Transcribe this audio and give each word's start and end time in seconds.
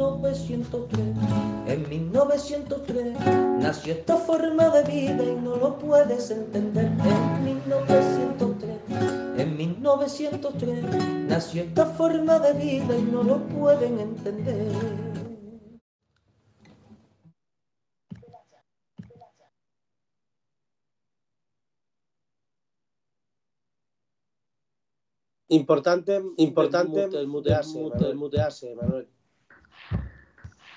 1903. 0.00 1.14
En 1.66 1.88
1903 1.88 3.14
nació 3.60 3.92
esta 3.92 4.16
forma 4.16 4.68
de 4.70 4.82
vida 4.84 5.24
y 5.24 5.36
no 5.36 5.56
lo 5.56 5.78
puedes 5.78 6.30
entender. 6.30 6.86
En 6.86 7.44
1903, 7.44 8.78
en 9.36 9.56
1903 9.56 10.84
nació 11.28 11.62
esta 11.64 11.84
forma 11.84 12.38
de 12.38 12.52
vida 12.54 12.96
y 12.96 13.02
no 13.02 13.22
lo 13.22 13.46
pueden 13.48 14.00
entender. 14.00 14.72
Importante, 25.52 26.22
importante 26.36 27.04
el 27.04 27.26
mutearse, 27.26 27.80
el 27.80 28.14
mutearse, 28.14 28.72
Manuel. 28.76 29.08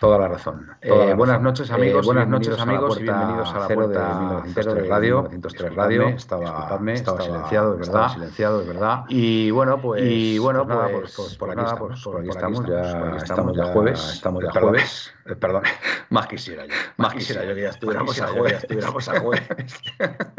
Toda 0.04 0.18
la 0.18 0.28
razón. 0.28 0.68
Eh, 0.82 1.14
buenas 1.16 1.40
noches, 1.40 1.70
Eh, 1.70 1.74
amigos. 1.76 2.06
buenas 2.06 2.28
y 2.28 2.30
noches, 2.32 2.60
amigos, 2.60 3.00
y 3.00 3.04
bienvenidos 3.04 3.54
a 3.54 3.60
la 3.60 3.68
puerta 3.70 4.00
de 4.10 4.16
1903 4.16 4.66
de 4.76 4.90
Radio. 4.90 5.22
1903 5.24 5.76
Radio. 5.76 6.08
Estaba, 6.10 6.46
estaba 6.46 6.92
estaba- 6.92 7.22
silenciado, 7.22 7.76
es 7.76 7.82
estaba 7.84 8.00
verdad. 8.02 8.14
silenciado, 8.14 8.62
es 8.64 8.68
verdad. 8.68 9.04
Y 9.08 9.52
bueno, 9.52 9.80
pues, 9.82 10.04
y 10.04 10.40
bueno, 10.40 10.68
pues 10.68 10.78
pues, 10.78 10.92
pues, 10.92 11.14
pues, 11.16 11.36
por 11.38 11.50
aquí 11.52 11.56
nada, 11.62 11.70
estamos, 11.70 11.88
pues, 11.90 12.04
por 12.04 12.18
aquí 12.18 12.28
por 12.28 12.36
estamos, 12.36 12.60
aquí 12.60 12.70
ya 12.70 12.82
estamos, 12.82 13.08
aquí 13.14 13.24
estamos 13.24 13.56
ya 13.56 13.64
jueves, 13.72 14.10
estamos 14.14 14.44
ya 14.44 14.52
perdón, 14.52 14.70
jueves. 14.72 15.14
eh, 15.26 15.36
perdón, 15.38 15.64
más 16.10 16.28
quisiera 16.28 16.66
yo, 16.66 16.74
Más 16.98 17.14
quisiera 17.14 17.46
yo 17.46 17.56
que 17.56 17.62
ya 17.62 17.70
estuviéramos 17.70 18.22
a 18.22 18.26
ya 18.26 18.32
jueves. 18.34 18.54
estuviéramos 18.62 19.08
a 19.08 19.20
jueves. 19.22 19.74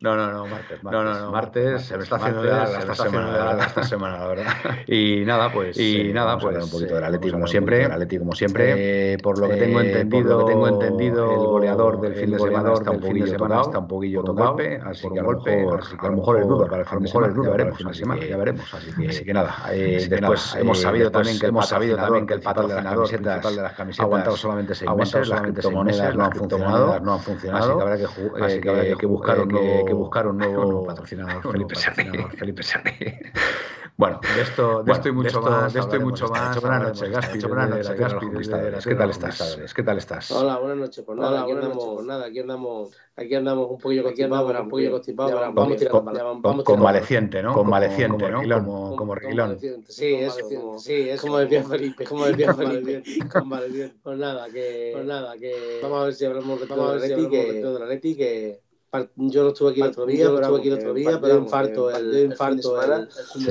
No, 0.00 0.16
no, 0.16 0.30
no, 0.30 0.46
martes, 0.46 0.82
martes. 0.82 1.00
No, 1.00 1.02
no, 1.04 1.18
no, 1.18 1.32
martes, 1.32 1.82
se 1.86 1.96
me 1.96 2.02
está 2.02 2.16
haciendo 2.16 2.42
larga 2.42 2.78
esta 2.80 2.94
semana, 2.94 3.64
esta 3.64 3.84
semana, 3.84 4.18
la 4.18 4.26
verdad. 4.26 4.44
Y 4.86 5.24
nada, 5.24 5.50
pues, 5.50 5.78
Y 5.78 6.10
eh, 6.10 6.12
nada, 6.12 6.36
pues, 6.36 6.62
un 6.62 6.70
poquito 6.70 6.90
eh, 6.92 6.94
del 6.96 7.04
Atleti 7.04 7.30
como 7.30 7.46
siempre. 7.46 7.84
Atleti 7.86 8.18
como 8.18 8.32
siempre. 8.34 8.74
Eh, 9.04 9.18
por 9.22 9.38
lo 9.38 9.48
que 9.48 9.56
tengo 9.56 9.80
Eh, 9.80 9.86
entendido, 9.86 10.38
que 10.38 10.52
tengo 10.52 10.68
entendido, 10.68 11.30
el 11.30 11.38
goleador 11.46 12.00
del 12.00 12.12
el 12.12 12.18
fin 12.18 12.30
de 12.30 12.38
semana 12.38 12.72
está 12.72 12.90
un 12.90 13.00
poquillo 13.00 13.26
semana 13.26 13.54
tocado, 13.56 13.60
está 13.62 13.78
un 13.80 13.88
poquillo 13.88 14.20
por 14.22 14.30
un 14.30 14.36
tocado, 14.36 14.52
golpe, 14.54 14.80
así 14.84 15.08
que 15.10 15.18
a 15.18 15.22
lo 15.22 15.26
golpe, 15.28 15.56
mejor, 15.56 15.80
a 15.98 16.06
lo 16.08 16.16
mejor 16.16 16.38
es 16.40 16.48
duda 16.48 16.66
para 16.66 16.82
el 16.82 16.86
a 16.86 16.90
fin 16.90 16.94
lo 16.94 17.00
de 17.00 17.04
mejor 17.04 17.22
semana, 17.24 17.28
es 17.28 17.34
duda 17.34 17.44
ya 17.44 17.50
para 17.50 17.62
el 17.62 17.74
veremos, 17.74 17.96
semana, 17.96 18.26
ya 18.26 18.36
veremos, 18.36 18.74
así 18.74 18.92
que, 18.94 19.08
Así 19.08 19.24
que 19.24 19.34
nada, 19.34 19.54
eh, 19.72 20.06
después 20.08 20.46
nada, 20.46 20.60
hemos 20.60 20.80
sabido 20.80 21.10
también 21.10 21.38
que 21.38 21.46
el 21.46 21.50
hemos 21.50 21.68
sabido 21.68 21.96
también 21.96 22.26
que 22.26 22.34
el 22.34 22.40
principal 22.40 22.68
de 22.68 22.74
las 22.74 22.84
patrocinador 22.84 23.54
de 23.54 23.62
las 23.62 23.72
camisetas 23.74 24.00
ha 24.00 24.04
aguantado 24.06 24.36
solamente 24.36 24.74
seis 24.74 24.90
meses, 24.96 25.28
las 25.28 25.40
criptomonedas 25.42 26.16
no 26.16 26.24
han 26.24 26.32
funcionado, 26.32 27.00
no 27.00 27.12
han 27.14 27.20
funcionado, 27.20 27.64
así 27.64 27.76
que 27.76 27.82
habrá 27.82 27.96
que, 27.98 28.06
ju- 28.06 28.44
así 28.44 28.60
que 28.60 28.68
habrá 28.70 28.82
que 28.84 28.96
que 28.96 29.06
buscar 29.06 29.38
un 30.28 30.38
nuevo, 30.38 30.86
patrocinador, 30.86 31.42
Felipe 31.42 31.74
nuevo 32.06 32.28
Bueno, 33.96 34.20
de 34.34 34.42
esto, 34.42 34.62
de 34.62 34.74
Bueno, 34.74 34.92
esto 34.94 35.08
y 35.08 35.10
de 35.12 35.14
mucho 35.16 35.28
esto- 35.28 35.40
más, 35.42 35.72
de 35.72 35.78
esto 35.80 35.94
y 35.96 35.98
mucho 36.00 36.28
más. 36.28 36.60
Buenas 36.60 36.82
noches, 36.82 37.10
Gaspi. 37.10 37.34
noche. 37.36 37.46
Buenas 37.46 37.70
noches, 37.70 37.96
Gaspi. 37.96 38.26
Las 38.72 38.84
¿Qué 38.84 38.94
tal 38.96 39.10
estás? 39.10 39.38
Conquistadoras. 39.38 39.74
¿Qué 39.74 39.82
tal 39.84 39.98
estás? 39.98 40.30
Hola, 40.32 40.58
buenas 40.58 40.78
noches. 40.78 41.04
Pues 41.04 41.18
nada, 41.18 41.42
aquí 41.42 41.52
andamos, 41.52 41.84
pues 41.94 42.06
nada, 42.06 42.26
aquí 42.26 42.38
andamos, 42.40 42.96
aquí 43.14 43.34
andamos 43.36 43.70
un 43.70 43.78
poquillo 43.78 44.02
constipados, 44.02 44.60
un 44.60 44.68
poquillo 44.68 44.90
constipados. 44.90 46.64
Convaleciente, 46.64 47.40
¿no? 47.40 47.52
Convaleciente, 47.54 48.24
como 48.24 48.42
¿no? 48.58 48.96
Como- 48.96 49.14
Reguilón. 49.14 49.50
Convaleciente, 49.50 49.92
Sí, 49.92 50.14
es 50.14 50.38
como, 50.42 50.78
sí, 50.80 51.08
es 51.08 51.20
como 51.20 51.38
decía 51.38 51.62
Felipe, 51.62 52.04
como 52.04 52.26
decía 52.26 52.52
Felipe, 52.52 53.02
convaleciente. 53.32 53.94
Pues 54.02 54.18
nada, 54.18 54.48
que, 54.50 54.90
pues 54.92 55.06
nada, 55.06 55.38
que 55.38 55.78
vamos 55.82 56.02
a 56.02 56.04
ver 56.06 56.14
si 56.14 56.24
hablamos 56.24 56.60
de 56.60 56.66
Vamos 56.66 56.88
a 56.88 56.92
ver 56.94 57.00
si 57.02 57.12
Atleti, 57.12 58.16
que, 58.16 58.60
de 58.98 59.04
de 59.04 59.10
yo 59.16 59.42
no 59.42 59.48
estuve 59.48 59.70
aquí 59.70 59.80
el 59.80 59.86
otro 59.88 60.06
día, 60.06 60.24
Yo 60.24 60.28
no 60.30 60.34
pero 60.36 60.46
estuve 60.46 60.58
aquí 60.60 60.68
el 60.68 60.74
otro 60.74 60.94
que 60.94 61.00
día, 61.00 61.20
pero 61.20 61.34
de 61.34 61.40
infarto, 61.40 61.90
el, 61.90 62.10
de 62.12 62.18
el 62.24 62.30
infarto 62.30 62.82
el, 62.82 62.90
el 62.92 63.06
de 63.06 63.50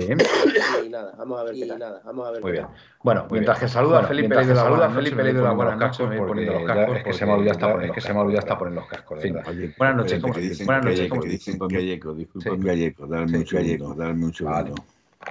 sí. 0.00 0.86
Y 0.86 0.88
nada, 0.88 1.14
vamos 1.18 1.40
a 1.40 1.44
ver 1.44 1.54
Y 1.56 1.60
qué 1.60 1.66
tal. 1.66 1.78
nada, 1.78 2.02
vamos 2.04 2.26
a 2.26 2.30
ver 2.32 2.42
Muy 2.42 2.52
bien. 2.52 2.66
Bueno, 3.02 3.22
Muy 3.22 3.32
mientras 3.32 3.58
bien. 3.58 3.68
que 3.68 3.72
saluda 3.72 3.92
Bueno, 3.92 4.04
a 4.04 4.08
Felipe 4.08 4.28
mientras 4.28 4.46
le 4.46 4.52
que 4.52 4.54
doy 4.54 4.56
la 4.56 4.62
saluda 4.62 4.78
buena 4.78 4.92
a 4.92 4.96
Felipe 4.96 5.16
noche, 5.16 5.24
le 5.24 5.32
doy 5.32 5.42
la 5.44 5.52
buena 5.52 5.70
poniendo 5.70 5.86
los 5.86 5.98
noche, 6.00 6.10
me 6.20 6.26
poniendo 6.26 6.52
los 6.52 6.64
cascos, 6.64 6.96
es 6.96 7.04
que 7.04 7.12
se 7.12 7.26
me 7.26 7.32
olvida 7.32 7.50
hasta 7.52 7.70
es 7.70 7.86
los 7.86 7.94
que 7.94 8.00
se 8.00 8.14
me 8.14 8.20
olvida 8.20 8.38
hasta 8.38 8.48
cascos, 8.48 8.58
poner 8.58 8.74
los 8.74 8.86
cascos. 8.88 9.22
de 9.22 9.74
Buenas 9.78 9.96
noches, 9.96 10.12
espérate, 10.12 10.20
¿cómo- 10.22 10.34
que 10.34 10.40
dicen 10.40 10.66
buenas 10.66 10.84
noches, 10.84 10.98
gallego, 10.98 11.10
¿cómo- 11.10 11.22
que 11.22 11.28
dicen 11.28 11.52
disculpen. 11.54 11.78
gallego, 11.78 12.14
disculpen 12.14 12.60
gallego, 12.60 13.06
dame 13.06 13.28
Sí, 13.28 13.36
un 13.36 13.44
gallego. 13.62 13.94
dame 13.94 14.24
un. 14.24 14.32
Vale. 14.42 14.72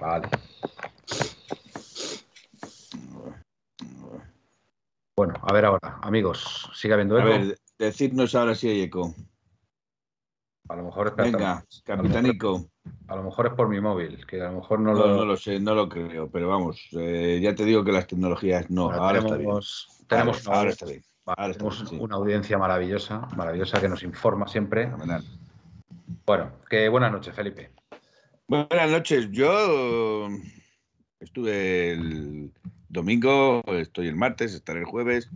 Vale. 0.02 0.28
Bueno, 5.18 5.34
a 5.42 5.54
ver 5.54 5.66
ahora, 5.66 6.00
amigos, 6.02 6.70
sigue 6.74 6.94
habiendo 6.94 7.18
A 7.18 7.20
eco. 7.20 7.56
Decidnos 7.80 8.36
ahora 8.36 8.54
si 8.54 8.68
hay 8.68 8.82
eco. 8.82 9.16
A 10.68 10.76
lo 10.76 10.84
mejor 10.84 11.08
espérate, 11.08 11.32
Venga, 11.36 11.66
capitanico. 11.84 12.70
A 13.08 13.16
lo 13.16 13.24
mejor 13.24 13.48
es 13.48 13.54
por 13.54 13.68
mi 13.70 13.82
móvil, 13.82 14.24
que 14.28 14.40
a 14.42 14.52
lo 14.52 14.60
mejor 14.60 14.80
no, 14.80 14.94
No, 14.94 15.08
lo. 15.08 15.16
no 15.16 15.26
lo 15.26 15.36
sé, 15.38 15.60
no 15.60 15.74
lo 15.74 15.90
creo, 15.90 16.30
pero 16.30 16.48
vamos, 16.48 16.88
eh, 16.92 17.40
ya 17.42 17.56
te 17.56 17.66
digo 17.66 17.84
que 17.84 17.92
las 17.92 18.06
tecnologías 18.06 18.70
no, 18.70 18.92
ahora 18.92 19.18
está 19.20 19.30
bien. 19.30 19.40
tenemos, 19.40 19.88
tenemos, 20.08 20.38
Ahora- 20.46 20.50
una, 20.52 20.58
ahora 20.60 20.70
está 20.72 20.86
bien. 20.86 21.04
vale, 21.26 21.36
ahora 21.42 21.52
está 21.52 21.58
tenemos 21.64 21.78
bien, 21.80 21.90
sí. 22.00 22.04
una 22.06 22.16
audiencia 22.18 22.58
maravillosa, 22.60 23.20
maravillosa 23.36 23.82
que 23.82 23.90
nos 23.90 24.04
informa 24.04 24.48
siempre. 24.48 24.92
Bueno, 26.26 26.52
que 26.70 26.88
buenas 26.90 27.12
noches, 27.12 27.34
Felipe. 27.34 27.72
Buenas 28.48 28.92
noches, 28.92 29.32
yo 29.32 30.28
estuve 31.20 31.94
el 31.94 32.52
domingo, 32.90 33.62
estoy 33.68 34.08
el 34.08 34.16
martes, 34.16 34.54
estaré 34.54 34.80
el 34.80 34.86
jueves, 34.86 35.30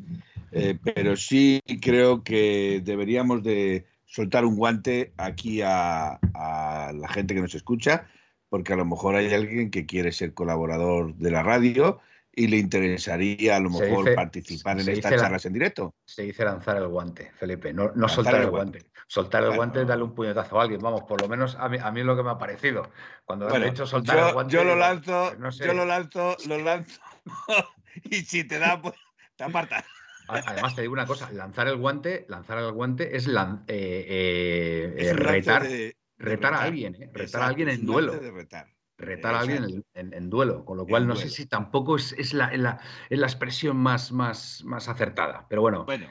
eh, 0.51 0.77
pero 0.83 1.15
sí 1.15 1.61
creo 1.81 2.23
que 2.23 2.81
deberíamos 2.83 3.43
de 3.43 3.85
soltar 4.05 4.45
un 4.45 4.55
guante 4.55 5.13
aquí 5.17 5.61
a, 5.61 6.19
a 6.33 6.91
la 6.93 7.07
gente 7.07 7.33
que 7.33 7.41
nos 7.41 7.55
escucha, 7.55 8.07
porque 8.49 8.73
a 8.73 8.75
lo 8.75 8.85
mejor 8.85 9.15
hay 9.15 9.33
alguien 9.33 9.71
que 9.71 9.85
quiere 9.85 10.11
ser 10.11 10.33
colaborador 10.33 11.15
de 11.15 11.31
la 11.31 11.41
radio 11.41 11.99
y 12.35 12.47
le 12.47 12.57
interesaría 12.57 13.55
a 13.55 13.59
lo 13.59 13.69
mejor 13.69 14.05
dice- 14.05 14.15
participar 14.15 14.79
en 14.79 14.89
estas 14.89 15.19
charlas 15.19 15.45
en 15.45 15.53
directo. 15.53 15.93
Se 16.05 16.23
dice 16.23 16.43
lanzar 16.43 16.77
el 16.77 16.87
guante, 16.87 17.31
Felipe, 17.37 17.73
no, 17.73 17.91
no 17.95 18.07
soltar 18.09 18.41
el 18.41 18.49
guante. 18.49 18.79
guante. 18.79 18.93
Soltar 19.07 19.43
el 19.43 19.55
guante 19.55 19.81
es 19.81 19.87
darle 19.87 20.03
un 20.03 20.15
puñetazo 20.15 20.59
a 20.59 20.63
alguien, 20.63 20.81
vamos, 20.81 21.03
por 21.03 21.21
lo 21.21 21.27
menos 21.27 21.55
a 21.59 21.69
mí, 21.69 21.77
a 21.81 21.91
mí 21.91 21.99
es 21.99 22.05
lo 22.05 22.15
que 22.15 22.23
me 22.23 22.31
ha 22.31 22.37
parecido. 22.37 22.89
Cuando 23.25 23.47
Bueno, 23.47 23.65
he 23.65 23.69
dicho 23.69 23.85
soltar 23.85 24.17
yo, 24.17 24.27
el 24.29 24.33
guante. 24.33 24.53
yo 24.53 24.63
lo 24.63 24.75
lanzo, 24.75 25.25
pues 25.29 25.39
no 25.39 25.51
sé. 25.51 25.65
yo 25.65 25.73
lo 25.73 25.85
lanzo, 25.85 26.35
lo 26.47 26.57
lanzo 26.57 26.99
y 28.03 28.15
si 28.21 28.43
te 28.43 28.59
da, 28.59 28.81
pues 28.81 28.95
te 29.35 29.43
apartas. 29.43 29.85
Además, 30.27 30.75
te 30.75 30.81
digo 30.81 30.93
una 30.93 31.05
cosa, 31.05 31.31
lanzar 31.31 31.67
el 31.67 31.75
guante, 31.77 32.25
lanzar 32.29 32.57
el 32.57 32.71
guante 32.71 33.15
es 33.17 33.27
lan- 33.27 33.65
eh, 33.67 34.05
eh, 34.07 34.93
Es 34.97 35.09
eh, 35.09 35.13
retar, 35.13 35.63
de- 35.63 35.69
de 35.69 35.95
retar 36.17 36.53
a 36.53 36.61
alguien, 36.61 36.95
eh, 36.95 36.99
retar 37.07 37.21
Exacto, 37.23 37.43
a 37.43 37.47
alguien 37.47 37.69
en 37.69 37.85
duelo. 37.85 38.13
de 38.13 38.31
retar. 38.31 38.67
retar 38.97 39.35
a 39.35 39.39
alguien 39.41 39.63
en, 39.65 39.83
en- 39.95 40.13
en 40.13 40.29
duelo, 40.29 40.63
con 40.63 40.77
lo 40.77 40.83
En 40.83 40.89
cual 40.89 41.07
no 41.07 41.15
duelo. 41.15 41.29
sé 41.29 41.35
si 41.35 41.45
tampoco 41.45 41.97
es, 41.97 42.13
es 42.13 42.33
la, 42.33 42.47
es 42.47 42.59
la- 42.59 42.79
es 43.09 43.19
la 43.19 43.27
expresión 43.27 43.75
más, 43.75 44.11
más, 44.13 44.63
más 44.63 44.87
acertada. 44.87 45.45
Pero 45.49 45.61
bueno, 45.61 45.83
Bueno, 45.85 46.09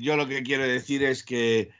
yo 0.00 0.16
lo 0.16 0.26
que 0.26 0.42
quiero 0.42 0.64
decir 0.64 1.04
es 1.04 1.22
que 1.24 1.70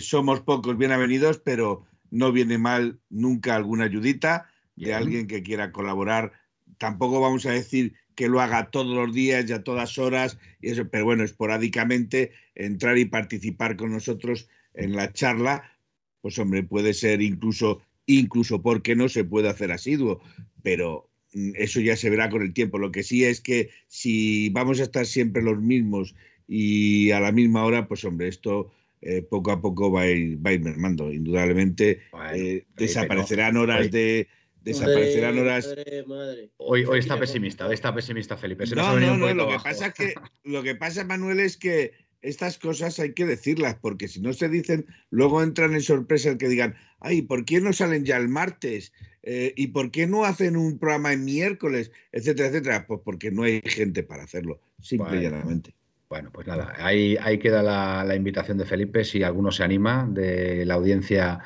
somos 0.00 0.40
pocos 0.42 0.76
bien 0.78 0.92
avenidos, 0.92 1.38
pero 1.38 1.84
no 2.10 2.30
viene 2.30 2.58
mal 2.58 3.00
nunca 3.08 3.56
alguna 3.56 3.84
ayudita 3.84 4.48
de 4.76 4.86
Bien. 4.86 4.96
alguien 4.96 5.26
que 5.26 5.42
quiera 5.42 5.72
colaborar. 5.72 6.32
Tampoco 6.78 7.20
vamos 7.20 7.46
a 7.46 7.52
decir 7.52 7.94
que 8.14 8.28
lo 8.28 8.40
haga 8.40 8.70
todos 8.70 8.94
los 8.94 9.14
días 9.14 9.48
y 9.48 9.52
a 9.52 9.64
todas 9.64 9.98
horas, 9.98 10.38
y 10.60 10.70
eso, 10.70 10.88
pero 10.88 11.04
bueno, 11.04 11.24
esporádicamente 11.24 12.32
entrar 12.54 12.98
y 12.98 13.06
participar 13.06 13.76
con 13.76 13.92
nosotros 13.92 14.48
en 14.74 14.94
la 14.94 15.12
charla, 15.12 15.72
pues 16.20 16.38
hombre, 16.38 16.62
puede 16.62 16.94
ser 16.94 17.20
incluso, 17.22 17.82
incluso 18.06 18.62
porque 18.62 18.96
no 18.96 19.08
se 19.08 19.24
puede 19.24 19.48
hacer 19.48 19.72
asiduo, 19.72 20.20
pero 20.62 21.10
mm, 21.32 21.52
eso 21.56 21.80
ya 21.80 21.96
se 21.96 22.10
verá 22.10 22.30
con 22.30 22.42
el 22.42 22.52
tiempo. 22.52 22.78
Lo 22.78 22.92
que 22.92 23.02
sí 23.02 23.24
es 23.24 23.40
que 23.40 23.70
si 23.88 24.50
vamos 24.50 24.80
a 24.80 24.84
estar 24.84 25.06
siempre 25.06 25.42
los 25.42 25.60
mismos 25.60 26.14
y 26.46 27.10
a 27.10 27.20
la 27.20 27.32
misma 27.32 27.64
hora, 27.64 27.88
pues 27.88 28.04
hombre, 28.04 28.28
esto 28.28 28.72
eh, 29.00 29.22
poco 29.22 29.50
a 29.50 29.60
poco 29.60 29.90
va 29.90 30.02
a 30.02 30.08
ir, 30.08 30.44
va 30.44 30.50
a 30.50 30.54
ir 30.54 30.60
mermando. 30.60 31.12
Indudablemente 31.12 32.02
bueno, 32.12 32.32
eh, 32.34 32.66
desaparecerán 32.76 33.56
horas 33.56 33.90
de... 33.90 34.28
Desaparecerán 34.62 35.38
horas... 35.38 35.66
madre, 35.66 36.04
madre. 36.06 36.50
hoy, 36.58 36.84
hoy 36.84 37.00
está 37.00 37.18
pesimista, 37.18 37.66
hoy 37.66 37.74
está 37.74 37.94
pesimista 37.94 38.36
Felipe. 38.36 38.66
se 38.66 38.76
No, 38.76 38.98
no, 38.98 39.16
no, 39.16 39.34
lo 39.34 39.48
que 39.48 39.58
pasa 39.62 39.86
es 39.86 39.94
que 39.94 40.14
lo 40.44 40.62
que 40.62 40.74
pasa, 40.74 41.04
Manuel, 41.04 41.40
es 41.40 41.56
que 41.56 41.92
estas 42.22 42.58
cosas 42.58 42.98
hay 43.00 43.12
que 43.12 43.26
decirlas, 43.26 43.76
porque 43.80 44.06
si 44.06 44.20
no 44.20 44.32
se 44.32 44.48
dicen, 44.48 44.86
luego 45.10 45.42
entran 45.42 45.74
en 45.74 45.82
sorpresa 45.82 46.30
el 46.30 46.38
que 46.38 46.48
digan, 46.48 46.76
ay, 47.00 47.22
¿por 47.22 47.44
qué 47.44 47.60
no 47.60 47.72
salen 47.72 48.04
ya 48.04 48.16
el 48.16 48.28
martes? 48.28 48.92
Eh, 49.24 49.52
¿Y 49.56 49.68
por 49.68 49.90
qué 49.90 50.06
no 50.06 50.24
hacen 50.24 50.56
un 50.56 50.78
programa 50.78 51.12
en 51.12 51.24
miércoles? 51.24 51.90
Etcétera, 52.12 52.48
etcétera. 52.48 52.86
Pues 52.86 53.00
porque 53.04 53.30
no 53.30 53.42
hay 53.42 53.60
gente 53.64 54.04
para 54.04 54.22
hacerlo, 54.22 54.60
simple 54.80 55.18
y 55.18 55.22
llanamente. 55.22 55.74
Bueno, 56.08 56.30
pues 56.30 56.46
nada, 56.46 56.74
ahí, 56.76 57.16
ahí 57.20 57.38
queda 57.38 57.62
la, 57.62 58.04
la 58.04 58.14
invitación 58.14 58.58
de 58.58 58.66
Felipe, 58.66 59.02
si 59.02 59.22
alguno 59.22 59.50
se 59.50 59.64
anima 59.64 60.06
de 60.08 60.64
la 60.66 60.74
audiencia 60.74 61.40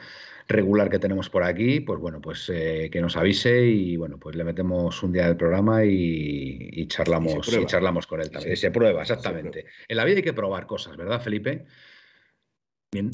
regular 0.48 0.90
que 0.90 0.98
tenemos 0.98 1.28
por 1.28 1.42
aquí, 1.42 1.80
pues 1.80 1.98
bueno, 1.98 2.20
pues 2.20 2.50
eh, 2.52 2.88
que 2.90 3.00
nos 3.00 3.16
avise 3.16 3.66
y 3.66 3.96
bueno, 3.96 4.18
pues 4.18 4.36
le 4.36 4.44
metemos 4.44 5.02
un 5.02 5.12
día 5.12 5.26
del 5.26 5.36
programa 5.36 5.84
y, 5.84 6.68
y 6.72 6.86
charlamos, 6.86 7.48
y, 7.48 7.66
charlamos 7.66 8.06
con 8.06 8.20
él 8.20 8.30
también. 8.30 8.52
Y 8.52 8.56
se 8.56 8.70
prueba, 8.70 9.02
exactamente. 9.02 9.66
En 9.88 9.96
la 9.96 10.04
vida 10.04 10.18
hay 10.18 10.22
que 10.22 10.32
probar 10.32 10.66
cosas, 10.66 10.96
¿verdad, 10.96 11.20
Felipe? 11.20 11.66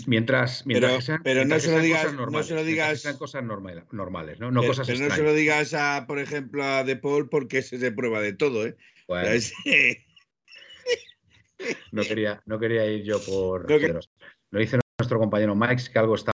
Mientras, 0.07 0.65
mientras 0.67 0.91
pero, 0.91 0.99
que 0.99 1.03
sean, 1.03 1.21
pero 1.25 1.41
mientras 1.41 1.65
no, 1.65 1.71
se 1.71 1.77
lo 1.77 1.83
digas, 1.83 2.03
cosas 2.03 2.15
normales, 2.15 2.33
no 2.33 2.49
se 2.49 2.55
lo 2.55 2.65
digas, 2.65 3.01
sean 3.01 3.17
cosas 3.17 3.43
normal- 3.43 3.87
normales, 3.91 4.39
¿no? 4.39 4.51
No 4.51 4.61
pero, 4.61 4.73
cosas 4.73 4.87
pero 4.87 4.99
no 5.01 5.15
se 5.15 5.23
lo 5.23 5.35
digas 5.35 5.75
a, 5.75 6.05
por 6.07 6.19
ejemplo, 6.19 6.63
a 6.63 6.85
De 6.85 6.97
Paul 6.97 7.29
porque 7.29 7.59
ese 7.59 7.79
se 7.79 7.91
prueba 7.91 8.21
de 8.21 8.35
todo, 8.35 8.67
¿eh? 8.67 8.77
Bueno, 9.09 9.31
no 11.93 12.03
quería, 12.03 12.43
no 12.47 12.59
quería 12.59 12.87
ir 12.87 13.03
yo 13.03 13.21
por. 13.25 13.67
Creo 13.67 13.81
que- 13.81 14.09
Lo 14.51 14.61
dice 14.61 14.79
nuestro 14.99 15.19
compañero 15.19 15.55
Max 15.55 15.89
que 15.89 15.99
algo 15.99 16.15
está 16.15 16.32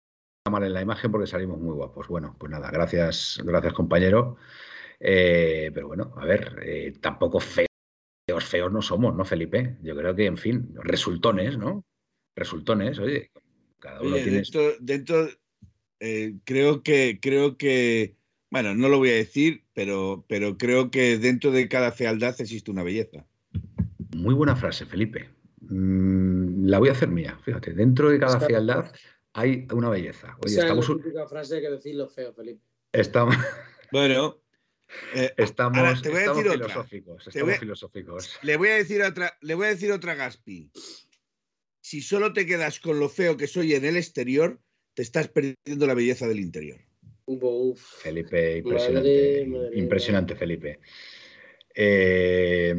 mal 0.50 0.64
en 0.64 0.72
la 0.72 0.82
imagen 0.82 1.10
porque 1.10 1.26
salimos 1.26 1.58
muy 1.58 1.74
guapos. 1.74 2.08
Bueno, 2.08 2.36
pues 2.38 2.50
nada, 2.50 2.70
gracias, 2.70 3.40
gracias 3.44 3.72
compañero. 3.72 4.36
Eh, 5.00 5.70
pero 5.74 5.88
bueno, 5.88 6.14
a 6.16 6.24
ver, 6.24 6.58
eh, 6.62 6.94
tampoco 7.00 7.40
feos, 7.40 7.68
feos 8.44 8.72
no 8.72 8.82
somos, 8.82 9.14
¿no, 9.14 9.24
Felipe? 9.24 9.76
Yo 9.82 9.94
creo 9.96 10.14
que, 10.14 10.26
en 10.26 10.38
fin, 10.38 10.74
resultones, 10.74 11.58
¿no? 11.58 11.84
Resultones, 12.34 12.98
oye, 12.98 13.30
cada 13.78 14.00
uno 14.00 14.14
Oye, 14.14 14.22
tiene. 14.22 14.38
dentro, 14.38 14.62
dentro 14.80 15.28
eh, 16.00 16.34
creo 16.44 16.82
que, 16.82 17.18
creo 17.20 17.56
que, 17.56 18.16
bueno, 18.50 18.74
no 18.74 18.88
lo 18.88 18.98
voy 18.98 19.10
a 19.10 19.14
decir, 19.14 19.64
pero, 19.74 20.24
pero 20.28 20.56
creo 20.58 20.90
que 20.90 21.18
dentro 21.18 21.50
de 21.50 21.68
cada 21.68 21.92
fealdad 21.92 22.34
existe 22.38 22.70
una 22.70 22.82
belleza. 22.82 23.26
Muy 24.14 24.34
buena 24.34 24.56
frase, 24.56 24.86
Felipe. 24.86 25.28
Mm, 25.60 26.66
la 26.66 26.78
voy 26.78 26.88
a 26.88 26.92
hacer 26.92 27.08
mía, 27.08 27.38
fíjate. 27.42 27.72
Dentro 27.72 28.10
de 28.10 28.18
cada 28.18 28.40
fealdad 28.40 28.92
hay 29.38 29.66
una 29.72 29.90
belleza. 29.90 30.36
Oye, 30.42 30.52
Esa 30.54 30.60
es 30.66 30.70
estamos, 30.78 31.04
la 31.12 31.26
frase 31.28 31.60
que 31.60 31.70
decir 31.70 31.94
los 31.94 32.12
feos, 32.14 32.34
Felipe. 32.34 32.60
estamos, 32.92 33.36
Bueno, 33.92 34.40
eh, 35.14 35.32
estamos, 35.36 35.78
Ahora, 35.78 36.00
te 36.00 36.08
voy 36.08 36.18
a 36.18 36.20
estamos 36.22 36.44
decir 36.44 36.56
otra. 36.60 36.68
filosóficos. 36.68 37.24
Te 37.24 37.30
Estamos 37.30 37.46
voy 37.46 37.54
a- 37.54 37.58
filosóficos. 37.60 38.38
le 38.42 38.56
voy 38.56 38.68
a 38.70 38.74
decir 38.76 39.02
otra, 39.02 39.36
le 39.42 39.54
voy 39.54 39.66
a 39.66 39.70
decir 39.70 39.92
otra 39.92 40.14
Gaspi. 40.14 40.70
Si 41.80 42.00
solo 42.00 42.32
te 42.32 42.46
quedas 42.46 42.80
con 42.80 42.98
lo 42.98 43.08
feo 43.08 43.36
que 43.36 43.46
soy 43.46 43.74
en 43.74 43.84
el 43.84 43.96
exterior, 43.96 44.58
te 44.94 45.02
estás 45.02 45.28
perdiendo 45.28 45.86
la 45.86 45.94
belleza 45.94 46.26
del 46.26 46.40
interior. 46.40 46.80
Uf. 47.26 47.80
Felipe, 48.02 48.58
impresionante. 48.58 49.44
Madre, 49.46 49.46
madre 49.46 49.78
impresionante, 49.78 50.34
Felipe. 50.36 50.80
Eh, 51.74 52.74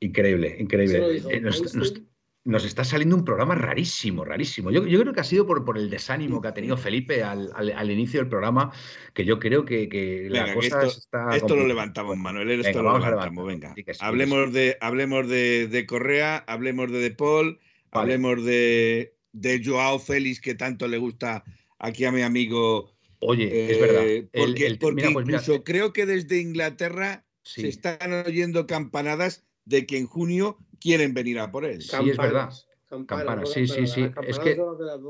increíble, 0.00 0.48
Eso 0.48 0.56
lo 0.56 0.62
increíble. 0.62 1.12
dijo 1.12 1.30
Eh, 1.30 1.40
nos, 1.40 1.60
nos- 1.62 1.74
Einstein. 1.74 2.08
Nos 2.44 2.64
está 2.64 2.82
saliendo 2.84 3.14
un 3.14 3.24
programa 3.24 3.54
rarísimo, 3.54 4.24
rarísimo. 4.24 4.70
Yo, 4.72 4.84
yo 4.86 5.00
creo 5.00 5.12
que 5.12 5.20
ha 5.20 5.24
sido 5.24 5.46
por, 5.46 5.64
por 5.64 5.78
el 5.78 5.88
desánimo 5.90 6.40
que 6.42 6.48
ha 6.48 6.54
tenido 6.54 6.76
Felipe 6.76 7.22
al, 7.22 7.50
al- 7.54 7.70
al 7.72 7.90
inicio 7.90 8.18
del 8.18 8.28
programa, 8.28 8.72
que 9.14 9.24
yo 9.24 9.38
creo 9.38 9.64
que, 9.64 9.88
que 9.88 10.26
la 10.28 10.40
Venga, 10.46 10.46
que 10.60 10.68
cosa 10.68 10.82
esto- 10.86 10.98
está. 10.98 11.36
Esto 11.36 11.54
lo 11.54 11.66
levantamos, 11.68 12.16
Manuel, 12.16 12.50
esto 12.50 12.78
Venga, 12.80 12.82
lo 12.82 12.98
levantamos, 12.98 13.46
venga. 13.46 13.74
Sí, 13.76 13.84
hablemos 14.00 14.52
de, 14.52 14.76
hablemos 14.80 15.28
de, 15.28 15.68
de 15.68 15.86
Correa, 15.86 16.38
hablemos 16.48 16.90
de 16.90 16.98
De 16.98 17.10
Paul, 17.12 17.60
Vale. 17.92 18.14
hablemos 18.14 18.44
de, 18.44 19.14
de 19.32 19.62
Joao 19.64 20.00
Félix, 20.00 20.40
que 20.40 20.56
tanto 20.56 20.88
le 20.88 20.98
gusta 20.98 21.44
aquí 21.78 22.04
a 22.06 22.10
mi 22.12 22.22
amigo. 22.22 22.90
Oye, 23.20 23.70
es 23.70 23.76
eh, 23.76 23.80
verdad. 23.80 24.28
Porque, 24.46 24.66
el- 24.66 24.78
porque 24.80 24.94
mira, 25.02 25.12
pues 25.12 25.26
mira, 25.26 25.38
incluso 25.38 25.62
creo 25.62 25.92
que 25.92 26.06
desde 26.06 26.40
Inglaterra 26.40 27.24
se 27.44 27.68
están 27.68 28.12
oyendo 28.26 28.66
campanadas 28.66 29.44
de 29.64 29.86
que 29.86 29.98
en 29.98 30.06
junio 30.06 30.58
quieren 30.80 31.14
venir 31.14 31.38
a 31.38 31.50
por 31.50 31.64
él. 31.64 31.82
Sí, 31.82 32.10
es 32.10 32.16
verdad. 32.16 32.50
Campanas, 32.88 33.50
sí, 33.50 33.66
sí, 33.66 33.86
sí. 33.86 34.10
Es 34.26 34.38
que- 34.38 34.54
de 34.54 34.84
las. 34.84 35.00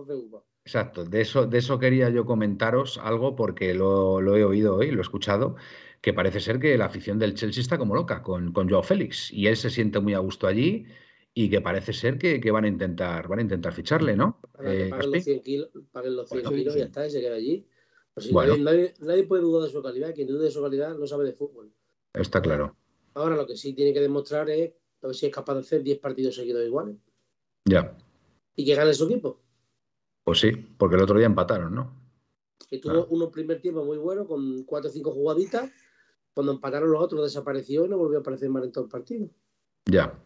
Exacto, 0.65 1.05
de 1.05 1.21
eso, 1.21 1.47
de 1.47 1.59
eso 1.59 1.79
quería 1.79 2.09
yo 2.11 2.25
comentaros 2.25 2.97
algo 2.99 3.35
porque 3.35 3.75
lo, 3.75 4.21
lo 4.21 4.37
he 4.37 4.45
oído 4.45 4.77
hoy, 4.77 4.93
lo 4.93 4.99
he 4.99 5.03
escuchado, 5.03 5.57
que 6.01 6.13
parece 6.13 6.39
ser 6.39 6.61
que 6.61 6.79
la 6.79 6.85
afición 6.85 7.19
del 7.19 7.35
Chelsea 7.35 7.61
está 7.61 7.79
como 7.79 7.97
loca 7.97 8.23
con, 8.23 8.53
con 8.53 8.69
Joao 8.69 8.85
Félix 8.85 9.33
y 9.33 9.49
él 9.49 9.57
se 9.57 9.71
siente 9.71 9.99
muy 9.99 10.15
a 10.15 10.21
gusto 10.21 10.47
allí 10.47 10.87
y 11.35 11.51
que 11.51 11.61
parece 11.61 11.93
ser 11.93 12.17
que, 12.17 12.41
que 12.41 12.51
van 12.53 12.65
a 12.65 12.69
intentar, 12.69 13.27
van 13.27 13.41
a 13.41 13.43
intentar 13.43 13.73
ficharle, 13.73 14.15
¿no? 14.17 14.41
Para 14.53 14.65
que 14.71 14.87
Eh, 14.87 14.91
paguen 14.91 15.07
los 15.07 15.13
Gaspi? 15.15 15.21
100 15.23 15.43
kilos, 15.43 15.71
paguen 15.91 16.17
los 16.17 16.29
100 16.29 16.43
Bueno, 16.45 16.57
kilos 16.57 16.75
sí. 16.75 16.79
y 16.79 16.83
ya 16.83 16.87
está, 16.87 17.07
y 17.07 17.11
se 17.11 17.21
queda 17.21 17.35
allí. 17.35 17.67
Pues 18.15 18.27
si 18.27 18.33
Bueno. 18.33 18.57
nadie, 18.59 18.63
nadie- 18.63 18.95
nadie 19.01 19.25
puede 19.25 19.43
dudar 19.43 19.67
de 19.67 19.73
su 19.73 19.83
calidad. 19.83 20.15
Quien 20.15 20.29
dude 20.29 20.45
de 20.45 20.51
su 20.51 20.63
calidad 20.63 20.97
no 20.97 21.07
sabe 21.09 21.25
de 21.25 21.33
fútbol. 21.33 21.73
Está 22.13 22.41
claro. 22.41 22.77
Ahora 23.14 23.37
lo 23.37 23.47
que 23.47 23.56
sí 23.56 23.73
tiene 23.75 23.93
que 23.93 24.00
demostrar 24.00 24.49
es 24.50 24.73
a 25.03 25.06
ver 25.09 25.17
si 25.17 25.26
es 25.26 25.32
capaz 25.32 25.55
de 25.55 25.61
hacer 25.61 25.82
10 25.82 25.99
partidos 25.99 26.35
seguidos 26.35 26.64
iguales 26.64 26.97
Ya, 27.64 27.97
y 28.56 28.64
que 28.64 28.75
gane 28.75 28.94
su 28.94 29.05
equipo. 29.06 29.41
pues 30.25 30.41
sí, 30.41 30.50
porque 30.79 30.97
el 30.97 31.03
otro 31.03 31.19
día 31.19 31.26
empataron, 31.26 31.75
¿no? 31.75 32.00
Que 32.69 32.79
tuvo 32.79 32.93
Claro. 32.93 33.06
unos 33.11 33.31
primer 33.31 33.61
tiempo 33.61 33.85
muy 33.85 33.99
buenos 33.99 34.26
con 34.26 34.64
4 34.64 34.88
o 34.88 34.93
5 34.93 35.11
jugaditas. 35.12 35.70
Cuando 36.32 36.53
empataron 36.53 36.91
los 36.91 37.03
otros 37.03 37.25
desapareció 37.25 37.85
y 37.85 37.88
no 37.88 37.99
volvió 37.99 38.19
a 38.19 38.20
aparecer 38.23 38.49
más 38.49 38.64
en 38.64 38.73
todo 38.73 38.85
el 38.85 38.91
partido. 38.91 39.29
Ya. 39.87 40.19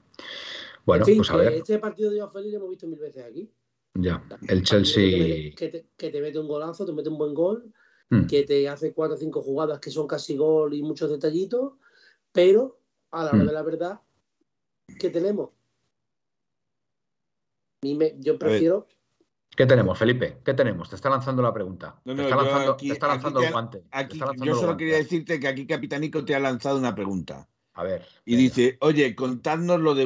Bueno, 0.85 1.03
en 1.03 1.07
fin, 1.07 1.17
pues 1.17 1.31
a 1.31 1.37
ver, 1.37 1.53
este 1.55 1.79
partido 1.81 2.11
de 2.11 2.21
Joao 2.21 2.31
Félix 2.31 2.53
lo 2.53 2.59
hemos 2.59 2.71
visto 2.71 2.87
mil 2.87 2.99
veces 3.01 3.25
aquí. 3.25 3.51
ya. 3.95 4.23
El 4.49 4.63
Chelsea. 4.63 5.03
te, 5.11 5.55
que, 5.57 5.69
te, 5.69 5.87
que 5.97 6.11
te 6.11 6.21
mete 6.21 6.39
un 6.39 6.47
golazo, 6.47 6.85
te 6.87 6.93
mete 6.93 7.09
un 7.09 7.19
buen 7.19 7.35
gol, 7.35 7.73
Hmm, 8.09 8.27
que 8.29 8.45
te 8.45 8.69
hace 8.69 8.93
cuatro 8.95 9.17
o 9.17 9.19
cinco 9.19 9.43
jugadas 9.43 9.81
que 9.81 9.91
son 9.91 10.07
casi 10.07 10.37
gol 10.37 10.73
y 10.75 10.81
muchos 10.83 11.11
detallitos, 11.11 11.73
pero 12.37 12.79
a 13.13 13.25
la 13.25 13.31
hora 13.31 13.43
Mm. 13.43 13.47
de 13.47 13.53
la 13.55 13.63
verdad, 13.63 14.01
¿qué 15.01 15.09
tenemos? 15.09 15.51
Yo 18.19 18.39
prefiero. 18.39 18.87
¿Qué 19.57 19.65
tenemos, 19.65 19.99
Felipe? 19.99 20.39
¿Qué 20.45 20.53
tenemos? 20.53 20.91
Te 20.91 20.97
está 20.97 21.09
lanzando 21.09 21.41
la 21.41 21.55
pregunta. 21.55 21.99
No, 22.05 22.13
te 22.15 22.23
no, 22.23 22.23
está 22.29 22.37
yo 22.37 22.43
lanzando, 22.43 22.73
aquí- 22.73 22.89
te 22.89 22.93
está 22.93 23.07
aquí 23.07 23.15
lanzando 23.15 23.41
te- 23.41 23.47
el 23.47 23.53
guante. 23.53 23.79
te 23.81 23.87
Aquí, 23.91 24.19
lanzando 24.19 24.45
yo 24.45 24.55
solo 24.55 24.67
guante. 24.67 24.85
quería 24.85 24.97
decirte 24.99 25.41
que 25.41 25.49
aquí 25.49 25.67
Capitanico 25.67 26.25
te 26.27 26.35
ha 26.35 26.41
lanzado 26.41 26.79
una 26.79 26.95
pregunta. 26.95 27.49
A 27.73 27.83
ver. 27.85 28.07
Y 28.27 28.33
venga. 28.37 28.43
dice, 28.43 28.77
oye, 28.83 29.15
contadnos 29.17 29.81
lo 29.81 29.95
de 29.95 30.05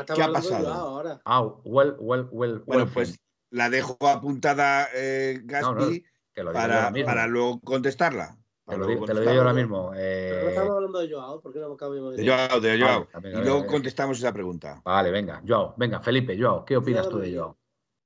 estamos 0.00 0.18
¿Qué 0.18 0.22
ha 0.22 0.32
pasado? 0.32 0.72
Ahora. 0.72 1.22
Ah, 1.24 1.42
well, 1.64 1.96
well, 1.98 2.28
well, 2.30 2.58
Bueno, 2.66 2.90
pues 2.92 3.18
la 3.50 3.70
dejo 3.70 3.96
apuntada, 4.06 4.88
eh, 4.94 5.40
No, 5.44 5.74
no, 5.74 5.80
Gaspi, 5.80 6.04
para, 6.52 6.92
para 6.92 7.26
luego 7.26 7.60
contestarla. 7.60 8.36
Te 8.70 8.78
lo, 8.78 8.86
digo- 8.86 9.04
te 9.06 9.14
lo 9.14 9.20
digo 9.20 9.32
yo 9.32 9.38
ahora 9.40 9.52
mismo. 9.52 9.90
Pero 9.92 10.40
no 10.42 10.46
eh, 10.46 10.48
estamos 10.48 10.76
hablando 10.76 10.98
de 11.00 11.10
Joao, 11.12 11.40
¿por 11.40 11.52
qué 11.52 11.58
no 11.60 11.76
cambiamos 11.76 12.16
de 12.16 12.22
De 12.22 12.28
Joao, 12.28 12.60
de 12.60 12.80
Joao. 12.80 13.08
Vale, 13.12 13.28
venga, 13.28 13.40
y 13.40 13.44
luego 13.44 13.66
contestamos 13.66 14.18
esa 14.18 14.32
pregunta. 14.32 14.80
Vale, 14.84 15.10
venga, 15.10 15.42
Joao, 15.46 15.74
venga, 15.76 16.00
Felipe, 16.00 16.36
Joao, 16.40 16.64
¿qué 16.64 16.76
opinas 16.76 17.08
tú 17.08 17.18
de 17.18 17.34
Joao? 17.36 17.56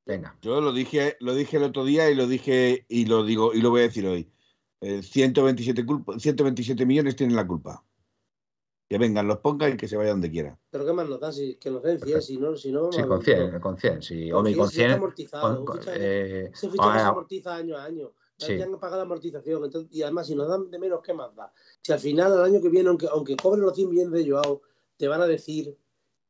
Venga, 0.06 0.36
Yo 0.42 0.60
lo 0.60 0.72
dije, 0.72 1.16
lo 1.20 1.34
dije 1.34 1.56
el 1.56 1.62
otro 1.62 1.84
día 1.84 2.10
y 2.10 2.14
lo 2.14 2.26
dije 2.26 2.84
y 2.88 3.06
lo 3.06 3.24
digo 3.24 3.54
y 3.54 3.60
lo 3.62 3.70
voy 3.70 3.80
a 3.80 3.84
decir 3.84 4.06
hoy. 4.06 4.30
Eh, 4.80 5.02
127, 5.02 5.86
culpa- 5.86 6.18
127 6.18 6.84
millones 6.84 7.16
tienen 7.16 7.34
la 7.36 7.46
culpa. 7.46 7.82
Que 8.86 8.98
vengan, 8.98 9.26
los 9.26 9.38
pongan 9.38 9.72
y 9.72 9.76
que 9.78 9.88
se 9.88 9.96
vaya 9.96 10.10
donde 10.10 10.30
quiera. 10.30 10.58
Pero 10.70 10.84
¿qué 10.84 10.92
más 10.92 11.08
nos 11.08 11.18
da? 11.18 11.32
Si, 11.32 11.54
que 11.56 11.70
nos 11.70 11.82
den 11.82 11.98
100, 11.98 12.20
si 12.20 12.36
no, 12.36 12.54
si 12.54 12.70
no. 12.70 12.92
sí, 12.92 13.02
con 13.02 13.22
100, 13.22 13.38
pero- 13.46 13.60
con 13.62 13.78
100, 13.78 14.02
sí, 14.02 14.28
con 14.28 14.38
hombre, 14.40 14.52
y 14.52 14.54
100 14.56 14.60
con 14.62 14.70
sí 14.70 14.76
está 14.76 14.88
100, 14.88 14.92
amortizado, 14.98 15.42
con- 15.48 15.58
un 15.60 15.64
con- 15.64 15.78
fichaje- 15.78 15.98
eh, 16.00 16.50
Ese 16.52 16.68
fichaje 16.70 16.98
se 16.98 17.04
ah, 17.04 17.08
amortiza 17.08 17.54
año 17.56 17.76
a 17.78 17.84
año. 17.84 18.12
Sí. 18.36 18.56
Ya 18.58 18.64
han 18.64 18.72
pagado 18.78 18.96
la 18.96 19.02
amortización. 19.04 19.64
entonces- 19.64 19.90
y 19.94 20.02
además, 20.02 20.26
si 20.26 20.34
nos 20.34 20.48
dan 20.48 20.70
de 20.70 20.78
menos, 20.78 21.00
¿qué 21.02 21.12
más 21.14 21.34
da? 21.36 21.52
Si 21.82 21.92
al 21.92 22.00
final, 22.00 22.32
el 22.32 22.40
año 22.44 22.60
que 22.60 22.68
viene, 22.68 22.88
aunque, 22.88 23.06
aunque 23.10 23.36
cobren 23.36 23.62
los 23.62 23.74
100 23.74 23.88
millones 23.90 24.12
de 24.24 24.30
Joao, 24.30 24.62
te 24.96 25.06
van 25.08 25.20
a 25.22 25.26
decir 25.26 25.76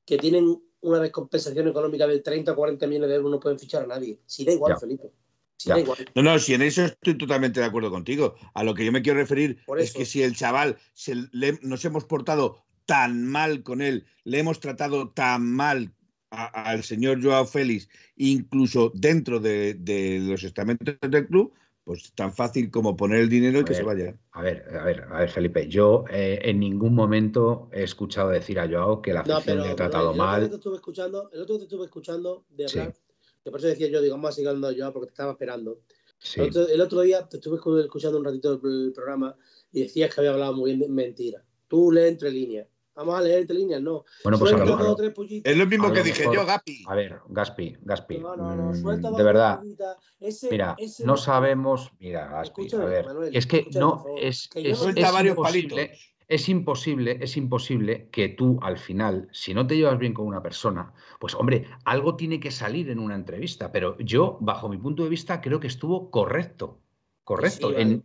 que 0.04 0.18
tienen 0.18 0.62
una 0.82 0.98
descompensación 1.00 1.66
económica 1.68 2.06
de 2.06 2.20
30 2.20 2.52
o 2.52 2.56
40 2.56 2.86
millones 2.86 3.08
de 3.08 3.14
euros, 3.16 3.30
no 3.30 3.40
pueden 3.40 3.58
fichar 3.58 3.84
a 3.84 3.86
nadie. 3.86 4.20
Si 4.26 4.44
da 4.44 4.52
igual, 4.52 4.74
Ya. 4.74 4.78
Felipe. 4.80 5.10
Si 5.56 5.70
da 5.70 5.80
igual. 5.80 5.98
No, 6.14 6.22
no, 6.22 6.38
si 6.38 6.52
en 6.52 6.60
eso 6.62 6.82
estoy 6.84 7.16
totalmente 7.16 7.60
de 7.60 7.66
acuerdo 7.66 7.90
contigo. 7.90 8.34
A 8.52 8.62
lo 8.64 8.74
que 8.74 8.84
yo 8.84 8.92
me 8.92 9.00
quiero 9.00 9.18
referir 9.18 9.58
es 9.78 9.94
que 9.94 10.04
si 10.04 10.22
el 10.22 10.36
chaval 10.36 10.76
se 10.92 11.14
le- 11.32 11.58
nos 11.62 11.82
hemos 11.86 12.04
portado 12.04 12.64
tan 12.84 13.24
mal 13.24 13.62
con 13.62 13.80
él, 13.80 14.04
le 14.24 14.40
hemos 14.40 14.60
tratado 14.60 15.10
tan 15.10 15.46
mal 15.50 15.94
al 16.30 16.82
señor 16.82 17.22
Joao 17.22 17.46
Félix, 17.46 17.88
incluso 18.16 18.90
dentro 18.94 19.40
de, 19.40 19.74
de 19.74 20.18
los 20.20 20.42
estamentos 20.42 20.96
del 21.00 21.26
club, 21.28 21.54
pues 21.84 22.12
tan 22.14 22.32
fácil 22.32 22.70
como 22.70 22.96
poner 22.96 23.20
el 23.20 23.28
dinero 23.28 23.58
y 23.58 23.62
A 23.62 23.64
que 23.66 23.74
se 23.74 23.82
vaya. 23.82 24.18
a 24.32 24.42
ver, 24.42 24.64
a 24.74 24.84
ver, 24.84 25.02
a 25.02 25.18
ver, 25.20 25.28
Felipe, 25.30 25.68
yo 25.68 26.04
eh, 26.10 26.38
en 26.42 26.58
ningún 26.58 26.94
momento 26.94 27.68
he 27.72 27.82
escuchado 27.82 28.30
decir 28.30 28.58
a 28.58 28.66
Joao 28.68 29.02
que 29.02 29.12
la 29.12 29.22
No, 29.22 29.34
afición 29.36 29.56
pero 29.58 29.66
le 29.66 29.72
ha 29.72 29.76
tratado 29.76 30.04
el 30.04 30.08
otro 30.10 30.22
día 30.22 30.26
mal. 30.40 30.48
te 30.48 30.54
estuve 30.56 30.76
escuchando, 30.76 31.30
el 31.32 31.40
otro 31.42 31.54
día 31.54 31.58
te 31.60 31.64
estuve 31.64 31.84
escuchando 31.84 32.44
de 32.48 32.68
Sí. 32.68 32.78
hablar, 32.78 32.94
que 33.44 33.50
por 33.50 33.60
eso 33.60 33.68
decía 33.68 33.88
yo, 33.88 34.00
digo, 34.00 34.14
vamos 34.14 34.30
a 34.30 34.32
seguir 34.32 34.48
hablando 34.48 34.70
de 34.70 34.78
Joao 34.80 34.92
porque 34.94 35.06
te 35.08 35.12
estaba 35.12 35.32
esperando. 35.32 35.80
Sí, 36.18 36.40
El, 36.40 36.48
otro, 36.48 36.68
el 36.68 36.80
otro 36.80 37.00
día 37.02 37.28
te 37.28 37.36
estuve 37.36 37.58
escu- 37.58 37.80
escuchando 37.84 38.18
un 38.18 38.24
ratito 38.24 38.60
el, 38.64 38.86
el 38.86 38.92
programa 38.92 39.36
y 39.70 39.82
decías 39.82 40.14
que 40.14 40.20
había 40.22 40.32
hablado 40.32 40.54
muy 40.54 40.70
bien 40.70 40.80
de 40.80 40.88
mentira. 40.88 41.44
Tú 41.68 41.92
lees 41.92 42.12
entre 42.12 42.30
líneas. 42.30 42.66
Vamos 42.94 43.18
a 43.18 43.20
leer 43.22 43.40
entre 43.40 43.56
líneas, 43.56 43.82
no. 43.82 44.04
Bueno, 44.22 44.38
pues 44.38 44.52
a 44.52 44.56
Suelta 44.56 44.64
lo, 44.64 44.74
a 44.74 44.76
dos 44.76 44.86
lo- 44.86 44.92
o 44.92 44.96
tres 44.96 45.10
pullitas. 45.12 45.52
Es 45.52 45.58
lo 45.58 45.66
mismo 45.66 45.88
A 45.88 45.92
que 45.92 45.98
lo 45.98 46.04
dije 46.04 46.20
mejor- 46.20 46.34
yo, 46.36 46.46
Gapi. 46.46 46.84
a 46.86 46.94
ver, 46.94 47.20
Gaspi, 47.28 47.76
Gaspi, 47.82 48.18
No, 48.18 48.36
no, 48.36 48.54
no, 48.54 48.70
mm, 48.70 48.74
suelta 48.74 49.08
dos 49.08 49.18
de 49.18 49.24
verdad. 49.24 49.60
Ese- 50.20 50.50
mira, 50.50 50.74
ese- 50.78 51.04
no 51.04 51.16
sabemos, 51.16 51.92
mira, 51.98 52.28
Gaspi, 52.28 52.68
a 52.74 52.84
ver, 52.84 53.04
Manuel, 53.06 53.36
es 53.36 53.46
que 53.46 53.66
no, 53.74 54.04
es, 54.16 54.48
que 54.48 54.70
es, 54.70 54.80
es 54.80 55.12
varios 55.12 55.36
imposible, 55.36 55.76
palitos. 55.76 56.14
es 56.28 56.48
imposible, 56.48 57.18
es 57.20 57.36
imposible 57.36 58.08
que 58.10 58.28
tú 58.28 58.58
al 58.62 58.78
final, 58.78 59.28
si 59.32 59.54
no 59.54 59.66
te 59.66 59.76
llevas 59.76 59.98
bien 59.98 60.14
con 60.14 60.26
una 60.26 60.42
persona, 60.42 60.92
pues 61.18 61.34
hombre, 61.34 61.66
algo 61.84 62.14
tiene 62.16 62.38
que 62.38 62.50
salir 62.52 62.90
en 62.90 63.00
una 63.00 63.16
entrevista, 63.16 63.72
pero 63.72 63.98
yo, 63.98 64.38
bajo 64.40 64.68
mi 64.68 64.78
punto 64.78 65.02
de 65.02 65.08
vista, 65.08 65.40
creo 65.40 65.58
que 65.58 65.66
estuvo 65.66 66.10
correcto, 66.10 66.80
correcto, 67.24 67.70
Sí, 67.70 67.74
en, 67.76 67.88
vale. 67.88 68.02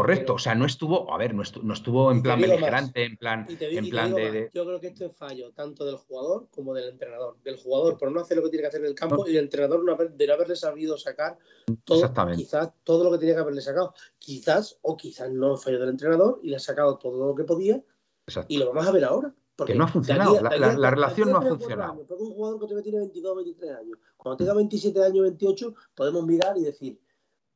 Correcto, 0.00 0.34
o 0.34 0.38
sea, 0.38 0.54
no 0.54 0.66
estuvo, 0.66 1.12
a 1.12 1.18
ver, 1.18 1.34
no 1.34 1.42
estuvo, 1.42 1.64
no 1.64 1.74
estuvo 1.74 2.10
en 2.12 2.22
plan 2.22 2.40
más. 2.40 2.48
beligerante, 2.50 3.04
en 3.04 3.16
plan, 3.16 3.46
Y 3.48 3.56
te, 3.56 3.76
en 3.78 3.84
y 3.84 3.90
plan 3.90 4.14
de, 4.14 4.50
Yo 4.54 4.64
creo 4.64 4.80
que 4.80 4.88
esto 4.88 5.06
es 5.06 5.16
fallo 5.16 5.52
tanto 5.52 5.84
del 5.84 5.96
jugador 5.96 6.48
como 6.50 6.74
del 6.74 6.88
entrenador. 6.90 7.36
Del 7.42 7.56
jugador 7.56 7.98
por 7.98 8.10
no 8.12 8.20
hacer 8.20 8.36
lo 8.36 8.42
que 8.44 8.50
tiene 8.50 8.62
que 8.62 8.68
hacer 8.68 8.80
en 8.80 8.86
el 8.86 8.94
campo 8.94 9.26
y 9.26 9.32
del 9.32 9.44
entrenador 9.44 9.84
no 9.84 9.92
haber- 9.92 10.12
de 10.12 10.26
no 10.26 10.34
haberle 10.34 10.56
sabido 10.56 10.96
sacar 10.98 11.38
todo, 11.84 12.08
quizás 12.36 12.70
todo 12.84 13.04
lo 13.04 13.10
que 13.12 13.18
tenía 13.18 13.34
que 13.34 13.40
haberle 13.40 13.60
sacado. 13.60 13.94
Quizás 14.18 14.78
o 14.82 14.96
quizás 14.96 15.30
no 15.30 15.56
fallo 15.56 15.78
del 15.80 15.90
entrenador 15.90 16.40
y 16.42 16.50
le 16.50 16.56
ha 16.56 16.60
sacado 16.60 16.96
todo 16.98 17.26
lo 17.28 17.34
que 17.34 17.44
podía 17.44 17.82
exacto. 18.26 18.52
y 18.52 18.58
lo 18.58 18.66
vamos 18.68 18.86
a 18.86 18.92
ver 18.92 19.04
ahora. 19.04 19.34
Porque 19.56 19.72
Que 19.72 19.78
no 19.78 19.86
ha 19.86 19.88
funcionado, 19.88 20.38
la- 20.42 20.90
relación 20.90 21.30
no 21.32 21.38
ha 21.38 21.42
funcionado. 21.42 21.92
años, 21.94 22.04
porque 22.06 22.22
un 22.22 22.32
jugador 22.34 22.60
que 22.60 22.66
todavía 22.66 22.82
tiene 22.82 22.98
22 22.98 23.36
23 23.36 23.70
años. 23.72 23.98
Cuando 24.18 24.36
tenga 24.36 24.52
27 24.52 25.02
años, 25.02 25.22
28, 25.22 25.74
podemos 25.94 26.26
mirar 26.26 26.58
y 26.58 26.64
decir, 26.64 27.00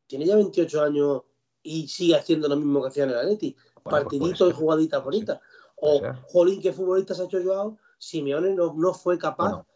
tiene 0.06 0.24
ya 0.24 0.34
28 0.36 0.82
años 0.82 1.22
y 1.62 1.88
sigue 1.88 2.16
haciendo 2.16 2.48
lo 2.48 2.56
mismo 2.56 2.82
que 2.82 2.88
hacía 2.88 3.04
en 3.04 3.10
el 3.10 3.18
Atleti. 3.18 3.54
Bueno, 3.54 3.82
pues 3.82 4.02
Partiditos 4.02 4.50
y 4.50 4.52
jugaditas 4.52 5.04
bonitas. 5.04 5.40
O, 5.76 6.00
jolín, 6.24 6.60
qué 6.60 6.72
futbolista 6.72 7.14
se 7.14 7.22
ha 7.22 7.24
hecho 7.24 7.38
Joao, 7.42 7.78
Simeone 7.98 8.54
no, 8.54 8.74
no 8.74 8.92
fue 8.92 9.18
capaz 9.18 9.48
Bueno, 9.48 9.66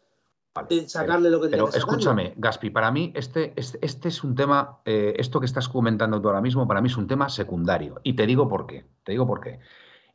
vale, 0.53 0.67
de 0.69 0.89
sacarle 0.89 1.29
lo 1.31 1.41
que 1.41 1.49
Pero 1.49 1.65
tenía 1.65 1.65
que 1.65 1.79
sacarle. 1.79 1.97
escúchame, 1.97 2.33
Gaspi, 2.37 2.69
para 2.69 2.91
mí 2.91 3.11
este, 3.15 3.53
este, 3.55 3.79
este 3.81 4.07
es 4.09 4.23
un 4.23 4.35
tema, 4.35 4.81
eh, 4.85 5.13
esto 5.17 5.39
que 5.39 5.47
estás 5.47 5.67
comentando 5.67 6.21
tú 6.21 6.27
ahora 6.27 6.41
mismo, 6.41 6.67
para 6.67 6.81
mí 6.81 6.89
es 6.89 6.97
un 6.97 7.07
tema 7.07 7.29
secundario. 7.29 7.99
Y 8.03 8.15
te 8.15 8.27
digo 8.27 8.47
por 8.47 8.67
qué. 8.67 8.85
Te 9.03 9.13
digo 9.13 9.25
por 9.25 9.41
qué. 9.41 9.59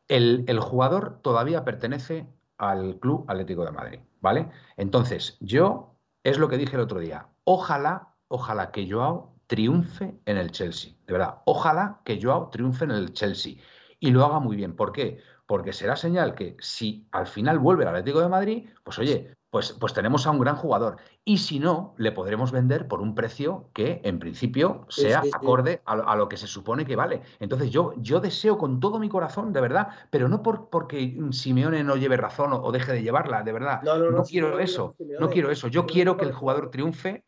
El, 0.07 0.45
el 0.47 0.61
jugador 0.61 1.19
todavía 1.23 1.65
pertenece 1.65 2.29
al 2.59 2.99
Club 3.01 3.25
Atlético 3.27 3.65
de 3.65 3.73
Madrid, 3.73 4.01
¿vale? 4.21 4.51
Entonces, 4.77 5.37
yo, 5.41 5.95
es 6.25 6.39
lo 6.39 6.49
que 6.49 6.59
dije 6.59 6.77
el 6.77 6.83
otro 6.83 7.01
día, 7.01 7.29
ojalá, 7.45 8.15
ojalá 8.29 8.71
que 8.71 8.91
Joao 8.91 9.30
triunfe 9.51 10.15
en 10.25 10.37
el 10.37 10.53
Chelsea, 10.53 10.93
de 11.07 11.13
verdad, 11.13 11.43
ojalá 11.45 12.01
que 12.05 12.21
Joao 12.23 12.51
triunfe 12.51 12.85
en 12.85 12.93
el 12.93 13.13
Chelsea 13.13 13.55
y 13.99 14.11
lo 14.13 14.25
haga 14.25 14.39
muy 14.39 14.57
bien. 14.57 14.77
¿Por 14.77 14.93
qué? 14.93 15.19
Porque 15.47 15.73
será 15.73 15.97
señal 15.97 16.35
que 16.35 16.57
si 16.61 17.09
al 17.11 17.27
final 17.27 17.59
vuelve 17.59 17.83
al 17.85 17.89
Atlético 17.91 18.21
de 18.21 18.29
Madrid, 18.29 18.69
pues 18.85 18.99
oye, 19.01 19.35
pues, 19.51 19.73
pues 19.73 19.93
tenemos 19.93 20.27
a 20.27 20.31
un 20.31 20.39
gran 20.39 20.55
jugador. 20.55 20.99
Y 21.25 21.39
si 21.39 21.59
no, 21.59 21.95
le 21.99 22.13
podremos 22.13 22.53
vender 22.53 22.87
por 22.87 23.01
un 23.01 23.15
precio 23.17 23.71
que 23.75 24.01
en 24.05 24.21
principio 24.21 24.87
sea 24.89 25.23
sí, 25.23 25.31
sí. 25.33 25.37
acorde 25.37 25.83
a, 25.85 25.97
lo- 25.97 26.09
a 26.09 26.15
lo 26.17 26.29
que 26.29 26.37
se 26.37 26.47
supone 26.47 26.85
que 26.87 26.95
vale. 26.97 27.23
Entonces 27.41 27.71
yo, 27.71 27.95
yo 27.99 28.21
deseo 28.21 28.57
con 28.59 28.79
todo 28.81 29.01
mi 29.01 29.09
corazón, 29.09 29.53
de 29.53 29.61
verdad, 29.61 29.89
pero 30.11 30.29
no 30.29 30.43
por, 30.43 30.71
porque 30.71 31.19
Simeone 31.33 31.83
no 31.85 31.97
lleve 31.97 32.17
razón 32.17 32.53
o, 32.53 32.63
o 32.63 32.73
deje 32.73 32.93
de 32.93 33.03
llevarla, 33.03 33.43
de 33.43 33.53
verdad. 33.53 33.83
No, 33.83 33.99
no, 33.99 34.11
no, 34.13 34.23
quiero 34.23 34.49
Simeone, 34.49 34.63
eso, 34.65 34.97
no 35.19 35.29
quiero 35.29 35.51
eso. 35.51 35.69
Yo 35.69 35.85
quiero 35.87 36.17
que 36.17 36.25
el 36.27 36.33
jugador. 36.33 36.71
triunfe, 36.71 37.25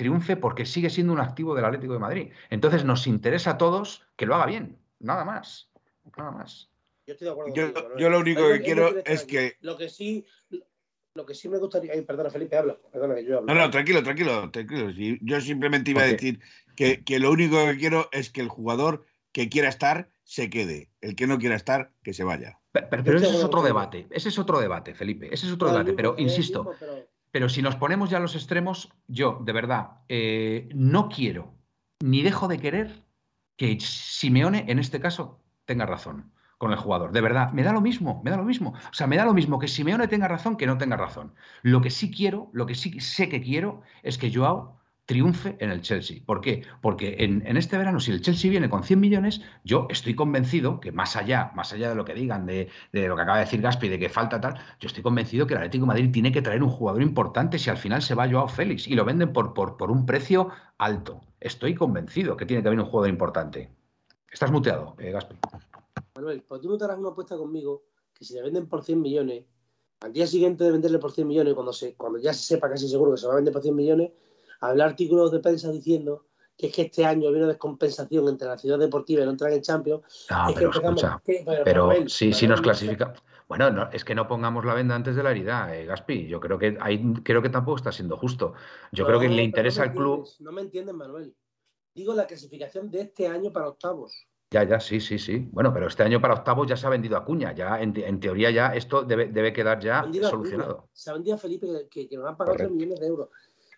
triunfe 0.00 0.36
porque 0.38 0.64
sigue 0.64 0.88
siendo 0.88 1.12
un 1.12 1.20
activo 1.20 1.54
del 1.54 1.66
Atlético 1.66 1.92
de 1.92 1.98
Madrid. 1.98 2.32
Entonces 2.48 2.86
nos 2.86 3.06
interesa 3.06 3.50
a 3.52 3.58
todos 3.58 4.06
que 4.16 4.24
lo 4.24 4.34
haga 4.34 4.46
bien, 4.46 4.78
nada 4.98 5.26
más, 5.26 5.70
nada 6.16 6.30
más. 6.30 6.70
Yo 7.06 7.12
estoy 7.12 7.26
de 7.26 7.32
acuerdo 7.32 7.54
Yo, 7.54 7.62
contigo, 7.64 7.82
Manuel. 7.82 8.00
yo 8.02 8.10
lo 8.10 8.18
único 8.20 8.48
que 8.48 8.60
quiero 8.62 9.04
es 9.04 9.24
que. 9.24 9.56
Lo 9.60 9.76
que 9.76 9.90
sí, 9.90 10.24
lo 11.12 11.26
que 11.26 11.34
sí 11.34 11.50
me 11.50 11.58
gustaría... 11.58 11.92
Ay, 11.92 12.00
perdona, 12.00 12.30
Felipe, 12.30 12.56
habla. 12.56 12.78
Perdona 12.90 13.14
que 13.14 13.24
yo 13.26 13.38
hablo. 13.38 13.52
No, 13.52 13.60
no, 13.60 13.70
tranquilo, 13.70 14.02
tranquilo, 14.02 14.50
tranquilo. 14.50 14.90
Yo 15.20 15.40
simplemente 15.42 15.90
iba 15.90 16.00
a 16.00 16.06
decir 16.06 16.40
que, 16.76 17.04
que 17.04 17.18
lo 17.18 17.30
único 17.30 17.62
que 17.66 17.76
quiero 17.76 18.08
es 18.10 18.30
que 18.30 18.40
el 18.40 18.48
jugador 18.48 19.04
que 19.32 19.50
quiera 19.50 19.68
estar 19.68 20.08
se 20.24 20.48
quede. 20.48 20.88
El 21.02 21.14
que 21.14 21.26
no 21.26 21.38
quiera 21.38 21.56
estar, 21.56 21.92
que 22.02 22.14
se 22.14 22.24
vaya. 22.24 22.58
Pe- 22.72 22.86
Pero, 22.88 23.04
pero 23.04 23.18
ese 23.18 23.28
es 23.28 23.44
otro 23.44 23.62
debate, 23.62 24.06
ese 24.10 24.28
es 24.30 24.38
otro 24.38 24.60
debate, 24.60 24.94
Felipe, 24.94 25.26
ese 25.34 25.46
es 25.46 25.52
otro 25.52 25.68
debate, 25.68 25.90
mismo, 25.90 25.96
pero 25.96 26.14
insisto, 26.18 26.64
mismo, 26.64 26.86
pero- 27.30 27.48
si 27.48 27.62
nos 27.62 27.76
ponemos 27.76 28.10
ya 28.10 28.18
a 28.18 28.20
los 28.20 28.34
extremos, 28.34 28.90
yo, 29.08 29.40
de 29.44 29.52
verdad, 29.52 29.90
eh, 30.08 30.68
no 30.74 31.08
quiero 31.08 31.54
ni 32.00 32.22
dejo 32.22 32.48
de 32.48 32.58
querer 32.58 33.04
que 33.56 33.78
Simeone, 33.80 34.64
en 34.68 34.78
este 34.78 35.00
caso, 35.00 35.40
tenga 35.66 35.86
razón 35.86 36.32
con 36.56 36.72
el 36.72 36.78
jugador. 36.78 37.12
De 37.12 37.20
verdad, 37.20 37.52
me 37.52 37.62
da 37.62 37.72
lo 37.72 37.80
mismo, 37.80 38.20
me 38.24 38.30
da 38.30 38.36
lo 38.38 38.44
mismo. 38.44 38.70
O 38.90 38.94
sea, 38.94 39.06
me 39.06 39.16
da 39.16 39.24
lo 39.24 39.34
mismo 39.34 39.58
que 39.58 39.68
Simeone 39.68 40.08
tenga 40.08 40.28
razón 40.28 40.56
que 40.56 40.66
no 40.66 40.78
tenga 40.78 40.96
razón. 40.96 41.34
Lo 41.62 41.80
que 41.80 41.90
sí 41.90 42.10
quiero, 42.10 42.50
lo 42.52 42.66
que 42.66 42.74
sí 42.74 43.00
sé 43.00 43.28
que 43.28 43.42
quiero, 43.42 43.82
es 44.02 44.18
que 44.18 44.32
Joao 44.34 44.79
triunfe 45.10 45.56
en 45.58 45.72
el 45.72 45.82
Chelsea. 45.82 46.18
¿Por 46.24 46.40
qué? 46.40 46.62
Porque 46.80 47.16
en, 47.18 47.56
este 47.56 47.76
verano, 47.76 47.98
si 47.98 48.12
el 48.12 48.20
Chelsea 48.20 48.48
viene 48.48 48.70
con 48.70 48.84
100 48.84 49.00
millones, 49.00 49.40
yo 49.64 49.88
estoy 49.90 50.14
convencido 50.14 50.78
que 50.78 50.92
más 50.92 51.16
allá, 51.16 51.50
más 51.56 51.72
allá 51.72 51.88
de 51.88 51.96
lo 51.96 52.04
que 52.04 52.14
digan, 52.14 52.46
de, 52.46 52.68
lo 52.92 53.16
que 53.16 53.22
acaba 53.22 53.38
de 53.38 53.44
decir 53.44 53.60
Gaspi, 53.60 53.88
de 53.88 53.98
que 53.98 54.08
falta 54.08 54.40
tal, 54.40 54.54
yo 54.78 54.86
estoy 54.86 55.02
convencido 55.02 55.48
que 55.48 55.54
el 55.54 55.58
Atlético 55.58 55.84
Madrid 55.84 56.12
tiene 56.12 56.30
que 56.30 56.42
traer 56.42 56.62
un 56.62 56.70
jugador 56.70 57.02
importante 57.02 57.58
si 57.58 57.70
al 57.70 57.76
final 57.76 58.02
se 58.02 58.14
va 58.14 58.30
Joao 58.30 58.46
Félix 58.46 58.86
y 58.86 58.94
lo 58.94 59.04
venden 59.04 59.32
por 59.32 59.90
un 59.90 60.06
precio 60.06 60.50
alto. 60.78 61.22
Estoy 61.40 61.74
convencido 61.74 62.36
que 62.36 62.46
tiene 62.46 62.62
que 62.62 62.68
haber 62.68 62.78
un 62.78 62.86
jugador 62.86 63.10
importante. 63.10 63.68
Estás 64.30 64.52
muteado, 64.52 64.94
eh, 65.00 65.10
Gaspi. 65.10 65.34
Manuel, 66.14 66.44
pues 66.46 66.60
tú 66.60 66.68
no 66.68 66.78
te 66.78 66.84
harás 66.84 66.98
una 66.98 67.08
apuesta 67.08 67.36
conmigo 67.36 67.82
que 68.14 68.24
si 68.24 68.34
le 68.34 68.42
venden 68.42 68.68
por 68.68 68.84
100 68.84 69.00
millones, 69.00 69.44
al 70.02 70.12
día 70.12 70.28
siguiente 70.28 70.62
de 70.62 70.70
venderle 70.70 71.00
por 71.00 71.10
100 71.10 71.26
millones, 71.26 71.54
cuando, 71.54 71.72
se, 71.72 71.94
cuando 71.94 72.20
ya 72.20 72.32
se 72.32 72.44
sepa 72.44 72.70
casi 72.70 72.88
seguro 72.88 73.10
que 73.10 73.18
se 73.18 73.26
va 73.26 73.32
a 73.32 73.36
vender 73.36 73.52
por 73.52 73.62
100 73.62 73.74
millones, 73.74 74.12
habrá 74.60 74.84
artículos 74.84 75.32
de 75.32 75.40
prensa 75.40 75.70
diciendo 75.70 76.26
que 76.56 76.66
es 76.66 76.74
que 76.74 76.82
este 76.82 77.06
año 77.06 77.22
viene 77.30 77.38
una 77.38 77.48
descompensación 77.48 78.28
entre 78.28 78.46
la 78.46 78.58
ciudad 78.58 78.78
deportiva 78.78 79.22
y 79.22 79.24
no 79.24 79.30
entrar 79.30 79.52
en 79.52 79.62
Champions. 79.62 80.26
No, 80.30 80.48
es 80.50 80.54
que 80.54 80.60
pero 80.60 80.70
escucha, 80.70 81.22
que- 81.24 81.44
pero, 81.64 81.90
si, 82.08 82.32
si 82.34 82.46
nos 82.46 82.60
clasifica. 82.60 83.14
Bueno, 83.48 83.70
no, 83.70 83.90
es 83.90 84.04
que 84.04 84.14
no 84.14 84.28
pongamos 84.28 84.64
la 84.64 84.74
venda 84.74 84.94
antes 84.94 85.16
de 85.16 85.22
la 85.22 85.30
herida, 85.32 85.74
eh, 85.74 85.84
Gaspi. 85.86 86.26
Yo 86.28 86.38
creo 86.38 86.58
que 86.58 86.76
ahí 86.80 87.02
creo 87.24 87.40
que 87.42 87.48
tampoco 87.48 87.78
está 87.78 87.90
siendo 87.90 88.16
justo. 88.16 88.52
Yo 88.92 89.06
creo 89.06 89.18
que 89.18 89.28
le 89.28 89.42
interesa 89.42 89.82
al 89.84 89.92
club. 89.94 90.28
No 90.40 90.52
me 90.52 90.60
entiendes, 90.60 90.94
Manuel. 90.94 91.34
Digo 91.94 92.14
la 92.14 92.26
clasificación 92.26 92.90
de 92.90 93.00
este 93.00 93.26
año 93.26 93.50
para 93.52 93.68
octavos. 93.68 94.12
Ya, 94.52 94.64
ya, 94.64 94.78
sí, 94.80 95.00
sí, 95.00 95.18
sí. 95.18 95.48
Bueno, 95.52 95.72
pero 95.72 95.86
este 95.88 96.02
año 96.02 96.20
para 96.20 96.34
octavos 96.34 96.66
ya 96.68 96.76
se 96.76 96.86
ha 96.86 96.90
vendido 96.90 97.16
a 97.16 97.24
Cuña. 97.24 97.52
Ya, 97.52 97.80
en, 97.80 97.92
te- 97.92 98.06
en 98.06 98.20
teoría, 98.20 98.50
ya 98.50 98.74
esto 98.74 99.02
debe, 99.02 99.26
debe 99.28 99.52
quedar 99.52 99.80
ya 99.80 100.04
solucionado. 100.28 100.76
Cuña. 100.78 100.88
Se 100.92 101.10
ha 101.10 101.14
vendido 101.14 101.36
a 101.36 101.38
Felipe 101.38 101.66
que, 101.90 102.08
que- 102.08 102.16
nos 102.16 102.28
han 102.28 102.36
pagado 102.36 102.56
3 102.56 102.68
Correcto. 102.68 102.74
millones 102.74 103.00
de 103.00 103.06
euros. 103.06 103.28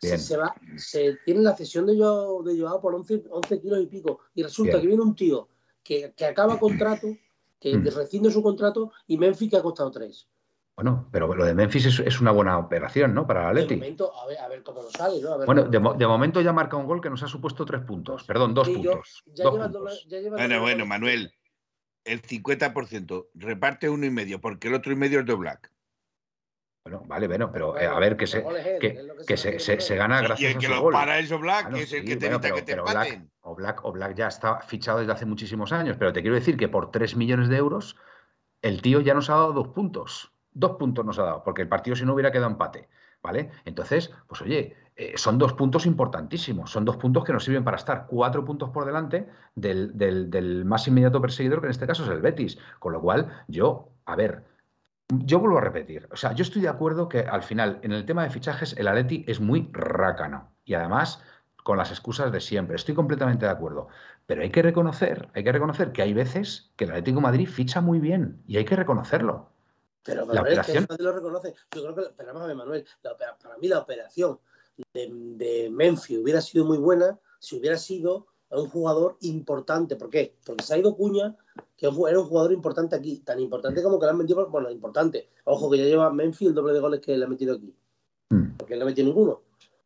Se, 0.02 0.08
Bien. 0.08 0.18
se 0.18 0.36
va, 0.36 0.52
se 0.76 1.16
tiene 1.24 1.42
la 1.42 1.54
cesión 1.56 1.86
de 1.86 1.96
Joao, 1.96 2.42
de 2.42 2.58
Joao 2.60 2.80
por 2.80 2.92
11, 2.92 3.22
11 3.30 3.60
kilos 3.60 3.80
y 3.82 3.86
pico. 3.86 4.18
Y 4.34 4.42
resulta 4.42 4.72
Bien. 4.72 4.80
que 4.80 4.86
viene 4.88 5.02
un 5.02 5.14
tío 5.14 5.48
que, 5.80 6.12
que 6.16 6.24
acaba 6.26 6.58
contrato, 6.58 7.06
que 7.60 7.76
Mm. 7.76 7.86
rescinde 7.86 8.30
su 8.32 8.42
contrato 8.42 8.90
y 9.06 9.16
Memphis 9.16 9.48
que 9.50 9.56
ha 9.58 9.62
costado 9.62 9.92
3. 9.92 10.28
Bueno, 10.74 11.08
pero 11.12 11.32
lo 11.32 11.44
de 11.44 11.54
Memphis 11.54 11.86
es, 11.86 12.00
es 12.00 12.20
una 12.20 12.32
buena 12.32 12.58
operación, 12.58 13.14
¿no? 13.14 13.28
Para 13.28 13.48
el 13.50 13.54
De 13.54 13.62
Atleti. 13.62 13.76
momento, 13.76 14.12
a 14.20 14.26
ver, 14.26 14.38
a 14.38 14.48
ver 14.48 14.64
cómo 14.64 14.82
nos 14.82 14.92
sale, 14.92 15.20
¿no? 15.20 15.34
A 15.34 15.36
ver 15.36 15.46
Bueno, 15.46 15.64
de, 15.64 15.78
mo- 15.78 15.94
momento 15.94 16.40
ya 16.40 16.52
marca 16.52 16.76
un 16.76 16.86
gol 16.86 17.00
que 17.00 17.08
nos 17.10 17.22
ha 17.22 17.28
supuesto 17.28 17.64
tres 17.64 17.82
puntos. 17.82 18.24
Perdón, 18.24 18.54
dos 18.54 18.66
Sí, 18.66 18.80
yo- 18.82 18.92
puntos. 18.94 19.22
ya 19.26 19.44
dos 19.44 19.52
lleva 19.52 19.66
el 19.66 19.72
puntos. 19.72 19.92
doble- 20.02 20.08
ya 20.10 20.18
lleva 20.18 20.36
el 20.36 20.42
Bueno, 20.42 20.54
doble 20.56 20.60
bueno. 20.74 20.86
Manuel, 20.86 21.32
el 22.04 22.22
50%, 22.22 23.28
reparte 23.34 23.88
uno 23.88 24.04
y 24.06 24.10
medio, 24.10 24.40
porque 24.40 24.66
el 24.66 24.74
otro 24.74 24.90
y 24.92 24.96
medio 24.96 25.20
es 25.20 25.26
de 25.26 25.34
Black. 25.34 25.71
Bueno, 26.84 27.04
vale, 27.06 27.28
bueno, 27.28 27.50
pero 27.52 27.78
eh, 27.78 27.86
a 27.86 27.98
ver, 28.00 28.16
que 28.16 28.26
se, 28.26 28.42
que, 28.80 28.96
se 29.24 29.36
se, 29.36 29.58
se- 29.60 29.70
Manuel. 29.72 29.80
se 29.82 29.96
gana 29.96 30.20
Y 30.20 30.24
gracias 30.24 30.50
el 30.50 30.56
a 30.56 30.60
que 30.60 30.68
lo 30.68 30.90
para 30.90 31.18
es 31.20 31.30
Black, 31.40 31.62
Bueno, 31.64 31.76
que 31.76 31.82
es 31.84 31.92
el 31.92 32.00
sí, 32.00 32.06
que 32.06 32.16
te 32.16 32.26
bueno, 32.28 32.34
evita 32.36 32.40
pero, 32.48 32.54
que 32.56 32.62
te 32.62 32.72
pero 32.72 32.82
Black, 32.84 33.06
empaten. 33.06 33.30
o 33.42 33.54
Black, 33.54 33.84
o 33.84 33.92
Black 33.92 34.14
ya 34.16 34.26
está 34.26 34.60
fichado 34.62 34.98
desde 34.98 35.12
hace 35.12 35.24
muchísimos 35.26 35.72
años, 35.72 35.96
pero 35.96 36.12
te 36.12 36.22
quiero 36.22 36.34
decir 36.34 36.56
que 36.56 36.68
por 36.68 36.90
3 36.90 37.14
millones 37.16 37.48
de 37.48 37.56
euros 37.56 37.96
el 38.62 38.82
tío 38.82 39.00
ya 39.00 39.14
nos 39.14 39.30
ha 39.30 39.34
dado 39.34 39.52
dos 39.52 39.68
puntos. 39.68 40.32
Dos 40.50 40.72
puntos 40.72 41.04
nos 41.04 41.18
ha 41.20 41.22
dado, 41.24 41.44
porque 41.44 41.62
el 41.62 41.68
partido 41.68 41.94
si 41.94 42.04
no 42.04 42.14
hubiera 42.14 42.32
quedado 42.32 42.50
empate. 42.50 42.88
¿Vale? 43.22 43.50
Entonces, 43.64 44.10
pues 44.26 44.42
oye, 44.42 44.74
eh, 44.96 45.12
son 45.14 45.38
dos 45.38 45.52
puntos 45.52 45.86
importantísimos, 45.86 46.72
son 46.72 46.84
dos 46.84 46.96
puntos 46.96 47.22
que 47.24 47.32
nos 47.32 47.44
sirven 47.44 47.62
para 47.62 47.76
estar 47.76 48.06
cuatro 48.08 48.44
puntos 48.44 48.70
por 48.70 48.84
delante 48.84 49.28
del, 49.54 49.96
del- 49.96 50.28
del 50.28 50.64
más 50.64 50.88
inmediato 50.88 51.20
perseguidor, 51.20 51.60
que 51.60 51.66
en 51.66 51.70
este 51.70 51.86
caso 51.86 52.02
es 52.02 52.08
el 52.10 52.20
Betis. 52.20 52.58
Con 52.80 52.92
lo 52.92 53.00
cual, 53.00 53.44
yo, 53.46 53.90
a 54.06 54.16
ver, 54.16 54.42
yo 55.08 55.38
vuelvo 55.40 55.58
a 55.58 55.60
repetir, 55.62 56.08
o 56.10 56.16
sea, 56.16 56.32
yo 56.32 56.42
estoy 56.42 56.62
de 56.62 56.68
acuerdo 56.68 57.08
que 57.08 57.20
al 57.20 57.42
final, 57.42 57.78
en 57.82 57.92
el 57.92 58.06
tema 58.06 58.22
de 58.24 58.30
fichajes, 58.30 58.74
el 58.78 58.88
Atleti 58.88 59.24
es 59.28 59.40
muy 59.40 59.68
rácano 59.72 60.52
y 60.64 60.74
además 60.74 61.22
con 61.62 61.78
las 61.78 61.90
excusas 61.90 62.32
de 62.32 62.40
siempre. 62.40 62.74
Estoy 62.76 62.94
completamente 62.94 63.46
de 63.46 63.52
acuerdo. 63.52 63.86
Pero 64.26 64.42
hay 64.42 64.50
que 64.50 64.62
reconocer, 64.62 65.28
hay 65.34 65.44
que 65.44 65.52
reconocer 65.52 65.92
que 65.92 66.02
hay 66.02 66.12
veces 66.12 66.72
que 66.76 66.84
el 66.84 66.90
Atlético 66.90 67.16
de 67.16 67.22
Madrid 67.22 67.48
ficha 67.48 67.80
muy 67.80 68.00
bien 68.00 68.42
y 68.48 68.56
hay 68.56 68.64
que 68.64 68.74
reconocerlo. 68.74 69.50
Pero 70.02 70.22
La 70.22 70.26
Manuel, 70.34 70.42
operación- 70.54 70.86
que 70.86 70.92
nadie 70.92 71.04
lo 71.04 71.12
reconoce. 71.12 71.54
Yo 71.72 71.82
creo 71.82 71.94
que, 71.94 72.14
pero 72.16 72.28
vamos 72.28 72.42
a 72.42 72.46
ver, 72.46 72.56
Manuel, 72.56 72.84
la 73.02 73.16
para 73.16 73.58
mí 73.58 73.68
la 73.68 73.78
operación 73.78 74.40
de, 74.92 75.08
de 75.12 75.70
Memphis 75.70 76.18
hubiera 76.18 76.40
sido 76.40 76.64
muy 76.64 76.78
buena 76.78 77.16
si 77.38 77.58
hubiera 77.58 77.76
sido 77.76 78.26
es 78.52 78.58
un 78.58 78.68
jugador 78.68 79.16
importante. 79.20 79.96
¿Por 79.96 80.10
qué? 80.10 80.36
Porque 80.44 80.64
se 80.64 80.74
ha 80.74 80.78
ido 80.78 80.94
Cuña, 80.94 81.36
que 81.76 81.86
era 81.86 82.20
un 82.20 82.26
jugador 82.26 82.52
importante 82.52 82.94
aquí, 82.94 83.18
tan 83.18 83.40
importante 83.40 83.82
como 83.82 83.98
que 83.98 84.06
le 84.06 84.10
han 84.10 84.18
metido, 84.18 84.46
bueno, 84.48 84.70
importante. 84.70 85.30
Ojo, 85.44 85.70
que 85.70 85.78
ya 85.78 85.84
lleva 85.84 86.12
Memphis 86.12 86.48
el 86.48 86.54
doble 86.54 86.74
de 86.74 86.80
goles 86.80 87.00
que 87.00 87.16
le 87.16 87.24
ha 87.24 87.28
metido 87.28 87.54
aquí. 87.54 87.74
Mm. 88.30 88.56
Porque 88.58 88.76
no 88.76 88.82
ha 88.82 88.86
metido 88.86 89.06
ninguno. 89.06 89.42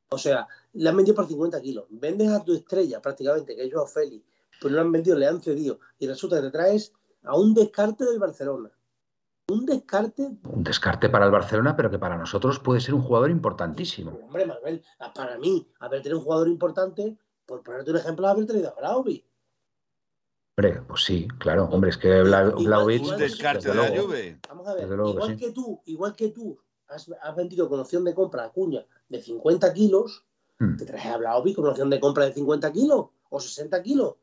O 0.09 0.19
sea, 0.19 0.47
le 0.73 0.89
han 0.89 0.97
vendido 0.97 1.15
por 1.15 1.27
50 1.27 1.61
kilos. 1.61 1.85
Vendes 1.91 2.29
a 2.29 2.45
tu 2.45 2.55
estrella 2.55 3.01
prácticamente, 3.01 3.55
que 3.55 3.65
es 3.65 3.73
Joao 3.73 3.87
Félix, 3.87 4.25
pues 4.61 4.73
no 4.73 4.77
lo 4.77 4.83
han 4.83 4.93
vendido, 4.93 5.17
le 5.17 5.27
han 5.27 5.41
cedido. 5.41 5.79
Y 5.99 6.07
resulta 6.07 6.37
que 6.37 6.43
te 6.43 6.51
traes 6.51 6.93
a 7.25 7.37
un 7.37 7.55
descarte 7.55 8.05
del 8.05 8.19
Barcelona. 8.19 8.71
Un 9.49 9.65
descarte. 9.65 10.39
Un 10.43 10.65
descarte 10.65 11.09
para 11.09 11.27
el 11.27 11.31
Barcelona, 11.31 11.77
pero 11.77 11.89
que 11.89 12.01
para 12.01 12.17
nosotros 12.17 12.59
puede 12.59 12.81
ser 12.81 12.95
un 12.95 13.03
jugador 13.03 13.31
importantísimo. 13.31 14.19
Hombre, 14.25 14.45
Manuel, 14.45 14.83
para 15.15 15.39
mí, 15.39 15.69
haber 15.79 16.03
tenido 16.03 16.19
un 16.19 16.25
jugador 16.25 16.49
importante, 16.49 17.17
por 17.47 17.63
ponerte 17.63 17.91
un 17.91 17.97
ejemplo, 17.97 18.27
haber 18.27 18.47
traído 18.47 18.71
a 18.71 18.75
Vlaovic. 18.75 19.25
Hombre, 20.59 20.83
pues 20.87 21.05
sí, 21.05 21.29
claro. 21.39 21.65
Hombre, 21.67 21.91
es 21.91 21.97
que 21.97 22.23
Vlaovic. 22.23 23.03
Un 23.03 23.17
descarte 23.17 23.69
de 23.69 23.75
la 23.75 24.01
Juve. 24.01 24.41
Vamos 24.49 24.67
a 24.67 24.75
ver, 24.75 24.85
igual 24.85 25.37
que, 25.37 25.53
tú, 25.53 25.81
igual 25.85 26.17
que 26.17 26.29
tú 26.31 26.59
has, 26.89 27.09
vendido 27.37 27.69
con 27.69 27.81
opción 27.81 28.05
de 28.05 28.15
compra 28.15 28.45
a 28.45 28.51
Cuña 28.51 28.85
de 29.09 29.21
50 29.21 29.73
kilos, 29.73 30.25
hmm. 30.59 30.77
te 30.77 30.87
traes 30.87 31.07
a 31.07 31.19
Vlaovic 31.19 31.57
con 31.57 31.67
opción 31.67 31.91
de 31.91 32.01
compra 32.01 32.25
de 32.25 32.33
50 32.33 32.73
kilos 32.73 33.07
o 33.29 33.41
60 33.41 33.83
kilos. 33.83 34.15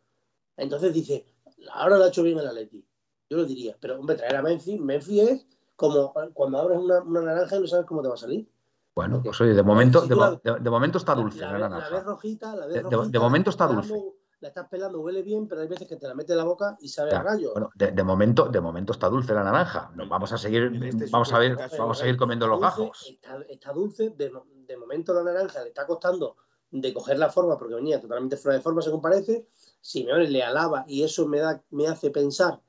Entonces 0.58 0.94
dice, 0.94 1.26
ahora 1.72 1.98
lo 1.98 2.04
ha 2.04 2.08
hecho 2.10 2.24
bien 2.24 2.38
el 2.38 2.48
Atleti. 2.48 2.86
Yo 3.30 3.38
lo 3.38 3.46
diría. 3.46 3.78
Pero, 3.80 4.00
hombre, 4.00 4.16
traer 4.16 4.36
a 4.36 4.42
Memphis, 4.42 4.80
Memphis 4.80 5.22
es 5.22 5.48
como 5.76 6.14
cuando 6.34 6.60
abres 6.60 6.78
una, 6.78 7.02
una 7.02 7.22
naranja 7.22 7.58
y 7.58 7.62
no 7.62 7.68
sabes 7.68 7.86
cómo 7.86 8.02
te 8.02 8.08
va 8.08 8.16
a 8.16 8.18
salir. 8.18 8.48
Bueno, 8.96 9.22
pues 9.24 9.42
oye, 9.42 9.54
de 9.54 9.64
momento, 9.64 10.02
de, 10.02 10.70
momento 10.70 11.00
está 11.00 11.16
dulce 11.16 11.40
la, 11.40 11.54
la, 11.54 11.70
naranja. 11.70 11.90
La 11.90 11.96
ves 11.98 12.06
rojita, 12.06 12.56
la 12.56 12.68
ves 12.68 12.84
rojita, 12.84 13.08
de, 13.08 13.20
momento 13.20 13.50
está 13.50 13.66
dulce. 13.66 13.94
La 14.40 14.50
estás 14.50 14.68
pelando, 14.68 15.00
huele 15.00 15.24
bien, 15.24 15.48
pero 15.48 15.62
hay 15.62 15.68
veces 15.68 15.88
que 15.88 15.96
te 15.96 16.08
la 16.08 16.14
mete 16.14 16.34
en 16.34 16.38
la 16.38 16.44
boca 16.44 16.78
y 16.80 16.90
sabe 16.90 17.12
a 17.12 17.24
rayo. 17.24 17.54
Bueno, 17.54 17.70
de, 17.76 18.04
momento, 18.04 18.50
de 18.50 18.62
momento 18.62 18.92
está 18.92 19.10
dulce 19.10 19.34
la 19.34 19.44
naranja. 19.44 19.92
Nos 19.96 20.08
vamos 20.10 20.32
a 20.34 20.38
seguir, 20.38 20.80
este 20.84 21.08
vamos 21.10 21.32
a 21.34 21.40
ver, 21.40 21.56
vamos 21.56 21.98
a 21.98 22.02
seguir 22.02 22.18
comiendo 22.18 22.46
los 22.46 22.60
gajos. 22.60 23.08
Está, 23.10 23.42
está 23.50 23.72
dulce, 23.72 24.12
de, 24.12 24.78
momento 24.78 25.14
la 25.14 25.24
naranja 25.24 25.62
le 25.62 25.70
está 25.70 25.88
costando 25.88 26.36
de 26.70 26.94
coger 26.94 27.18
la 27.20 27.30
forma 27.30 27.58
porque 27.58 27.76
venía 27.76 28.02
totalmente 28.02 28.36
fuera 28.36 28.58
de 28.58 28.64
forma 28.64 28.82
según 28.82 29.02
parece. 29.02 29.48
Simeone 29.80 30.30
le 30.30 30.44
alaba 30.44 30.86
y 30.88 31.04
eso 31.04 31.28
me 31.28 31.40
da, 31.40 31.64
me 31.72 31.88
hace 31.88 32.12
pensar 32.12 32.62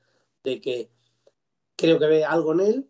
de 0.43 0.61
que 0.61 0.89
creo 1.75 1.99
que 1.99 2.07
ve 2.07 2.25
algo 2.25 2.53
en 2.53 2.59
él 2.61 2.89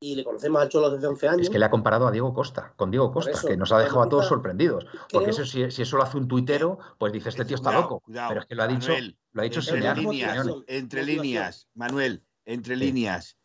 y 0.00 0.14
le 0.14 0.24
conocemos 0.24 0.62
al 0.62 0.68
Cholo 0.68 0.90
desde 0.90 1.06
11 1.06 1.28
años. 1.28 1.42
Es 1.42 1.50
que 1.50 1.58
le 1.58 1.64
ha 1.64 1.70
comparado 1.70 2.06
a 2.06 2.10
Diego 2.10 2.32
Costa, 2.32 2.72
con 2.76 2.90
Diego 2.90 3.10
Costa, 3.12 3.32
que 3.46 3.56
nos 3.56 3.72
ha 3.72 3.78
dejado 3.78 4.02
a 4.02 4.08
todos 4.08 4.26
sorprendidos. 4.26 4.86
porque 5.12 5.30
eso, 5.30 5.44
si, 5.44 5.62
eso 5.62 5.96
lo 5.96 6.02
hace 6.02 6.16
un 6.16 6.28
tuitero, 6.28 6.78
pues 6.98 7.12
dice, 7.12 7.28
este 7.28 7.44
tío 7.44 7.56
está 7.56 7.72
loco. 7.72 8.02
Pero 8.06 8.40
es 8.40 8.46
que 8.46 8.54
lo 8.54 8.62
ha 8.62 8.68
dicho, 8.68 8.92
lo 9.32 9.42
ha 9.42 9.44
dicho 9.44 9.60
entre 9.60 9.94
líneas, 9.94 10.46
entre 10.66 11.04
líneas, 11.04 11.68
Manuel, 11.74 12.24
entre 12.44 12.76
líneas, 12.76 13.38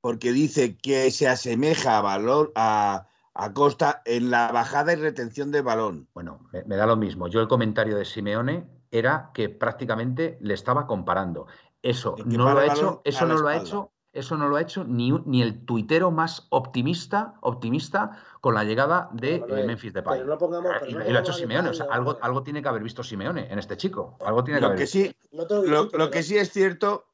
porque 0.00 0.32
dice 0.32 0.76
que 0.76 1.10
se 1.10 1.28
asemeja 1.28 1.98
a, 1.98 2.02
valor, 2.02 2.52
a, 2.54 3.08
a 3.34 3.52
Costa 3.52 4.02
en 4.04 4.30
la 4.30 4.52
bajada 4.52 4.92
y 4.92 4.96
retención 4.96 5.50
del 5.50 5.64
balón. 5.64 6.08
Bueno, 6.14 6.48
me 6.66 6.76
da 6.76 6.86
lo 6.86 6.96
mismo. 6.96 7.28
Yo 7.28 7.40
el 7.40 7.48
comentario 7.48 7.96
de 7.96 8.04
Simeone 8.04 8.66
era 8.90 9.30
que 9.34 9.48
prácticamente 9.48 10.38
le 10.40 10.54
estaba 10.54 10.86
comparando. 10.86 11.46
Eso 11.82 12.16
no 12.24 12.52
lo 12.52 12.60
ha 12.60 12.66
hecho, 12.66 13.02
eso 13.04 13.26
no 13.26 13.36
lo 13.36 13.48
ha 13.48 13.56
hecho, 13.56 13.92
eso 14.16 14.36
no 14.36 14.48
lo 14.48 14.56
ha 14.56 14.62
hecho 14.62 14.84
ni, 14.84 15.12
ni 15.26 15.42
el 15.42 15.64
tuitero 15.64 16.10
más 16.10 16.46
optimista, 16.50 17.34
optimista 17.42 18.22
con 18.40 18.54
la 18.54 18.64
llegada 18.64 19.10
de 19.12 19.36
eh, 19.36 19.64
Memphis 19.66 19.92
Depay. 19.92 20.18
Pero 20.18 20.30
no 20.30 20.38
pongamos, 20.38 20.72
y, 20.88 20.92
lo 20.92 21.00
ha 21.00 21.20
hecho 21.20 21.32
Simeone. 21.32 21.70
algo, 21.90 22.18
algo 22.20 22.42
tiene 22.42 22.62
que 22.62 22.68
haber 22.68 22.82
visto 22.82 23.02
Simeone 23.02 23.52
en 23.52 23.58
este 23.58 23.76
chico. 23.76 24.16
Algo 24.24 24.42
tiene 24.42 24.60
que 24.60 24.66
haber 24.66 24.78
que 24.78 24.86
Sí, 24.86 25.14
lo, 25.32 26.10
que 26.10 26.22
sí 26.22 26.36
es 26.36 26.50
cierto. 26.50 27.06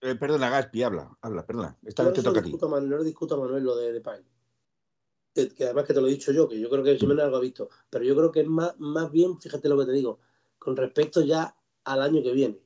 Eh, 0.00 0.14
perdona, 0.14 0.50
Gaspi, 0.50 0.82
habla, 0.82 1.16
habla, 1.22 1.46
perdona. 1.46 1.76
Esta 1.84 2.04
vez 2.04 2.14
te 2.14 2.22
toca 2.22 2.40
a 2.40 2.42
ti. 2.42 2.50
no 2.50 3.02
discuto 3.02 3.34
a 3.36 3.38
Manuel 3.38 3.64
lo 3.64 3.76
de 3.76 3.92
Depay. 3.92 4.24
Que, 5.34 5.54
que, 5.54 5.64
además 5.64 5.84
que 5.84 5.94
te 5.94 6.00
lo 6.00 6.08
he 6.08 6.10
dicho 6.10 6.32
yo, 6.32 6.48
que 6.48 6.58
yo 6.58 6.68
creo 6.68 6.82
que 6.82 6.98
Simeone 6.98 7.22
algo 7.22 7.36
ha 7.36 7.40
visto. 7.40 7.68
Pero 7.90 8.04
yo 8.04 8.16
creo 8.16 8.32
que 8.32 8.40
es 8.40 8.48
más, 8.48 8.74
más 8.78 9.10
bien, 9.10 9.40
fíjate 9.40 9.68
lo 9.68 9.78
que 9.78 9.86
te 9.86 9.92
digo, 9.92 10.18
con 10.58 10.76
respecto 10.76 11.20
ya 11.20 11.54
al 11.84 12.02
año 12.02 12.22
que 12.22 12.32
viene. 12.32 12.60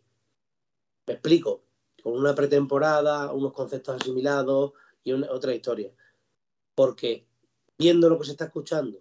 Me 1.06 1.14
explico, 1.14 1.64
con 2.02 2.14
una 2.14 2.34
pretemporada, 2.34 3.32
unos 3.32 3.52
conceptos 3.52 4.00
asimilados 4.00 4.72
y 5.04 5.12
otra 5.12 5.54
historia. 5.54 5.92
Porque 6.74 7.26
viendo 7.78 8.08
lo 8.08 8.18
que 8.18 8.26
se 8.26 8.32
está 8.32 8.46
escuchando, 8.46 9.00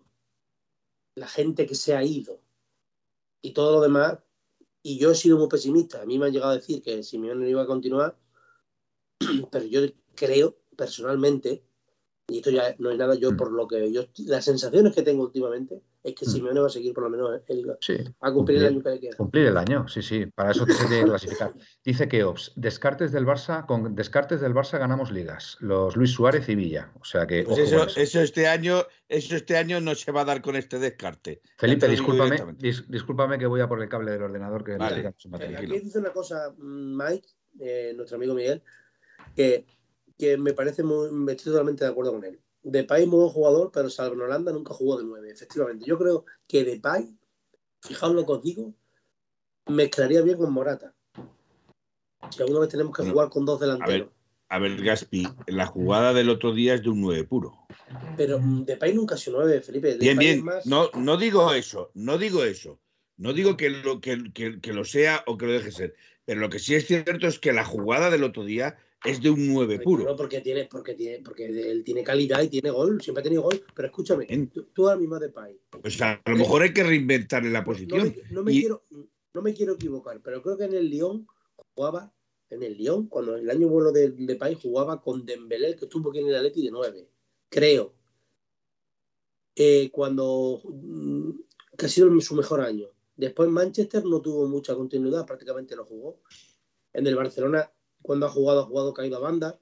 la 1.16 1.28
gente 1.28 1.66
que 1.66 1.76
se 1.76 1.96
ha 1.96 2.04
ido 2.04 2.40
y 3.42 3.54
todo 3.54 3.74
lo 3.74 3.82
demás, 3.82 4.20
y 4.84 4.98
yo 4.98 5.12
he 5.12 5.16
sido 5.16 5.38
muy 5.38 5.48
pesimista, 5.48 6.02
a 6.02 6.06
mí 6.06 6.18
me 6.18 6.28
han 6.28 6.32
llegado 6.32 6.52
a 6.52 6.56
decir 6.56 6.82
que 6.82 7.04
Simeone 7.04 7.42
no 7.42 7.48
iba 7.48 7.62
a 7.62 7.68
continuar, 7.68 8.18
pero 9.52 9.66
yo 9.66 9.82
creo 10.16 10.58
personalmente 10.76 11.64
y 12.28 12.38
esto 12.38 12.50
ya 12.50 12.76
no 12.80 12.92
es 12.92 12.98
nada 12.98 13.16
yo 13.16 13.32
mm. 13.32 13.38
por 13.38 13.52
lo 13.52 13.68
que 13.68 13.92
yo 13.92 14.06
las 14.26 14.46
sensaciones 14.46 14.96
que 14.96 15.02
tengo 15.02 15.24
últimamente 15.24 15.82
es 16.04 16.16
que 16.16 16.26
mm. 16.26 16.30
Simeone 16.30 16.60
va 16.60 16.68
a 16.68 16.70
seguir 16.70 16.94
por 16.94 17.04
lo 17.04 17.10
menos 17.10 17.42
el, 17.48 17.70
a 18.20 18.32
cumplir, 18.32 18.58
el 18.60 18.66
año 18.66 18.84
que 18.84 18.90
le 18.90 19.00
queda. 19.00 19.18
Cumplir 19.18 19.48
el 19.48 19.58
año, 19.58 19.88
sí, 19.88 20.02
sí, 20.02 20.26
para 20.26 20.52
eso 20.52 20.66
se 20.66 20.86
tiene 20.86 21.04
que 21.04 21.10
clasificar. 21.10 21.54
Dice 21.84 22.08
que 22.08 22.24
Ops, 22.24 22.54
descartes 22.56 23.12
del 23.12 23.26
Barça, 23.26 23.66
con 23.66 23.96
descartes 23.96 24.42
del 24.42 24.54
Barça 24.54 24.80
ganamos 24.80 25.12
ligas, 25.12 25.58
los 25.60 25.96
Luis 25.96 26.12
Suárez 26.12 26.48
y 26.50 26.56
Villa. 26.56 26.92
O 27.00 27.06
sea 27.06 27.28
que. 27.28 27.44
Pues 27.44 27.60
eso, 27.60 27.88
eso, 27.96 28.22
este 28.22 28.48
año, 28.48 28.84
eso 29.10 29.36
este 29.36 29.58
año 29.58 29.80
no 29.80 29.96
se 29.96 30.12
va 30.12 30.22
a 30.22 30.26
dar 30.26 30.42
con 30.42 30.56
este 30.56 30.80
descarte. 30.80 31.42
Felipe, 31.58 31.88
discúlpame, 31.88 32.56
discúlpame 32.58 33.38
que 33.38 33.46
voy 33.46 33.62
a 33.62 33.68
por 33.68 33.82
el 33.82 33.90
cable 33.90 34.12
del 34.12 34.24
ordenador 34.24 34.64
que 34.64 34.78
vale. 34.78 35.08
Aquí 35.08 35.80
dice 35.80 36.00
una 36.00 36.12
cosa, 36.12 36.54
mm, 36.58 36.98
Mike, 36.98 37.28
eh, 37.60 37.94
nuestro 37.96 38.18
amigo 38.18 38.34
Miguel, 38.34 38.64
que 39.36 39.66
que 40.22 40.38
me 40.38 40.54
parece 40.54 40.84
muy, 40.84 41.08
estoy 41.32 41.52
totalmente 41.52 41.84
de 41.84 41.90
acuerdo 41.90 42.12
con 42.12 42.24
él. 42.24 42.40
Depay 42.64 43.06
muy 43.06 43.20
buen 43.20 43.32
jugador, 43.32 43.72
pero 43.74 43.90
salvo 43.90 44.16
en 44.16 44.22
Holanda 44.22 44.52
nunca 44.52 44.74
jugó 44.74 44.98
de 44.98 45.04
nueve, 45.04 45.32
efectivamente. 45.32 45.86
Yo 45.86 45.98
creo 45.98 46.26
que 46.48 46.64
Depay, 46.64 47.16
fijaos 47.82 48.14
lo 48.14 48.26
que 48.26 48.32
os 48.32 48.44
digo, 48.44 48.74
mezclaría 49.68 50.22
bien 50.22 50.38
con 50.38 50.54
Morata. 50.54 50.94
Si 52.30 52.42
alguna 52.42 52.60
vez 52.60 52.70
tenemos 52.70 52.96
que 52.96 53.10
jugar 53.10 53.30
con 53.30 53.46
dos 53.46 53.60
delanteros. 53.60 54.10
A 54.50 54.60
ver, 54.60 54.84
Gaspi, 54.84 55.26
la 55.48 55.66
jugada 55.66 56.14
del 56.14 56.30
otro 56.30 56.54
día 56.54 56.74
es 56.74 56.84
de 56.84 56.90
un 56.90 57.02
9 57.02 57.24
puro. 57.24 57.54
Pero 58.18 58.38
mm, 58.38 58.66
Depay 58.66 58.94
nunca 58.94 59.16
ha 59.16 59.18
sido 59.18 59.38
9, 59.38 59.62
Felipe. 59.62 59.98
bien, 59.98 60.18
bien. 60.18 60.46
No, 60.66 60.90
no 60.94 61.16
digo 61.16 61.54
eso, 61.54 61.90
no 61.94 62.18
digo 62.18 62.44
eso. 62.44 62.80
No 63.16 63.34
digo 63.34 63.56
que 63.56 63.70
lo, 63.70 64.02
que, 64.02 64.32
que 64.34 64.74
lo 64.74 64.84
sea 64.84 65.24
o 65.28 65.38
que 65.38 65.46
lo 65.46 65.54
deje 65.54 65.72
ser. 65.72 65.96
Pero 66.26 66.42
lo 66.42 66.50
que 66.50 66.60
sí 66.60 66.76
es 66.76 66.88
cierto 66.88 67.28
es 67.28 67.40
que 67.40 67.54
la 67.54 67.64
jugada 67.64 68.10
del 68.10 68.24
otro 68.24 68.44
día 68.44 68.78
es 69.04 69.22
de 69.22 69.30
un 69.30 69.54
9 69.54 69.80
puro. 69.80 70.04
No, 70.06 70.16
porque 70.16 70.42
tiene, 70.42 70.66
porque 70.66 70.94
tiene, 70.94 71.20
porque 71.20 71.46
él 71.46 71.84
tiene 71.84 72.04
calidad 72.04 72.42
y 72.42 72.50
tiene 72.50 72.70
gol, 72.70 73.02
siempre 73.02 73.22
ha 73.22 73.24
tenido 73.24 73.42
gol, 73.42 73.64
pero 73.74 73.88
escúchame, 73.88 74.28
tú, 74.74 74.88
ahora 74.88 75.00
mismo 75.00 75.20
de 75.20 75.30
Pai. 75.30 75.60
Pues 75.82 76.02
a 76.02 76.22
lo 76.26 76.36
mejor 76.36 76.62
hay 76.62 76.74
que 76.74 76.84
reinventarle 76.84 77.50
la 77.50 77.64
posición. 77.64 78.16
No, 78.30 78.44
me, 78.44 78.52
quiero, 78.52 78.84
no 79.34 79.42
me 79.42 79.54
quiero 79.54 79.74
equivocar, 79.74 80.22
pero 80.24 80.42
creo 80.42 80.58
que 80.58 80.66
en 80.66 80.74
el 80.74 80.90
Lyon 80.90 81.28
jugaba, 81.76 82.14
en 82.50 82.64
el 82.64 82.78
Lyon, 82.78 83.08
cuando 83.08 83.36
el 83.36 83.50
año 83.50 83.68
bueno 83.70 83.92
de, 83.92 84.12
de 84.12 84.36
Pai 84.36 84.56
jugaba 84.62 85.02
con 85.02 85.26
Dembélé, 85.26 85.76
que 85.76 85.86
estuvo 85.86 86.10
aquí 86.10 86.20
en 86.20 86.28
el 86.28 86.36
Atleti 86.36 86.64
de 86.64 86.72
9, 86.72 87.08
creo. 87.50 87.96
Eh, 89.56 89.90
cuando 89.92 90.62
mm, 90.64 91.32
que 91.78 91.86
ha 91.86 91.90
sido 91.90 92.22
su 92.22 92.36
mejor 92.36 92.62
año. 92.62 92.88
Después 93.16 93.50
Manchester 93.50 94.06
no 94.06 94.22
tuvo 94.22 94.48
mucha 94.48 94.76
continuidad, 94.76 95.26
prácticamente 95.26 95.76
no 95.76 95.86
jugó. 95.86 96.22
En 96.94 97.06
el 97.08 97.16
Barcelona 97.16 97.72
cuando 98.02 98.26
ha 98.26 98.30
jugado, 98.30 98.62
ha 98.62 98.66
jugado 98.66 98.94
caído 98.94 99.18
a 99.18 99.22
banda. 99.22 99.60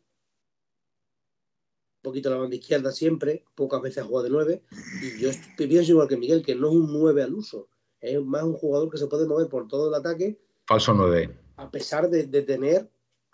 Un 1.98 2.04
poquito 2.04 2.30
la 2.30 2.38
banda 2.38 2.56
izquierda 2.56 2.92
siempre, 2.92 3.44
pocas 3.56 3.82
veces 3.82 4.04
ha 4.04 4.08
jugado 4.08 4.24
de 4.24 4.30
nueve. 4.30 4.64
Y 5.02 5.20
yo 5.20 5.30
pienso 5.58 5.92
igual 5.92 6.08
que 6.08 6.18
Miguel, 6.18 6.44
que 6.44 6.56
no 6.56 6.70
es 6.70 6.76
un 6.76 6.94
nueve 6.94 7.24
al 7.24 7.34
uso. 7.34 7.68
Es 8.00 8.24
más 8.24 8.44
un 8.44 8.54
jugador 8.54 8.90
que 8.90 8.98
se 8.98 9.08
puede 9.08 9.28
mover 9.28 9.50
por 9.50 9.68
todo 9.68 9.90
el 9.90 9.96
ataque. 9.96 10.40
Falso 10.66 10.94
nueve. 10.94 11.38
A 11.58 11.70
pesar 11.70 12.10
de, 12.10 12.26
tener, 12.44 12.90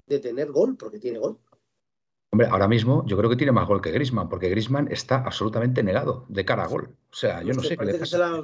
de 0.07 0.19
tener 0.19 0.51
gol, 0.51 0.75
porque 0.77 0.99
tiene 0.99 1.19
gol. 1.19 1.37
Hombre, 2.31 2.47
ahora 2.47 2.67
mismo 2.67 3.05
yo 3.05 3.15
creo 3.17 3.29
que 3.29 3.35
tiene 3.35 3.51
más 3.51 3.67
gol 3.67 3.81
que 3.81 3.91
Grisman, 3.91 4.27
porque 4.27 4.49
Grisman 4.49 4.91
está 4.91 5.17
absolutamente 5.17 5.83
negado 5.83 6.25
de 6.27 6.43
cara 6.43 6.63
a 6.63 6.67
gol. 6.67 6.89
O 7.11 7.15
sea, 7.15 7.43
yo 7.43 7.53
no 7.53 7.61
sé 7.61 7.77
qué 7.77 7.85
le 7.85 7.93
pasa. 7.93 8.41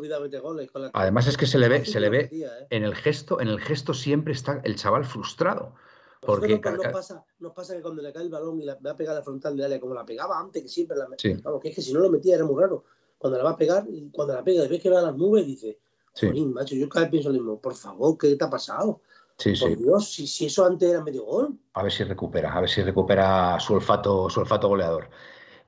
Además 0.93 1.27
es 1.27 1.35
que 1.35 1.47
se 1.47 1.57
le 1.57 1.67
ve, 1.67 1.83
se 1.83 1.99
le 1.99 2.09
ve 2.09 2.29
¿eh? 2.31 2.67
en 2.69 2.83
el 2.83 2.95
gesto, 2.95 3.41
en 3.41 3.47
el 3.47 3.59
gesto 3.59 3.93
siempre 3.93 4.33
está 4.33 4.61
el 4.63 4.75
chaval 4.75 5.03
frustrado. 5.03 5.73
Porque 6.21 6.59
nos, 6.59 6.87
pasa, 6.93 7.25
nos 7.39 7.51
pasa 7.51 7.75
que 7.75 7.81
cuando 7.81 8.01
le 8.01 8.13
cae 8.13 8.21
el 8.21 8.29
balón 8.29 8.61
y 8.61 8.63
la, 8.63 8.75
va 8.75 8.91
a 8.91 8.95
pegar 8.95 9.15
la 9.15 9.23
frontal 9.23 9.57
de 9.57 9.65
área 9.65 9.79
como 9.79 9.95
la 9.95 10.05
pegaba 10.05 10.39
antes, 10.39 10.61
que 10.61 10.69
siempre 10.69 10.95
la 10.95 11.07
sí. 11.17 11.33
Vamos, 11.41 11.59
que 11.59 11.69
es 11.69 11.75
que 11.75 11.81
si 11.81 11.93
no 11.93 11.99
lo 11.99 12.11
metía 12.11 12.35
era 12.35 12.45
muy 12.45 12.61
raro. 12.61 12.85
Cuando 13.17 13.39
la 13.39 13.43
va 13.43 13.51
a 13.51 13.57
pegar, 13.57 13.87
y 13.89 14.09
cuando 14.11 14.35
la 14.35 14.43
pega 14.43 14.67
ves 14.67 14.79
que 14.79 14.89
va 14.91 14.99
a 14.99 15.03
las 15.03 15.15
nubes, 15.15 15.47
dice, 15.47 15.79
sí. 16.13 16.29
macho, 16.45 16.75
yo 16.75 16.87
cada 16.87 17.05
vez 17.05 17.11
pienso 17.11 17.29
lo 17.29 17.33
mismo, 17.33 17.59
por 17.59 17.73
favor, 17.73 18.17
¿qué 18.19 18.35
te 18.35 18.43
ha 18.43 18.49
pasado? 18.51 19.01
Sí, 19.37 19.53
por 19.59 19.69
sí. 19.69 19.75
Dios, 19.75 20.13
si, 20.13 20.27
si, 20.27 20.45
eso 20.45 20.63
antes 20.63 20.91
era 20.91 21.03
medio 21.03 21.25
gol. 21.25 21.57
A 21.73 21.81
ver 21.81 21.91
si 21.91 22.03
recupera, 22.03 22.53
a 22.53 22.61
ver 22.61 22.69
si 22.69 22.83
recupera 22.83 23.59
su 23.59 23.73
olfato, 23.73 24.29
su 24.29 24.41
olfato 24.41 24.67
goleador. 24.67 25.09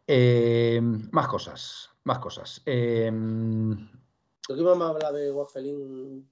Eh, 0.05 0.79
más 0.83 1.27
cosas, 1.27 1.89
más 2.03 2.19
cosas. 2.19 2.61
Eh, 2.67 3.11
¿Por 4.47 4.55
qué 4.55 4.63
vamos 4.63 4.85
a 4.85 4.89
hablar 4.91 5.13
de 5.13 5.31
Wafelín 5.31 6.29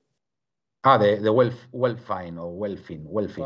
Ah, 0.84 0.98
de, 0.98 1.20
de 1.20 1.30
Welf, 1.30 1.68
Welfine 1.72 2.40
o 2.40 2.48
Welfin, 2.48 3.04
Welfin. 3.06 3.46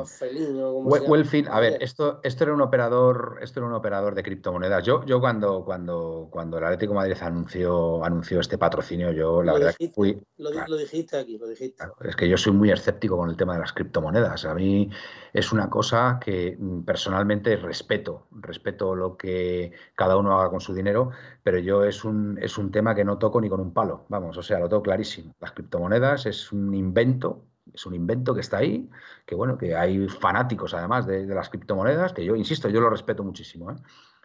Welfin, 0.86 1.48
a 1.50 1.60
ver, 1.60 1.78
esto, 1.82 2.22
esto 2.24 2.46
era 2.46 2.54
un 2.54 2.62
operador, 2.62 3.40
esto 3.42 3.60
era 3.60 3.68
un 3.68 3.74
operador 3.74 4.16
de 4.16 4.24
criptomonedas. 4.24 4.86
Yo, 4.86 5.04
yo 5.04 5.20
cuando, 5.20 5.66
cuando, 5.66 6.30
cuando 6.32 6.58
el 6.60 6.64
Atlético 6.64 6.94
de 6.94 7.00
Madrid 7.00 7.18
anunció, 7.20 8.06
anunció 8.06 8.40
este 8.40 8.58
patrocinio, 8.58 9.12
yo 9.12 9.44
la 9.44 9.52
Lo 9.52 9.60
verdad 9.60 9.76
que 9.78 9.90
fui, 9.90 10.18
Lo, 10.38 10.50
di- 10.50 10.56
claro. 10.56 10.72
lo 10.72 10.78
dijiste 10.78 11.18
aquí, 11.18 11.38
lo 11.38 11.48
dijiste. 11.50 11.76
Claro, 11.76 11.96
es 12.06 12.16
que 12.16 12.30
yo 12.30 12.38
soy 12.38 12.54
muy 12.54 12.72
escéptico 12.72 13.18
con 13.18 13.30
el 13.30 13.36
tema 13.36 13.56
de 13.56 13.60
las 13.60 13.74
criptomonedas. 13.74 14.46
A 14.46 14.54
mí 14.54 14.90
es 15.34 15.52
una 15.52 15.70
cosa 15.70 16.18
que 16.24 16.56
mm, 16.58 16.84
personalmente 16.84 17.58
respeto, 17.58 18.28
respeto 18.32 18.96
lo 18.96 19.18
que 19.18 19.74
cada 19.96 20.16
uno 20.16 20.40
haga 20.40 20.50
con 20.50 20.62
su 20.62 20.74
dinero, 20.74 21.10
pero 21.44 21.60
yo 21.60 21.84
es 21.84 22.06
un, 22.06 22.38
es 22.42 22.58
un 22.58 22.72
tema 22.72 22.96
que 22.96 23.04
no 23.04 23.18
toco 23.18 23.42
ni 23.42 23.50
con 23.50 23.60
un 23.60 23.74
palo. 23.74 24.06
Vamos, 24.08 24.38
o 24.38 24.42
sea, 24.42 24.58
lo 24.60 24.70
tengo 24.70 24.82
clarísimo. 24.84 25.34
Las 25.42 25.52
criptomonedas 25.52 26.26
es 26.28 26.52
un 26.54 26.74
invento, 26.74 27.25
es 27.74 27.86
un 27.86 27.96
invento 27.96 28.34
que 28.34 28.42
está 28.42 28.58
ahí, 28.58 28.90
que 29.26 29.36
bueno, 29.36 29.58
que 29.58 29.76
hay 29.76 30.08
fanáticos 30.08 30.74
además 30.74 31.06
de, 31.08 31.26
de 31.26 31.36
las 31.36 31.50
criptomonedas, 31.50 32.14
que 32.14 32.24
yo, 32.26 32.36
insisto, 32.36 32.70
yo 32.70 32.82
lo 32.82 32.90
respeto 32.90 33.24
muchísimo, 33.24 33.72
¿eh? 33.72 33.76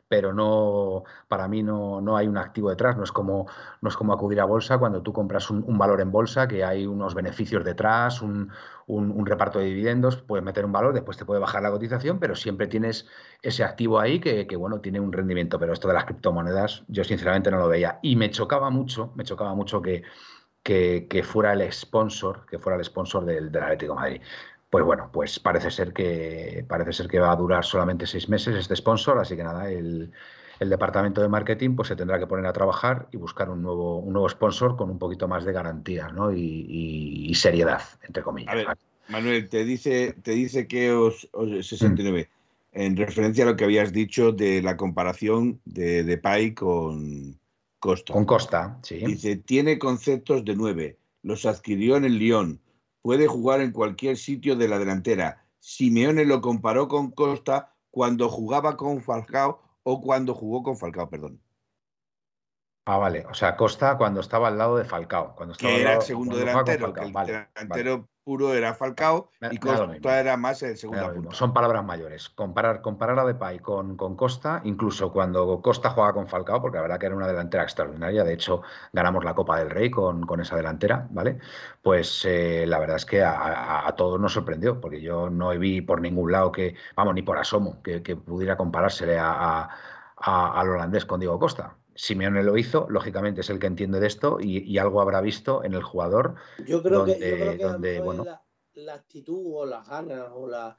pero 0.08 0.32
no, 0.32 1.04
para 1.28 1.46
mí 1.46 1.62
no, 1.62 2.00
no 2.00 2.16
hay 2.16 2.26
un 2.26 2.36
activo 2.36 2.68
detrás, 2.68 2.96
no 2.96 3.04
es 3.04 3.12
como, 3.12 3.46
no 3.80 3.88
es 3.88 3.96
como 3.96 4.12
acudir 4.12 4.40
a 4.40 4.44
bolsa 4.44 4.76
cuando 4.78 5.02
tú 5.02 5.12
compras 5.12 5.50
un, 5.50 5.78
valor 5.78 6.00
en 6.00 6.10
bolsa, 6.10 6.48
que 6.48 6.64
hay 6.64 6.84
unos 6.84 7.14
beneficios 7.14 7.64
detrás, 7.64 8.20
un, 8.20 8.50
un- 8.88 9.12
un 9.12 9.24
reparto 9.26 9.60
de 9.60 9.66
dividendos, 9.66 10.16
puedes 10.16 10.44
meter 10.44 10.64
un 10.64 10.72
valor, 10.72 10.94
después 10.94 11.16
te 11.16 11.24
puede 11.24 11.40
bajar 11.40 11.62
la 11.62 11.70
cotización, 11.70 12.18
pero 12.18 12.34
siempre 12.34 12.66
tienes 12.66 13.06
ese 13.40 13.62
activo 13.62 14.00
ahí 14.00 14.18
que, 14.20 14.48
que, 14.48 14.56
bueno, 14.56 14.80
tiene 14.80 14.98
un 14.98 15.12
rendimiento, 15.12 15.60
pero 15.60 15.72
esto 15.72 15.86
de 15.86 15.94
las 15.94 16.04
criptomonedas 16.06 16.82
yo 16.88 17.04
sinceramente 17.04 17.50
no 17.52 17.58
lo 17.58 17.68
veía. 17.68 18.00
Y 18.02 18.16
me 18.16 18.30
chocaba 18.30 18.68
mucho, 18.70 19.12
me 19.14 19.22
chocaba 19.24 19.54
mucho 19.54 19.80
que, 19.80 20.02
que, 20.62 21.06
que 21.08 21.22
fuera 21.22 21.52
el 21.52 21.72
sponsor, 21.72 22.46
que 22.46 22.58
fuera 22.58 22.78
el 22.78 22.84
sponsor 22.84 23.24
del, 23.24 23.50
del 23.50 23.62
Atlético 23.62 23.94
de 23.94 24.00
Madrid. 24.00 24.20
Pues 24.68 24.84
bueno, 24.84 25.10
pues 25.12 25.40
parece 25.40 25.70
ser 25.70 25.92
que 25.92 26.64
parece 26.68 26.92
ser 26.92 27.08
que 27.08 27.18
va 27.18 27.32
a 27.32 27.36
durar 27.36 27.64
solamente 27.64 28.06
seis 28.06 28.28
meses 28.28 28.54
este 28.54 28.76
sponsor, 28.76 29.18
así 29.18 29.34
que 29.36 29.42
nada, 29.42 29.68
el, 29.70 30.12
el 30.60 30.70
departamento 30.70 31.20
de 31.20 31.28
marketing 31.28 31.74
pues 31.74 31.88
se 31.88 31.96
tendrá 31.96 32.18
que 32.20 32.26
poner 32.28 32.46
a 32.46 32.52
trabajar 32.52 33.08
y 33.10 33.16
buscar 33.16 33.50
un 33.50 33.62
nuevo, 33.62 33.98
un 33.98 34.12
nuevo 34.12 34.28
sponsor 34.28 34.76
con 34.76 34.88
un 34.90 34.98
poquito 34.98 35.26
más 35.26 35.44
de 35.44 35.52
garantía 35.52 36.08
¿no? 36.10 36.30
y, 36.32 36.38
y- 36.68 37.30
y 37.30 37.34
seriedad, 37.34 37.82
entre 38.02 38.22
comillas. 38.22 38.52
A 38.52 38.56
ver, 38.56 38.66
¿vale? 38.66 38.80
Manuel, 39.08 39.48
te 39.48 39.64
dice, 39.64 40.14
te 40.22 40.32
dice 40.32 40.68
que 40.68 40.92
os, 40.92 41.28
os- 41.32 41.66
69, 41.66 42.30
en 42.72 42.96
referencia 42.96 43.42
a 43.42 43.48
lo 43.48 43.56
que 43.56 43.64
habías 43.64 43.92
dicho 43.92 44.30
de 44.30 44.62
la 44.62 44.76
comparación 44.76 45.60
de 45.64 46.04
Depay 46.04 46.54
con 46.54 47.39
Costa. 47.80 48.12
Con 48.12 48.24
Costa, 48.24 48.78
sí. 48.82 48.98
Dice, 48.98 49.36
tiene 49.36 49.78
conceptos 49.78 50.44
de 50.44 50.54
nueve, 50.54 50.98
los 51.22 51.46
adquirió 51.46 51.96
en 51.96 52.04
el 52.04 52.18
Lyon, 52.18 52.60
puede 53.02 53.26
jugar 53.26 53.60
en 53.60 53.72
cualquier 53.72 54.16
sitio 54.16 54.54
de 54.54 54.68
la 54.68 54.78
delantera. 54.78 55.44
Simeone 55.58 56.24
lo 56.24 56.40
comparó 56.40 56.88
con 56.88 57.10
Costa 57.10 57.74
cuando 57.90 58.28
jugaba 58.28 58.76
con 58.76 59.02
Falcao 59.02 59.62
o 59.82 60.00
cuando 60.00 60.34
jugó 60.34 60.62
con 60.62 60.76
Falcao, 60.76 61.08
perdón. 61.08 61.40
Ah, 62.86 62.98
vale. 62.98 63.24
O 63.26 63.34
sea, 63.34 63.56
Costa 63.56 63.96
cuando 63.96 64.20
estaba 64.20 64.48
al 64.48 64.58
lado 64.58 64.76
de 64.76 64.84
Falcao. 64.84 65.34
Cuando 65.34 65.52
estaba 65.52 65.70
Que 65.70 65.76
al 65.76 65.82
era 65.82 65.94
el 65.94 66.02
segundo 66.02 66.36
delantero, 66.36 66.92
que 66.92 67.00
el 67.00 67.12
Vale, 67.12 67.48
vale. 67.66 68.04
Puro 68.30 68.54
era 68.54 68.74
Falcao 68.74 69.30
Me- 69.40 69.48
y. 69.52 69.58
Costa 69.58 70.20
era 70.20 70.36
más 70.36 70.62
el 70.62 70.76
segundo 70.76 71.12
punta. 71.12 71.34
Son 71.34 71.52
palabras 71.52 71.84
mayores. 71.84 72.28
Comparar, 72.28 72.80
comparar 72.80 73.18
a 73.18 73.24
Depay 73.24 73.58
con, 73.58 73.96
con 73.96 74.14
Costa, 74.14 74.60
incluso 74.64 75.12
cuando 75.12 75.60
Costa 75.60 75.90
jugaba 75.90 76.12
con 76.12 76.28
Falcao, 76.28 76.60
porque 76.62 76.76
la 76.76 76.82
verdad 76.82 76.98
que 77.00 77.06
era 77.06 77.16
una 77.16 77.26
delantera 77.26 77.64
extraordinaria, 77.64 78.22
de 78.22 78.32
hecho 78.34 78.62
ganamos 78.92 79.24
la 79.24 79.34
Copa 79.34 79.58
del 79.58 79.70
Rey 79.70 79.90
con, 79.90 80.24
con 80.26 80.40
esa 80.40 80.54
delantera, 80.56 81.08
¿vale? 81.10 81.38
Pues 81.82 82.24
eh, 82.24 82.64
la 82.68 82.78
verdad 82.78 82.96
es 82.96 83.04
que 83.06 83.22
a, 83.24 83.32
a- 83.32 83.88
a 83.88 83.96
todos 83.96 84.20
nos 84.20 84.32
sorprendió, 84.32 84.80
porque 84.80 85.00
yo 85.00 85.28
no 85.30 85.50
vi 85.58 85.80
por 85.80 86.00
ningún 86.00 86.30
lado 86.30 86.52
que, 86.52 86.76
vamos, 86.94 87.14
ni 87.14 87.22
por 87.22 87.36
asomo, 87.38 87.82
que, 87.82 88.02
que 88.02 88.14
pudiera 88.16 88.56
comparársele 88.56 89.18
a- 89.18 89.68
al 90.16 90.68
holandés 90.68 91.04
con 91.06 91.18
Diego 91.20 91.38
Costa. 91.38 91.76
Simeone 92.02 92.42
lo 92.42 92.56
hizo, 92.56 92.86
lógicamente 92.88 93.42
es 93.42 93.50
el 93.50 93.58
que 93.58 93.66
entiende 93.66 94.00
de 94.00 94.06
esto 94.06 94.38
y, 94.40 94.58
y 94.58 94.78
algo 94.78 95.02
habrá 95.02 95.20
visto 95.20 95.62
en 95.64 95.74
el 95.74 95.82
jugador 95.82 96.34
Yo 96.66 96.82
creo 96.82 97.04
que, 97.04 97.12
yo 97.12 97.18
donde- 97.18 97.36
creo 97.36 97.56
que 97.58 97.62
donde, 97.64 98.00
bueno. 98.00 98.24
la, 98.24 98.42
la 98.74 98.94
actitud 98.94 99.42
o 99.54 99.66
las 99.66 99.86
ganas 99.86 100.28
o 100.34 100.46
la. 100.48 100.78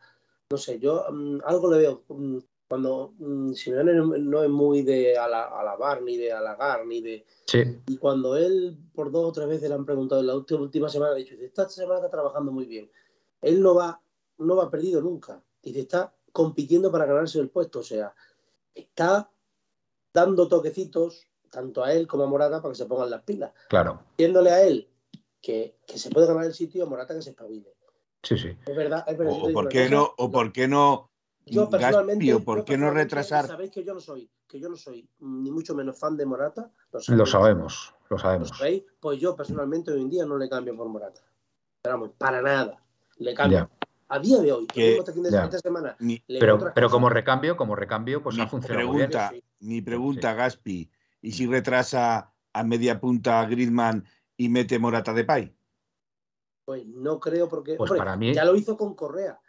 No 0.49 0.57
sé, 0.57 0.79
yo 0.79 1.05
mm, 1.11 1.39
algo 1.45 1.71
le 1.71 1.77
veo. 1.77 2.03
mm, 2.07 2.37
cuando 2.67 3.13
mm, 3.19 3.51
Simeone 3.53 3.93
no, 3.93 4.05
no 4.17 4.43
es 4.43 4.49
muy 4.49 4.81
de 4.81 5.15
ala- 5.17 5.49
alabar, 5.59 6.01
ni 6.01 6.17
de 6.17 6.31
halagar, 6.33 6.87
ni 6.87 7.01
de. 7.01 7.25
Sí, 7.45 7.61
Y 7.85 7.97
cuando 7.97 8.35
él 8.35 8.77
por 8.95 9.11
dos 9.11 9.25
o 9.29 9.31
tres 9.31 9.47
veces 9.47 9.69
le 9.69 9.75
han 9.75 9.85
preguntado 9.85 10.21
en 10.21 10.27
la 10.27 10.35
última, 10.35 10.89
semana, 10.89 11.11
ha 11.11 11.15
dicho, 11.15 11.35
esta 11.39 11.69
semana 11.69 11.99
está 11.99 12.09
trabajando 12.09 12.51
muy 12.51 12.65
bien. 12.65 12.89
Él 13.41 13.61
no 13.61 13.75
va, 13.75 14.01
no 14.39 14.55
va 14.55 14.71
perdido 14.71 15.01
nunca. 15.01 15.39
Dice, 15.61 15.81
está 15.81 16.15
compitiendo 16.31 16.91
para 16.91 17.05
ganarse 17.05 17.39
el 17.39 17.49
puesto. 17.49 17.79
O 17.79 17.83
sea, 17.83 18.13
está 18.73 19.30
dando 20.13 20.47
toquecitos 20.47 21.27
tanto 21.49 21.83
a 21.83 21.93
él 21.93 22.07
como 22.07 22.23
a 22.23 22.27
Morata 22.27 22.61
para 22.61 22.71
que 22.71 22.77
se 22.77 22.85
pongan 22.85 23.09
las 23.09 23.23
pilas. 23.23 23.51
claro. 23.69 24.01
Diciéndole 24.17 24.51
a 24.51 24.63
él 24.63 24.87
que, 25.41 25.77
que 25.85 25.97
se 25.97 26.09
puede 26.09 26.27
ganar 26.27 26.45
el 26.45 26.53
sitio, 26.53 26.83
a 26.83 26.87
Morata 26.87 27.13
que 27.13 27.21
se 27.21 27.31
espabile. 27.31 27.73
Sí, 28.23 28.37
sí. 28.37 28.55
Es 28.65 28.75
verdad, 28.75 29.03
es 29.07 29.17
verdad. 29.17 29.33
O, 29.35 29.51
por 29.51 29.67
qué 29.67 29.83
cosa, 29.85 29.95
no, 29.95 30.13
o 30.17 30.31
por 30.31 30.51
qué 30.51 30.67
no, 30.67 31.09
Yo 31.45 31.69
personalmente, 31.69 32.25
Gaspi, 32.25 32.31
o 32.41 32.45
por 32.45 32.59
yo 32.59 32.65
qué 32.65 32.77
no 32.77 32.91
retrasar. 32.91 33.47
Sabéis 33.47 33.71
que 33.71 33.83
yo 33.83 33.93
no 33.95 33.99
soy, 33.99 34.29
que 34.47 34.59
yo 34.59 34.69
no 34.69 34.75
soy 34.77 35.09
ni 35.19 35.49
mucho 35.51 35.73
menos 35.73 35.97
fan 35.97 36.15
de 36.15 36.25
Morata. 36.25 36.71
Lo 36.91 36.99
Lo 36.99 37.01
sabéis. 37.01 37.29
sabemos, 37.31 37.93
lo 38.09 38.15
¿Lo 38.17 38.21
sabemos. 38.21 38.49
sabéis? 38.49 38.83
Pues 38.99 39.19
yo 39.19 39.35
personalmente 39.35 39.91
hoy 39.91 40.01
en 40.01 40.09
día 40.09 40.25
no 40.25 40.37
le 40.37 40.47
cambio 40.47 40.75
por 40.77 40.87
Morata. 40.87 41.21
Pero 41.81 41.95
vamos, 41.95 42.11
para 42.17 42.41
nada. 42.41 42.79
Le 43.17 43.33
cambio. 43.33 43.57
Ya. 43.57 43.87
A 44.13 44.19
día 44.19 44.39
de 44.39 44.51
hoy, 44.51 44.67
Que- 44.67 44.97
esta, 44.97 45.57
semana. 45.59 45.95
Ni- 45.99 46.21
Pero, 46.27 46.59
pero 46.75 46.89
como 46.89 47.07
recambio, 47.09 47.55
como 47.55 47.77
recambio, 47.77 48.21
pues 48.21 48.35
Mi 48.35 48.41
ha 48.41 48.47
funcionado 48.47 48.91
bien. 48.91 49.09
pregunta, 49.09 49.29
Sí. 49.31 49.43
mi 49.61 49.81
pregunta, 49.81 50.33
Gaspi, 50.33 50.91
¿y 51.21 51.31
si 51.31 51.47
retrasa 51.47 52.33
a 52.51 52.63
media 52.65 52.99
punta 52.99 53.39
a 53.39 53.45
Griezmann 53.45 54.03
y 54.35 54.49
mete 54.49 54.77
Morata 54.79 55.13
de 55.13 55.23
Pay? 55.23 55.55
Pues 56.65 56.85
no 56.87 57.21
creo 57.21 57.47
porque. 57.47 57.75
Pues 57.75 57.89
hombre, 57.89 57.99
para 58.05 58.17
mí- 58.17 58.33
Ya 58.33 58.43
lo 58.43 58.53
hizo 58.57 58.75
con 58.75 58.95
Correa. 58.95 59.39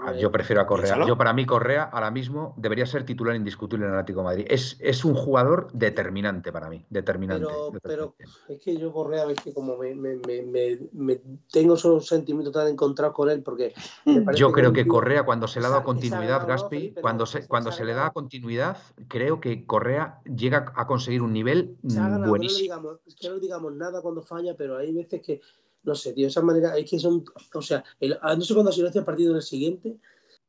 Ah, 0.00 0.12
eh, 0.14 0.20
Yo 0.20 0.30
prefiero 0.30 0.60
a 0.60 0.66
Correa. 0.66 0.84
Piénsalo. 0.84 1.06
Yo 1.06 1.16
para 1.16 1.32
mí 1.32 1.46
Correa 1.46 1.84
ahora 1.84 2.10
mismo 2.10 2.54
debería 2.56 2.84
ser 2.86 3.04
titular 3.04 3.34
indiscutible 3.34 3.86
en 3.86 3.92
el 3.92 3.98
Atlético 3.98 4.20
de 4.20 4.24
Madrid. 4.24 4.46
Es, 4.48 4.76
es 4.80 5.04
un 5.04 5.14
jugador 5.14 5.68
determinante 5.72 6.52
para 6.52 6.68
mí, 6.68 6.84
determinante. 6.90 7.46
Pero, 7.82 8.14
es 8.48 8.60
que 8.60 8.76
yo 8.76 8.92
Correa, 8.92 9.24
ves 9.24 9.40
que 9.40 9.54
como 9.54 9.78
me, 9.78 9.94
me, 9.94 10.16
me, 10.16 10.78
me- 10.92 11.20
tengo 11.50 11.74
esos 11.74 12.06
sentimientos 12.06 12.52
tan 12.52 12.68
encontrados 12.68 13.14
con 13.14 13.30
él, 13.30 13.42
porque 13.42 13.72
parece 14.04 14.40
Yo 14.40 14.52
creo 14.52 14.72
que 14.72 14.86
Correa 14.86 15.24
cuando 15.24 15.48
se 15.48 15.60
le 15.60 15.66
ha 15.66 15.70
dado 15.70 15.84
continuidad, 15.84 16.22
exagerado, 16.22 16.40
¿no, 16.42 16.48
Gaspi, 16.48 16.76
Felipe? 16.78 17.00
cuando 17.00 17.26
se, 17.26 17.38
es 17.40 17.48
cuando 17.48 17.72
se 17.72 17.84
le 17.84 17.94
da 17.94 18.10
continuidad, 18.10 18.76
creo 19.08 19.40
que 19.40 19.64
Correa 19.64 20.20
llega 20.24 20.72
a 20.76 20.86
conseguir 20.86 21.22
un 21.22 21.32
nivel 21.32 21.76
mm, 21.82 21.88
que 21.88 21.96
no, 22.00 22.28
buenísimo. 22.28 22.62
digamos, 22.62 22.98
que 23.18 23.28
no 23.28 23.34
le 23.36 23.40
digamos 23.40 23.72
nada 23.74 24.02
cuando 24.02 24.22
falla, 24.22 24.54
pero 24.56 24.76
hay 24.76 24.92
veces 24.92 25.22
que, 25.22 25.40
no 25.84 25.94
sé, 25.94 26.12
tío, 26.12 26.28
esa 26.28 26.42
manera, 26.42 26.76
es 26.76 26.88
que 26.88 26.98
son, 26.98 27.24
o 27.54 27.62
sea, 27.62 27.84
el- 28.00 28.18
ah, 28.22 28.34
no 28.36 28.42
sé 28.42 28.54
cuándo 28.54 28.70
silencio 28.72 29.00
el 29.00 29.04
partido 29.04 29.32
del 29.32 29.42
siguiente, 29.42 29.96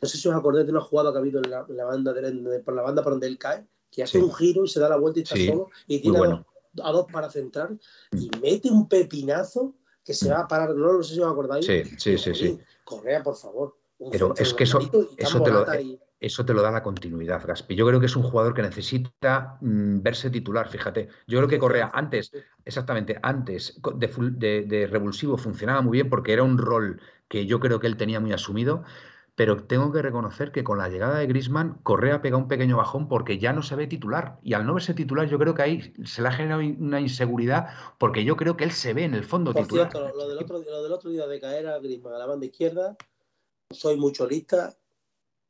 no 0.02 0.08
sé 0.08 0.18
si 0.18 0.28
os 0.28 0.36
acordáis 0.36 0.66
de 0.66 0.72
una 0.72 0.82
jugada 0.82 1.12
que 1.12 1.18
ha 1.18 1.22
habido 1.22 1.40
en 1.44 1.50
la, 1.50 1.66
en 1.68 1.78
la 1.78 1.86
banda 1.86 2.14
de- 2.14 2.60
por 2.60 2.74
la 2.76 2.82
banda 2.82 3.02
por 3.04 3.14
donde 3.14 3.28
él 3.28 3.38
cae, 3.38 3.66
que 3.92 4.04
hace 4.04 4.20
Sí. 4.20 4.24
un 4.24 4.34
giro 4.34 4.64
y 4.66 4.68
se 4.68 4.80
da 4.80 4.90
la 4.90 4.98
vuelta 4.98 5.20
y 5.20 5.24
está 5.24 5.36
Sí, 5.36 5.48
solo, 5.48 5.70
y 5.88 6.00
tiene 6.00 6.18
a, 6.18 6.22
dos, 6.30 6.40
a 6.84 6.92
dos 6.92 7.06
para 7.12 7.30
centrar, 7.30 7.72
y 8.12 8.30
mete 8.42 8.70
un 8.70 8.88
pepinazo 8.88 9.76
que 10.04 10.14
se 10.14 10.30
va 10.30 10.42
a 10.42 10.48
parar, 10.48 10.76
no, 10.76 10.94
no 10.94 11.04
sé 11.04 11.14
si 11.16 11.20
os 11.22 11.32
acordáis. 11.32 11.66
Sí, 11.66 11.84
sí, 11.98 12.18
sí, 12.18 12.36
sí. 12.36 12.60
Correa, 12.84 13.24
por 13.24 13.36
favor. 13.36 13.76
un 14.00 14.12
Pero 14.12 14.34
es 14.36 14.54
que 14.54 14.66
eso- 14.66 14.80
eso 15.18 15.42
te 15.44 15.50
lo- 15.52 15.60
Morata 15.60 15.80
y- 15.80 15.98
Eso 16.24 16.46
te 16.46 16.54
lo 16.54 16.62
da 16.62 16.72
la 16.72 16.82
continuidad, 16.84 17.46
Gaspi. 17.46 17.76
Yo 17.76 17.86
creo 17.86 18.00
que 18.00 18.06
es 18.06 18.16
un 18.16 18.24
jugador 18.24 18.54
que 18.54 18.62
necesita 18.62 19.58
mm, 19.62 20.02
verse 20.02 20.30
titular, 20.30 20.70
fíjate. 20.70 21.10
Yo 21.28 21.38
creo 21.40 21.50
que 21.50 21.60
Correa 21.60 21.92
antes, 21.94 22.32
exactamente, 22.64 23.20
antes 23.22 23.82
de, 23.96 24.08
de- 24.32 24.62
de 24.64 24.88
revulsivo 24.88 25.38
funcionaba 25.38 25.82
muy 25.82 25.98
bien 25.98 26.10
porque 26.10 26.32
era 26.34 26.44
un 26.44 26.58
rol 26.58 27.02
que 27.28 27.46
yo 27.46 27.60
creo 27.60 27.80
que 27.80 27.88
él 27.88 27.98
tenía 27.98 28.20
muy 28.22 28.32
asumido, 28.32 28.84
pero 29.36 29.64
tengo 29.66 29.92
que 29.92 30.02
reconocer 30.02 30.52
que 30.52 30.64
con 30.64 30.78
la 30.78 30.88
llegada 30.90 31.18
de 31.20 31.28
Griezmann, 31.28 31.80
Correa 31.84 32.22
pega 32.22 32.38
un 32.38 32.48
pequeño 32.48 32.78
bajón 32.78 33.08
porque 33.10 33.38
ya 33.40 33.52
no 33.52 33.62
se 33.64 33.76
ve 33.76 33.88
titular. 33.88 34.40
Y 34.44 34.54
al 34.54 34.66
no 34.66 34.76
verse 34.76 34.94
titular, 34.94 35.28
yo 35.28 35.40
creo 35.40 35.56
que 35.56 35.62
ahí 35.64 35.94
se 36.06 36.22
le 36.22 36.28
ha 36.30 36.32
generado 36.32 36.62
una 36.62 37.02
inseguridad 37.02 37.68
porque 37.98 38.24
yo 38.24 38.38
creo 38.38 38.56
que 38.56 38.64
él 38.64 38.72
se 38.72 38.94
ve 38.94 39.04
en 39.06 39.16
el 39.16 39.24
fondo 39.26 39.52
Por 39.54 39.64
titular. 39.64 39.90
cierto, 39.92 40.16
lo 40.16 40.28
del, 40.30 40.38
otro, 40.38 40.60
lo 40.60 40.84
del 40.84 40.92
otro 40.94 41.10
día 41.10 41.28
de 41.28 41.40
caer 41.40 41.68
a 41.68 41.80
Griezmann 41.80 42.14
a 42.14 42.20
la 42.20 42.28
banda 42.28 42.46
izquierda, 42.46 42.96
soy 43.72 43.98
mucho 43.98 44.28
lista. 44.28 44.76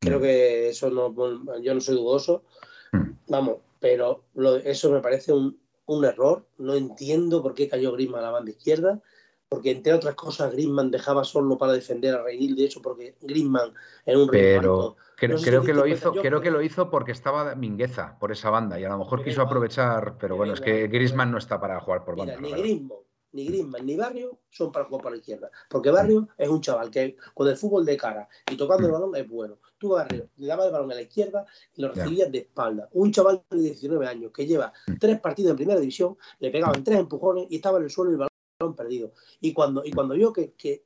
Creo 0.03 0.19
que 0.21 0.69
eso 0.69 0.89
no, 0.89 1.13
yo 1.61 1.73
no 1.73 1.81
soy 1.81 1.95
dudoso. 1.95 2.43
Mm. 2.91 3.09
Vamos, 3.29 3.57
pero 3.79 4.23
lo- 4.35 4.55
eso 4.57 4.91
me 4.91 4.99
parece 5.01 5.33
un, 5.33 5.59
un 5.85 6.05
error. 6.05 6.45
No 6.57 6.73
entiendo 6.75 7.41
por 7.41 7.53
qué 7.53 7.67
cayó 7.67 7.91
Griezmann 7.93 8.19
a 8.21 8.23
la 8.27 8.31
banda 8.31 8.51
izquierda. 8.51 9.01
Porque 9.49 9.69
entre 9.69 9.93
otras 9.93 10.15
cosas, 10.15 10.51
Griezmann 10.51 10.89
dejaba 10.89 11.23
solo 11.23 11.57
para 11.59 11.73
defender 11.73 12.15
a 12.15 12.23
Reinil. 12.23 12.55
De 12.55 12.65
hecho, 12.65 12.81
porque 12.81 13.15
Griezmann 13.21 13.71
en 14.05 14.17
un 14.17 14.27
Pero 14.27 14.95
creo, 15.15 15.33
No 15.33 15.37
sé 15.37 15.43
si 15.43 15.49
creo 15.51 15.61
te 15.61 15.67
que 15.67 15.73
lo 15.75 15.85
hizo, 15.87 16.13
yo 16.13 16.21
creo 16.21 16.41
que 16.41 16.49
lo 16.49 16.61
hizo 16.63 16.89
porque 16.89 17.11
estaba 17.11 17.53
Mingueza 17.53 18.17
por 18.19 18.31
esa 18.31 18.49
banda 18.49 18.79
y 18.79 18.83
a 18.83 18.89
lo 18.89 18.97
mejor 18.97 19.19
quiso 19.19 19.33
igual. 19.41 19.47
aprovechar, 19.47 20.17
pero 20.19 20.35
bueno, 20.37 20.53
es 20.53 20.61
que. 20.61 20.87
Griezmann 20.87 21.31
no 21.31 21.37
está 21.37 21.59
para 21.61 21.79
jugar 21.81 22.03
por 22.03 22.15
Mira, 22.15 22.33
banda. 22.33 22.49
la 22.49 22.55
ni. 22.55 22.61
Griezmann, 22.63 22.97
ni 23.33 23.45
Griezmann, 23.45 23.85
ni 23.85 23.95
Barrio 23.95 24.39
son 24.49 24.71
para 24.71 24.85
jugar 24.85 25.03
por 25.03 25.11
la 25.11 25.17
izquierda. 25.19 25.51
Porque 25.69 25.91
Barrio 25.91 26.27
es 26.35 26.49
un 26.49 26.59
chaval 26.61 26.89
que 26.89 27.15
con 27.35 27.47
el 27.47 27.55
fútbol 27.55 27.85
de 27.85 27.95
cara 27.95 28.27
y 28.51 28.57
tocando 28.57 28.87
el 28.87 28.91
Mm. 28.91 28.93
balón 28.95 29.15
es 29.15 29.27
bueno. 29.29 29.57
Tú, 29.83 29.89
Barrio, 29.89 30.29
le 30.37 30.47
dabas 30.47 30.67
el 30.67 30.71
balón 30.71 30.93
a 30.93 30.95
la 30.95 31.01
izquierda 31.01 31.45
y 31.75 31.81
lo 31.81 31.91
recibías 31.91 32.31
de 32.31 32.37
espalda. 32.37 32.87
Un 32.93 33.11
chaval 33.11 33.43
de 33.49 33.57
19 33.59 34.07
años 34.07 34.31
que 34.31 34.47
lleva 34.47 34.71
Mm. 34.87 34.93
tres 34.97 35.19
partidos 35.19 35.51
en 35.51 35.57
primera 35.57 35.77
división, 35.77 36.15
le 36.39 36.51
pegaban 36.51 36.85
tres 36.85 36.99
empujones 36.99 37.47
y 37.49 37.57
estaba 37.57 37.79
en 37.79 37.83
el 37.83 37.89
suelo 37.89 38.11
y 38.11 38.13
el 38.13 38.19
balón 38.59 38.75
perdido. 38.77 39.11
Y 39.41 39.51
cuando, 39.51 39.83
y 39.83 39.91
cuando 39.91 40.13
vio 40.13 40.31
que, 40.31 40.53
que, 40.53 40.85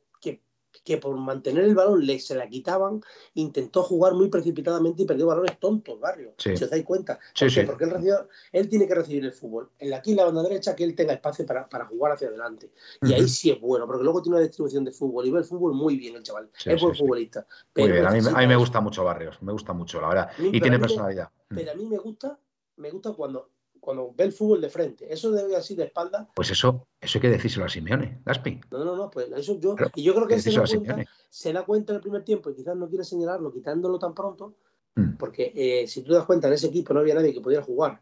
que, 0.84 0.98
por 0.98 1.16
mantener 1.18 1.64
el 1.64 1.76
balón 1.76 2.06
le, 2.06 2.20
se 2.20 2.36
la 2.36 2.48
quitaban, 2.48 3.02
intentó 3.34 3.84
jugar 3.84 4.14
muy 4.14 4.30
precipitadamente 4.30 5.04
y 5.04 5.06
perdió 5.06 5.28
balones 5.28 5.60
tontos, 5.60 6.00
Barrio. 6.00 6.34
Sí. 6.38 6.56
Si 6.58 6.64
os 6.64 6.70
dais 6.70 6.84
cuenta. 6.86 7.20
Sí, 7.34 7.50
sí. 7.50 7.62
Porque 7.64 7.84
él, 7.86 7.92
recibió- 7.92 8.28
él 8.52 8.70
tiene 8.70 8.88
que 8.88 8.96
recibir 8.96 9.26
el 9.26 9.32
fútbol. 9.34 9.70
En 9.80 9.90
la, 9.90 9.98
aquí 9.98 10.12
en 10.12 10.18
la 10.18 10.26
banda 10.26 10.44
derecha 10.44 10.76
que 10.76 10.84
él 10.84 10.96
tenga 10.96 11.14
espacio 11.14 11.46
para, 11.46 11.68
para 11.68 11.86
jugar 11.86 12.14
hacia 12.14 12.28
adelante. 12.28 12.72
Y 13.02 13.14
ahí 13.14 13.28
sí 13.28 13.50
es 13.52 13.60
bueno, 13.60 13.86
porque 13.88 14.04
luego 14.04 14.22
tiene 14.22 14.38
una 14.38 14.46
distribución 14.46 14.84
de 14.86 14.92
fútbol 14.92 15.26
y 15.26 15.32
ve 15.32 15.40
el 15.40 15.46
fútbol 15.46 15.74
muy 15.74 15.98
bien 15.98 16.16
el 16.16 16.24
chaval. 16.24 16.50
Es 16.66 16.82
buen 16.82 16.96
futbolista. 16.96 17.46
Muy 17.76 17.92
bien, 17.92 18.06
a 18.06 18.10
mí, 18.10 18.16
me- 18.16 18.18
necesita 18.18 18.38
a 18.38 18.42
mí 18.42 18.48
me 18.48 18.54
eso. 18.54 18.60
gusta 18.62 18.82
mucho 18.82 19.04
Barrios, 19.04 19.42
me 19.42 19.52
gusta 19.52 19.74
mucho, 19.74 20.02
la 20.02 20.08
verdad. 20.10 20.32
Mí- 20.38 20.50
Y 20.54 20.62
tiene 20.62 20.78
me- 20.78 20.82
personalidad. 20.82 21.30
Pero 21.50 21.72
a 21.72 21.76
mí 21.76 21.86
me 21.86 21.98
gusta, 21.98 22.40
me 22.78 22.92
gusta 22.92 23.14
cuando, 23.14 23.50
cuando 23.88 24.14
ve 24.18 24.26
el 24.26 24.34
fútbol 24.34 24.60
de 24.60 24.70
frente. 24.70 25.08
Eso 25.14 25.32
de 25.32 25.56
así 25.56 25.74
de 25.74 25.86
espalda. 25.86 26.28
Pues 26.36 26.52
eso, 26.52 26.88
eso 27.00 27.18
hay 27.18 27.22
que 27.22 27.30
decírselo 27.30 27.64
a 27.64 27.70
Simeone, 27.70 28.20
Gaspi. 28.26 28.60
No, 28.70 28.84
no, 28.84 28.98
no, 28.98 29.10
pues 29.10 29.30
eso 29.34 29.58
yo. 29.62 29.76
Claro, 29.76 29.94
y 29.96 30.04
yo 30.04 30.14
creo 30.14 30.28
que 30.28 30.36
Que 30.36 30.42
se 30.42 30.52
da, 30.52 30.66
cuenta, 30.66 31.06
se 31.30 31.54
da 31.54 31.64
cuenta 31.64 31.94
en 31.94 31.96
el 31.96 32.02
primer 32.02 32.24
tiempo 32.26 32.50
y 32.50 32.56
quizás 32.56 32.76
no 32.76 32.90
quiere 32.90 33.06
señalarlo 33.06 33.54
quitándolo 33.54 33.98
tan 33.98 34.14
pronto. 34.14 34.56
Mm. 34.96 35.16
Porque 35.18 35.54
eh, 35.56 35.88
si 35.88 36.02
tú 36.02 36.12
das 36.12 36.26
cuenta, 36.26 36.48
en 36.50 36.54
ese 36.56 36.68
equipo 36.68 36.94
no 36.94 37.00
había 37.00 37.16
nadie 37.16 37.34
que 37.34 37.40
pudiera 37.40 37.64
jugar 37.64 38.02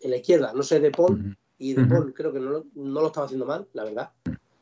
en 0.00 0.10
la 0.12 0.18
izquierda, 0.18 0.52
no 0.54 0.62
sé, 0.62 0.78
De 0.78 0.92
Paul. 0.92 1.14
Ujú. 1.18 1.34
Y 1.58 1.74
De. 1.74 1.84
Paul 1.86 2.14
creo 2.14 2.32
que 2.32 2.38
no, 2.38 2.50
lo- 2.50 2.66
no 2.76 3.00
lo 3.00 3.08
estaba 3.08 3.26
haciendo 3.26 3.44
mal, 3.44 3.66
la 3.72 3.82
verdad. 3.82 4.12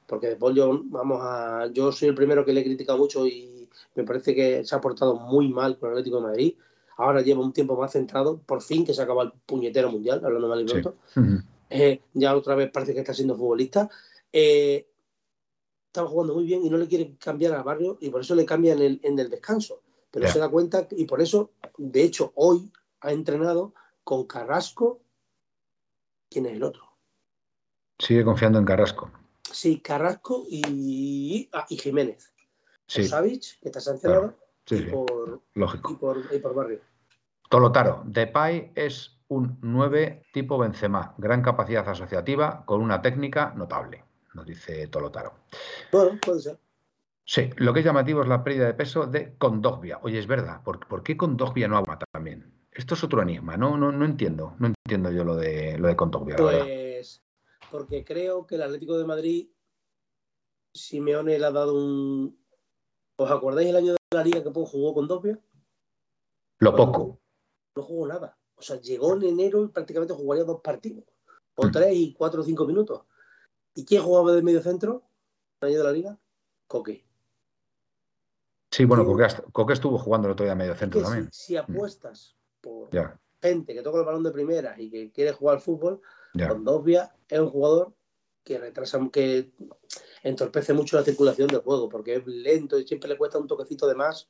Porque 0.07 0.29
De 0.29 0.37
Paul 0.37 0.55
yo, 0.55 0.81
vamos 0.87 1.19
a, 1.21 1.67
yo 1.71 1.93
soy 1.93 2.09
el 2.09 2.15
primero 2.15 2.47
que 2.47 2.55
le 2.55 2.63
he 2.63 2.65
criticado 2.65 2.97
mucho 2.97 3.27
y 3.27 3.69
me 3.95 4.05
parece 4.05 4.35
que 4.35 4.65
se 4.65 4.75
ha 4.75 4.81
portado 4.81 5.17
muy 5.17 5.51
mal 5.51 5.79
con 5.79 5.91
el 5.91 5.97
Atlético 5.97 6.17
de 6.17 6.23
Madrid. 6.23 6.55
Ahora 6.97 7.21
lleva 7.21 7.43
un 7.43 7.53
tiempo 7.53 7.77
más 7.77 7.93
centrado, 7.93 8.39
por 8.39 8.63
fin 8.63 8.85
que 8.85 8.95
se 8.95 9.03
acaba 9.03 9.23
el 9.25 9.33
puñetero 9.45 9.91
mundial, 9.91 10.25
hablando 10.25 10.49
mal 10.49 10.61
y 10.63 10.69
Sí. 10.69 10.73
pronto. 10.73 10.97
Eh, 11.69 12.01
ya 12.15 12.35
otra 12.37 12.55
vez 12.55 12.71
parece 12.71 12.95
que 12.95 13.01
está 13.01 13.13
siendo 13.13 13.37
futbolista. 13.37 13.89
Eh, 14.33 14.89
estaba 15.87 16.09
jugando 16.09 16.35
muy 16.35 16.45
bien 16.45 16.65
y 16.65 16.71
no 16.71 16.77
le 16.79 16.87
quiere 16.89 17.17
cambiar 17.19 17.53
al 17.55 17.65
barrio 17.65 17.99
y 18.01 18.11
por 18.11 18.21
eso 18.21 18.35
le 18.35 18.47
cambia 18.47 18.73
en 18.73 18.81
el, 18.83 19.01
en 19.03 19.19
el 19.19 19.29
descanso. 19.31 19.83
Pero 20.11 20.29
se 20.29 20.39
da 20.39 20.49
cuenta 20.49 20.87
y 20.93 21.05
por 21.05 21.21
eso, 21.21 21.51
de 21.77 22.03
hecho, 22.03 22.33
hoy 22.37 22.71
ha 23.01 23.13
entrenado 23.13 23.75
con 24.05 24.27
Carrasco. 24.27 25.01
¿Quién 26.31 26.47
es 26.47 26.55
el 26.55 26.63
otro? 26.63 26.83
Sigue 27.99 28.25
confiando 28.25 28.59
en 28.59 28.65
Carrasco. 28.65 29.11
Sí, 29.53 29.81
Carrasco 29.81 30.45
y, 30.49 31.49
ah, 31.53 31.67
y 31.69 31.77
Jiménez. 31.77 32.33
Sí, 32.87 33.03
Por 33.03 33.09
Savic, 33.11 33.61
que 33.61 33.69
está 33.69 33.81
sancionado, 33.81 34.35
sí, 34.67 34.75
y, 34.75 34.79
sí, 34.79 34.91
por, 34.91 35.43
y, 35.55 35.59
lógico. 35.59 35.99
por, 35.99 36.23
y 36.33 36.39
por 36.39 36.55
Barrio. 36.55 36.81
Tolotaro, 37.49 38.03
Depay 38.05 38.73
es 38.75 39.19
un 39.29 39.59
9 39.63 40.25
tipo 40.33 40.59
Benzema, 40.59 41.15
gran 41.19 41.43
capacidad 41.43 41.89
asociativa 41.89 42.65
con 42.65 42.81
una 42.81 43.01
técnica 43.03 43.53
notable, 43.57 44.05
nos 44.35 44.47
dice 44.47 44.89
Tolotaro. 44.89 45.33
Bueno, 45.93 46.19
puede 46.25 46.41
ser. 46.41 46.59
Sí, 47.25 47.51
lo 47.57 47.73
que 47.73 47.81
es 47.81 47.85
llamativo 47.85 48.23
es 48.23 48.29
la 48.29 48.45
pérdida 48.45 48.67
de 48.67 48.75
peso 48.75 49.07
de 49.07 49.37
Condogbia. 49.37 49.99
Oye, 50.03 50.19
es 50.19 50.29
verdad, 50.29 50.63
¿por, 50.63 50.87
por 50.87 51.03
qué 51.03 51.17
Condogbia 51.17 51.67
no 51.67 51.77
aguanta 51.77 52.07
también? 52.13 52.53
Esto 52.71 52.95
es 52.95 53.03
otro 53.03 53.23
enigma, 53.23 53.57
no, 53.57 53.77
no, 53.77 53.91
no 53.91 54.05
entiendo, 54.05 54.55
no 54.59 54.69
entiendo 54.69 55.11
yo 55.11 55.25
lo 55.25 55.35
de 55.35 55.79
lo 55.79 55.89
de 55.89 55.97
Condogbia. 55.97 56.37
Pues 56.37 57.23
porque 57.71 58.05
creo 58.05 58.47
que 58.47 58.55
el 58.55 58.63
Atlético 58.63 58.99
de 58.99 59.05
Madrid, 59.05 59.49
Simeone 60.73 61.39
le 61.39 61.47
ha 61.47 61.51
dado 61.51 61.75
un. 61.75 62.39
¿Os 63.17 63.31
acordáis 63.31 63.71
el 63.71 63.77
año 63.77 63.96
la 64.11 64.23
liga 64.23 64.43
que 64.43 64.51
jugó 64.51 64.95
con 64.95 65.09
Doppia? 65.09 65.39
Lo 66.59 66.75
poco. 66.77 67.21
No 67.75 67.83
jugó 67.83 68.07
nada. 68.07 68.39
O 68.55 68.63
sea, 68.63 68.81
llegó 68.81 69.15
en 69.15 69.25
enero 69.25 69.65
y 69.65 69.69
prácticamente 69.69 70.15
jugaría 70.15 70.45
dos 70.45 70.61
partidos. 70.63 71.05
O 71.57 71.67
Mm. 71.67 71.73
tres 71.73 71.93
y 71.95 72.15
cuatro 72.15 72.43
o 72.43 72.45
cinco 72.45 72.67
minutos. 72.67 73.03
¿Y 73.75 73.85
quién 73.85 74.03
jugaba 74.03 74.33
de 74.33 74.43
medio 74.43 74.63
centro? 74.63 75.03
El 75.61 75.69
año 75.69 75.79
de 75.79 75.85
la 75.85 75.93
liga? 75.93 76.19
Coque. 76.67 77.05
Sí, 78.71 78.85
bueno. 78.85 79.05
Coque, 79.05 79.27
Coque 79.53 79.73
estuvo 79.73 79.99
jugando 79.99 80.29
el 80.29 80.33
otro 80.33 80.45
día 80.45 80.55
medio 80.55 80.75
centro 80.75 81.01
que 81.01 81.05
si, 81.05 81.11
también. 81.11 81.27
Mm. 81.27 81.33
si 81.33 81.57
apuestas 81.57 82.37
por 82.61 82.91
gente 83.43 83.75
que 83.75 83.83
toca 83.83 83.99
el 83.99 84.05
balón 84.05 84.23
de 84.23 84.31
primera 84.31 84.81
y 84.81 84.91
que 84.91 85.13
quiere 85.13 85.33
jugar 85.33 85.57
al 85.57 85.61
fútbol, 85.63 86.01
ya. 86.35 86.49
Condovia 86.49 87.15
es 87.29 87.39
un 87.39 87.51
jugador 87.51 87.95
que 88.43 88.59
retrasa, 88.59 88.99
que 89.13 89.53
entorpece 90.29 90.73
mucho 90.73 90.97
la 90.97 91.05
circulación 91.05 91.49
del 91.49 91.61
juego, 91.61 91.89
porque 91.89 92.17
es 92.17 92.27
lento 92.27 92.79
y 92.79 92.87
siempre 92.87 93.09
le 93.09 93.17
cuesta 93.17 93.39
un 93.39 93.47
toquecito 93.47 93.87
de 93.87 93.95
más 93.95 94.29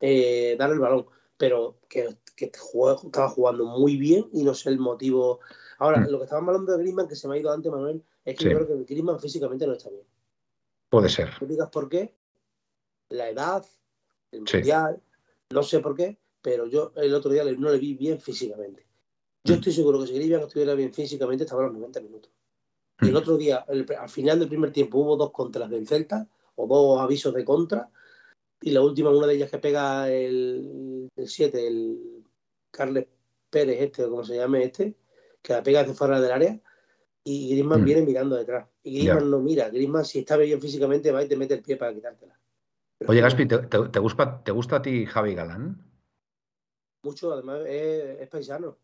eh, 0.00 0.56
dar 0.58 0.70
el 0.70 0.78
balón, 0.78 1.06
pero 1.36 1.78
que, 1.88 2.16
estaba 2.36 3.28
jugando 3.28 3.64
muy 3.64 3.96
bien 3.96 4.28
y 4.32 4.42
no 4.42 4.54
sé 4.54 4.70
el 4.70 4.78
motivo. 4.78 5.40
Ahora, 5.78 6.00
Mm. 6.00 6.10
lo 6.10 6.18
que 6.18 6.24
estábamos 6.24 6.48
hablando 6.48 6.72
de 6.72 6.78
Griezmann, 6.78 7.08
que 7.08 7.14
se 7.14 7.28
me 7.28 7.34
ha 7.34 7.38
ido 7.38 7.52
antes, 7.52 7.70
Manuel, 7.70 8.02
es 8.24 8.36
que 8.36 8.44
Sí. 8.44 8.50
yo 8.50 8.56
creo 8.56 8.66
que 8.66 8.84
Griezmann 8.84 9.20
físicamente 9.20 9.66
no 9.66 9.74
está 9.74 9.90
bien. 9.90 10.04
Puede 10.88 11.08
ser. 11.08 11.30
No 11.40 11.46
digas 11.46 11.68
por 11.70 11.88
qué, 11.88 12.14
la 13.10 13.28
edad, 13.28 13.64
el 14.32 14.48
Sí. 14.48 14.56
mundial, 14.56 15.02
no 15.50 15.62
sé 15.62 15.80
por 15.80 15.94
qué, 15.94 16.18
pero 16.40 16.66
yo 16.66 16.92
el 16.96 17.14
otro 17.14 17.30
día 17.30 17.44
no 17.44 17.70
le 17.70 17.78
vi 17.78 17.94
bien 17.94 18.18
físicamente. 18.18 18.86
Yo 19.44 19.54
Mm. 19.54 19.58
estoy 19.58 19.72
seguro 19.72 20.00
que 20.00 20.06
si 20.06 20.14
Griezmann 20.14 20.42
estuviera 20.48 20.74
bien 20.74 20.92
físicamente 20.92 21.44
estaba 21.44 21.62
a 21.62 21.66
los 21.66 21.74
90 21.74 22.00
minutos. 22.00 22.32
Y 23.00 23.08
el 23.08 23.14
Mm. 23.14 23.16
otro 23.16 23.36
día, 23.36 23.64
el- 23.68 23.86
al 23.98 24.08
final 24.08 24.38
del 24.38 24.48
primer 24.48 24.72
tiempo, 24.72 24.98
hubo 24.98 25.16
dos 25.16 25.30
contras 25.32 25.68
del 25.70 25.86
Celta, 25.86 26.28
o 26.56 26.66
dos 26.66 27.00
avisos 27.00 27.34
de 27.34 27.44
contra, 27.44 27.90
y 28.60 28.70
la 28.70 28.80
última, 28.82 29.10
una 29.10 29.26
de 29.26 29.34
ellas 29.34 29.50
que 29.50 29.58
pega 29.58 30.10
el 30.10 31.10
7, 31.26 31.66
el 31.66 32.24
Carles 32.70 33.06
Pérez, 33.50 33.80
este, 33.80 34.04
o 34.04 34.10
como 34.10 34.24
se 34.24 34.36
llame 34.36 34.64
este, 34.64 34.94
que 35.42 35.52
la 35.52 35.62
pega 35.62 35.80
desde 35.82 35.94
fuera 35.94 36.20
del 36.20 36.32
área, 36.32 36.60
y 37.24 37.50
Griezmann 37.50 37.82
Mm. 37.82 37.84
viene 37.84 38.02
mirando 38.02 38.36
detrás. 38.36 38.68
Y 38.82 38.94
Griezmann 38.94 39.30
no 39.30 39.40
mira, 39.40 39.68
Griezmann 39.70 40.04
si 40.04 40.20
está 40.20 40.36
bien 40.36 40.60
físicamente 40.60 41.10
va 41.10 41.22
y 41.24 41.28
te 41.28 41.36
mete 41.36 41.54
el 41.54 41.62
pie 41.62 41.76
para 41.76 41.92
quitártela. 41.92 42.38
Pero 42.98 43.10
Oye, 43.10 43.20
Gaspi, 43.20 43.46
¿te, 43.46 43.58
te- 43.58 43.88
te 43.88 43.98
gusta, 43.98 44.42
¿te 44.44 44.52
gusta 44.52 44.76
a 44.76 44.82
ti 44.82 45.04
Javi 45.04 45.34
Galán? 45.34 45.82
Mucho, 47.02 47.32
además 47.32 47.60
es, 47.66 48.20
es 48.20 48.28
paisano. 48.28 48.78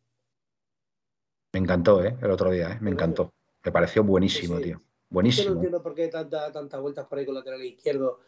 Me 1.53 1.61
encantó, 1.61 2.05
¿eh? 2.05 2.17
El 2.21 2.31
otro 2.31 2.51
día, 2.51 2.73
¿eh? 2.73 2.79
Me 2.81 2.91
encantó. 2.91 3.31
Me 3.65 3.73
pareció 3.73 4.03
buenísimo, 4.05 4.57
Sí, 4.59 4.63
tío. 4.65 4.73
Yo 4.77 4.79
no 4.79 4.85
Buenísimo. 5.11 5.55
entiendo 5.55 5.83
por 5.83 5.95
qué 5.95 6.09
tanta- 6.09 6.53
tantas 6.53 6.81
vueltas 6.81 7.07
por 7.07 7.19
ahí 7.19 7.27
con 7.27 7.35
lateral 7.35 7.63
izquierdo. 7.65 8.21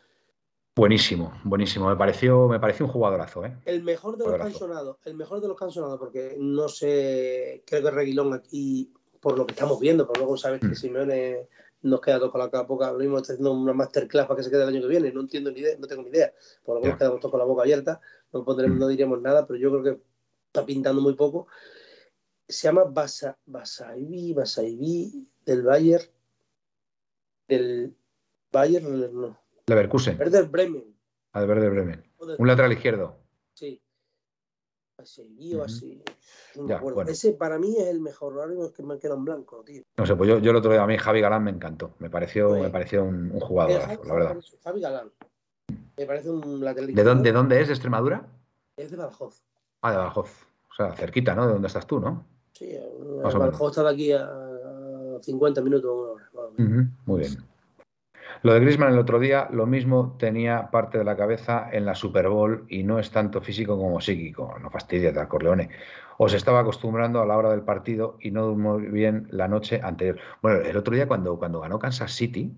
Buenísimo, 0.74 1.32
buenísimo. 1.44 1.88
Me 1.88 1.96
pareció, 1.96 2.48
me 2.48 2.58
pareció 2.58 2.86
un 2.86 2.92
jugadorazo, 2.92 3.44
¿eh? 3.44 3.56
El 3.66 3.82
mejor 3.82 4.16
de 4.16 4.26
los 4.26 4.52
sonado, 4.56 4.98
el 5.04 5.14
mejor 5.14 5.40
de 5.40 5.48
los 5.48 5.58
sonado, 5.74 5.98
porque 5.98 6.34
no 6.38 6.68
sé, 6.68 7.62
creo 7.66 7.82
que 7.82 7.90
Reguilón 7.90 8.32
aquí, 8.32 8.92
por 9.20 9.36
lo 9.38 9.46
que 9.46 9.52
estamos 9.52 9.78
viendo, 9.78 10.06
pero 10.08 10.20
luego 10.20 10.36
sabes 10.36 10.62
Mm. 10.62 10.68
que 10.70 10.74
Simeone 10.74 11.48
nos 11.82 12.00
queda 12.00 12.18
todo 12.18 12.30
con 12.32 12.38
la 12.40 12.46
boca 12.46 12.62
boca, 12.62 12.92
lo 12.92 12.98
mismo 12.98 13.18
está 13.18 13.32
haciendo 13.34 13.52
una 13.52 13.72
masterclass 13.74 14.26
para 14.26 14.38
que 14.38 14.42
se 14.44 14.50
quede 14.50 14.62
el 14.62 14.68
año 14.68 14.80
que 14.80 14.86
viene, 14.88 15.12
no 15.12 15.20
entiendo 15.20 15.50
ni 15.50 15.60
idea, 15.60 15.76
no 15.78 15.86
tengo 15.86 16.02
ni 16.02 16.08
idea, 16.10 16.32
por 16.64 16.76
lo 16.76 16.80
menos 16.80 16.96
quedamos 16.96 17.20
todos 17.20 17.30
con 17.32 17.38
la 17.40 17.44
boca 17.46 17.62
abierta, 17.62 18.00
no, 18.32 18.44
pondremos, 18.44 18.76
Mm. 18.76 18.80
no 18.80 18.88
diríamos 18.88 19.20
nada, 19.20 19.46
pero 19.46 19.58
yo 19.58 19.70
creo 19.70 19.82
que 19.82 20.02
está 20.46 20.64
pintando 20.64 21.02
muy 21.02 21.14
poco. 21.14 21.46
Se 22.52 22.68
llama 22.68 22.84
Basa, 22.84 23.36
Basaibi, 23.46 24.32
Basaibi 24.34 25.26
del 25.44 25.62
Bayern, 25.62 26.04
del 27.48 27.96
Bayern, 28.52 29.14
no, 29.20 29.38
Leverkusen, 29.66 30.18
Werder 30.18 30.48
Bremen, 30.48 30.94
al 31.32 31.46
verde 31.46 31.68
Bremen. 31.70 32.04
Un 32.38 32.46
lateral 32.46 32.72
izquierdo. 32.72 33.16
Sí. 33.54 33.80
Así, 34.98 35.54
o 35.54 35.64
así. 35.64 36.02
No 36.54 36.62
me 36.64 36.68
Ya, 36.68 36.76
acuerdo. 36.76 36.96
bueno. 36.96 37.10
Ese 37.10 37.32
para 37.32 37.58
mí 37.58 37.74
es 37.76 37.88
el 37.88 38.00
mejor. 38.00 38.34
Ahora 38.34 38.46
mismo 38.48 38.66
es 38.66 38.72
que 38.72 38.82
me 38.82 38.98
queda 38.98 39.14
en 39.14 39.24
blanco, 39.24 39.64
tío. 39.64 39.82
No 39.96 40.06
sé, 40.06 40.14
pues 40.14 40.28
yo, 40.28 40.38
yo 40.38 40.50
el 40.50 40.56
otro 40.58 40.70
día 40.70 40.82
a 40.82 40.86
mí 40.86 40.96
Javi 40.98 41.20
Galán 41.20 41.42
me 41.42 41.50
encantó. 41.50 41.94
Me 41.98 42.08
pareció, 42.10 42.50
Pues- 42.50 42.62
me 42.62 42.70
pareció 42.70 43.02
un, 43.02 43.32
un 43.32 43.40
Javi, 43.40 43.72
la 43.74 44.14
verdad. 44.14 44.38
Javi 44.62 44.80
Galán. 44.80 45.10
Me 45.96 46.06
parece 46.06 46.30
un 46.30 46.60
lateral 46.62 46.86
¿De 46.86 46.92
izquierdo. 46.92 47.10
dónde, 47.14 47.30
¿De 47.30 47.32
dónde 47.36 47.60
es? 47.60 47.66
¿De 47.68 47.74
Extremadura? 47.74 48.28
Es 48.76 48.90
de 48.90 48.96
Badajoz. 48.96 49.42
Ah, 49.80 49.90
de 49.90 49.96
Badajoz. 49.96 50.30
O 50.70 50.74
sea, 50.74 50.92
cerquita, 50.94 51.34
¿no? 51.34 51.46
De 51.46 51.52
dónde 51.54 51.66
estás 51.68 51.86
tú, 51.86 51.98
¿no? 51.98 52.24
Sí, 52.62 52.78
Más 53.22 53.34
o 53.34 53.38
Badajoz 53.38 53.70
está 53.72 53.82
de 53.82 53.90
aquí 53.90 54.12
a 54.12 54.22
a 54.24 55.18
50 55.22 55.60
minutos, 55.60 55.90
una 55.92 56.12
hora. 56.12 56.24
más 56.34 56.44
o 56.44 56.52
menos. 56.58 56.72
Ujú, 56.82 56.90
Muy 57.06 57.20
bien. 57.20 57.32
Lo 58.42 58.54
de 58.54 58.60
Griezmann 58.60 58.92
el 58.92 58.98
otro 58.98 59.18
día, 59.20 59.48
lo 59.52 59.66
mismo 59.66 60.16
tenía 60.18 60.70
parte 60.70 60.98
de 60.98 61.04
la 61.04 61.16
cabeza 61.16 61.68
en 61.72 61.84
la 61.84 61.94
Super 61.94 62.28
Bowl 62.28 62.64
y 62.68 62.82
no 62.82 62.98
es 62.98 63.10
tanto 63.10 63.40
físico 63.40 63.76
como 63.76 64.00
psíquico. 64.00 64.56
No 64.60 64.70
fastidies, 64.70 65.16
Al 65.16 65.28
Corleone. 65.28 65.70
Os 66.18 66.34
estaba 66.34 66.60
acostumbrando 66.60 67.20
a 67.20 67.26
la 67.26 67.36
hora 67.36 67.50
del 67.50 67.62
partido 67.62 68.16
y 68.20 68.30
no 68.30 68.46
durmió 68.46 68.76
bien 68.78 69.28
la 69.30 69.48
noche 69.48 69.80
anterior. 69.82 70.18
Bueno, 70.40 70.60
el 70.60 70.76
otro 70.76 70.94
día 70.94 71.06
cuando, 71.06 71.38
cuando 71.38 71.60
ganó 71.60 71.78
Kansas 71.78 72.12
City, 72.12 72.52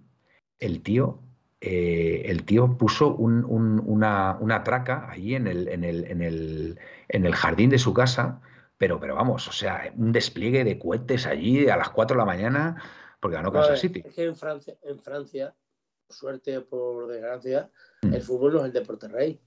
el 0.59 0.83
tío, 0.83 1.19
eh, 1.61 2.23
el 2.27 2.45
tío 2.45 2.77
puso 2.79 3.15
un- 3.15 3.45
un- 3.45 3.83
una, 3.85 4.37
una 4.41 4.63
traca 4.65 5.09
allí 5.11 5.35
en 5.35 5.47
el, 5.47 5.69
en, 5.69 5.85
el, 5.85 6.05
en, 6.11 6.23
el, 6.23 6.79
en 7.09 7.27
el 7.27 7.35
jardín 7.35 7.71
de 7.71 7.79
su 7.79 7.93
casa, 7.95 8.41
pero, 8.85 9.01
pero 9.01 9.15
vamos, 9.15 9.49
o 9.49 9.53
sea, 9.53 9.91
un 9.97 10.13
despliegue 10.13 10.63
de 10.63 10.79
cohetes 10.79 11.25
allí 11.27 11.71
a 11.71 11.77
las 11.79 11.89
4 11.89 12.15
de 12.17 12.19
la 12.19 12.27
mañana. 12.27 12.83
porque 13.19 13.37
ganó 13.37 13.51
Kansas 13.51 13.81
City. 13.81 14.03
Es 14.05 14.15
que 14.15 14.25
en 14.25 14.37
Francia, 14.37 14.77
en 14.83 14.99
Francia, 15.01 15.55
por 16.07 16.15
suerte 16.15 16.59
o 16.59 16.67
por 16.67 17.07
desgracia, 17.09 17.71
Mm. 18.03 18.13
el 18.13 18.21
fútbol 18.21 18.53
no 18.53 18.59
es 18.59 18.65
el 18.67 18.73
deporte 18.75 19.09
rey. 19.09 19.41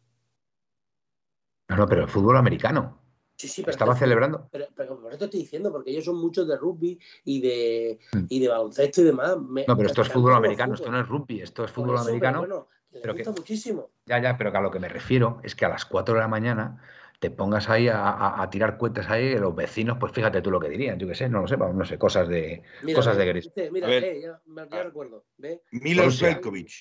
No, 1.70 1.76
no, 1.78 1.86
pero 1.88 2.02
el 2.02 2.08
fútbol 2.10 2.38
americano. 2.38 3.00
Sí, 3.36 3.48
sí, 3.48 3.62
pero 3.62 3.74
Estaba 3.74 3.96
celebrando. 3.96 4.50
Pero, 4.52 4.66
pero 4.76 5.00
por 5.00 5.12
esto 5.14 5.26
estoy 5.26 5.42
diciendo, 5.42 5.72
porque 5.72 5.92
ellos 5.92 6.06
son 6.06 6.18
muchos 6.20 6.48
de 6.48 6.58
rugby 6.58 7.00
y 7.24 7.40
de, 7.40 8.00
Mm. 8.14 8.26
y 8.30 8.40
de 8.40 8.48
baloncesto 8.48 9.02
y 9.02 9.04
demás. 9.04 9.38
Me- 9.40 9.66
No, 9.68 9.78
pero 9.78 9.90
esto 9.90 10.02
es 10.02 10.10
fútbol 10.10 10.34
americano, 10.34 10.74
esto 10.74 10.90
no 10.92 11.00
es 11.00 11.08
rugby, 11.08 11.42
esto 11.42 11.64
es 11.64 11.70
fútbol 11.72 11.98
eso, 11.98 12.06
pero 12.06 12.10
americano. 12.16 12.40
bueno, 12.40 12.68
que 12.90 12.96
les 12.96 13.02
pero 13.04 13.14
que- 13.14 13.24
gusta 13.26 13.40
muchísimo. 13.40 13.92
Ya, 14.08 14.20
ya, 14.20 14.36
pero 14.40 14.52
que 14.52 14.58
a 14.58 14.62
lo 14.62 14.72
que 14.72 14.80
me 14.80 14.90
refiero 14.90 15.40
es 15.44 15.54
que 15.54 15.66
a 15.66 15.70
las 15.70 15.86
4 15.86 16.16
de 16.16 16.22
la 16.22 16.28
mañana 16.28 16.82
te 17.20 17.32
pongas 17.32 17.70
ahí 17.70 17.88
a, 17.88 17.98
a- 18.10 18.42
a 18.44 18.50
tirar 18.50 18.78
cuentas 18.78 19.10
ahí, 19.10 19.36
los 19.38 19.56
vecinos, 19.56 19.98
pues 20.00 20.12
fíjate 20.14 20.42
tú 20.42 20.52
lo 20.52 20.60
que 20.60 20.70
dirían, 20.70 21.00
yo 21.00 21.08
qué 21.08 21.16
sé, 21.16 21.30
no 21.30 21.42
lo 21.42 21.48
sé, 21.48 21.56
vamos, 21.56 21.76
no 21.76 21.86
sé, 21.86 21.98
cosas 21.98 22.28
de 22.28 22.62
Mira, 22.84 22.96
cosas 22.98 23.18
de 23.18 23.26
gris. 23.26 23.52
Mira, 23.72 23.88
A 23.88 23.90
ver. 23.90 24.04
ve, 24.04 24.22
ya, 24.22 24.42
Ah. 24.72 24.84
recuerdo. 24.84 25.26
Ve, 25.38 25.64
Milos. 25.72 26.22
Belkovic. 26.22 26.72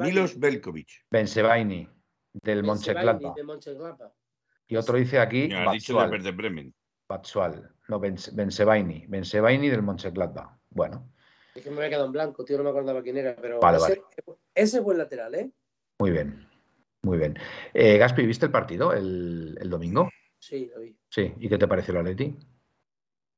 Milos 0.00 0.38
Belkovic. 0.38 0.88
Bensebaini 1.10 1.88
del 2.32 2.56
de 2.58 2.62
Mönchengladbach. 2.62 3.36
Y 4.66 4.76
otro 4.76 4.96
dice 4.98 5.18
aquí 5.18 5.48
Me 5.48 5.56
ha 5.56 5.72
dicho 5.72 5.92
de 5.94 5.98
Batsual, 6.06 6.32
Bremen. 6.32 6.74
Batsual. 7.08 7.70
No, 7.88 7.98
Bens- 8.00 8.34
Bensebaini. 8.34 9.06
Bensebaini 9.08 9.68
del 9.68 9.82
Mönchengladbach. 9.82 10.56
Bueno, 10.70 11.10
Es 11.54 11.64
que 11.64 11.70
me 11.70 11.76
había 11.78 11.88
quedado 11.88 12.06
en 12.06 12.12
blanco, 12.12 12.44
tío, 12.44 12.58
no 12.58 12.64
me 12.64 12.70
acordaba 12.70 13.02
quién 13.02 13.16
era, 13.16 13.34
pero 13.34 13.58
Vale, 13.60 13.78
ese, 13.78 14.02
ese 14.54 14.76
es 14.78 14.82
buen 14.82 14.98
lateral, 14.98 15.34
¿eh? 15.34 15.50
muy 15.98 16.10
bien. 16.12 16.46
Muy 17.02 17.18
bien. 17.18 17.36
Eh, 17.74 17.96
Gaspi, 17.98 18.26
¿viste 18.26 18.46
el 18.46 18.52
partido 18.52 18.92
el, 18.92 19.56
el 19.60 19.70
domingo? 19.70 20.08
Sí, 20.38 20.70
lo 20.74 20.80
vi. 20.80 20.96
Sí. 21.08 21.32
¿Y 21.38 21.48
qué 21.48 21.58
te 21.58 21.68
pareció 21.68 21.92
el 21.94 22.00
Atleti? 22.00 22.36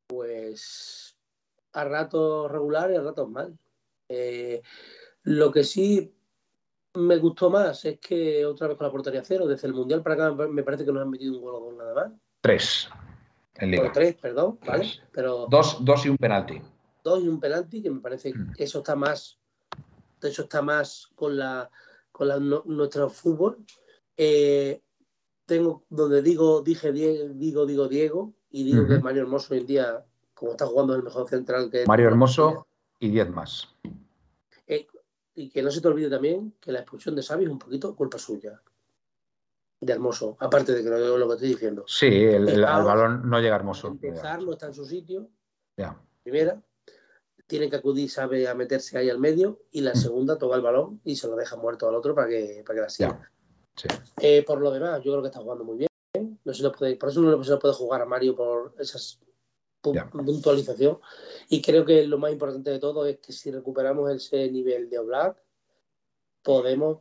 Pues 0.06 1.16
a 1.72 1.84
ratos 1.84 2.50
regular 2.50 2.90
y 2.90 2.96
a 2.96 3.02
ratos 3.02 3.28
mal. 3.30 3.56
Eh, 4.08 4.60
lo 5.24 5.52
que 5.52 5.62
sí 5.62 6.12
me 6.94 7.18
gustó 7.18 7.50
más 7.50 7.84
es 7.84 8.00
que 8.00 8.44
otra 8.44 8.66
vez 8.68 8.76
con 8.76 8.86
la 8.86 8.90
portería 8.92 9.22
cero, 9.24 9.46
desde 9.46 9.68
el 9.68 9.74
Mundial 9.74 10.02
para 10.02 10.14
acá 10.26 10.48
me 10.48 10.62
parece 10.64 10.84
que 10.84 10.92
nos 10.92 11.02
han 11.02 11.10
metido 11.10 11.34
un 11.34 11.40
gol 11.42 11.54
o 11.54 11.60
dos 11.60 11.74
nada 11.76 11.94
más. 11.94 12.12
Tres. 12.40 12.88
En 13.56 13.70
Por 13.70 13.80
Liga. 13.84 13.92
tres, 13.92 14.14
perdón, 14.16 14.58
¿vale? 14.66 14.86
Pero 15.12 15.46
Dos, 15.48 15.84
dos 15.84 16.06
y 16.06 16.08
un 16.08 16.16
penalti. 16.16 16.60
dos 17.04 17.22
y 17.22 17.28
un 17.28 17.38
penalti 17.38 17.82
que 17.82 17.90
me 17.90 18.00
parece 18.00 18.34
Mm. 18.34 18.52
que 18.54 18.64
eso 18.64 18.78
está 18.78 18.96
más 18.96 19.36
eso 20.22 20.42
está 20.42 20.60
más 20.60 21.08
con 21.14 21.36
la 21.38 21.70
con 22.20 22.28
la, 22.28 22.38
no- 22.38 22.62
nuestro 22.66 23.08
fútbol 23.08 23.64
Eh, 24.18 24.82
tengo 25.46 25.86
donde 25.88 26.20
digo 26.20 26.60
dije 26.60 26.92
digo 26.92 27.64
digo 27.64 27.88
Diego 27.88 28.34
y 28.50 28.62
digo 28.64 28.86
que 28.86 28.96
Ujú. 28.96 29.04
Mario 29.04 29.22
Hermoso 29.22 29.54
hoy 29.54 29.60
en 29.60 29.66
día 29.66 30.04
como 30.34 30.50
está 30.52 30.66
jugando 30.66 30.92
es 30.92 30.98
el 30.98 31.04
mejor 31.04 31.26
central 31.30 31.70
que 31.70 31.86
Mario 31.86 32.08
Hermoso 32.08 32.66
y 32.98 33.08
diez 33.08 33.30
más. 33.30 33.74
Eh, 34.66 34.86
y 35.34 35.48
que 35.48 35.62
no 35.62 35.70
se 35.70 35.80
te 35.80 35.88
olvide 35.88 36.10
también 36.10 36.52
que 36.60 36.72
la 36.72 36.80
expulsión 36.80 37.14
de 37.16 37.22
Xavi 37.22 37.44
es 37.44 37.50
un 37.50 37.58
poquito 37.58 37.96
culpa 37.96 38.18
suya 38.18 38.60
de 39.80 39.90
Hermoso 39.94 40.36
aparte 40.40 40.74
de 40.74 40.82
que 40.84 40.90
lo, 40.90 41.16
lo 41.16 41.26
que 41.28 41.34
estoy 41.36 41.48
diciendo 41.48 41.84
Sí, 41.86 42.06
el, 42.08 42.46
el- 42.50 42.60
balón 42.62 43.30
no 43.30 43.40
llega 43.40 43.56
hermoso. 43.56 43.88
empezar 43.88 44.42
no 44.42 44.52
está 44.52 44.66
en 44.66 44.74
su 44.74 44.84
sitio 44.84 45.30
Ya. 45.78 45.98
primera, 46.22 46.60
tiene 47.50 47.68
que 47.68 47.76
acudir, 47.76 48.08
sabe, 48.08 48.46
a 48.48 48.54
meterse 48.54 48.96
ahí 48.96 49.10
al 49.10 49.18
medio, 49.18 49.58
y 49.72 49.80
la 49.80 49.92
Mm. 49.92 49.96
segunda 49.96 50.38
toma 50.38 50.54
el 50.54 50.62
balón 50.62 51.00
y 51.04 51.16
se 51.16 51.26
lo 51.26 51.34
deja 51.34 51.56
muerto 51.56 51.88
al 51.88 51.96
otro 51.96 52.14
para 52.14 52.28
que, 52.28 52.62
para 52.64 52.76
que 52.76 52.80
la 52.82 52.88
siga. 52.88 53.30
Sí. 53.74 53.88
Eh, 54.22 54.44
por 54.46 54.60
lo 54.60 54.70
demás, 54.70 55.02
yo 55.02 55.10
creo 55.10 55.22
que 55.22 55.28
está 55.28 55.40
jugando 55.40 55.64
muy 55.64 55.76
bien. 55.78 56.38
No 56.44 56.54
se 56.54 56.70
puede, 56.70 56.96
por 56.96 57.08
eso 57.08 57.20
no 57.20 57.42
se 57.44 57.50
le 57.50 57.56
puede 57.58 57.74
jugar 57.74 58.00
a 58.02 58.06
Mario 58.06 58.36
por 58.36 58.74
esas 58.78 59.18
pu- 59.82 59.94
Ya. 59.94 60.08
puntualización. 60.08 61.00
Y 61.48 61.60
creo 61.60 61.84
que 61.84 62.06
lo 62.06 62.18
más 62.18 62.30
importante 62.32 62.70
de 62.70 62.78
todo 62.78 63.04
es 63.06 63.18
que 63.18 63.32
si 63.32 63.50
recuperamos 63.50 64.10
ese 64.12 64.48
nivel 64.50 64.88
de 64.88 64.98
Oblak, 65.00 65.42
podemos 66.42 66.98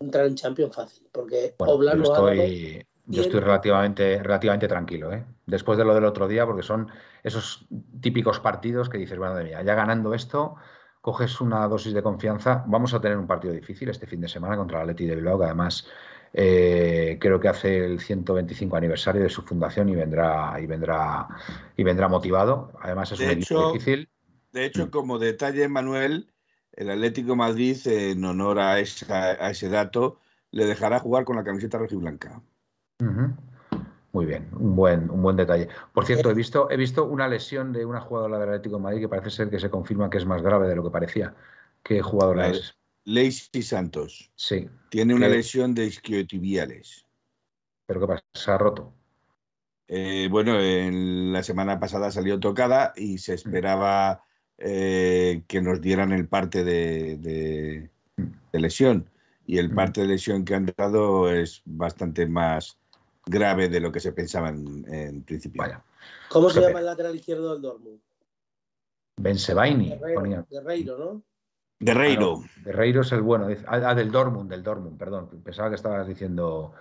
entrar 0.00 0.26
en 0.26 0.34
Champions 0.34 0.74
fácil. 0.74 1.08
Porque 1.12 1.54
Bueno, 1.58 1.74
Oblak 1.74 1.98
dado- 1.98 2.28
estoy, 2.30 2.86
yo 3.10 3.22
estoy 3.22 3.40
el- 3.40 3.44
relativamente, 3.44 4.22
relativamente 4.22 4.68
tranquilo, 4.68 5.12
¿eh? 5.12 5.24
Después 5.46 5.78
de 5.78 5.84
lo 5.84 5.94
del 5.94 6.04
otro 6.04 6.28
día, 6.28 6.46
porque 6.46 6.62
son 6.62 6.88
esos 7.22 7.66
típicos 8.00 8.40
partidos 8.40 8.88
que 8.88 8.98
dices, 8.98 9.18
bueno, 9.18 9.34
de 9.34 9.44
mía, 9.44 9.62
ya 9.62 9.74
ganando 9.74 10.14
esto, 10.14 10.56
coges 11.00 11.40
una 11.40 11.66
dosis 11.68 11.94
de 11.94 12.02
confianza. 12.02 12.64
Vamos 12.66 12.94
a 12.94 13.00
tener 13.00 13.18
un 13.18 13.26
partido 13.26 13.52
difícil 13.54 13.88
este 13.88 14.06
fin 14.06 14.20
de 14.20 14.28
semana 14.28 14.56
contra 14.56 14.78
el 14.78 14.82
Atleti 14.82 15.06
de 15.06 15.16
Bilbao, 15.16 15.38
que 15.38 15.44
además 15.46 15.86
eh, 16.32 17.18
creo 17.20 17.40
que 17.40 17.48
hace 17.48 17.84
el 17.84 18.00
125 18.00 18.76
aniversario 18.76 19.22
de 19.22 19.28
su 19.30 19.42
fundación 19.42 19.88
y 19.88 19.94
vendrá 19.96 20.60
y 20.60 20.66
vendrá 20.66 21.28
y 21.76 21.82
vendrá 21.82 22.08
motivado. 22.08 22.72
Además 22.80 23.12
es 23.12 23.18
De 23.18 23.24
un 23.24 23.30
equipo 23.32 23.54
hecho, 23.54 23.72
difícil. 23.72 24.08
De 24.52 24.64
hecho, 24.64 24.86
Mm. 24.86 24.90
como 24.90 25.18
detalle, 25.18 25.68
Manuel, 25.68 26.32
el 26.72 26.90
Atlético 26.90 27.30
de 27.30 27.36
Madrid, 27.36 27.76
en 27.86 28.24
honor 28.24 28.58
a, 28.60 28.78
esa- 28.80 29.32
a 29.44 29.50
ese 29.50 29.68
dato, 29.68 30.20
le 30.50 30.66
dejará 30.66 30.98
jugar 31.00 31.24
con 31.24 31.36
la 31.36 31.44
camiseta 31.44 31.78
rojiblanca. 31.78 32.42
Muy 34.12 34.26
bien, 34.26 34.48
un 34.52 34.74
buen, 34.74 35.08
un 35.10 35.22
buen 35.22 35.36
detalle. 35.36 35.68
Por 35.92 36.04
cierto, 36.04 36.30
he 36.30 36.34
visto, 36.34 36.70
he 36.70 36.76
visto 36.76 37.04
una 37.04 37.28
lesión 37.28 37.72
de 37.72 37.84
una 37.84 38.00
jugadora 38.00 38.38
del 38.38 38.48
Atlético 38.48 38.76
de 38.76 38.82
Madrid 38.82 39.00
que 39.00 39.08
parece 39.08 39.30
ser 39.30 39.50
que 39.50 39.60
se 39.60 39.70
confirma 39.70 40.10
que 40.10 40.18
es 40.18 40.26
más 40.26 40.42
grave 40.42 40.68
de 40.68 40.76
lo 40.76 40.82
que 40.82 40.90
parecía. 40.90 41.34
¿Qué 41.82 42.02
jugadora 42.02 42.42
Vale. 42.42 42.58
es? 42.58 42.74
Lacey 43.04 43.62
Santos 43.62 44.30
Sí, 44.34 44.68
tiene 44.90 45.14
una 45.14 45.26
¿Qué? 45.28 45.36
lesión 45.36 45.74
de 45.74 45.86
isquiotibiales. 45.86 47.06
pero 47.86 48.00
¿qué 48.00 48.06
pasa? 48.06 48.22
Se 48.34 48.50
ha 48.50 48.58
roto. 48.58 48.92
Eh, 49.88 50.28
bueno, 50.30 50.60
en 50.60 51.32
la 51.32 51.42
semana 51.42 51.80
pasada 51.80 52.10
salió 52.10 52.38
tocada 52.38 52.92
y 52.96 53.18
se 53.18 53.34
esperaba 53.34 54.22
eh, 54.58 55.42
que 55.48 55.62
nos 55.62 55.80
dieran 55.80 56.12
el 56.12 56.28
parte 56.28 56.62
de, 56.64 57.16
de- 57.16 57.90
de 58.52 58.60
lesión. 58.60 59.08
Y 59.46 59.58
el 59.58 59.70
Mm. 59.70 59.74
parte 59.74 60.00
de 60.02 60.06
lesión 60.08 60.44
que 60.44 60.54
han 60.54 60.72
dado 60.76 61.30
es 61.32 61.62
bastante 61.64 62.26
más 62.26 62.78
grave 63.30 63.68
de 63.68 63.80
lo 63.80 63.90
que 63.92 64.00
se 64.00 64.12
pensaba 64.12 64.48
en, 64.48 64.84
en 64.92 65.22
principio. 65.22 65.62
Vaya. 65.62 65.82
¿Cómo 66.28 66.50
se 66.50 66.60
llama 66.60 66.80
el 66.80 66.86
lateral 66.86 67.14
izquierdo 67.14 67.52
del 67.52 67.62
Dortmund? 67.62 68.00
Bensebaini, 69.16 69.90
Guerreiro. 69.90 70.46
Guerreiro, 70.50 70.98
¿no? 70.98 71.22
Guerreiro. 71.78 72.36
Ah, 72.36 72.46
no, 72.56 72.64
Guerreiro 72.64 73.00
es 73.02 73.12
el 73.12 73.22
bueno. 73.22 73.48
Ah, 73.66 73.80
ah, 73.84 73.94
del 73.94 74.10
Dortmund, 74.10 74.50
del 74.50 74.62
Dortmund, 74.62 74.98
perdón. 74.98 75.28
Pensaba 75.42 75.68
que 75.70 75.76
estabas 75.76 76.06
diciendo 76.06 76.74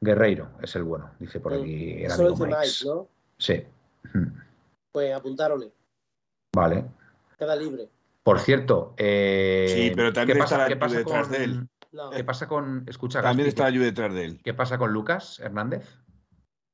Guerreiro 0.00 0.48
es 0.60 0.74
el 0.76 0.82
bueno, 0.82 1.10
dice 1.20 1.38
por 1.38 1.54
aquí 1.54 1.92
el 2.02 2.06
Eso 2.06 2.22
lo 2.22 2.28
amigo 2.30 2.46
dice 2.46 2.58
Mike. 2.58 2.76
¿no? 2.86 3.08
Sí. 3.38 3.62
Pues 4.90 5.14
apuntáronle, 5.14 5.72
Vale. 6.54 6.84
queda 7.38 7.56
libre. 7.56 7.88
Por 8.24 8.40
cierto, 8.40 8.94
eh, 8.96 9.66
Sí, 9.68 9.92
pero 9.94 10.12
también 10.12 10.36
¿qué 10.38 10.42
pasa, 10.42 10.56
está 10.56 10.68
qué 10.68 10.76
pasa 10.76 10.98
detrás 10.98 11.28
con, 11.28 11.38
de 11.38 11.44
él. 11.44 11.68
No, 11.92 12.10
¿Qué 12.10 12.24
pasa 12.24 12.48
con. 12.48 12.84
Escucha, 12.88 13.20
También 13.20 13.46
Gaspi, 13.46 13.48
estaba 13.50 13.70
¿qué- 13.70 13.76
yo 13.76 13.82
detrás 13.82 14.14
de 14.14 14.24
él. 14.24 14.40
¿Qué 14.42 14.54
pasa 14.54 14.78
con 14.78 14.92
Lucas 14.92 15.38
Hernández? 15.40 15.86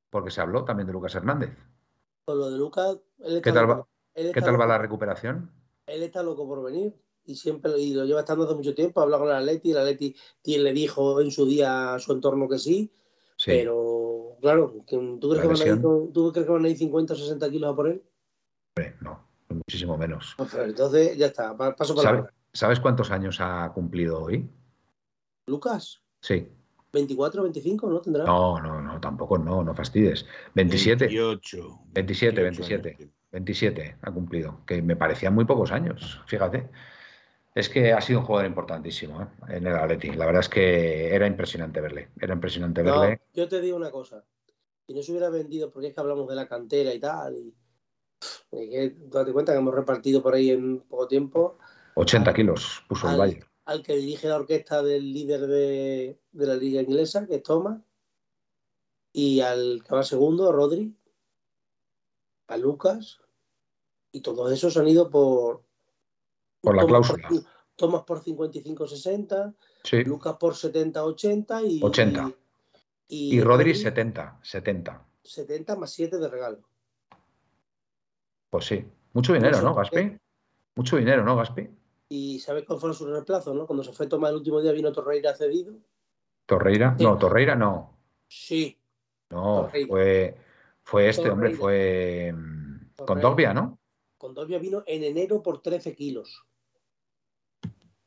Porque 0.09 0.31
se 0.31 0.39
habló 0.41 0.63
también 0.65 0.87
de 0.87 0.93
Lucas 0.93 1.13
Hernández. 1.15 1.55
con 2.25 2.37
lo 2.37 2.51
de 2.51 2.57
Lucas, 2.59 2.97
él 3.19 3.37
está 3.37 3.41
¿Qué 3.41 3.51
tal 3.51 3.67
loco- 3.67 3.79
va, 3.81 3.87
él 4.13 4.31
¿qué 4.31 4.41
tal 4.41 4.61
va 4.61 4.65
la 4.67 4.77
recuperación? 4.77 5.51
Él 5.87 6.03
está 6.03 6.21
loco 6.21 6.47
por 6.47 6.63
venir 6.63 6.93
y 7.25 7.35
siempre 7.35 7.71
y 7.79 7.93
lo 7.95 8.05
lleva 8.05 8.19
estando 8.19 8.45
hace 8.45 8.53
mucho 8.53 8.75
tiempo. 8.75 9.01
Habla 9.01 9.17
con 9.17 9.29
el 9.29 9.35
Atleti, 9.35 9.71
el 9.71 9.79
Atleti 9.79 10.15
y 10.43 10.57
le 10.59 10.71
dijo 10.71 11.19
en 11.21 11.31
su 11.31 11.47
día 11.47 11.95
a 11.95 11.99
su 11.99 12.11
entorno 12.13 12.47
que 12.47 12.59
sí, 12.59 12.93
Sí. 13.35 13.49
pero 13.51 14.37
claro, 14.41 14.71
¿tú 14.87 15.29
crees, 15.29 15.41
que 15.41 15.47
van 15.47 15.57
a 15.61 15.65
ir 15.75 15.81
con- 15.81 16.13
¿tú 16.13 16.31
crees 16.31 16.45
que 16.45 16.53
van 16.53 16.65
a 16.65 16.69
ir 16.69 16.77
50 16.77 17.13
o 17.13 17.17
60 17.17 17.49
kilos 17.49 17.73
a 17.73 17.75
por 17.75 17.87
él? 17.87 18.03
No, 19.01 19.27
muchísimo 19.49 19.97
menos. 19.97 20.35
Pues, 20.37 20.49
pero 20.51 20.65
entonces 20.65 21.17
ya 21.17 21.25
está, 21.25 21.57
pa- 21.57 21.75
paso 21.75 21.95
para 21.95 22.09
¿Sabe- 22.09 22.29
¿Sabes 22.53 22.79
cuántos 22.79 23.09
años 23.11 23.37
ha 23.41 23.71
cumplido 23.73 24.21
hoy? 24.21 24.47
Lucas, 25.49 26.01
Sí. 26.21 26.47
24, 26.91 27.43
25, 27.43 27.89
¿no 27.89 28.01
tendrá? 28.01 28.23
No, 28.25 28.59
no, 28.59 28.81
no, 28.81 28.99
tampoco 28.99 29.37
no, 29.37 29.63
no 29.63 29.75
fastidies. 29.75 30.25
27, 30.55 31.05
28. 31.05 31.79
27, 31.93 32.41
28 32.41 32.69
27. 32.69 33.03
años. 33.03 33.13
27 33.31 33.97
ha 34.01 34.11
cumplido, 34.11 34.65
que 34.65 34.81
me 34.81 34.95
parecían 34.95 35.35
muy 35.35 35.45
pocos 35.45 35.71
años, 35.71 36.19
fíjate. 36.25 36.69
Es 37.53 37.69
que 37.69 37.93
ha 37.93 38.01
sido 38.01 38.19
un 38.19 38.25
jugador 38.25 38.47
importantísimo 38.47 39.21
¿eh? 39.21 39.27
en 39.49 39.67
el 39.67 39.75
Atleti. 39.75 40.11
La 40.11 40.25
verdad 40.25 40.41
es 40.41 40.49
que 40.49 41.13
era 41.13 41.27
impresionante 41.27 41.81
verle. 41.81 42.09
Era 42.19 42.33
impresionante 42.33 42.83
No, 42.83 43.01
verle. 43.01 43.21
yo 43.33 43.47
te 43.47 43.61
digo 43.61 43.77
una 43.77 43.91
cosa. 43.91 44.23
Si 44.87 44.93
no 44.93 45.01
se 45.03 45.11
hubiera 45.11 45.29
vendido, 45.29 45.71
porque 45.71 45.89
es 45.89 45.93
que 45.93 45.99
hablamos 45.99 46.27
de 46.27 46.35
la 46.35 46.47
cantera 46.47 46.93
y 46.93 46.99
tal, 46.99 47.35
y, 47.35 47.53
y 48.51 48.69
que, 48.69 48.95
date 49.07 49.31
cuenta 49.31 49.51
que 49.51 49.59
hemos 49.59 49.73
repartido 49.75 50.23
por 50.23 50.33
ahí 50.33 50.51
en 50.51 50.79
poco 50.81 51.07
tiempo 51.07 51.57
80 51.95 52.33
kilos 52.33 52.83
puso 52.87 53.07
el 53.07 53.13
al, 53.13 53.19
Bayern. 53.19 53.48
Al 53.69 53.83
que 53.83 53.95
dirige 53.95 54.27
la 54.27 54.37
orquesta 54.37 54.81
del 54.81 55.13
líder 55.13 55.45
de, 55.45 56.19
de 56.31 56.47
la 56.47 56.55
liga 56.55 56.81
inglesa, 56.81 57.27
que 57.27 57.35
es 57.35 57.43
Thomas, 57.43 57.79
y 59.13 59.41
al 59.41 59.83
que 59.87 59.93
va 59.93 60.01
segundo, 60.01 60.51
Rodri, 60.51 60.95
a 62.47 62.57
Lucas, 62.57 63.19
y 64.11 64.21
todos 64.21 64.51
esos 64.51 64.75
han 64.77 64.87
ido 64.87 65.11
por... 65.11 65.61
Por 66.61 66.75
la 66.75 66.81
Thomas 66.81 67.07
cláusula. 67.11 67.27
Por, 67.29 67.43
Thomas 67.75 68.03
por 68.03 68.23
55-60, 68.23 69.53
Sí. 69.83 70.03
Lucas 70.03 70.35
por 70.39 70.55
70-80 70.55 71.69
y... 71.69 71.83
80. 71.83 72.33
Y, 73.07 73.35
Y 73.35 73.41
Rodri 73.41 73.75
70, 73.75 74.39
70. 74.41 75.05
70 75.21 75.75
más 75.75 75.91
7 75.91 76.17
de 76.17 76.27
regalo. 76.27 76.67
Pues 78.49 78.65
sí. 78.65 78.83
Mucho 79.13 79.33
dinero, 79.33 79.61
¿no, 79.61 79.75
Gaspi? 79.75 79.95
qué. 79.95 80.19
Mucho 80.75 80.97
dinero, 80.97 81.23
¿no, 81.23 81.35
Gaspi? 81.35 81.69
¿Y 82.09 82.39
sabes 82.39 82.65
cuál 82.65 82.79
fue 82.79 82.93
su 82.93 83.05
reemplazo, 83.05 83.53
no? 83.53 83.67
Cuando 83.67 83.83
se 83.83 83.93
fue 83.93 84.07
Tomás 84.07 84.31
el 84.31 84.37
último 84.37 84.61
día 84.61 84.71
vino 84.71 84.91
Torreira 84.91 85.35
cedido. 85.35 85.75
¿Torreira? 86.47 86.95
Sí. 86.97 87.03
No, 87.03 87.17
Torreira 87.17 87.55
no. 87.55 87.97
Sí, 88.27 88.77
No, 89.29 89.61
Torreira. 89.65 89.87
fue, 89.87 90.35
fue 90.83 91.09
este, 91.09 91.29
hombre, 91.29 91.51
fue 91.55 92.33
mm, 92.33 92.95
con 92.95 93.05
Torreira. 93.05 93.29
Dogbia, 93.29 93.53
¿no? 93.53 93.79
Condovia 94.17 94.59
vino 94.59 94.83
en 94.85 95.03
enero 95.03 95.41
por 95.41 95.61
13 95.61 95.95
kilos. 95.95 96.43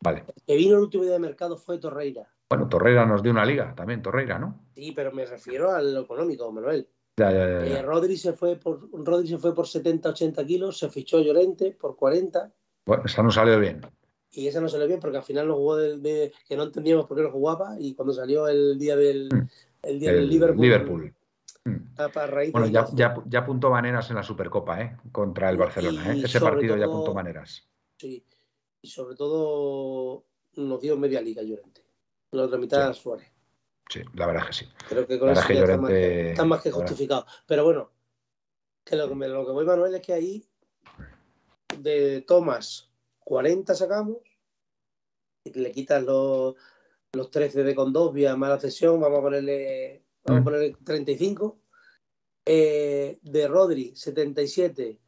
Vale. 0.01 0.25
El 0.27 0.43
que 0.47 0.57
vino 0.57 0.77
el 0.77 0.83
último 0.83 1.05
día 1.05 1.13
de 1.13 1.19
mercado 1.21 1.57
fue 1.57 1.79
Torreira. 1.79 2.29
Bueno, 2.51 2.69
Torreira 2.69 3.07
nos 3.07 3.23
dio 3.23 3.31
una 3.33 3.45
liga 3.47 3.75
también, 3.75 4.03
Torreira, 4.03 4.39
¿no? 4.39 4.67
Sí, 4.75 4.93
pero 4.93 5.13
me 5.13 5.25
refiero 5.25 5.71
a 5.71 5.81
lo 5.81 6.01
económico, 6.01 6.51
Manuel. 6.53 6.89
Ya, 7.17 7.31
ya, 7.31 7.65
ya, 7.65 7.79
Eh. 7.79 7.83
Rodri 7.83 8.17
se 8.17 8.33
fue 8.33 8.57
por 8.57 8.89
Rodri 8.93 9.29
se 9.29 9.39
fue 9.39 9.55
por 9.55 9.67
70-80 9.67 10.45
kilos, 10.47 10.79
se 10.79 10.91
fichó 10.91 11.21
Llorente 11.21 11.73
por 11.73 11.97
40 11.97 12.53
Bueno, 12.85 13.03
esa 13.07 13.23
no 13.23 13.31
salió 13.31 13.59
bien. 13.61 13.81
y 14.35 14.47
esa 14.49 14.61
no 14.63 14.69
salió 14.69 14.87
bien 14.87 14.99
porque 14.99 15.19
al 15.19 15.23
final 15.25 15.47
no 15.47 15.57
jugó 15.57 15.77
del- 15.77 16.01
de, 16.03 16.33
que 16.49 16.57
no 16.57 16.63
entendíamos 16.63 17.07
por 17.07 17.17
qué 17.19 17.23
no 17.23 17.31
jugaba 17.31 17.77
y 17.79 17.95
cuando 17.95 18.15
salió 18.15 18.49
el 18.49 18.79
día 18.79 18.97
del 18.97 19.29
Mm. 19.31 19.49
el 19.83 20.01
día 20.01 20.11
El 20.11 20.17
del 20.17 20.29
Liverpool, 20.31 20.61
Liverpool. 20.63 21.15
Mm. 21.65 21.77
Bueno, 22.53 22.67
ya, 22.69 22.87
ya, 22.95 23.15
ya 23.27 23.39
apuntó 23.41 23.71
Maneras 23.71 24.09
en 24.11 24.17
la 24.17 24.23
Supercopa, 24.23 24.81
¿eh? 24.81 24.97
Contra 25.13 25.51
el 25.51 25.57
Barcelona, 25.59 26.15
¿eh? 26.15 26.23
Ese 26.25 26.41
partido 26.41 26.77
ya 26.77 26.87
apuntó 26.87 27.13
Maneras. 27.15 27.69
sí, 27.99 28.25
y 28.81 28.89
sobre 28.89 29.15
todo 29.17 30.25
nos 30.57 30.81
dio 30.81 30.97
media 30.97 31.21
liga 31.21 31.43
Llorente. 31.43 31.85
La 32.33 32.45
otra 32.45 32.59
mitad 32.59 32.93
Suárez. 32.95 33.31
Sí, 33.89 34.01
la 34.15 34.27
verdad 34.27 34.45
es 34.51 34.59
que 34.61 34.65
sí. 34.65 34.73
Creo 34.89 35.07
que 35.07 35.19
con 35.19 35.29
La 35.29 35.35
eso 35.35 35.43
ya 35.43 35.47
que 35.49 35.55
está, 35.55 35.77
más, 35.77 35.91
Llorente- 35.91 36.31
está 36.31 36.45
más 36.47 36.63
que 36.63 36.71
justificado. 36.71 37.27
Pero 37.47 37.65
bueno, 37.65 37.91
que 38.83 38.97
lo, 38.97 39.09
que 39.09 39.15
lo 39.29 39.47
que 39.47 39.53
voy, 39.53 39.65
Manuel, 39.67 39.95
es 39.95 40.01
que 40.01 40.15
ahí 40.15 40.45
de 41.79 42.23
Tomás 42.23 42.91
40 43.21 43.75
sacamos, 43.75 44.19
y 45.45 45.59
le 45.59 45.73
quitas 45.73 46.03
los, 46.03 46.55
los 47.13 47.31
13 47.31 47.63
de 47.65 47.75
Condovia, 47.75 48.37
mala 48.37 48.59
cesión, 48.61 49.01
vamos 49.01 49.19
a 49.19 49.23
ponerle, 49.23 50.03
vamos 50.25 50.39
a 50.39 50.41
Mm. 50.41 50.45
ponerle 50.45 50.77
35. 50.85 51.59
Eh, 52.45 53.19
de 53.23 53.47
Rodri 53.49 53.93
77 53.95 54.99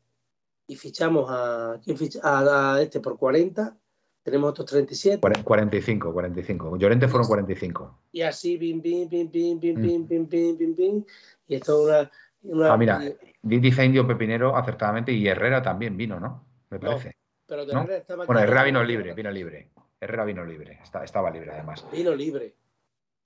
y 0.68 0.76
fichamos 0.76 1.26
a, 1.28 1.80
¿quién 1.84 1.96
ficha? 1.98 2.20
a, 2.22 2.74
a 2.76 2.82
este 2.82 3.00
por 3.00 3.18
40, 3.18 3.76
tenemos 4.22 4.50
otros 4.50 4.66
37. 4.70 5.20
Cuare- 5.20 5.42
45, 5.42 6.12
45. 6.12 6.76
Llorente 6.76 7.08
fueron 7.08 7.26
45. 7.26 7.98
Y 8.12 8.22
así, 8.22 8.56
pim, 8.56 8.80
pim, 8.80 9.08
pim, 9.08 9.28
pim, 9.30 9.58
pim, 9.60 9.76
Mm. 9.78 9.82
pim, 9.82 10.06
pim, 10.06 10.26
pim, 10.28 10.56
pim, 10.56 10.74
pim. 10.76 11.04
Y 11.48 11.54
esto 11.56 11.80
es 11.90 12.08
una. 12.42 12.54
una- 12.54 12.72
Ah, 12.72 12.76
mira, 12.76 13.00
Di- 13.42 13.58
Dice 13.60 13.84
Indio 13.84 14.06
Pepinero 14.06 14.56
acertadamente 14.56 15.12
y 15.12 15.26
Herrera 15.26 15.60
también 15.62 15.96
vino, 15.96 16.18
¿no? 16.20 16.46
Me 16.70 16.78
No, 16.78 16.90
parece. 16.90 17.16
pero 17.46 17.66
de 17.66 17.72
¿no? 17.74 17.82
Estaba 17.90 18.24
Bueno. 18.26 18.40
Herrera 18.40 18.62
vino 18.64 18.82
libre, 18.84 19.14
vino 19.14 19.30
libre. 19.30 19.70
Herrera 20.00 20.24
vino 20.24 20.44
libre, 20.44 20.80
está- 20.82 21.04
estaba 21.04 21.30
libre 21.30 21.50
además. 21.52 21.86
Vino 21.92 22.14
libre. 22.14 22.54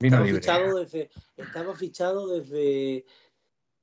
Vino 0.00 0.16
Estaba 0.16 0.26
libre. 0.26 0.40
fichado 0.40 0.78
desde. 0.78 1.10
Estaba 1.36 1.74
fichado 1.74 2.26
desde. 2.28 3.04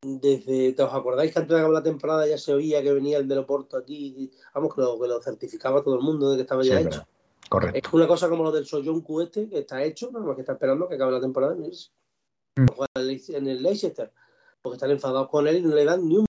Desde. 0.01 0.75
¿Os 0.83 0.93
acordáis 0.93 1.33
que 1.33 1.39
antes 1.39 1.49
de 1.49 1.55
acabar 1.59 1.73
la 1.73 1.83
temporada 1.83 2.27
ya 2.27 2.37
se 2.37 2.53
oía 2.53 2.81
que 2.83 2.93
venía 2.93 3.17
el 3.17 3.27
de 3.27 3.35
Loporto 3.35 3.75
aquí? 3.77 4.31
Vamos, 4.53 4.73
que 4.75 4.81
lo, 4.81 4.99
que 4.99 5.07
lo 5.07 5.21
certificaba 5.21 5.83
todo 5.83 5.95
el 5.95 6.01
mundo 6.01 6.29
de 6.31 6.37
que 6.37 6.41
estaba 6.43 6.63
ya 6.63 6.79
hecho. 6.79 7.05
Correcto. 7.49 7.77
Es 7.77 7.93
una 7.93 8.07
cosa 8.07 8.29
como 8.29 8.43
lo 8.43 8.51
del 8.51 8.65
Soyuncu 8.65 9.21
este, 9.21 9.49
que 9.49 9.59
está 9.59 9.83
hecho, 9.83 10.09
nada 10.11 10.25
más 10.25 10.35
que 10.35 10.41
está 10.41 10.53
esperando 10.53 10.87
que 10.87 10.95
acabe 10.95 11.11
la 11.11 11.21
temporada. 11.21 11.55
Mm. 11.55 11.65
En 11.65 12.67
el 12.95 13.07
Leic- 13.09 13.35
en 13.35 13.47
el 13.47 13.61
Leicester. 13.63 14.11
Porque 14.61 14.75
están 14.77 14.91
enfadados 14.91 15.27
con 15.29 15.47
él 15.47 15.57
y 15.57 15.61
no 15.61 15.75
le 15.75 15.85
dan 15.85 16.07
ni 16.07 16.17
un 16.17 16.25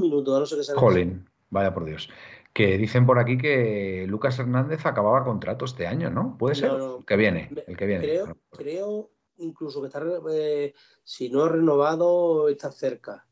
minuto, 0.00 0.36
a 0.36 0.40
no 0.40 0.46
ser 0.46 0.58
que 0.58 0.64
sea 0.64 0.74
Jolín, 0.74 1.26
vaya 1.50 1.72
por 1.72 1.84
Dios. 1.84 2.08
Que 2.54 2.78
dicen 2.78 3.04
por 3.04 3.18
aquí 3.18 3.36
que 3.36 4.06
Lucas 4.08 4.38
Hernández 4.38 4.86
acababa 4.86 5.24
contrato 5.24 5.64
este 5.64 5.86
año, 5.88 6.08
¿no? 6.08 6.38
¿Puede 6.38 6.54
ser? 6.54 6.70
No, 6.70 6.78
no. 6.78 6.96
El 7.00 7.04
que 7.04 7.16
viene, 7.16 7.50
el 7.66 7.76
que 7.76 7.84
viene. 7.86 8.04
Creo, 8.06 8.36
creo 8.50 9.10
incluso 9.38 9.80
que 9.80 9.88
está, 9.88 10.00
eh, 10.30 10.72
si 11.02 11.28
no 11.30 11.42
ha 11.42 11.48
renovado, 11.48 12.48
está 12.48 12.70
cerca. 12.70 13.26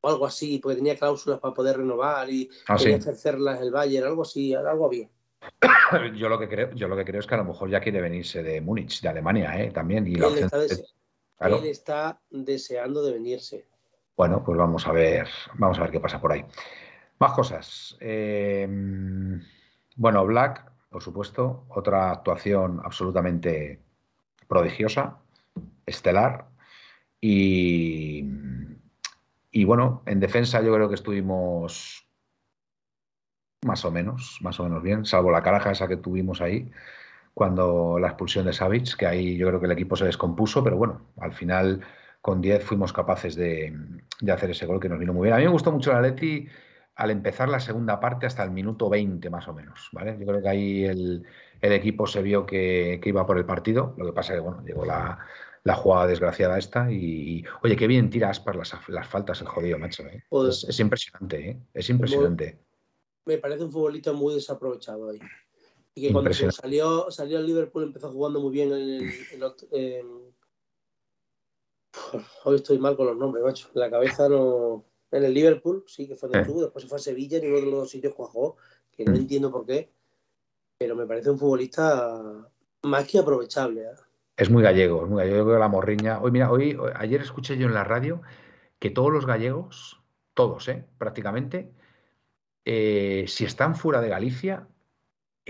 O 0.00 0.08
algo 0.08 0.26
así, 0.26 0.58
porque 0.58 0.76
tenía 0.76 0.96
cláusulas 0.96 1.38
para 1.38 1.54
poder 1.54 1.76
renovar 1.76 2.28
y 2.30 2.50
Ah, 2.66 2.76
sí. 2.78 2.90
ejercerlas 2.90 3.60
el 3.60 3.70
Bayern, 3.70 4.08
algo 4.08 4.22
así, 4.22 4.54
algo 4.54 4.86
había. 4.86 5.08
Yo 6.16 6.28
lo 6.28 6.38
que 6.38 6.48
creo, 6.48 6.70
yo 6.72 6.88
lo 6.88 6.96
que 6.96 7.04
creo 7.04 7.20
es 7.20 7.26
que 7.26 7.34
a 7.34 7.38
lo 7.38 7.44
mejor 7.44 7.70
ya 7.70 7.80
quiere 7.80 8.00
venirse 8.00 8.42
de 8.42 8.60
Múnich, 8.60 9.00
de 9.00 9.08
Alemania, 9.08 9.58
¿eh? 9.62 9.70
También. 9.70 10.06
Y 10.06 10.16
la 10.16 10.26
opción 10.28 10.44
está, 10.46 10.58
de- 10.58 10.68
dese- 10.68 10.86
claro. 11.38 11.56
él 11.58 11.66
está 11.66 12.20
deseando 12.30 13.02
de 13.02 13.12
venirse. 13.12 13.66
Bueno, 14.16 14.42
pues 14.44 14.58
vamos 14.58 14.86
a 14.86 14.92
ver, 14.92 15.28
vamos 15.54 15.78
a 15.78 15.82
ver 15.82 15.90
qué 15.92 16.00
pasa 16.00 16.20
por 16.20 16.32
ahí. 16.32 16.44
Más 17.20 17.32
cosas. 17.32 17.98
Eh, 18.00 18.66
bueno, 19.96 20.24
Black, 20.24 20.72
por 20.88 21.02
supuesto, 21.02 21.66
otra 21.68 22.10
actuación 22.10 22.80
absolutamente 22.82 23.78
prodigiosa, 24.48 25.18
estelar. 25.84 26.46
Y, 27.20 28.24
y 29.50 29.64
bueno, 29.64 30.02
en 30.06 30.18
defensa 30.18 30.62
yo 30.62 30.72
creo 30.72 30.88
que 30.88 30.94
estuvimos 30.94 32.06
más 33.66 33.84
o 33.84 33.90
menos, 33.90 34.38
más 34.40 34.58
o 34.58 34.64
menos 34.64 34.82
bien, 34.82 35.04
salvo 35.04 35.30
la 35.30 35.42
caraja 35.42 35.72
esa 35.72 35.86
que 35.86 35.98
tuvimos 35.98 36.40
ahí 36.40 36.72
cuando 37.34 37.98
la 37.98 38.08
expulsión 38.08 38.46
de 38.46 38.54
Savic, 38.54 38.96
que 38.96 39.06
ahí 39.06 39.36
yo 39.36 39.46
creo 39.48 39.60
que 39.60 39.66
el 39.66 39.72
equipo 39.72 39.94
se 39.94 40.06
descompuso, 40.06 40.64
pero 40.64 40.78
bueno, 40.78 41.02
al 41.20 41.34
final 41.34 41.82
con 42.22 42.40
10 42.40 42.64
fuimos 42.64 42.94
capaces 42.94 43.34
de, 43.36 43.78
de 44.20 44.32
hacer 44.32 44.50
ese 44.50 44.64
gol 44.64 44.80
que 44.80 44.88
nos 44.88 44.98
vino 44.98 45.12
muy 45.12 45.24
bien. 45.24 45.34
A 45.34 45.38
mí 45.38 45.44
me 45.44 45.50
gustó 45.50 45.70
mucho 45.70 45.90
el 45.90 45.98
Atleti 45.98 46.48
al 46.96 47.10
empezar 47.10 47.48
la 47.48 47.60
segunda 47.60 47.98
parte 48.00 48.26
hasta 48.26 48.42
el 48.44 48.50
minuto 48.50 48.88
20 48.90 49.30
más 49.30 49.48
o 49.48 49.54
menos, 49.54 49.88
¿vale? 49.92 50.16
Yo 50.18 50.26
creo 50.26 50.42
que 50.42 50.48
ahí 50.48 50.84
el, 50.84 51.24
el 51.60 51.72
equipo 51.72 52.06
se 52.06 52.20
vio 52.22 52.44
que, 52.44 53.00
que 53.02 53.08
iba 53.08 53.26
por 53.26 53.38
el 53.38 53.46
partido, 53.46 53.94
lo 53.96 54.06
que 54.06 54.12
pasa 54.12 54.34
que, 54.34 54.40
bueno, 54.40 54.62
llegó 54.64 54.84
la, 54.84 55.18
la 55.64 55.74
jugada 55.74 56.06
desgraciada 56.06 56.58
esta 56.58 56.90
y, 56.92 56.96
y, 57.38 57.44
oye, 57.62 57.76
qué 57.76 57.86
bien 57.86 58.10
tira 58.10 58.28
Aspar 58.30 58.56
las, 58.56 58.72
las 58.88 59.08
faltas 59.08 59.40
el 59.40 59.46
jodido, 59.48 59.78
macho, 59.78 60.02
¿eh? 60.04 60.24
Joder. 60.28 60.50
es, 60.50 60.64
es 60.64 60.80
impresionante, 60.80 61.50
¿eh? 61.50 61.60
Es 61.72 61.88
impresionante. 61.90 62.58
Me 63.24 63.38
parece 63.38 63.64
un 63.64 63.72
futbolista 63.72 64.12
muy 64.12 64.34
desaprovechado 64.34 65.10
ahí. 65.10 65.20
Y 65.94 66.02
que 66.06 66.12
cuando 66.12 66.32
salió, 66.32 67.10
salió 67.10 67.38
al 67.38 67.46
Liverpool 67.46 67.84
empezó 67.84 68.10
jugando 68.12 68.40
muy 68.40 68.52
bien 68.52 68.72
en 68.72 68.78
el. 68.78 69.10
en 69.32 69.40
ot- 69.40 69.68
en- 69.72 70.30
Hoy 72.44 72.56
estoy 72.56 72.78
mal 72.78 72.96
con 72.96 73.06
los 73.06 73.16
nombres, 73.16 73.44
macho. 73.44 73.68
La 73.74 73.90
cabeza 73.90 74.28
no. 74.28 74.84
En 75.12 75.24
el 75.24 75.34
Liverpool, 75.34 75.84
sí 75.86 76.06
que 76.06 76.14
fue 76.16 76.28
de 76.28 76.40
Eh. 76.40 76.44
tú, 76.44 76.60
después 76.60 76.82
se 76.82 76.88
fue 76.88 76.96
a 76.96 77.00
Sevilla 77.00 77.38
en 77.38 77.46
uno 77.48 77.56
de 77.56 77.62
los 77.62 77.72
dos 77.72 77.90
sitios 77.90 78.14
jugó, 78.14 78.56
que 78.92 79.04
no 79.04 79.12
Mm. 79.12 79.16
entiendo 79.16 79.50
por 79.50 79.66
qué. 79.66 79.90
Pero 80.78 80.94
me 80.96 81.06
parece 81.06 81.30
un 81.30 81.38
futbolista 81.38 82.46
más 82.82 83.06
que 83.06 83.18
aprovechable. 83.18 83.82
¿eh? 83.82 83.94
Es 84.36 84.48
muy 84.48 84.62
gallego, 84.62 85.04
es 85.04 85.10
muy 85.10 85.18
gallego. 85.22 85.44
Yo 85.46 85.52
que 85.52 85.58
la 85.58 85.68
morriña. 85.68 86.20
Hoy, 86.22 86.30
mira, 86.30 86.50
hoy, 86.50 86.78
ayer 86.94 87.20
escuché 87.20 87.58
yo 87.58 87.66
en 87.66 87.74
la 87.74 87.84
radio 87.84 88.22
que 88.78 88.90
todos 88.90 89.12
los 89.12 89.26
gallegos, 89.26 90.00
todos, 90.32 90.68
¿eh? 90.68 90.86
prácticamente, 90.96 91.70
eh, 92.64 93.24
si 93.28 93.44
están 93.44 93.74
fuera 93.74 94.00
de 94.00 94.08
Galicia, 94.08 94.68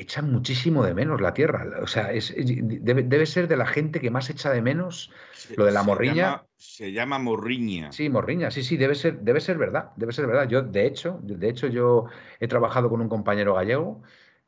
echan 0.03 0.31
muchísimo 0.31 0.85
de 0.85 0.95
menos 0.95 1.21
la 1.21 1.35
tierra. 1.35 1.67
O 1.83 1.87
sea, 1.87 2.13
es, 2.13 2.31
es- 2.31 2.47
debe, 2.63 3.03
debe 3.03 3.27
ser 3.27 3.49
de 3.49 3.57
la 3.57 3.67
gente 3.67 4.01
que 4.01 4.11
más 4.11 4.31
echa 4.31 4.51
de 4.51 4.63
menos. 4.63 5.11
Se- 5.33 5.57
Lo 5.57 5.65
de 5.65 5.73
la 5.73 5.81
se 5.81 5.87
morriña- 5.87 6.15
llama- 6.15 6.47
se 6.57 6.93
llama 6.93 7.19
morriña. 7.19 7.93
Sí, 7.93 8.09
morriña, 8.09 8.51
sí, 8.51 8.63
sí, 8.63 8.77
debe 8.77 8.95
ser, 8.95 9.21
debe 9.21 9.41
ser 9.41 9.59
verdad, 9.59 9.93
debe 9.97 10.13
ser 10.13 10.27
verdad. 10.27 10.49
Yo, 10.49 10.63
de 10.63 10.87
hecho, 10.87 11.19
de 11.23 11.49
hecho, 11.49 11.67
yo 11.69 12.07
he 12.39 12.49
trabajado 12.49 12.89
con 12.91 13.01
un 13.01 13.09
compañero 13.09 13.55
gallego 13.55 14.03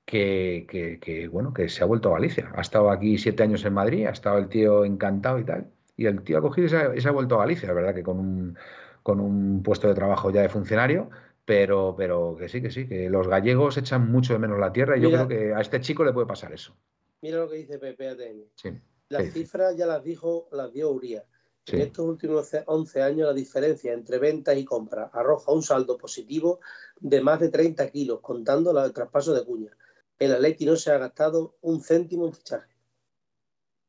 que, 0.05 0.67
que- 0.69 0.99
que, 1.01 1.29
bueno, 1.29 1.53
que 1.53 1.69
se 1.69 1.83
ha 1.83 1.87
vuelto 1.87 2.11
a 2.11 2.15
Galicia. 2.15 2.51
Ha 2.57 2.61
estado 2.61 2.91
aquí 2.91 3.19
siete 3.19 3.43
años 3.43 3.65
en 3.65 3.75
Madrid, 3.75 4.07
ha 4.07 4.11
estado 4.11 4.39
el 4.39 4.49
tío 4.49 4.85
encantado 4.85 5.39
y 5.39 5.45
tal. 5.45 5.71
Y 5.97 6.07
el 6.07 6.23
tío 6.23 6.39
ha 6.39 6.43
cogido 6.43 6.67
y 6.67 6.71
se 6.71 6.77
ha, 6.77 6.97
y 6.97 7.01
se 7.01 7.09
ha 7.09 7.13
vuelto 7.13 7.37
a 7.37 7.39
Galicia, 7.41 7.69
es 7.69 7.75
verdad 7.75 7.95
que 7.95 8.03
con 8.03 8.19
un, 8.19 8.59
con 9.03 9.21
un 9.21 9.63
puesto 9.63 9.89
de 9.89 9.95
trabajo 9.95 10.31
ya 10.31 10.43
de 10.43 10.49
funcionario, 10.49 11.11
pero, 11.45 11.95
pero 11.97 12.37
que 12.39 12.49
sí, 12.49 12.63
que 12.63 12.71
sí, 12.71 12.87
que 12.87 13.11
los 13.11 13.27
gallegos 13.29 13.77
echan 13.77 14.11
mucho 14.11 14.33
de 14.33 14.39
menos 14.39 14.59
la 14.59 14.73
tierra 14.73 14.97
y 14.97 15.01
yo 15.01 15.11
creo 15.11 15.29
que 15.29 15.53
a 15.55 15.61
este 15.61 15.81
chico 15.81 16.05
le 16.05 16.13
puede 16.13 16.27
pasar 16.27 16.53
eso. 16.53 16.75
Mira 17.21 17.39
lo 17.39 17.49
que 17.49 17.57
dice 17.57 17.79
Pepe 17.79 18.09
ATM. 18.09 18.45
Sí, 18.55 18.71
Las 19.09 19.25
Sí. 19.25 19.31
cifras 19.33 19.77
ya 19.77 19.87
las 19.87 20.03
dijo, 20.03 20.49
las 20.53 20.73
dio 20.73 20.91
Uría. 20.91 21.25
sí. 21.67 21.77
En 21.77 21.83
estos 21.83 22.05
últimos 22.07 22.51
11 22.67 23.03
años 23.03 23.29
la 23.29 23.35
diferencia 23.35 23.93
entre 23.93 24.19
ventas 24.19 24.57
y 24.57 24.65
compras 24.65 25.11
arroja 25.13 25.53
un 25.53 25.63
saldo 25.63 25.97
positivo 25.99 26.61
de 26.99 27.21
más 27.21 27.39
de 27.41 27.49
30 27.51 27.89
kilos, 27.91 28.21
contando 28.21 28.71
el 28.85 28.93
traspaso 28.93 29.35
de 29.35 29.45
cuña. 29.45 29.71
El 30.19 30.33
Atleti 30.33 30.65
no 30.67 30.77
se 30.77 30.91
ha 30.93 30.99
gastado 30.99 31.57
un 31.61 31.81
céntimo 31.83 32.27
en 32.27 32.33
fichaje. 32.33 32.73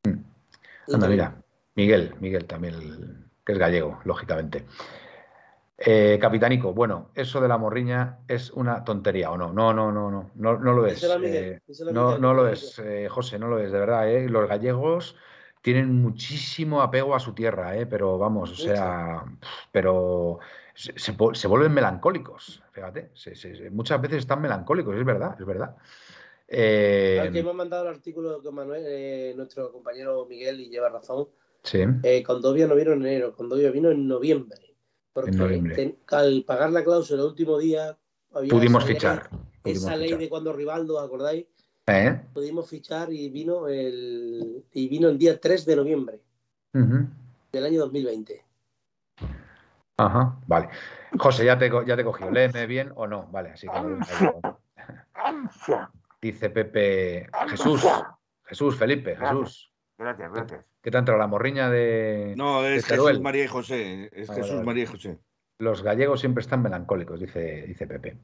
Mm. 0.06 0.94
Anda, 0.94 1.08
mira, 1.08 1.44
Miguel, 1.76 2.14
Miguel 2.20 2.46
también, 2.46 3.30
que 3.46 3.54
es 3.54 3.58
gallego, 3.58 4.00
lógicamente. 4.06 4.66
Eh, 5.78 6.18
Capitánico, 6.22 6.74
bueno, 6.74 7.10
eso 7.16 7.42
de 7.42 7.48
la 7.48 7.58
morriña 7.58 8.20
es 8.28 8.52
una 8.52 8.84
tontería, 8.84 9.32
¿o 9.32 9.38
no? 9.38 9.52
No, 9.52 9.74
no, 9.74 9.92
no, 9.92 10.12
no, 10.12 10.32
no, 10.36 10.60
no 10.60 10.74
lo 10.74 10.86
es. 10.86 11.04
Eh, 11.04 11.60
no, 11.92 12.18
lo 12.18 12.48
es, 12.48 12.80
eh, 12.80 13.08
José, 13.10 13.40
no 13.40 13.48
lo 13.48 13.60
es, 13.60 13.72
de 13.72 13.80
verdad, 13.80 14.10
¿eh? 14.10 14.30
Los 14.30 14.48
gallegos 14.48 15.16
tienen 15.62 16.02
muchísimo 16.02 16.82
apego 16.82 17.16
a 17.16 17.20
su 17.20 17.34
tierra, 17.34 17.76
¿eh? 17.78 17.86
pero 17.86 18.18
vamos, 18.18 18.52
o 18.52 18.56
sea, 18.56 19.26
pero 19.72 20.40
se, 20.76 20.98
se, 21.00 21.16
se 21.34 21.48
vuelven 21.48 21.74
melancólicos, 21.74 22.62
fíjate, 22.72 23.12
se, 23.14 23.36
se, 23.36 23.70
muchas 23.70 24.00
veces 24.00 24.20
están 24.20 24.42
melancólicos, 24.42 24.96
es 24.96 25.06
verdad, 25.06 25.36
es 25.40 25.46
verdad. 25.46 25.76
Eh, 26.48 27.30
me 27.32 27.50
ha 27.50 27.54
mandado 27.54 27.88
el 27.88 27.96
artículo 27.96 28.44
con 28.44 28.54
Manuel, 28.54 28.84
eh, 28.86 29.34
nuestro 29.36 29.72
compañero 29.72 30.26
Miguel, 30.30 30.60
y 30.60 30.70
lleva 30.70 30.90
razón. 30.90 31.30
Sí. 31.64 31.84
Eh, 32.04 32.22
Condovia 32.22 32.68
no 32.68 32.76
vino 32.76 32.92
en 32.92 33.02
enero, 33.02 33.34
Condovia 33.34 33.72
vino 33.72 33.90
en 33.90 34.08
noviembre. 34.08 34.73
Porque 35.14 35.32
En 35.32 35.38
noviembre. 35.38 35.76
ten- 35.76 35.98
al 36.12 36.44
pagar 36.46 36.72
la 36.72 36.84
cláusula 36.84 37.22
el 37.22 37.28
último 37.30 37.58
día, 37.60 37.98
había 38.34 38.50
Pudimos 38.50 38.84
esa 38.84 38.88
ley- 38.88 38.96
fichar. 38.96 39.30
pudimos 39.62 39.84
esa 39.84 39.96
ley 39.96 40.06
fichar. 40.08 40.20
de 40.20 40.30
cuando 40.30 40.54
Rivaldo, 40.54 41.00
¿acordáis? 41.00 41.46
¿Eh? 41.88 42.22
Pudimos 42.34 42.70
fichar 42.70 43.12
y 43.14 43.30
vino 43.30 43.68
el 43.68 44.66
y 44.72 44.88
vino 44.88 45.10
el 45.10 45.18
día 45.18 45.40
3 45.40 45.66
de 45.66 45.76
noviembre 45.76 46.22
Ujú. 46.74 47.06
del 47.52 47.66
año 47.66 47.80
2020. 47.82 48.44
Ajá, 49.98 50.40
vale. 50.48 50.70
José, 51.20 51.46
ya 51.46 51.58
te, 51.60 51.70
ya 51.86 51.96
te 51.96 52.02
he 52.02 52.06
cogido. 52.06 52.32
Léeme 52.32 52.66
bien 52.66 52.92
o 52.96 53.06
no. 53.06 53.28
Vale, 53.32 53.50
así 53.52 53.68
que. 53.68 54.42
Dice 56.22 56.50
Pepe, 56.50 57.30
Jesús, 57.50 57.86
Jesús, 58.46 58.76
Felipe, 58.78 59.16
Jesús. 59.16 59.72
Gracias, 59.98 60.32
gracias. 60.34 60.73
¿Qué 60.84 60.92
te 60.92 60.98
ha 60.98 61.00
entrado 61.00 61.18
la 61.20 61.28
morriña 61.28 61.70
de 61.70 62.34
No, 62.38 62.64
es? 62.66 62.86
Jesús 62.86 63.22
María 63.22 63.46
y 63.46 63.48
José. 63.48 64.10
Es 64.12 64.30
Ah, 64.30 64.34
Jesús 64.36 64.52
vale. 64.56 64.66
María 64.66 64.84
y 64.84 64.88
José. 64.88 65.18
Los 65.60 65.82
gallegos 65.82 66.20
siempre 66.20 66.42
están 66.42 66.62
melancólicos, 66.62 67.20
dice, 67.20 67.64
dice 67.66 67.88
Pepe. 67.88 68.18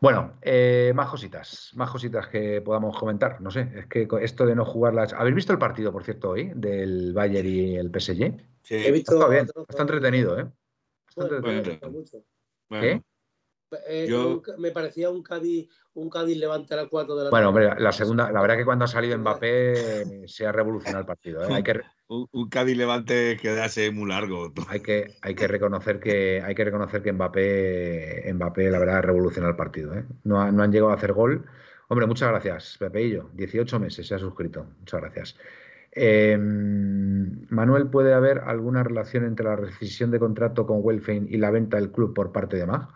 Bueno, 0.00 0.38
eh, 0.42 0.92
más 0.94 1.08
cositas, 1.08 1.70
más 1.74 1.88
cositas 1.90 2.26
que 2.26 2.60
podamos 2.62 2.98
comentar. 2.98 3.40
No 3.40 3.50
sé, 3.50 3.70
es 3.76 3.86
que 3.86 4.08
esto 4.22 4.44
de 4.44 4.56
no 4.56 4.64
jugar 4.64 4.92
las. 4.92 5.12
¿Habéis 5.12 5.36
visto 5.36 5.52
el 5.52 5.58
partido, 5.58 5.92
por 5.92 6.02
cierto, 6.02 6.30
hoy 6.30 6.50
del 6.56 7.12
Bayern 7.12 7.46
y 7.48 7.76
el 7.76 7.90
PSG? 7.92 8.34
Sí. 8.62 8.74
He 8.74 8.90
visto 8.90 9.12
estado 9.14 9.30
bien, 9.30 9.46
está 9.68 9.82
entretenido, 9.82 10.38
¿eh? 10.40 10.46
Está 11.08 11.28
Bueno, 11.40 11.58
entretenido. 11.58 11.90
mucho. 11.90 12.24
Eh, 13.88 14.06
Yo- 14.08 14.28
un 14.28 14.40
ca- 14.40 14.52
me 14.58 14.70
parecía 14.70 15.10
un 15.10 15.22
Cádiz, 15.22 15.68
un 15.94 16.08
Cádiz 16.10 16.36
levante 16.38 16.74
a 16.74 16.78
las 16.78 16.86
4 16.88 17.16
de 17.16 17.24
la 17.24 17.30
Bueno, 17.30 17.48
hombre, 17.50 17.70
la 17.78 17.92
segunda, 17.92 18.30
la 18.32 18.40
verdad 18.40 18.56
que 18.56 18.64
cuando 18.64 18.84
ha 18.84 18.88
salido 18.88 19.16
Mbappé 19.18 20.26
se 20.28 20.46
ha 20.46 20.52
revolucionado 20.52 21.00
el 21.00 21.06
partido. 21.06 21.42
¿eh? 21.42 21.46
Hay, 21.60 21.62
que, 21.62 21.80
un, 22.08 22.28
un 22.32 22.48
Cádiz 22.48 22.76
Levante 22.76 23.36
quedase 23.40 23.90
muy 23.90 24.08
largo. 24.08 24.52
hay, 24.68 24.80
que, 24.80 25.16
hay 25.22 25.34
que 25.34 25.46
reconocer 25.48 26.00
que 26.00 26.42
hay 26.42 26.54
que 26.54 26.64
reconocer 26.64 27.02
que 27.02 27.12
Mbappé, 27.12 28.30
Mbappé 28.34 28.70
la 28.70 28.78
verdad, 28.78 28.96
ha 28.98 29.02
revolucionado 29.02 29.50
el 29.50 29.56
partido. 29.56 29.94
¿eh? 29.94 30.04
No, 30.24 30.40
ha- 30.40 30.50
no 30.52 30.62
han 30.62 30.72
llegado 30.72 30.90
a 30.90 30.94
hacer 30.96 31.12
gol. 31.12 31.44
Hombre, 31.88 32.06
muchas 32.06 32.30
gracias, 32.30 32.76
Pepeillo. 32.78 33.28
18 33.34 33.78
meses 33.78 34.06
se 34.06 34.14
ha 34.14 34.18
suscrito. 34.18 34.66
Muchas 34.80 35.00
gracias. 35.00 35.36
Eh, 35.96 36.36
Manuel, 37.50 37.86
¿puede 37.88 38.14
haber 38.14 38.38
alguna 38.38 38.82
relación 38.82 39.24
entre 39.24 39.44
la 39.46 39.54
rescisión 39.56 40.10
de 40.10 40.18
contrato 40.18 40.66
con 40.66 40.78
Welfein 40.82 41.28
y 41.30 41.36
la 41.36 41.50
venta 41.50 41.76
del 41.76 41.92
club 41.92 42.14
por 42.14 42.32
parte 42.32 42.56
de 42.56 42.66
MAG? 42.66 42.88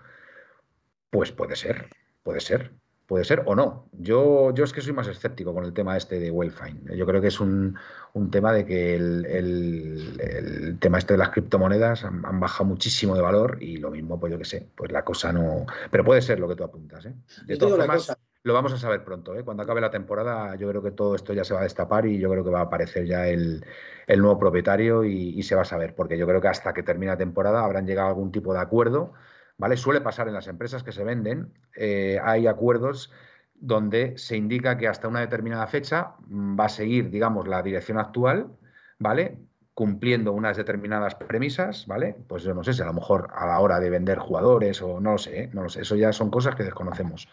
Pues 1.10 1.32
puede 1.32 1.56
ser, 1.56 1.88
puede 2.22 2.40
ser, 2.40 2.74
puede 3.06 3.24
ser 3.24 3.42
o 3.46 3.54
no. 3.54 3.88
Yo, 3.92 4.52
yo 4.54 4.64
es 4.64 4.72
que 4.74 4.82
soy 4.82 4.92
más 4.92 5.08
escéptico 5.08 5.54
con 5.54 5.64
el 5.64 5.72
tema 5.72 5.96
este 5.96 6.20
de 6.20 6.30
Wellfine. 6.30 6.96
Yo 6.96 7.06
creo 7.06 7.20
que 7.22 7.28
es 7.28 7.40
un, 7.40 7.76
un 8.12 8.30
tema 8.30 8.52
de 8.52 8.66
que 8.66 8.94
el, 8.96 9.24
el- 9.26 10.20
el 10.20 10.78
tema 10.78 10.98
este 10.98 11.14
de 11.14 11.18
las 11.18 11.30
criptomonedas 11.30 12.04
han, 12.04 12.24
han 12.26 12.40
bajado 12.40 12.66
muchísimo 12.66 13.14
de 13.14 13.22
valor 13.22 13.56
y 13.60 13.78
lo 13.78 13.90
mismo, 13.90 14.20
pues 14.20 14.32
yo 14.32 14.38
qué 14.38 14.44
sé, 14.44 14.70
pues 14.76 14.92
la 14.92 15.04
cosa 15.04 15.32
no... 15.32 15.64
Pero 15.90 16.04
puede 16.04 16.20
ser 16.22 16.38
lo 16.40 16.48
que 16.48 16.56
tú 16.56 16.64
apuntas, 16.64 17.06
¿eh? 17.06 17.14
De 17.46 17.56
todas 17.56 17.74
formas, 17.74 18.14
lo 18.42 18.52
vamos 18.54 18.72
a 18.74 18.78
saber 18.78 19.02
pronto, 19.04 19.34
¿eh? 19.34 19.44
Cuando 19.44 19.62
acabe 19.62 19.80
la 19.80 19.90
temporada, 19.90 20.56
yo 20.56 20.68
creo 20.68 20.82
que 20.82 20.90
todo 20.90 21.14
esto 21.14 21.32
ya 21.32 21.44
se 21.44 21.54
va 21.54 21.60
a 21.60 21.62
destapar 21.64 22.04
y 22.06 22.18
yo 22.18 22.30
creo 22.30 22.44
que 22.44 22.50
va 22.50 22.60
a 22.60 22.62
aparecer 22.64 23.06
ya 23.06 23.26
el, 23.28 23.64
el 24.06 24.20
nuevo 24.20 24.38
propietario 24.38 25.04
y, 25.04 25.30
y 25.38 25.42
se 25.42 25.54
va 25.54 25.62
a 25.62 25.64
saber, 25.64 25.94
porque 25.94 26.18
yo 26.18 26.26
creo 26.26 26.40
que 26.42 26.48
hasta 26.48 26.74
que 26.74 26.82
termine 26.82 27.12
la 27.12 27.18
temporada 27.18 27.64
habrán 27.64 27.86
llegado 27.86 28.08
a 28.08 28.10
algún 28.10 28.30
tipo 28.32 28.52
de 28.52 28.60
acuerdo, 28.60 29.14
¿vale? 29.58 29.76
Suele 29.76 30.00
pasar 30.00 30.28
en 30.28 30.34
las 30.34 30.46
empresas 30.46 30.82
que 30.82 30.92
se 30.92 31.04
venden, 31.04 31.52
eh, 31.76 32.18
hay 32.22 32.46
acuerdos 32.46 33.12
donde 33.54 34.16
se 34.16 34.36
indica 34.36 34.78
que 34.78 34.88
hasta 34.88 35.08
una 35.08 35.20
determinada 35.20 35.66
fecha 35.66 36.14
mm, 36.28 36.58
va 36.58 36.66
a 36.66 36.68
seguir, 36.68 37.10
digamos, 37.10 37.46
la 37.48 37.62
dirección 37.62 37.98
actual, 37.98 38.52
¿vale? 38.98 39.38
Cumpliendo 39.74 40.32
unas 40.32 40.56
determinadas 40.56 41.16
premisas, 41.16 41.86
¿vale? 41.86 42.16
Pues 42.28 42.44
yo 42.44 42.54
no 42.54 42.64
sé 42.64 42.72
si 42.72 42.82
a 42.82 42.86
lo 42.86 42.92
mejor 42.92 43.30
a 43.34 43.46
la 43.46 43.60
hora 43.60 43.80
de 43.80 43.90
vender 43.90 44.18
jugadores 44.18 44.80
o 44.80 45.00
no 45.00 45.12
lo 45.12 45.18
sé, 45.18 45.42
¿eh? 45.42 45.50
no 45.52 45.64
lo 45.64 45.68
sé, 45.68 45.82
eso 45.82 45.96
ya 45.96 46.12
son 46.12 46.30
cosas 46.30 46.54
que 46.54 46.62
desconocemos. 46.64 47.28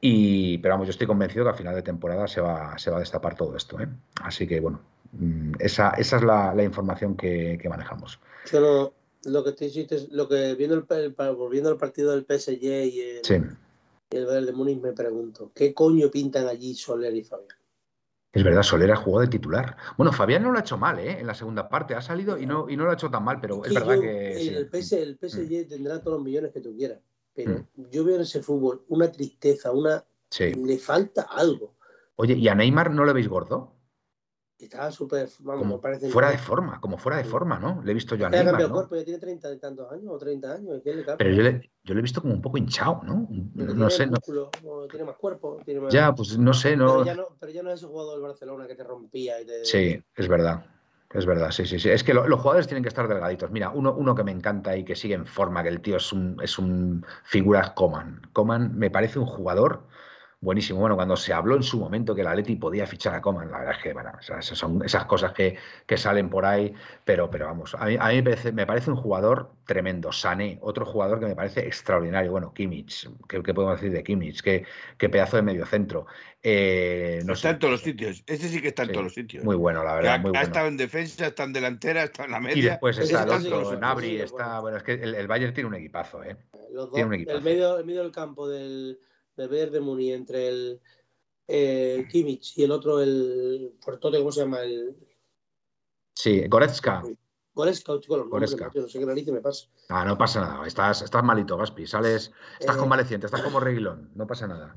Y, 0.00 0.58
pero 0.58 0.74
vamos, 0.74 0.88
yo 0.88 0.90
estoy 0.90 1.06
convencido 1.06 1.44
que 1.44 1.50
a 1.52 1.54
final 1.54 1.76
de 1.76 1.82
temporada 1.82 2.26
se 2.26 2.40
va, 2.40 2.76
se 2.76 2.90
va 2.90 2.96
a 2.96 3.00
destapar 3.00 3.36
todo 3.36 3.56
esto. 3.56 3.80
¿eh? 3.80 3.88
Así 4.20 4.48
que 4.48 4.58
bueno, 4.58 4.80
mm, 5.12 5.52
esa, 5.60 5.90
esa 5.90 6.16
es 6.16 6.22
la, 6.24 6.54
información 6.64 7.16
que, 7.16 7.56
que 7.60 7.68
manejamos. 7.68 8.20
Yo 8.50 8.60
no, 8.60 8.92
lo 9.24 9.44
que 9.44 9.50
estoy 9.50 9.68
diciendo 9.68 9.94
es- 9.96 10.10
lo 10.10 10.28
que 10.28 10.54
viendo 10.54 10.74
el, 10.76 10.84
el- 10.98 11.34
volviendo 11.34 11.68
al 11.70 11.76
partido 11.76 12.12
del 12.12 12.24
PSG 12.26 12.62
y 12.86 13.00
el, 13.00 13.24
Sí, 13.24 13.34
y 14.10 14.16
el 14.16 14.26
Bayern 14.26 14.46
de 14.46 14.52
Múnich 14.52 14.80
me 14.80 14.92
pregunto, 14.92 15.52
¿qué 15.54 15.72
coño 15.74 16.10
pintan 16.10 16.46
allí 16.48 16.74
Soler 16.74 17.14
y 17.14 17.22
Fabián? 17.24 17.48
es 18.34 18.44
verdad, 18.44 18.62
Solera 18.62 18.96
jugó 18.96 19.20
de 19.20 19.28
titular. 19.28 19.76
Bueno, 19.98 20.10
Fabián 20.10 20.42
no 20.42 20.50
lo 20.52 20.56
ha 20.58 20.62
hecho 20.62 20.78
mal 20.78 20.98
¿eh? 20.98 21.20
en 21.20 21.26
la 21.26 21.34
segunda 21.34 21.68
parte, 21.68 21.94
ha 21.94 22.00
salido 22.00 22.38
y 22.38 22.46
no, 22.46 22.68
y 22.70 22.76
no 22.78 22.84
lo 22.84 22.90
ha 22.90 22.94
hecho 22.94 23.10
tan 23.10 23.24
mal, 23.24 23.38
pero 23.40 23.62
es 23.64 23.68
Sí, 23.68 23.74
verdad 23.74 23.94
yo- 23.96 24.00
que. 24.00 24.38
sí. 24.40 24.50
Mm. 24.50 24.54
el, 24.56 24.68
PS 24.68 25.02
el 25.02 25.18
PSG 25.18 25.68
tendrá 25.68 26.00
todos 26.00 26.16
los 26.16 26.24
millones 26.24 26.50
que 26.52 26.60
tú 26.60 26.74
quieras, 26.74 26.98
pero 27.34 27.66
yo 27.90 28.04
veo 28.04 28.16
en 28.16 28.22
ese 28.22 28.42
fútbol 28.42 28.84
una 28.88 29.12
tristeza, 29.12 29.70
una 29.70 30.02
Sí. 30.30 30.54
le 30.54 30.78
falta 30.78 31.22
algo. 31.30 31.74
Oye, 32.16 32.34
¿y 32.34 32.48
a 32.48 32.54
Neymar 32.54 32.90
no 32.90 33.04
le 33.04 33.12
veis 33.12 33.28
gordo? 33.28 33.71
Estaba 34.64 34.90
súper, 34.90 35.28
vamos, 35.40 35.62
Como 35.62 35.80
parece 35.80 36.08
fuera 36.08 36.30
de 36.30 36.38
forma, 36.38 36.80
como 36.80 36.96
fuera 36.98 37.18
de 37.18 37.24
forma, 37.24 37.58
¿no? 37.58 37.82
Le 37.82 37.90
he 37.90 37.94
visto 37.94 38.14
yo 38.14 38.26
a 38.26 38.30
Neymar, 38.30 38.52
cambiado 38.52 38.68
¿no? 38.68 38.74
cuerpo, 38.76 38.96
ya 38.96 39.04
tiene 39.04 39.18
treinta 39.18 39.52
y 39.52 39.58
tantos 39.58 39.90
años 39.90 40.06
o 40.08 40.18
30 40.18 40.54
años. 40.54 40.80
¿qué 40.84 40.94
le? 40.94 41.02
Pero 41.02 41.30
yo 41.30 41.42
le, 41.42 41.70
yo 41.82 41.94
le 41.94 42.00
he 42.00 42.02
visto 42.02 42.20
como 42.22 42.34
un 42.34 42.40
poco 42.42 42.58
hinchado, 42.58 43.00
¿no? 43.04 43.26
Pero 43.56 43.68
No 43.74 43.74
tiene 43.74 43.90
sé, 43.90 44.06
no- 44.06 44.12
músculo, 44.12 44.50
o 44.64 44.86
tiene 44.86 45.04
más 45.04 45.16
cuerpo. 45.16 45.58
Tiene 45.64 45.80
más... 45.80 45.92
ya, 45.92 46.14
pues 46.14 46.38
no 46.38 46.52
sé, 46.54 46.70
pero, 46.70 46.98
no. 46.98 47.04
ya 47.04 47.14
no, 47.14 47.26
pero 47.40 47.52
ya 47.52 47.62
no 47.62 47.70
es 47.70 47.80
ese 47.80 47.86
jugador 47.86 48.12
del 48.14 48.22
Barcelona 48.22 48.66
que 48.66 48.74
te 48.74 48.84
rompía 48.84 49.40
y 49.40 49.46
te... 49.46 49.64
Sí, 49.64 50.00
es 50.14 50.28
verdad. 50.28 50.64
Es 51.12 51.26
verdad, 51.26 51.50
sí, 51.50 51.66
sí, 51.66 51.78
sí. 51.78 51.90
Es 51.90 52.02
que 52.04 52.14
lo- 52.14 52.26
los 52.26 52.40
jugadores 52.40 52.66
tienen 52.66 52.82
que 52.82 52.88
estar 52.88 53.06
delgaditos. 53.06 53.50
Mira, 53.50 53.68
uno, 53.70 53.92
uno 53.94 54.14
que 54.14 54.24
me 54.24 54.30
encanta 54.32 54.74
y 54.76 54.84
que 54.84 54.96
sigue 54.96 55.14
en 55.14 55.26
forma, 55.26 55.62
que 55.62 55.68
el 55.68 55.80
tío 55.82 55.98
es 55.98 56.10
un, 56.12 56.38
es 56.42 56.58
un 56.58 57.04
figura 57.24 57.60
es 57.60 57.70
Coman. 57.72 58.22
Coman 58.32 58.78
me 58.78 58.90
parece 58.90 59.18
un 59.18 59.26
jugador 59.26 59.82
buenísimo. 60.42 60.80
Bueno, 60.80 60.96
cuando 60.96 61.16
se 61.16 61.32
habló 61.32 61.56
en 61.56 61.62
su 61.62 61.78
momento 61.78 62.14
que 62.14 62.20
el 62.20 62.26
Atleti 62.26 62.56
podía 62.56 62.86
fichar 62.86 63.14
a 63.14 63.22
Coman, 63.22 63.50
la 63.50 63.60
verdad 63.60 63.76
es 63.76 63.82
que, 63.82 63.92
bueno, 63.94 64.12
o 64.18 64.22
sea, 64.22 64.40
esas 64.40 64.58
son 64.58 64.82
esas 64.84 65.06
cosas 65.06 65.32
que, 65.32 65.56
que 65.86 65.96
salen 65.96 66.28
por 66.28 66.44
ahí, 66.44 66.74
pero, 67.04 67.30
pero 67.30 67.46
vamos, 67.46 67.74
a 67.78 67.86
mí, 67.86 67.96
a 67.98 68.08
mí 68.08 68.16
me, 68.16 68.22
parece, 68.24 68.52
me 68.52 68.66
parece 68.66 68.90
un 68.90 68.96
jugador 68.96 69.52
tremendo. 69.64 70.12
Sané, 70.12 70.58
otro 70.60 70.84
jugador 70.84 71.20
que 71.20 71.26
me 71.26 71.36
parece 71.36 71.60
extraordinario. 71.66 72.32
Bueno, 72.32 72.52
Kimmich, 72.52 73.08
¿qué, 73.28 73.42
qué 73.42 73.54
podemos 73.54 73.80
decir 73.80 73.96
de 73.96 74.02
Kimmich? 74.02 74.42
¿Qué, 74.42 74.66
qué 74.98 75.08
pedazo 75.08 75.36
de 75.36 75.42
mediocentro. 75.42 76.06
Eh, 76.42 77.20
no 77.24 77.34
está 77.34 77.48
sé, 77.50 77.52
en 77.54 77.58
todos 77.60 77.72
los 77.72 77.80
sitios. 77.82 78.24
Ese 78.26 78.48
sí 78.48 78.60
que 78.60 78.68
está 78.68 78.82
en 78.82 78.88
Sí, 78.88 78.92
todos 78.94 79.04
los 79.04 79.14
sitios. 79.14 79.44
Muy 79.44 79.54
bueno, 79.54 79.84
la 79.84 79.94
verdad, 79.94 80.14
ha, 80.14 80.18
muy 80.18 80.30
ha 80.30 80.32
bueno. 80.32 80.42
estado 80.42 80.66
en 80.66 80.76
defensa, 80.76 81.28
está 81.28 81.44
en 81.44 81.52
delantera, 81.52 82.02
está 82.02 82.24
en 82.24 82.32
la 82.32 82.40
media. 82.40 82.56
Y 82.56 82.62
después 82.62 82.98
está 82.98 83.22
el 83.22 83.30
otro, 83.30 83.78
Nabri, 83.78 84.20
está. 84.20 84.58
bueno. 84.58 84.76
Es 84.76 84.82
que 84.82 84.94
el, 84.94 85.14
el 85.14 85.28
Bayern 85.28 85.54
tiene 85.54 85.68
un 85.68 85.76
equipazo, 85.76 86.24
¿eh? 86.24 86.36
Los 86.72 86.86
dos, 86.86 86.94
Tiene 86.94 87.06
un 87.08 87.14
equipazo. 87.14 87.38
el, 87.38 87.44
medio, 87.44 87.78
el 87.78 87.84
medio 87.84 88.02
del 88.02 88.10
campo 88.10 88.48
del, 88.48 88.98
de 89.36 89.80
Múnich 89.80 90.12
entre 90.12 90.48
el, 90.48 90.80
el 91.46 92.08
Kimmich 92.08 92.56
y 92.58 92.64
el 92.64 92.70
otro, 92.70 93.00
el 93.00 93.74
Puertote, 93.84 94.18
¿cómo 94.18 94.32
se 94.32 94.40
llama? 94.40 94.60
El 94.62 94.96
Sí, 96.14 96.46
Goretzka. 96.48 97.02
Goretzka, 97.54 97.98
chico, 98.00 98.16
los 98.16 98.28
Goretzka. 98.28 98.70
no 98.74 98.88
sé 98.88 98.98
qué 98.98 99.06
narices 99.06 99.32
me 99.32 99.40
pasa. 99.40 99.66
Ah, 99.88 100.04
no 100.04 100.16
pasa 100.16 100.40
nada. 100.40 100.66
Estás, 100.66 101.02
estás 101.02 101.24
malito, 101.24 101.56
Gaspi. 101.56 101.86
Sales, 101.86 102.32
estás 102.60 102.76
Eh, 102.76 102.78
convaleciente, 102.78 103.26
estás 103.26 103.42
como 103.42 103.60
reguilón. 103.60 104.10
No 104.14 104.26
pasa 104.26 104.46
nada. 104.46 104.76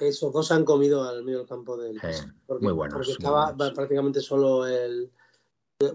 Esos 0.00 0.32
dos 0.32 0.50
han 0.52 0.64
comido 0.64 1.04
al 1.08 1.22
medio 1.22 1.38
del 1.38 1.48
campo 1.48 1.76
del 1.76 1.96
Eh, 1.98 2.32
porque, 2.46 2.64
muy 2.64 2.72
buenos, 2.72 2.94
porque 2.94 3.08
muy 3.08 3.12
estaba 3.16 3.52
buenos. 3.52 3.72
prácticamente 3.74 4.20
solo 4.20 4.66
el 4.66 5.10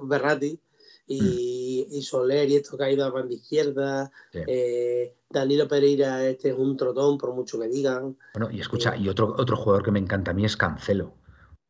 Berrati 0.04 0.60
y, 1.08 1.88
Mm. 1.90 1.94
y 1.96 2.02
Soler 2.02 2.50
y 2.50 2.56
esto 2.58 2.78
que 2.78 2.84
ha 2.84 2.92
ido 2.92 3.06
a 3.06 3.10
banda 3.10 3.34
izquierda. 3.34 4.12
Sí. 4.32 4.40
eh, 4.48 5.14
Danilo 5.30 5.68
Pereira, 5.68 6.24
este 6.26 6.50
es 6.50 6.56
un 6.58 6.78
trotón, 6.78 7.18
por 7.18 7.34
mucho 7.34 7.60
que 7.60 7.68
digan. 7.68 8.18
Bueno, 8.34 8.50
y 8.52 8.60
escucha, 8.62 8.96
Eh. 8.96 9.00
y 9.00 9.10
otro, 9.10 9.36
otro 9.38 9.58
jugador 9.58 9.84
que 9.84 9.92
me 9.92 10.00
encanta 10.00 10.32
a 10.32 10.34
mí 10.34 10.46
es 10.46 10.56
Cancelo. 10.58 11.14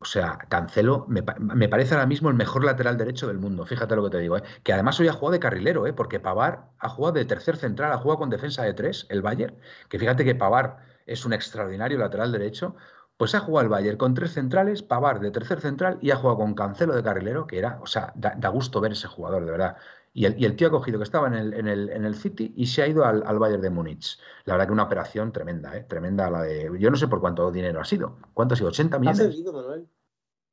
O 0.00 0.04
sea, 0.04 0.38
Cancelo 0.48 1.06
me, 1.08 1.24
me 1.40 1.68
parece 1.68 1.94
ahora 1.94 2.06
mismo 2.06 2.28
el 2.28 2.36
mejor 2.36 2.62
lateral 2.64 2.96
derecho 2.96 3.26
del 3.26 3.38
mundo. 3.38 3.66
Fíjate 3.66 3.96
lo 3.96 4.04
que 4.04 4.10
te 4.10 4.18
digo, 4.20 4.36
¿eh? 4.36 4.42
Que 4.62 4.72
además 4.72 5.00
hoy 5.00 5.08
ha 5.08 5.12
jugado 5.12 5.32
de 5.32 5.40
carrilero, 5.40 5.88
¿eh? 5.88 5.92
Porque 5.92 6.20
Pavar 6.20 6.70
ha 6.78 6.88
jugado 6.88 7.14
de 7.14 7.24
tercer 7.24 7.56
central, 7.56 7.92
ha 7.92 7.98
jugado 7.98 8.20
con 8.20 8.30
defensa 8.30 8.62
de 8.62 8.74
tres, 8.74 9.06
el 9.08 9.22
Bayern. 9.22 9.56
Que 9.88 9.98
fíjate 9.98 10.24
que 10.24 10.36
Pavar 10.36 10.78
es 11.04 11.24
un 11.24 11.32
extraordinario 11.32 11.98
lateral 11.98 12.30
derecho. 12.30 12.76
Pues 13.18 13.34
ha 13.34 13.40
jugado 13.40 13.64
el 13.64 13.68
Bayern 13.68 13.98
con 13.98 14.14
tres 14.14 14.32
centrales, 14.32 14.82
Pavar 14.82 15.18
de 15.20 15.30
tercer 15.32 15.60
central 15.60 15.98
y 16.00 16.12
ha 16.12 16.16
jugado 16.16 16.38
con 16.38 16.54
Cancelo 16.54 16.94
de 16.94 17.02
carrilero, 17.02 17.46
que 17.48 17.58
era, 17.58 17.80
o 17.82 17.86
sea, 17.86 18.12
da, 18.14 18.34
da 18.38 18.48
gusto 18.48 18.80
ver 18.80 18.92
ese 18.92 19.08
jugador, 19.08 19.44
de 19.44 19.50
verdad. 19.50 19.76
Y 20.14 20.24
el, 20.24 20.40
y 20.40 20.44
el 20.44 20.54
tío 20.56 20.68
ha 20.68 20.70
cogido 20.70 20.98
que 20.98 21.04
estaba 21.04 21.26
en 21.26 21.34
el, 21.34 21.52
en 21.52 21.66
el, 21.66 21.90
en 21.90 22.04
el 22.04 22.14
City 22.14 22.52
y 22.56 22.66
se 22.66 22.82
ha 22.82 22.86
ido 22.86 23.04
al, 23.04 23.24
al 23.26 23.38
Bayern 23.40 23.60
de 23.60 23.70
Múnich. 23.70 24.18
La 24.44 24.54
verdad 24.54 24.68
que 24.68 24.72
una 24.72 24.84
operación 24.84 25.32
tremenda, 25.32 25.76
¿eh? 25.76 25.84
Tremenda 25.88 26.30
la 26.30 26.42
de. 26.42 26.70
Yo 26.78 26.90
no 26.90 26.96
sé 26.96 27.08
por 27.08 27.20
cuánto 27.20 27.50
dinero 27.50 27.80
ha 27.80 27.84
sido. 27.84 28.16
¿Cuánto 28.34 28.54
ha 28.54 28.56
sido? 28.56 28.70
¿80 28.70 28.94
Ha 28.94 28.98
millones? 29.00 29.18
cedido, 29.18 29.52
Manuel. 29.52 29.88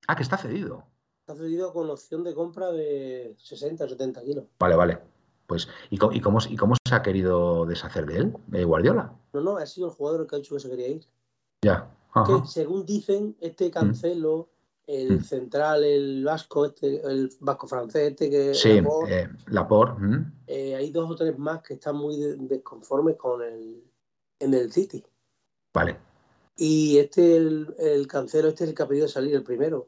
Ah, 0.08 0.16
que 0.16 0.24
está 0.24 0.38
cedido. 0.38 0.84
Está 1.22 1.36
cedido 1.36 1.72
con 1.72 1.90
opción 1.90 2.24
de 2.24 2.34
compra 2.34 2.72
de 2.72 3.36
60 3.38 3.86
o 3.86 3.88
70 3.90 4.22
kilos. 4.24 4.46
Vale, 4.60 4.76
vale. 4.76 5.00
Pues, 5.48 5.68
¿y 5.92 5.98
cómo, 5.98 6.14
y, 6.14 6.22
cómo, 6.22 6.40
¿y 6.50 6.56
cómo 6.56 6.76
se 6.88 6.96
ha 6.96 7.04
querido 7.04 7.66
deshacer 7.68 8.08
de 8.08 8.18
él, 8.18 8.66
Guardiola? 8.66 9.14
No, 9.34 9.42
no, 9.42 9.58
ha 9.58 9.66
sido 9.68 9.88
el 9.88 9.94
jugador 9.94 10.22
el 10.22 10.28
que 10.28 10.36
ha 10.36 10.40
dicho 10.40 10.56
que 10.56 10.62
se 10.62 10.70
quería 10.70 10.88
ir. 10.90 11.06
Ya. 11.64 11.88
Que, 12.24 12.48
según 12.48 12.86
dicen, 12.86 13.36
este 13.42 13.70
Cancelo, 13.70 14.50
el 14.88 15.20
Mm. 15.20 15.24
central, 15.24 15.84
el 15.84 16.24
vasco, 16.24 16.66
este, 16.66 17.02
el 17.02 17.30
vasco 17.40 17.68
francés, 17.68 18.12
este 18.12 18.30
que 18.30 18.54
Sí, 18.54 18.80
Laporte, 19.48 20.04
eh. 20.04 20.08
¿mm? 20.08 20.34
eh, 20.48 20.76
hay 20.76 20.92
dos 20.92 21.10
o 21.12 21.16
tres 21.16 21.38
más 21.38 21.62
que 21.64 21.74
están 21.74 21.96
muy 21.98 22.16
de- 22.18 22.36
desconformes 22.38 23.16
con 23.18 23.42
el 23.42 23.84
en 24.40 24.54
el 24.54 24.72
City. 24.72 25.04
Vale. 25.74 25.98
Y 26.58 26.98
este, 27.00 27.36
el, 27.38 27.76
el 27.80 28.08
Cancelo, 28.08 28.50
este 28.50 28.64
es 28.66 28.70
el 28.70 28.76
que 28.76 28.84
ha 28.84 28.88
pedido 28.88 29.08
salir 29.08 29.34
el 29.36 29.44
primero. 29.44 29.88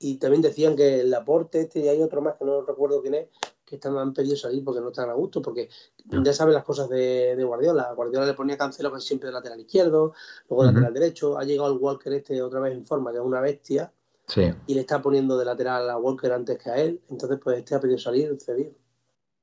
Y 0.00 0.16
también 0.16 0.42
decían 0.42 0.76
que 0.76 1.00
el 1.00 1.10
Laporte, 1.10 1.60
este, 1.62 1.80
y 1.80 1.88
hay 1.88 2.00
otro 2.02 2.22
más 2.22 2.36
que 2.36 2.44
no 2.44 2.62
recuerdo 2.62 3.02
quién 3.02 3.14
es, 3.14 3.28
que 3.68 3.76
están, 3.76 3.96
han 3.98 4.14
pedido 4.14 4.36
salir 4.36 4.64
porque 4.64 4.80
no 4.80 4.88
están 4.88 5.10
a 5.10 5.12
gusto, 5.12 5.42
porque 5.42 5.68
ya 6.06 6.32
saben 6.32 6.54
las 6.54 6.64
cosas 6.64 6.88
de, 6.88 7.34
de 7.36 7.44
Guardiola. 7.44 7.92
Guardiola 7.94 8.26
le 8.26 8.34
ponía 8.34 8.56
Cancelo 8.56 8.92
que 8.92 9.00
siempre 9.00 9.28
de 9.28 9.34
lateral 9.34 9.60
izquierdo, 9.60 10.14
luego 10.48 10.64
de 10.64 10.72
lateral 10.72 10.94
derecho. 10.94 11.38
Ha 11.38 11.44
llegado 11.44 11.72
el 11.72 11.78
Walker 11.78 12.12
este 12.12 12.40
otra 12.42 12.60
vez 12.60 12.72
en 12.72 12.86
forma, 12.86 13.10
que 13.10 13.18
es 13.18 13.24
una 13.24 13.40
bestia, 13.40 13.92
Sí. 14.26 14.52
y 14.66 14.74
le 14.74 14.80
está 14.80 15.00
poniendo 15.00 15.38
de 15.38 15.44
lateral 15.44 15.88
a 15.88 15.96
Walker 15.96 16.32
antes 16.32 16.58
que 16.58 16.70
a 16.70 16.76
él. 16.76 17.00
Entonces, 17.08 17.38
pues 17.42 17.58
este 17.58 17.74
ha 17.74 17.80
pedido 17.80 17.98
salir, 17.98 18.36
cedido. 18.40 18.72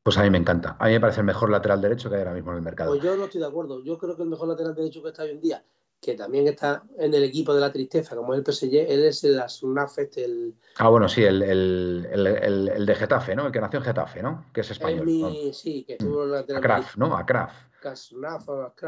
Pues 0.03 0.17
a 0.19 0.23
mí 0.23 0.30
me 0.30 0.38
encanta. 0.38 0.76
A 0.80 0.86
mí 0.86 0.93
me 0.93 0.99
parece 0.99 1.21
el 1.21 1.26
mejor 1.26 1.49
lateral 1.49 1.82
derecho 1.82 2.09
que 2.09 2.15
hay 2.15 2.21
ahora 2.21 2.34
mismo 2.36 2.51
en 2.51 2.57
el 2.57 2.63
mercado. 2.63 2.91
Pues 2.91 3.01
yo 3.01 3.15
no 3.15 3.23
estoy 3.26 3.41
de 3.41 3.47
acuerdo. 3.47 3.84
Yo 3.84 3.97
creo 3.97 4.15
que 4.15 4.21
el 4.21 4.30
mejor 4.30 4.47
lateral 4.47 4.76
derecho 4.76 5.01
que 5.01 5.09
está 5.09 5.23
hoy 5.23 5.32
en 5.32 5.41
día, 5.41 5.63
que 6.05 6.13
también 6.13 6.47
está 6.47 6.83
en 6.99 7.13
el 7.13 7.23
equipo 7.23 7.53
de 7.53 7.61
la 7.61 7.71
tristeza, 7.71 8.15
como 8.15 8.33
es 8.33 8.37
el 8.39 8.43
PSG, 8.43 8.85
él 8.87 9.03
es 9.05 9.23
el 9.23 9.39
Asnaf, 9.39 9.97
este, 9.97 10.25
el, 10.25 10.53
Ah, 10.77 10.89
bueno, 10.89 11.09
sí, 11.09 11.23
el, 11.23 11.41
el, 11.41 12.07
el, 12.11 12.85
de 12.85 12.95
Getafe, 12.95 13.35
¿no? 13.35 13.47
El 13.47 13.51
que 13.51 13.61
nació 13.61 13.79
en 13.79 13.85
Getafe, 13.85 14.21
¿no? 14.21 14.45
Que 14.53 14.61
es 14.61 14.67
es 14.67 14.71
español. 14.71 15.07
sí, 15.53 15.83
que 15.85 15.93
estuvo 15.93 16.23
en 16.23 16.31
la 16.31 16.39
A 16.39 16.61
Kraft, 16.61 16.97
¿no? 16.97 17.17
A 17.17 17.25
Kraft. 17.25 17.55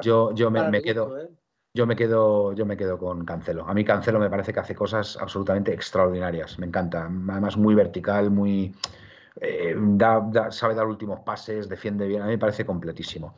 Yo, 0.02 0.34
yo 0.34 0.52
me, 0.52 0.70
me 0.70 0.82
quedo, 0.82 1.20
¿eh? 1.20 1.30
yo 1.74 1.86
me 1.88 1.96
quedo, 1.96 2.54
yo 2.54 2.66
me 2.66 2.76
quedo 2.78 2.98
con 2.98 3.26
Cancelo. 3.26 3.68
A 3.68 3.74
mí 3.74 3.84
Cancelo 3.86 4.20
me 4.20 4.30
parece 4.30 4.54
que 4.54 4.60
hace 4.60 4.76
cosas 4.76 5.18
absolutamente 5.18 5.74
extraordinarias. 5.74 6.60
Me 6.60 6.66
encanta. 6.68 7.04
Además, 7.06 7.58
muy 7.58 7.74
vertical, 7.76 8.30
muy 8.32 8.76
eh, 9.40 9.76
da- 9.78 10.28
da- 10.32 10.52
sabe 10.52 10.76
dar 10.76 10.88
últimos 10.88 11.20
pases, 11.22 11.70
defiende 11.70 12.08
bien. 12.08 12.22
A 12.22 12.26
mí 12.26 12.32
me 12.32 12.38
parece 12.38 12.66
completísimo. 12.66 13.36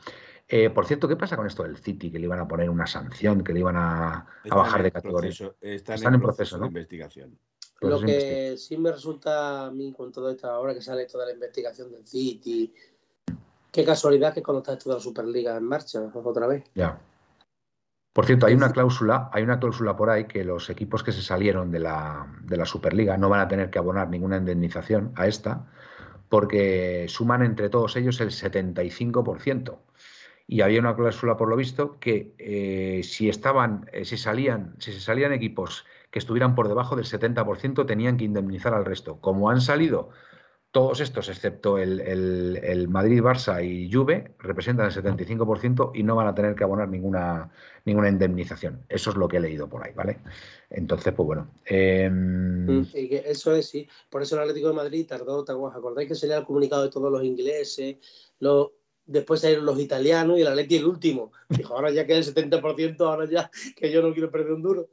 Eh, 0.51 0.71
por 0.71 0.87
cierto, 0.87 1.07
¿qué 1.07 1.15
pasa 1.15 1.37
con 1.37 1.45
esto 1.45 1.61
del 1.61 1.77
City? 1.77 2.11
Que 2.11 2.17
le 2.17 2.25
iban 2.25 2.39
a 2.39 2.47
poner 2.47 2.71
una 2.71 2.87
sanción, 2.87 3.43
que 3.43 3.53
le 3.53 3.59
iban 3.59 3.75
a, 3.77 4.25
bajar 4.49 4.81
de 4.81 4.91
categoría. 4.91 5.29
proceso- 5.29 5.55
están, 5.61 5.95
Están 5.95 6.13
en 6.15 6.19
en 6.19 6.21
proceso, 6.23 6.37
proceso 6.37 6.57
¿no? 6.57 6.63
de 6.63 6.67
investigación. 6.69 7.37
Lo 7.81 7.89
Proceso 7.89 8.05
que 8.07 8.57
sí 8.57 8.75
me 8.77 8.91
resulta 8.91 9.67
a 9.67 9.71
mí 9.71 9.93
con 9.93 10.11
todo 10.11 10.29
esto, 10.31 10.49
ahora 10.49 10.73
que 10.73 10.81
sale 10.81 11.05
toda 11.05 11.27
la 11.27 11.33
investigación 11.33 11.91
del 11.91 12.05
City, 12.05 12.73
qué 13.71 13.85
casualidad 13.85 14.33
que 14.33 14.41
cuando 14.41 14.59
está 14.61 14.73
esto 14.73 14.89
de 14.89 14.95
la 14.95 15.01
Superliga 15.01 15.55
en 15.55 15.63
marcha 15.63 16.01
otra 16.11 16.47
vez. 16.47 16.63
Ya. 16.73 16.99
Por 18.11 18.25
cierto, 18.25 18.47
hay 18.47 18.55
una 18.55 18.71
cláusula, 18.71 19.29
hay 19.31 19.43
una 19.43 19.59
cláusula 19.59 19.95
por 19.95 20.09
ahí 20.09 20.25
que 20.25 20.43
los 20.43 20.69
equipos 20.71 21.03
que 21.03 21.11
se 21.11 21.21
salieron 21.21 21.69
de 21.71 21.79
la, 21.79 22.27
de 22.41 22.57
la 22.57 22.65
Superliga 22.65 23.17
no 23.17 23.29
van 23.29 23.39
a 23.41 23.47
tener 23.47 23.69
que 23.69 23.77
abonar 23.77 24.09
ninguna 24.09 24.37
indemnización 24.37 25.13
a 25.15 25.27
esta, 25.27 25.67
porque 26.27 27.05
suman 27.07 27.43
entre 27.43 27.69
todos 27.69 27.95
ellos 27.95 28.19
el 28.19 28.31
75%. 28.31 29.77
Y 30.51 30.61
había 30.61 30.79
una 30.79 30.95
cláusula, 30.95 31.37
por 31.37 31.47
lo 31.49 31.55
visto, 31.55 31.99
que 31.99 32.33
eh, 32.39 33.01
si 33.03 33.29
estaban, 33.29 33.87
eh, 33.93 34.03
si 34.03 34.17
salían, 34.17 34.75
si 34.79 34.91
se 34.91 34.99
salían 34.99 35.31
equipos 35.31 35.85
que 36.09 36.17
estuvieran 36.19 36.55
por 36.55 36.67
debajo 36.67 36.95
del 36.95 37.05
70%, 37.05 37.85
tenían 37.85 38.17
que 38.17 38.25
indemnizar 38.25 38.73
al 38.73 38.83
resto. 38.85 39.21
Como 39.21 39.51
han 39.51 39.61
salido 39.61 40.09
todos 40.71 40.99
estos, 41.01 41.29
excepto 41.29 41.77
el, 41.79 41.99
el- 42.01 42.87
Madrid, 42.87 43.21
Barça 43.21 43.63
y 43.63 43.91
Juve, 43.91 44.35
representan 44.39 44.85
el 44.87 44.91
75% 44.91 45.91
y 45.95 46.03
no 46.03 46.15
van 46.15 46.27
a 46.27 46.35
tener 46.35 46.55
que 46.55 46.63
abonar 46.63 46.89
ninguna, 46.89 47.51
ninguna 47.85 48.09
indemnización. 48.09 48.85
Eso 48.89 49.09
es 49.11 49.15
lo 49.17 49.27
que 49.27 49.37
he 49.37 49.39
leído 49.39 49.67
por 49.67 49.83
ahí, 49.85 49.93
¿vale? 49.95 50.19
Entonces, 50.69 51.13
pues 51.13 51.25
bueno. 51.25 51.49
em, 51.65 52.85
que 52.91 53.23
eso 53.25 53.55
es, 53.55 53.67
sí. 53.69 53.87
Por 54.09 54.21
eso 54.21 54.35
el 54.35 54.41
Atlético 54.41 54.67
de 54.69 54.73
Madrid 54.75 55.07
tardó, 55.07 55.43
¿te 55.43 55.51
acuerdas? 55.51 55.77
¿Acordáis 55.79 56.07
que 56.07 56.15
salía 56.15 56.37
el 56.37 56.45
comunicado 56.45 56.83
de 56.83 56.89
todos 56.89 57.11
los 57.11 57.23
ingleses? 57.23 57.97
Los, 58.39 58.69
después 59.09 59.41
salieron 59.41 59.65
los 59.65 59.79
italianos 59.79 60.37
y 60.37 60.41
el 60.41 60.47
Atleti 60.47 60.77
el 60.77 60.85
último. 60.85 61.31
Dijo, 61.49 61.75
ahora 61.75 61.91
ya 61.91 62.05
queda 62.05 62.17
el 62.17 62.23
70%, 62.25 63.01
ahora 63.01 63.25
ya 63.29 63.49
que 63.75 63.91
yo 63.91 64.01
no 64.01 64.13
quiero 64.13 64.29
perder 64.31 64.53
un 64.53 64.61
duro. 64.61 64.87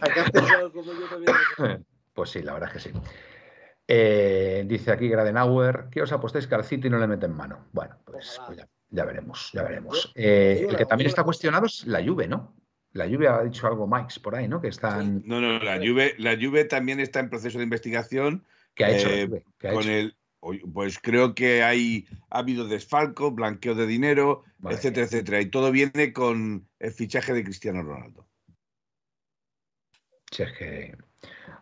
Acá 0.00 0.30
como 0.72 0.84
yo 0.92 1.08
también. 1.08 1.84
Pues 2.12 2.30
sí, 2.30 2.42
la 2.42 2.52
verdad 2.54 2.70
es 2.74 2.82
que 2.82 2.90
sí. 2.90 2.98
Eh, 3.86 4.64
dice 4.66 4.90
aquí 4.92 5.08
Gradenauer, 5.08 5.86
¿qué 5.90 6.02
os 6.02 6.12
apostáis 6.12 6.46
que 6.46 6.54
al 6.54 6.64
City 6.64 6.90
no 6.90 6.98
le 6.98 7.06
meten 7.06 7.32
mano? 7.32 7.66
Bueno, 7.72 7.96
pues, 8.04 8.38
pues 8.46 8.58
ya, 8.58 8.68
ya 8.90 9.04
veremos, 9.04 9.50
ya 9.52 9.62
veremos. 9.62 10.04
Yo- 10.04 10.10
Eh, 10.16 10.66
el 10.68 10.76
que 10.76 10.84
también 10.86 11.08
está 11.08 11.22
cuestionado 11.24 11.66
es 11.66 11.86
la 11.86 12.04
Juve, 12.04 12.26
¿no? 12.28 12.54
La 12.92 13.06
Juve 13.08 13.28
ha 13.28 13.42
dicho 13.42 13.66
algo 13.68 13.86
Mike 13.86 14.14
por 14.22 14.34
ahí, 14.34 14.48
¿no? 14.48 14.60
Que 14.60 14.68
están... 14.68 15.22
No, 15.24 15.40
no, 15.40 15.58
la 15.60 15.76
Juve, 15.78 16.14
la 16.18 16.36
Juve 16.36 16.64
también 16.64 16.98
está 17.00 17.20
en 17.20 17.30
proceso 17.30 17.58
de 17.58 17.64
investigación 17.64 18.44
¿Qué 18.74 18.84
ha 18.84 18.90
hecho 18.96 19.08
la 19.08 19.14
Eh, 19.14 19.26
Juve? 19.26 19.44
¿Qué 19.58 19.68
ha 19.68 19.72
con 19.72 19.82
hecho? 19.82 19.90
el. 19.92 20.16
Pues 20.40 20.98
creo 20.98 21.34
que 21.34 21.62
hay 21.62 22.06
ha 22.30 22.38
habido 22.38 22.66
desfalco, 22.66 23.30
blanqueo 23.30 23.74
de 23.74 23.86
dinero, 23.86 24.44
etcétera, 24.68 25.06
etcétera. 25.06 25.40
Y 25.42 25.50
todo 25.50 25.70
viene 25.70 26.12
con 26.14 26.66
el 26.78 26.92
fichaje 26.92 27.34
de 27.34 27.44
Cristiano 27.44 27.82
Ronaldo. 27.82 28.26
Si 30.30 30.42
es 30.42 30.52
que 30.56 30.96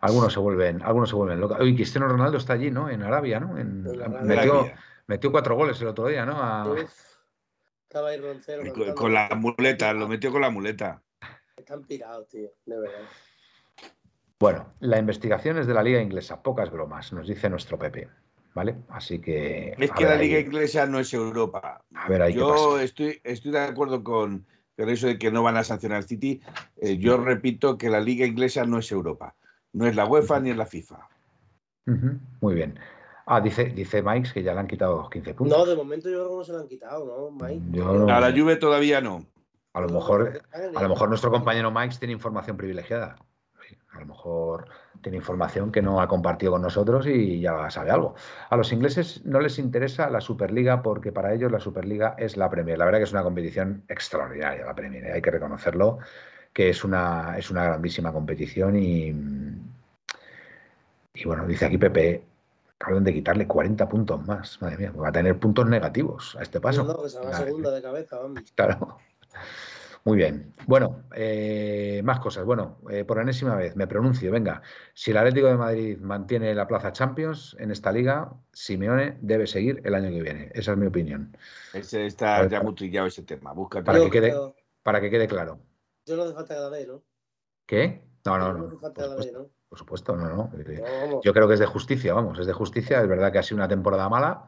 algunos 0.01 0.31
se 0.31 0.39
vuelven, 0.39 0.81
algunos 0.81 1.09
se 1.09 1.15
vuelven 1.15 1.39
locos. 1.41 1.59
Oye, 1.59 1.75
Cristiano 1.75 2.07
Ronaldo 2.07 2.37
está 2.37 2.53
allí, 2.53 2.71
¿no? 2.71 2.89
En 2.89 3.01
Arabia, 3.01 3.39
¿no? 3.39 3.57
En- 3.57 3.85
En 3.85 4.01
Arabia. 4.01 4.21
metió, 4.21 4.53
Arabia. 4.53 4.79
metió 5.07 5.31
cuatro 5.31 5.55
goles 5.55 5.81
el 5.81 5.87
otro 5.87 6.07
día, 6.07 6.25
¿no? 6.25 6.37
A- 6.41 6.75
estaba 7.83 8.09
ahí 8.09 8.17
Roncero. 8.21 8.71
Con, 8.73 8.93
con 8.93 9.13
la 9.13 9.29
muleta, 9.35 9.91
lo 9.93 10.07
metió 10.07 10.31
con 10.31 10.41
la 10.41 10.51
muleta. 10.51 11.01
Están 11.57 11.83
pirados, 11.83 12.29
tío, 12.29 12.49
de 12.65 12.79
verdad. 12.79 13.01
Bueno, 14.39 14.73
la 14.79 14.99
investigación 14.99 15.57
es 15.57 15.67
de 15.67 15.73
la 15.73 15.83
liga 15.83 15.99
inglesa, 16.01 16.41
pocas 16.41 16.71
bromas, 16.71 17.11
nos 17.11 17.27
dice 17.27 17.49
nuestro 17.49 17.77
Pepe, 17.77 18.07
¿vale? 18.53 18.75
Así 18.89 19.19
que... 19.19 19.75
Es 19.77 19.91
que 19.91 20.05
ver 20.05 20.15
la 20.15 20.21
liga 20.21 20.37
ahí- 20.37 20.43
inglesa 20.43 20.85
no 20.85 20.99
es 20.99 21.13
Europa. 21.13 21.83
A 21.95 22.07
ver 22.09 22.21
ahí 22.21 22.33
qué 22.33 22.39
Yo 22.39 22.79
estoy, 22.79 23.19
estoy 23.23 23.51
de 23.51 23.59
acuerdo 23.59 24.03
con, 24.03 24.45
con 24.77 24.89
eso 24.89 25.07
de 25.07 25.17
que 25.17 25.31
no 25.31 25.43
van 25.43 25.57
a 25.57 25.63
sancionar 25.63 25.97
al 25.97 26.03
City. 26.05 26.41
Eh, 26.77 26.97
yo 26.97 27.17
repito 27.17 27.77
que 27.77 27.89
la 27.89 27.99
liga 27.99 28.25
inglesa 28.25 28.65
no 28.65 28.79
es 28.79 28.91
Europa. 28.91 29.35
No 29.73 29.85
es 29.85 29.95
la 29.95 30.05
UEFA 30.05 30.39
ni 30.39 30.49
es 30.49 30.57
la 30.57 30.65
FIFA. 30.65 31.07
Muy 32.41 32.55
bien. 32.55 32.79
Ah, 33.25 33.41
dice, 33.41 33.65
dice 33.65 34.01
Mike 34.01 34.29
que 34.33 34.43
ya 34.43 34.53
le 34.53 34.59
han 34.61 34.67
quitado 34.67 34.97
los 34.97 35.09
15 35.09 35.33
puntos. 35.35 35.57
No, 35.57 35.65
de 35.65 35.75
momento 35.75 36.09
yo 36.09 36.17
creo 36.17 36.29
que 36.29 36.35
no 36.37 36.43
se 36.43 36.51
lo 36.51 36.59
han 36.59 36.67
quitado, 36.67 37.05
¿no, 37.05 37.45
Mike? 37.45 37.61
Yo 37.71 38.09
A 38.09 38.19
la 38.19 38.31
Juve 38.31 38.55
todavía 38.55 39.01
no. 39.01 39.25
A 39.73 39.81
lo 39.81 39.89
mejor, 39.89 40.41
a 40.75 40.81
lo 40.81 40.89
mejor 40.89 41.09
nuestro 41.09 41.29
compañero 41.29 41.69
Mike 41.71 41.95
tiene 41.99 42.13
información 42.13 42.57
privilegiada. 42.57 43.15
A 43.91 43.99
lo 43.99 44.05
mejor 44.07 44.67
tiene 45.01 45.17
información 45.17 45.71
que 45.71 45.81
no 45.81 46.01
ha 46.01 46.07
compartido 46.07 46.53
con 46.53 46.61
nosotros 46.61 47.07
y 47.07 47.39
ya 47.41 47.69
sabe 47.69 47.91
algo. 47.91 48.15
A 48.49 48.57
los 48.57 48.71
ingleses 48.71 49.25
no 49.25 49.39
les 49.39 49.59
interesa 49.59 50.09
la 50.09 50.21
Superliga 50.21 50.81
porque 50.81 51.11
para 51.11 51.33
ellos 51.33 51.51
la 51.51 51.59
Superliga 51.59 52.15
es 52.17 52.37
la 52.37 52.49
Premier. 52.49 52.77
La 52.77 52.85
verdad 52.85 52.99
que 52.99 53.05
es 53.05 53.11
una 53.11 53.23
competición 53.23 53.83
extraordinaria 53.87 54.65
la 54.65 54.75
Premier, 54.75 55.05
¿eh? 55.05 55.13
hay 55.13 55.21
que 55.21 55.31
reconocerlo, 55.31 55.99
que 56.53 56.69
es 56.69 56.83
una, 56.83 57.37
es 57.37 57.49
una 57.49 57.63
grandísima 57.63 58.11
competición 58.11 58.75
y, 58.75 59.13
y 61.13 61.23
bueno, 61.25 61.45
dice 61.45 61.65
aquí 61.65 61.77
Pepe, 61.77 62.23
hablan 62.79 63.03
de 63.03 63.13
quitarle 63.13 63.47
40 63.47 63.87
puntos 63.89 64.25
más. 64.25 64.61
Madre 64.61 64.77
mía, 64.77 64.91
va 64.91 65.09
a 65.09 65.11
tener 65.11 65.37
puntos 65.37 65.67
negativos 65.67 66.35
a 66.39 66.43
este 66.43 66.59
paso. 66.59 66.83
No, 66.83 66.93
no, 66.93 67.03
que 67.03 67.09
se 67.09 67.19
va 67.19 67.25
Madre 67.25 67.45
segunda 67.45 67.71
de 67.71 67.81
cabeza, 67.81 68.19
vamos. 68.19 68.41
Claro. 68.55 68.97
Muy 70.09 70.17
bien. 70.17 70.55
Bueno, 70.65 71.03
eh, 71.15 72.01
más 72.03 72.19
cosas. 72.19 72.43
Bueno, 72.43 72.79
eh, 72.89 73.05
por 73.05 73.19
enésima 73.19 73.55
vez 73.55 73.75
me 73.75 73.85
pronuncio. 73.85 74.31
Venga, 74.31 74.63
si 74.95 75.11
el 75.11 75.17
Atlético 75.17 75.45
de 75.45 75.55
Madrid 75.55 75.99
mantiene 75.99 76.55
la 76.55 76.65
plaza 76.67 76.91
Champions 76.91 77.55
en 77.59 77.69
esta 77.69 77.91
liga, 77.91 78.33
Simeone 78.51 79.19
debe 79.21 79.45
seguir 79.45 79.83
el 79.85 79.93
año 79.93 80.09
que 80.09 80.23
viene. 80.23 80.51
Esa 80.55 80.71
es 80.71 80.77
mi 80.79 80.87
opinión. 80.87 81.37
Ese 81.73 82.07
está 82.07 82.41
ya 82.41 82.49
para- 82.49 82.63
muy 82.63 82.73
trillado 82.73 83.05
ese 83.05 83.21
tema. 83.21 83.53
Búscate. 83.53 83.85
Para 83.85 83.99
que 83.99 84.09
quede- 84.09 84.33
Para 84.81 84.99
que 84.99 85.11
quede 85.11 85.27
claro. 85.27 85.59
Yo 86.07 86.15
no 86.15 86.23
hace 86.23 86.33
falta 86.33 86.55
que 86.55 86.59
la 86.87 86.87
¿no? 86.91 87.03
¿Qué? 87.67 88.01
No, 88.25 88.39
no, 88.39 88.53
no. 88.53 88.79
Por 88.79 88.79
supuesto, 88.97 89.37
¿no? 89.37 89.49
por 89.69 89.77
supuesto, 89.77 90.15
no. 90.15 90.51
Yo 91.21 91.33
creo 91.33 91.47
que 91.47 91.53
es 91.53 91.59
de 91.59 91.67
justicia, 91.67 92.15
vamos, 92.15 92.39
es 92.39 92.47
de 92.47 92.53
justicia. 92.53 92.99
Es 92.99 93.07
verdad 93.07 93.31
que 93.31 93.37
ha 93.37 93.43
sido 93.43 93.57
una 93.57 93.67
temporada 93.67 94.09
mala, 94.09 94.45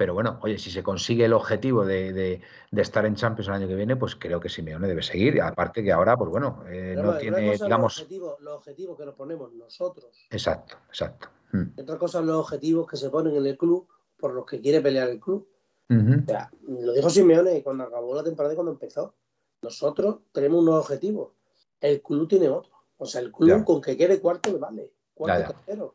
pero 0.00 0.14
bueno, 0.14 0.38
oye, 0.40 0.56
si 0.56 0.70
se 0.70 0.82
consigue 0.82 1.26
el 1.26 1.34
objetivo 1.34 1.84
de, 1.84 2.14
de- 2.14 2.40
de 2.70 2.80
estar 2.82 3.04
en 3.04 3.16
Champions 3.16 3.48
el 3.48 3.54
año 3.54 3.68
que 3.68 3.74
viene, 3.74 3.96
pues 3.96 4.16
creo 4.16 4.40
que 4.40 4.48
Simeone 4.48 4.88
debe 4.88 5.02
seguir. 5.02 5.42
Aparte 5.42 5.84
que 5.84 5.92
ahora, 5.92 6.16
pues 6.16 6.30
bueno, 6.30 6.64
eh, 6.70 6.94
no 6.96 7.18
tiene, 7.18 7.52
digamos. 7.52 7.98
Los 7.98 8.00
objetivos, 8.00 8.40
los 8.40 8.54
objetivos 8.54 8.96
que 8.98 9.04
nos 9.04 9.14
ponemos 9.14 9.52
nosotros. 9.52 10.26
Exacto, 10.30 10.76
exacto. 10.88 11.28
Mm. 11.52 11.78
Otra 11.82 11.98
cosa 11.98 12.22
los 12.22 12.36
objetivos 12.38 12.86
que 12.88 12.96
se 12.96 13.10
ponen 13.10 13.36
en 13.36 13.44
el 13.44 13.58
club 13.58 13.86
por 14.16 14.32
los 14.32 14.46
que 14.46 14.58
quiere 14.62 14.80
pelear 14.80 15.10
el 15.10 15.20
club. 15.20 15.46
O 15.90 16.24
sea, 16.26 16.50
lo 16.66 16.92
dijo 16.94 17.10
Simeone 17.10 17.62
cuando 17.62 17.84
acabó 17.84 18.14
la 18.14 18.24
temporada 18.24 18.54
y 18.54 18.56
cuando 18.56 18.72
empezó. 18.72 19.14
Nosotros 19.60 20.20
tenemos 20.32 20.62
unos 20.62 20.76
objetivos. 20.80 21.32
El 21.78 22.00
club 22.00 22.26
tiene 22.26 22.48
otros. 22.48 22.72
O 22.96 23.04
sea, 23.04 23.20
el 23.20 23.30
club 23.30 23.48
Ya. 23.50 23.64
con 23.66 23.82
que 23.82 23.98
quede 23.98 24.18
cuarto 24.18 24.50
le 24.50 24.58
vale. 24.58 24.94
Cuarto 25.12 25.40
Ya, 25.42 25.46
ya. 25.48 25.52
tercero. 25.54 25.94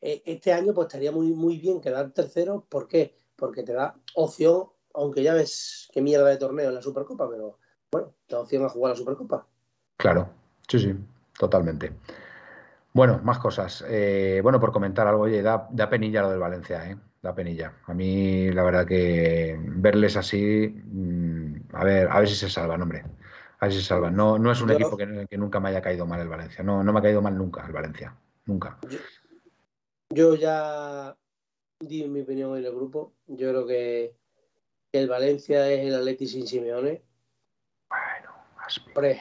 eh, 0.00 0.22
este 0.26 0.52
año 0.52 0.72
pues 0.72 0.86
estaría 0.86 1.10
muy, 1.10 1.32
muy 1.32 1.58
bien 1.58 1.80
quedar 1.80 2.12
tercero. 2.12 2.64
¿Por 2.68 2.86
qué? 2.86 3.16
Porque 3.36 3.62
te 3.62 3.72
da 3.72 3.94
opción, 4.14 4.64
aunque 4.94 5.22
ya 5.22 5.34
ves 5.34 5.88
qué 5.92 6.00
mierda 6.00 6.28
de 6.28 6.36
torneo 6.36 6.68
en 6.68 6.74
la 6.74 6.82
Supercopa, 6.82 7.28
pero 7.28 7.58
bueno, 7.90 8.14
te 8.26 8.34
da 8.34 8.40
opción 8.42 8.64
a 8.64 8.68
jugar 8.68 8.90
la 8.92 8.96
Supercopa. 8.96 9.46
Claro, 9.96 10.28
sí, 10.68 10.78
sí, 10.78 10.94
totalmente. 11.38 11.92
Bueno, 12.92 13.20
más 13.24 13.38
cosas. 13.38 13.84
Eh, 13.88 14.40
bueno, 14.42 14.60
por 14.60 14.70
comentar 14.72 15.06
algo, 15.08 15.22
oye, 15.22 15.42
da, 15.42 15.68
da 15.72 15.90
penilla 15.90 16.22
lo 16.22 16.30
del 16.30 16.38
Valencia, 16.38 16.88
¿eh? 16.88 16.96
Da 17.20 17.34
penilla. 17.34 17.72
A 17.86 17.94
mí, 17.94 18.50
la 18.52 18.62
verdad 18.62 18.86
que 18.86 19.58
verles 19.58 20.16
así, 20.16 20.68
mm, 20.68 21.74
a 21.74 21.84
ver, 21.84 22.08
a 22.08 22.20
ver 22.20 22.28
si 22.28 22.36
se 22.36 22.48
salvan, 22.48 22.82
hombre. 22.82 23.04
A 23.58 23.66
ver 23.66 23.72
si 23.72 23.80
se 23.80 23.86
salvan. 23.86 24.14
No, 24.14 24.38
no 24.38 24.52
es 24.52 24.60
un 24.60 24.68
Yo- 24.68 24.74
equipo 24.74 24.96
que, 24.96 25.26
que 25.28 25.38
nunca 25.38 25.58
me 25.58 25.70
haya 25.70 25.82
caído 25.82 26.06
mal 26.06 26.20
el 26.20 26.28
Valencia. 26.28 26.62
No, 26.62 26.84
no 26.84 26.92
me 26.92 27.00
ha 27.00 27.02
caído 27.02 27.20
mal 27.22 27.36
nunca 27.36 27.66
el 27.66 27.72
Valencia. 27.72 28.14
Nunca. 28.46 28.78
Yo 30.10 30.34
ya 30.36 31.16
di 31.80 32.06
mi 32.08 32.20
opinión 32.20 32.56
en 32.56 32.64
el 32.64 32.74
grupo. 32.74 33.12
Yo 33.26 33.50
creo 33.50 33.66
que 33.66 34.14
el 34.92 35.08
Valencia 35.08 35.70
es 35.70 35.86
el 35.86 35.94
Atleti 35.94 36.26
sin 36.26 36.46
Simeone. 36.46 37.02
Bueno, 37.88 38.34
Gaspi. 38.58 38.90
Hombre, 38.94 39.20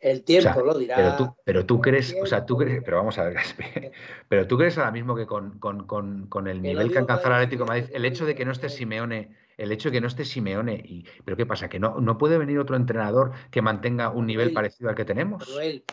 el 0.00 0.24
tiempo 0.24 0.50
O 0.50 0.52
sea, 0.54 0.62
lo 0.62 0.78
dirá. 0.78 0.96
Pero 0.96 1.16
tú, 1.16 1.36
pero 1.44 1.66
tú 1.66 1.80
crees, 1.80 2.14
o 2.22 2.26
sea, 2.26 2.44
tú 2.46 2.56
crees, 2.56 2.82
pero 2.84 2.98
vamos 2.98 3.18
a 3.18 3.24
ver, 3.24 3.36
pero 4.28 4.46
tú 4.46 4.56
crees 4.58 4.76
ahora 4.78 4.90
mismo 4.92 5.14
que 5.16 5.26
con, 5.26 5.58
con- 5.58 5.86
con- 5.86 6.26
con 6.28 6.46
el 6.48 6.62
nivel 6.62 6.88
que 6.88 6.94
digo 6.94 7.00
alcanza 7.00 7.28
el 7.28 7.34
Atlético 7.34 7.64
de 7.64 7.68
Madrid, 7.68 7.90
el 7.92 8.04
hecho 8.04 8.26
de 8.26 8.34
que 8.34 8.44
no 8.44 8.52
esté 8.52 8.68
Simeone, 8.68 9.36
el 9.56 9.72
hecho 9.72 9.88
de 9.88 9.92
que 9.94 10.00
no 10.00 10.06
esté 10.06 10.24
Simeone, 10.24 10.74
y, 10.84 11.04
pero 11.24 11.36
¿qué 11.36 11.46
pasa? 11.46 11.68
¿Que 11.68 11.78
no, 11.80 12.00
no 12.00 12.18
puede 12.18 12.38
venir 12.38 12.58
otro 12.58 12.76
entrenador 12.76 13.32
que 13.50 13.62
mantenga 13.62 14.10
un 14.10 14.26
nivel 14.26 14.48
Manuel, 14.48 14.54
parecido 14.54 14.90
al 14.90 14.96
que 14.96 15.04
tenemos? 15.04 15.48
Manuel, 15.48 15.84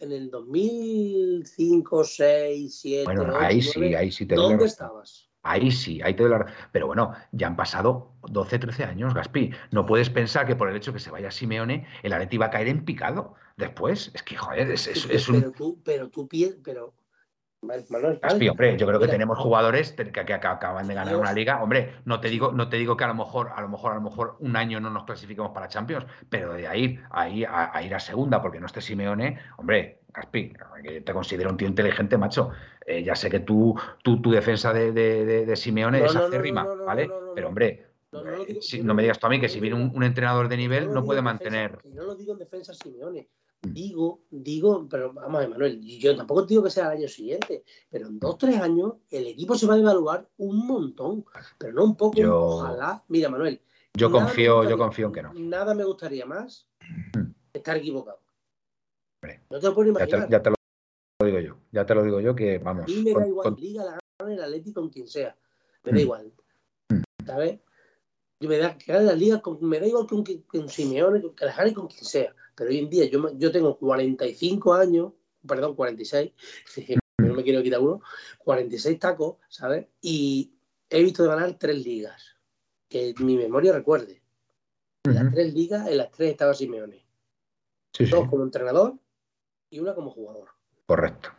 en 0.00 0.12
el 0.12 0.30
2005, 0.30 2.04
6, 2.04 2.78
7, 2.80 3.04
Bueno, 3.04 3.22
8, 3.22 3.36
ahí 3.38 3.62
sí, 3.62 3.78
9, 3.78 3.96
ahí 3.96 4.12
sí 4.12 4.26
te 4.26 4.34
¿dónde 4.34 4.64
estabas? 4.64 5.28
Ahí 5.42 5.70
sí, 5.70 6.02
ahí 6.02 6.14
te 6.14 6.22
doy 6.24 6.32
la. 6.32 6.46
Pero 6.70 6.86
bueno, 6.86 7.12
ya 7.32 7.46
han 7.46 7.56
pasado 7.56 8.12
12, 8.28 8.58
13 8.58 8.84
años, 8.84 9.14
Gaspi. 9.14 9.50
No 9.70 9.86
puedes 9.86 10.10
pensar 10.10 10.46
que 10.46 10.54
por 10.54 10.68
el 10.68 10.76
hecho 10.76 10.92
que 10.92 10.98
se 10.98 11.10
vaya 11.10 11.30
Simeone, 11.30 11.86
el 12.02 12.12
Atleti 12.12 12.36
va 12.36 12.46
a 12.46 12.50
caer 12.50 12.68
en 12.68 12.84
picado 12.84 13.34
después. 13.56 14.10
Es 14.12 14.22
que, 14.22 14.36
joder, 14.36 14.70
es, 14.70 14.86
es- 14.86 15.08
es 15.08 15.28
un... 15.30 15.40
Pero 15.40 15.52
tú, 15.52 15.80
pero 15.82 16.10
tú 16.10 16.28
piensas, 16.28 16.60
pero 16.62 16.92
Vale. 17.62 17.84
hombre, 18.50 18.76
yo 18.78 18.86
creo 18.86 18.98
que 18.98 19.04
Mira, 19.04 19.12
tenemos 19.12 19.38
jugadores 19.38 19.92
que, 19.92 20.10
que- 20.10 20.24
que 20.24 20.32
acaban 20.32 20.88
de 20.88 20.94
ganar 20.94 21.16
una 21.16 21.32
liga. 21.32 21.62
Hombre, 21.62 21.94
no 22.06 22.18
te 22.20 22.28
digo, 22.28 22.52
no 22.52 22.68
te 22.70 22.78
digo 22.78 22.96
que 22.96 23.04
a 23.04 23.08
lo 23.08 23.14
mejor, 23.14 23.50
a 23.54 23.60
lo 23.60 23.68
mejor, 23.68 23.92
a 23.92 23.94
lo 23.96 24.00
mejor 24.00 24.36
un 24.40 24.56
año 24.56 24.80
no 24.80 24.88
nos 24.88 25.04
clasifiquemos 25.04 25.52
para 25.52 25.68
Champions, 25.68 26.06
pero 26.30 26.54
de 26.54 26.66
ahí, 26.66 26.98
ahí 27.10 27.44
a, 27.44 27.76
a 27.76 27.82
ir 27.82 27.94
a 27.94 28.00
segunda 28.00 28.40
porque 28.40 28.60
no 28.60 28.66
esté 28.66 28.80
Simeone, 28.80 29.38
hombre, 29.58 30.00
Gaspi, 30.12 30.52
que 30.82 31.00
te 31.02 31.12
considero 31.12 31.50
un 31.50 31.56
tío 31.58 31.68
inteligente, 31.68 32.16
macho. 32.16 32.50
Eh, 32.86 33.04
ya 33.04 33.14
sé 33.14 33.28
que 33.30 33.40
tú, 33.40 33.74
tú- 34.02 34.22
tu 34.22 34.30
defensa 34.30 34.72
de, 34.72 34.92
de- 34.92 35.24
de- 35.26 35.46
de 35.46 35.56
Simeone 35.56 36.00
No, 36.00 36.06
es 36.06 36.14
no, 36.14 36.24
acérrima, 36.24 36.64
no, 36.64 36.84
¿vale? 36.84 37.10
pero 37.34 37.48
hombre, 37.48 37.86
No, 38.12 38.22
lo 38.22 38.42
eh, 38.42 38.58
me 38.94 39.02
digas 39.02 39.18
tú 39.20 39.26
a 39.26 39.30
mí 39.30 39.38
que 39.38 39.48
si 39.48 39.60
viene 39.60 39.76
un, 39.76 39.92
un 39.94 40.02
entrenador 40.02 40.48
de 40.48 40.56
nivel 40.56 40.92
no 40.92 41.04
puede 41.04 41.20
defensa- 41.20 41.22
mantener. 41.22 41.78
no 41.84 42.14
digo 42.14 42.32
en 42.32 42.38
defensa 42.38 42.72
Simeone. 42.74 43.28
Mm. 43.62 43.72
Digo, 43.74 44.20
digo, 44.30 44.86
pero 44.88 45.12
vamos 45.12 45.34
a 45.36 45.38
ver, 45.40 45.48
Manuel, 45.50 45.80
y 45.82 45.98
yo 45.98 46.16
tampoco 46.16 46.42
digo 46.46 46.62
que 46.62 46.70
sea 46.70 46.86
el 46.92 46.98
año 46.98 47.08
siguiente, 47.08 47.62
pero 47.90 48.06
en 48.08 48.18
dos, 48.18 48.38
tres 48.38 48.58
años 48.58 48.94
el 49.10 49.26
equipo 49.26 49.54
se 49.54 49.66
va 49.66 49.74
a 49.74 49.78
evaluar 49.78 50.26
un 50.38 50.66
montón, 50.66 51.24
pero 51.58 51.74
no 51.74 51.84
un 51.84 51.96
poco, 51.96 52.16
Yo- 52.16 52.38
ojalá. 52.40 53.04
Mira, 53.08 53.28
Manuel, 53.28 53.60
Yo 53.94 54.10
confío, 54.10 54.62
yo 54.68 54.78
confío 54.78 55.08
en 55.08 55.12
que 55.12 55.22
no. 55.22 55.32
Nada 55.34 55.74
me 55.74 55.84
gustaría 55.84 56.24
más 56.24 56.66
Mm. 57.14 57.32
estar 57.52 57.76
equivocado. 57.76 58.20
Hombre, 59.22 59.42
No 59.50 59.58
te 59.60 59.66
lo 59.66 59.74
puedo 59.74 59.86
Ya 59.86 59.90
imaginar. 60.04 60.26
te, 60.26 60.32
ya 60.32 60.42
te 60.42 60.50
lo 60.50 60.56
digo 61.26 61.40
yo, 61.40 61.56
ya 61.72 61.84
te 61.84 61.94
lo 61.94 62.02
digo 62.04 62.20
yo 62.20 62.34
que 62.34 62.58
vamos. 62.58 62.88
Y 62.88 63.02
me 63.02 63.12
con- 63.12 63.22
da 63.22 63.28
igual, 63.28 63.44
con- 63.44 63.60
liga 63.60 63.84
la 63.84 63.98
gana 64.20 64.34
el 64.34 64.42
Atlético 64.42 64.80
con 64.80 64.90
quien 64.90 65.06
sea. 65.08 65.36
Me 65.84 65.92
Mm. 65.92 65.94
da 65.96 66.00
igual. 66.00 66.32
Mm. 66.88 67.02
¿Sabes? 67.26 67.60
Yo 68.40 68.48
me 68.48 68.56
da 68.56 68.78
que 68.78 68.90
la 68.92 69.12
liga 69.12 69.42
con, 69.42 69.58
me 69.62 69.78
da 69.80 69.86
igual 69.86 70.06
con, 70.06 70.24
que- 70.24 70.44
con 70.44 70.66
Simeone, 70.70 71.20
con- 71.20 71.34
que 71.34 71.44
la 71.44 71.54
gane 71.54 71.74
con 71.74 71.88
quien 71.88 72.04
sea. 72.04 72.34
Pero 72.60 72.72
hoy 72.72 72.78
en 72.78 72.90
día 72.90 73.06
yo, 73.06 73.32
yo 73.38 73.50
tengo 73.50 73.78
45 73.78 74.74
años, 74.74 75.14
perdón, 75.48 75.74
46, 75.74 76.30
no 77.18 77.32
me 77.32 77.42
quiero 77.42 77.62
quitar 77.62 77.80
uno, 77.80 78.02
46 78.36 78.98
tacos, 78.98 79.38
¿sabes? 79.48 79.86
Y 80.02 80.52
he 80.90 81.02
visto 81.02 81.22
de 81.22 81.30
ganar 81.30 81.58
tres 81.58 81.82
ligas. 81.82 82.36
Que 82.86 83.14
mi 83.20 83.38
memoria 83.38 83.72
recuerde. 83.72 84.20
En 85.04 85.14
las 85.14 85.32
tres 85.32 85.54
ligas, 85.54 85.88
en 85.88 85.96
las 85.96 86.10
tres 86.10 86.32
estaba 86.32 86.52
Simeone. 86.52 87.02
Sí, 87.94 88.04
sí, 88.04 88.10
Dos 88.10 88.28
como 88.28 88.42
entrenador 88.42 88.92
y 89.70 89.78
una 89.80 89.94
como 89.94 90.10
jugador. 90.10 90.50
correcto. 90.84 91.30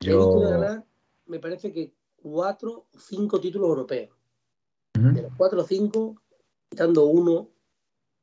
He 0.00 0.10
visto 0.10 0.38
de 0.38 0.44
Yo. 0.44 0.50
ganar, 0.60 0.84
me 1.26 1.40
parece 1.40 1.72
que 1.72 1.92
cuatro 2.22 2.86
o 2.94 2.98
cinco 3.00 3.40
títulos 3.40 3.68
europeos. 3.68 4.16
De 4.92 5.22
los 5.22 5.32
cuatro 5.36 5.62
o 5.62 5.64
cinco, 5.64 6.22
quitando 6.68 7.06
uno, 7.06 7.50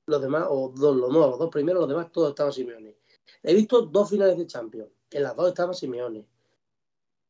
los 0.07 0.21
demás, 0.21 0.45
o 0.49 0.69
dos, 0.69 0.95
los, 0.95 1.11
no, 1.11 1.19
los 1.27 1.39
dos 1.39 1.49
primeros, 1.49 1.81
los 1.81 1.89
demás, 1.89 2.11
todos 2.11 2.29
estaban 2.29 2.53
Simeone. 2.53 2.95
He 3.43 3.53
visto 3.53 3.81
dos 3.81 4.09
finales 4.09 4.37
de 4.37 4.47
Champions. 4.47 4.89
En 5.11 5.23
las 5.23 5.35
dos 5.35 5.47
estaba 5.47 5.73
Simeone. 5.73 6.25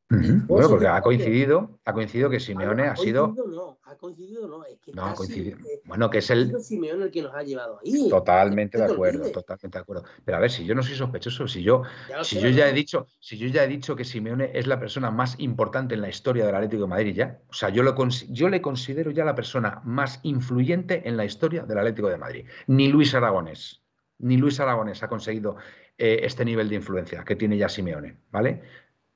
Bueno, 0.07 0.69
porque 0.69 0.87
ha 0.87 1.01
coincidido, 1.01 1.79
ha 1.83 1.91
coincidido 1.93 2.29
que 2.29 2.39
Simeone 2.39 2.85
no, 2.85 2.91
ha 2.91 2.95
sido. 2.95 3.35
no, 3.47 3.79
ha 3.85 3.95
coincidido 3.95 4.47
no. 4.47 4.63
Es 4.63 4.77
que 4.79 4.93
No, 4.93 5.05
ha 5.07 5.15
coincidido. 5.15 5.57
eh, 5.59 5.81
Bueno, 5.85 6.11
que 6.11 6.19
es 6.19 6.29
ha 6.29 6.33
el. 6.33 6.59
Simeone 6.61 7.05
el 7.05 7.11
que 7.11 7.23
nos 7.23 7.33
ha 7.33 7.41
llevado 7.41 7.79
ahí. 7.83 8.07
Totalmente 8.07 8.77
de 8.77 8.83
acuerdo, 8.85 9.31
totalmente 9.31 9.77
de 9.79 9.81
acuerdo. 9.81 10.03
Pero 10.23 10.37
a 10.37 10.39
ver, 10.41 10.51
si 10.51 10.63
yo 10.63 10.75
no 10.75 10.83
soy 10.83 10.93
sospechoso, 10.95 11.47
si 11.47 11.63
yo, 11.63 11.81
Ya 12.07 12.23
si 12.23 12.39
yo 12.39 12.49
ya 12.49 12.69
he 12.69 12.73
dicho, 12.73 13.07
si 13.19 13.37
yo 13.39 13.47
ya 13.47 13.63
he 13.63 13.67
dicho 13.67 13.95
que 13.95 14.05
Simeone 14.05 14.51
es 14.53 14.67
la 14.67 14.79
persona 14.79 15.09
más 15.09 15.39
importante 15.39 15.95
en 15.95 16.01
la 16.01 16.09
historia 16.09 16.45
del 16.45 16.53
Atlético 16.55 16.83
de 16.83 16.87
Madrid 16.89 17.15
ya, 17.15 17.39
o 17.49 17.53
sea, 17.53 17.69
yo 17.69 17.81
lo 17.81 17.95
cons- 17.95 18.27
yo 18.29 18.47
le 18.49 18.61
considero 18.61 19.09
ya 19.09 19.25
la 19.25 19.33
persona 19.33 19.81
más 19.85 20.19
influyente 20.21 21.07
en 21.09 21.17
la 21.17 21.25
historia 21.25 21.63
del 21.63 21.79
Atlético 21.79 22.09
de 22.09 22.17
Madrid. 22.17 22.45
Ni 22.67 22.89
Luis 22.89 23.15
Aragonés, 23.15 23.81
ni 24.19 24.37
Luis 24.37 24.59
Aragonés 24.59 25.01
ha 25.01 25.07
conseguido 25.09 25.57
eh, 25.97 26.19
este 26.23 26.45
nivel 26.45 26.69
de 26.69 26.75
influencia 26.75 27.23
que 27.23 27.35
tiene 27.35 27.57
ya 27.57 27.69
Simeone, 27.69 28.17
¿vale? 28.31 28.61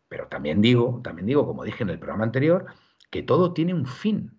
Pero 0.09 0.27
también 0.27 0.61
digo, 0.61 0.99
también 1.03 1.27
digo, 1.27 1.45
como 1.45 1.63
dije 1.63 1.83
en 1.83 1.91
el 1.91 1.99
programa 1.99 2.23
anterior, 2.25 2.65
que 3.11 3.23
todo 3.23 3.53
tiene 3.53 3.73
un 3.73 3.85
fin. 3.85 4.31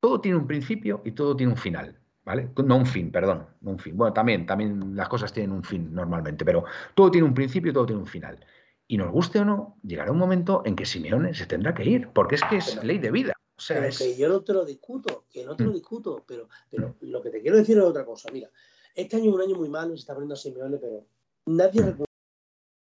Todo 0.00 0.20
tiene 0.20 0.38
un 0.38 0.46
principio 0.46 1.02
y 1.04 1.10
todo 1.12 1.36
tiene 1.36 1.52
un 1.52 1.58
final, 1.58 1.98
¿vale? 2.24 2.50
No 2.64 2.76
un 2.76 2.86
fin, 2.86 3.10
perdón, 3.10 3.46
no 3.60 3.72
un 3.72 3.78
fin. 3.80 3.96
Bueno, 3.96 4.12
también, 4.12 4.46
también 4.46 4.94
las 4.94 5.08
cosas 5.08 5.32
tienen 5.32 5.50
un 5.52 5.64
fin 5.64 5.92
normalmente, 5.92 6.44
pero 6.44 6.64
todo 6.94 7.10
tiene 7.10 7.26
un 7.26 7.34
principio 7.34 7.70
y 7.72 7.74
todo 7.74 7.86
tiene 7.86 8.00
un 8.00 8.06
final. 8.06 8.38
Y 8.86 8.96
nos 8.96 9.10
guste 9.10 9.40
o 9.40 9.44
no, 9.44 9.76
llegará 9.82 10.12
un 10.12 10.18
momento 10.18 10.62
en 10.64 10.76
que 10.76 10.86
Simeone 10.86 11.34
se 11.34 11.46
tendrá 11.46 11.74
que 11.74 11.84
ir, 11.84 12.08
porque 12.14 12.36
es 12.36 12.44
que 12.44 12.56
es 12.58 12.70
Pero- 12.76 12.86
ley 12.86 12.98
de 12.98 13.10
vida. 13.10 13.32
O 13.56 13.60
sea, 13.60 13.78
Pero 13.78 13.88
es... 13.88 13.98
que 13.98 14.16
yo 14.16 14.28
no 14.28 14.40
te 14.42 14.52
lo 14.52 14.64
discuto, 14.64 15.24
que 15.32 15.44
no 15.44 15.56
te 15.56 15.64
lo 15.64 15.70
Mm. 15.70 15.74
discuto, 15.74 16.24
pero, 16.28 16.48
pero 16.70 16.94
lo 17.00 17.20
que 17.20 17.30
te 17.30 17.42
quiero 17.42 17.56
decir 17.56 17.76
es 17.76 17.82
otra 17.82 18.04
cosa. 18.04 18.30
Mira, 18.32 18.48
este 18.94 19.16
año 19.16 19.30
es 19.30 19.34
un 19.34 19.40
año 19.42 19.56
muy 19.56 19.68
malo, 19.68 19.90
se 19.96 20.00
está 20.02 20.14
poniendo 20.14 20.34
a 20.34 20.36
Simeone, 20.36 20.78
pero 20.78 21.04
nadie 21.46 21.82
Mm. 21.82 21.86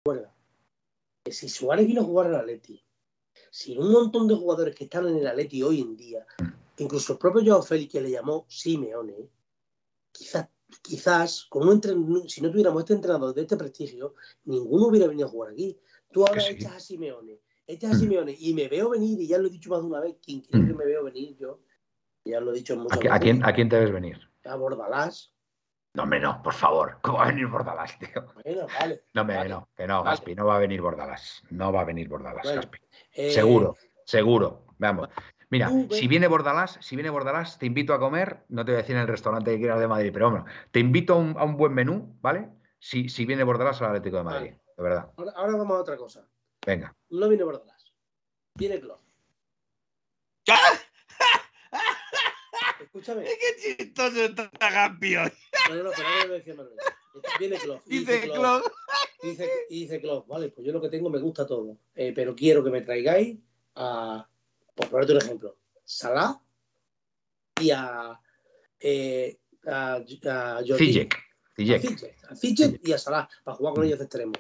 recuerda 0.06 0.35
si 1.32 1.50
Suárez 1.50 1.88
vino 1.88 2.02
a 2.02 2.06
jugar 2.06 2.28
al 2.28 2.36
Atleti, 2.36 2.84
si 3.52 3.78
un 3.78 3.92
montón 3.92 4.28
de 4.28 4.36
jugadores 4.36 4.76
que 4.76 4.86
están 4.86 5.08
en 5.08 5.18
el 5.18 5.28
Atleti 5.28 5.64
hoy 5.64 5.82
en 5.82 5.96
día, 5.96 6.26
incluso 6.78 7.14
el 7.14 7.20
propio 7.20 7.42
Joao 7.46 7.64
Félix 7.64 7.92
que 7.94 8.02
le 8.02 8.12
llamó 8.12 8.46
Simeone, 8.48 9.30
quizás, 10.12 10.48
quizás 10.82 11.46
con 11.50 11.68
un 11.68 12.30
si 12.30 12.42
no 12.42 12.52
tuviéramos 12.52 12.82
este 12.84 12.94
entrenador 12.94 13.34
de 13.34 13.42
este 13.42 13.58
prestigio, 13.58 14.16
ninguno 14.46 14.88
hubiera 14.88 15.08
venido 15.08 15.28
a 15.28 15.32
jugar 15.32 15.52
aquí. 15.52 15.78
Tú 16.12 16.26
ahora 16.26 16.42
sí. 16.42 16.54
echas 16.54 16.74
a 16.76 16.80
Simeone, 16.80 17.40
echas 17.68 17.92
a 17.92 17.94
Mm. 17.96 18.00
Simeone 18.00 18.36
y 18.40 18.54
me 18.54 18.68
veo 18.68 18.90
venir, 18.90 19.20
y 19.20 19.28
ya 19.28 19.38
lo 19.38 19.48
he 19.48 19.52
dicho 19.52 19.70
más 19.70 19.82
de 19.82 19.88
una 19.88 20.00
vez, 20.00 20.18
quien 20.24 20.42
cree 20.42 20.62
Mm. 20.62 20.68
que 20.68 20.74
me 20.74 20.86
veo 20.86 21.04
venir 21.04 21.36
yo, 21.38 21.60
ya 22.24 22.40
lo 22.40 22.52
he 22.52 22.56
dicho 22.56 22.76
muchas 22.76 22.98
¿A, 22.98 23.02
qui- 23.02 23.08
a 23.10 23.14
veces, 23.14 23.22
quién, 23.24 23.46
¿A 23.46 23.54
quién 23.54 23.70
te 23.70 23.80
ves 23.80 23.92
venir? 23.92 24.18
a 24.46 24.56
Bordalás. 24.56 25.34
No, 25.96 26.04
hombre, 26.04 26.20
no, 26.20 26.44
por 26.44 26.54
favor. 26.54 26.98
¿Cómo 27.02 27.20
va 27.20 27.26
a 27.26 27.28
venir 27.28 27.48
Bordalás, 27.48 27.98
tío? 27.98 28.26
Bueno, 28.44 28.68
vale. 28.80 29.04
No, 29.14 29.22
hombre, 29.22 29.38
Vale. 29.38 29.50
no, 29.50 29.70
que 29.76 29.88
no, 29.88 30.04
Vale. 30.04 30.10
Gaspi, 30.12 30.36
no 30.36 30.46
va 30.46 30.56
a 30.58 30.60
venir 30.60 30.82
Bordalás. 30.82 31.42
No 31.50 31.72
va 31.72 31.82
a 31.82 31.86
venir 31.86 32.10
Bordalás, 32.10 32.44
Bueno, 32.44 32.62
Gaspi. 32.62 32.78
Eh, 33.14 33.32
Seguro, 33.32 33.78
seguro. 34.06 34.66
Vamos. 34.78 35.10
Mira, 35.50 35.70
si 35.92 36.08
viene 36.08 36.28
Bordalás, 36.28 36.78
si 36.82 36.96
viene 36.96 37.10
Bordalás, 37.10 37.58
te 37.60 37.66
invito 37.66 37.94
a 37.94 38.00
comer, 38.00 38.44
no 38.50 38.66
te 38.66 38.72
voy 38.72 38.80
a 38.80 38.82
decir 38.82 38.96
en 38.96 39.04
el 39.04 39.08
restaurante 39.08 39.52
que 39.52 39.60
quieras 39.60 39.80
de 39.80 39.88
Madrid, 39.88 40.10
pero 40.12 40.30
bueno, 40.32 40.46
te 40.72 40.80
invito 40.80 41.14
a 41.14 41.18
un, 41.18 41.36
a 41.38 41.44
un 41.46 41.56
buen 41.56 41.74
menú, 41.74 42.18
¿vale? 42.20 42.50
Si, 42.80 43.08
si 43.10 43.26
viene 43.26 43.44
Bordalás 43.44 43.82
al 43.82 43.90
Atlético 43.90 44.18
de 44.18 44.24
Madrid, 44.24 44.52
Vale. 44.52 44.62
de 44.76 44.84
verdad. 44.84 45.12
Ahora, 45.16 45.32
ahora 45.36 45.58
vamos 45.58 45.78
a 45.78 45.82
otra 45.82 45.96
cosa. 45.98 46.28
Venga. 46.66 46.94
No 47.10 47.30
viene 47.30 47.44
Bordalás. 47.46 47.94
Viene 48.56 48.80
Klopp. 48.82 49.02
Escúchame. 52.82 53.24
¡Qué 53.24 53.76
chistoso 53.78 54.26
está 54.26 54.50
Gampi 54.60 55.16
hoy! 55.16 55.32
No, 55.70 55.76
no, 55.76 55.84
no, 55.84 56.28
lo 56.28 56.34
decía 56.34 56.54
Manuel. 56.56 56.76
Viene 57.40 57.58
Klopp. 57.58 57.82
y 57.88 58.00
Dice 58.00 58.22
Klopp, 58.22 58.64
dice, 59.24 59.52
dice 59.70 60.02
Klopp, 60.02 60.28
vale, 60.28 60.50
pues 60.50 60.66
yo 60.68 60.74
lo 60.74 60.82
que 60.82 60.90
tengo 60.90 61.10
me 61.10 61.20
gusta 61.20 61.46
todo. 61.48 61.78
eh, 61.96 62.12
pero 62.14 62.36
quiero 62.36 62.64
que 62.64 62.70
me 62.70 62.82
traigáis 62.82 63.38
a, 63.76 64.28
por 64.76 64.90
ponerte 64.90 65.14
un 65.14 65.22
ejemplo, 65.22 65.58
Salah 65.84 66.40
y 67.60 67.72
a, 67.72 68.20
eh, 68.80 69.40
a, 69.66 69.96
a 69.96 70.64
Jordi. 70.68 70.76
Fitchet 72.36 72.86
y 72.86 72.92
a 72.92 72.98
Salah 72.98 73.30
para 73.44 73.56
jugar 73.58 73.74
con 73.76 73.86
ellos 73.86 73.98
de 74.00 74.06
extremo. 74.06 74.34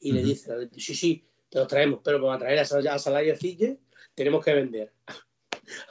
Y 0.00 0.12
le 0.12 0.22
dice, 0.22 0.52
sí, 0.78 0.94
sí, 0.94 1.24
te 1.48 1.58
los 1.58 1.68
traemos, 1.68 2.00
pero 2.02 2.20
para 2.22 2.38
traer 2.38 2.58
a, 2.60 2.64
Sal- 2.64 2.86
a 2.88 2.98
Salah 2.98 3.22
y 3.22 3.30
a 3.30 3.36
Cille 3.36 3.78
tenemos 4.14 4.44
que 4.44 4.54
vender. 4.54 4.92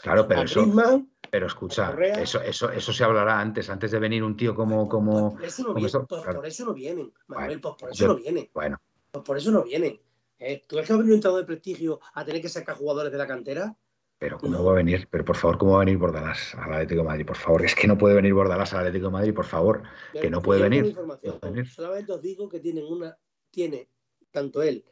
Claro, 0.01 0.27
pero 0.27 0.41
a 0.41 0.43
eso, 0.43 0.61
Griezmann, 0.61 1.09
pero 1.31 1.47
escucha, 1.47 1.95
eso, 2.19 2.41
eso, 2.41 2.69
eso 2.69 2.93
se 2.93 3.03
hablará 3.03 3.39
antes, 3.39 3.69
antes 3.69 3.89
de 3.89 3.97
venir 3.99 4.23
un 4.23 4.37
tío 4.37 4.53
como, 4.53 4.87
como, 4.87 5.33
por 5.33 5.43
eso 5.45 5.61
no 5.63 5.67
como 5.69 5.75
vienen, 5.77 5.87
eso, 5.87 6.05
claro. 6.05 6.33
por 6.35 6.45
eso 6.45 6.65
no 6.65 6.73
vienen, 6.73 7.13
Manuel, 7.27 7.47
Bueno, 7.47 7.61
pues 7.61 7.75
por 7.79 7.89
eso 7.91 7.99
yo- 8.03 8.07
no 8.09 8.15
vienen, 8.17 8.49
bueno, 8.53 8.81
pues 9.11 9.25
por 9.25 9.37
eso 9.37 9.51
no 9.51 9.63
vienen. 9.63 9.99
¿Eh? 10.43 10.61
¿Tú 10.67 10.75
ves 10.75 10.87
que 10.87 10.93
ha 10.93 10.95
venido 10.97 11.13
un 11.13 11.17
entrenador 11.17 11.41
de 11.41 11.47
prestigio 11.47 11.99
a 12.13 12.25
tener 12.25 12.41
que 12.41 12.49
sacar 12.49 12.75
jugadores 12.75 13.11
de 13.11 13.17
la 13.17 13.25
cantera? 13.27 13.75
pero 14.17 14.37
¿cómo 14.37 14.55
No. 14.55 14.63
va 14.65 14.73
a 14.73 14.75
venir? 14.75 15.07
Pero 15.09 15.25
por 15.25 15.35
favor, 15.35 15.57
¿cómo 15.57 15.71
va 15.71 15.77
a 15.77 15.85
venir 15.85 15.97
Bordalás 15.97 16.53
al 16.53 16.71
Atlético 16.73 17.01
de 17.01 17.07
Madrid? 17.07 17.25
Por 17.25 17.37
favor, 17.37 17.65
es 17.65 17.73
que 17.73 17.87
no 17.87 17.97
puede 17.97 18.13
venir 18.13 18.33
Bordalás 18.35 18.71
al 18.73 18.81
Atlético 18.81 19.07
de 19.07 19.11
Madrid, 19.13 19.33
por 19.33 19.45
favor. 19.45 19.81
Que 20.13 20.29
no 20.29 20.43
puede 20.43 20.61
venir. 20.61 20.95
venir. 21.41 21.67
Solamente 21.67 22.11
os 22.11 22.21
digo 22.21 22.47
que 22.47 22.59
tienen 22.59 22.85
una, 22.85 23.17
tiene 23.49 23.89
tanto 24.29 24.61
él 24.61 24.85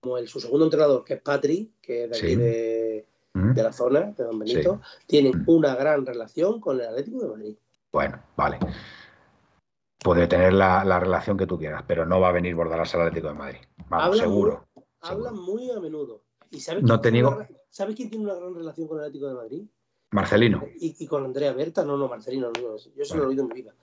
como 0.00 0.18
el, 0.18 0.28
su 0.28 0.38
segundo 0.38 0.66
entrenador, 0.66 1.02
que 1.02 1.14
es 1.14 1.22
Patri, 1.22 1.72
que 1.80 2.04
es 2.04 2.10
de 2.10 2.16
aquí 2.18 2.26
Sí. 2.26 2.36
de. 2.36 3.06
De 3.54 3.62
la 3.62 3.72
zona, 3.72 4.00
de 4.12 4.24
Don 4.24 4.38
Benito, 4.38 4.80
tienen 5.06 5.44
una 5.46 5.74
gran 5.74 6.04
relación 6.04 6.60
con 6.60 6.80
el 6.80 6.86
Atlético 6.88 7.20
de 7.22 7.28
Madrid. 7.28 7.56
Bueno, 7.92 8.20
vale. 8.36 8.58
Puede 10.02 10.26
tener 10.26 10.52
la, 10.52 10.84
la 10.84 11.00
relación 11.00 11.36
que 11.36 11.46
tú 11.46 11.58
quieras, 11.58 11.82
pero 11.86 12.04
no 12.04 12.20
va 12.20 12.28
a 12.28 12.32
venir 12.32 12.54
Bordalás 12.54 12.94
al 12.94 13.02
Atlético 13.02 13.28
de 13.28 13.34
Madrid. 13.34 13.58
Vamos, 13.88 14.06
Hablan 14.06 14.20
seguro. 14.20 14.66
Hablan 15.00 15.34
muy 15.36 15.70
a 15.70 15.80
menudo. 15.80 16.24
¿Y 16.50 16.60
sabes 16.60 16.82
No 16.82 17.00
quién 17.00 17.14
te 17.14 17.24
una- 17.24 17.48
¿Sabes 17.70 17.96
quién 17.96 18.10
tiene 18.10 18.24
una 18.26 18.34
gran 18.34 18.54
relación 18.54 18.86
con 18.86 18.98
el 18.98 19.04
Atlético 19.04 19.28
de 19.28 19.34
Madrid? 19.34 19.62
Marcelino. 20.12 20.62
Y, 20.78 20.94
y 21.02 21.06
con 21.06 21.24
Andrea 21.24 21.52
Berta, 21.52 21.84
no, 21.84 21.96
no, 21.96 22.06
Marcelino, 22.08 22.50
no, 22.50 22.76
yo 22.76 22.76
eso 22.76 23.14
no 23.14 23.20
Vale. 23.20 23.22
lo 23.22 23.24
he 23.24 23.28
oído 23.28 23.42
en 23.42 23.48
mi 23.48 23.54
vida. 23.54 23.74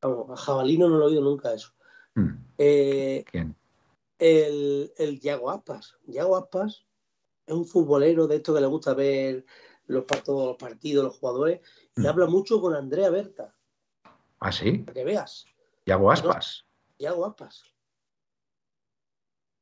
Vamos, 0.00 0.30
a 0.30 0.36
Jabalino 0.36 0.88
no 0.88 0.96
lo 0.98 1.04
he 1.04 1.08
oído 1.08 1.22
nunca 1.22 1.52
eso. 1.52 1.72
Mm, 2.14 2.30
Eh, 2.58 3.24
¿Quién? 3.30 3.54
el, 4.18 4.92
el 4.96 5.20
Yago 5.20 5.50
Aspas. 5.50 5.96
Yago 6.06 6.36
Aspas 6.36 6.85
es 7.46 7.54
un 7.54 7.64
futbolero 7.66 8.26
de 8.26 8.36
esto 8.36 8.52
que 8.54 8.60
le 8.60 8.66
gusta 8.66 8.94
ver 8.94 9.44
los, 9.86 10.04
par- 10.04 10.22
todos 10.22 10.46
los 10.48 10.56
partidos, 10.56 11.04
los 11.04 11.18
jugadores, 11.18 11.60
y 11.96 12.00
Mm. 12.02 12.06
habla 12.06 12.26
mucho 12.26 12.60
con 12.60 12.74
Andrea 12.74 13.08
Berta, 13.10 13.54
¿Ah, 14.40 14.50
sí? 14.52 14.78
para 14.78 14.94
que 14.94 15.04
veas. 15.04 15.46
Yago 15.86 16.10
Aspas. 16.10 16.66
Yago 16.98 17.24
Aspas. 17.26 17.62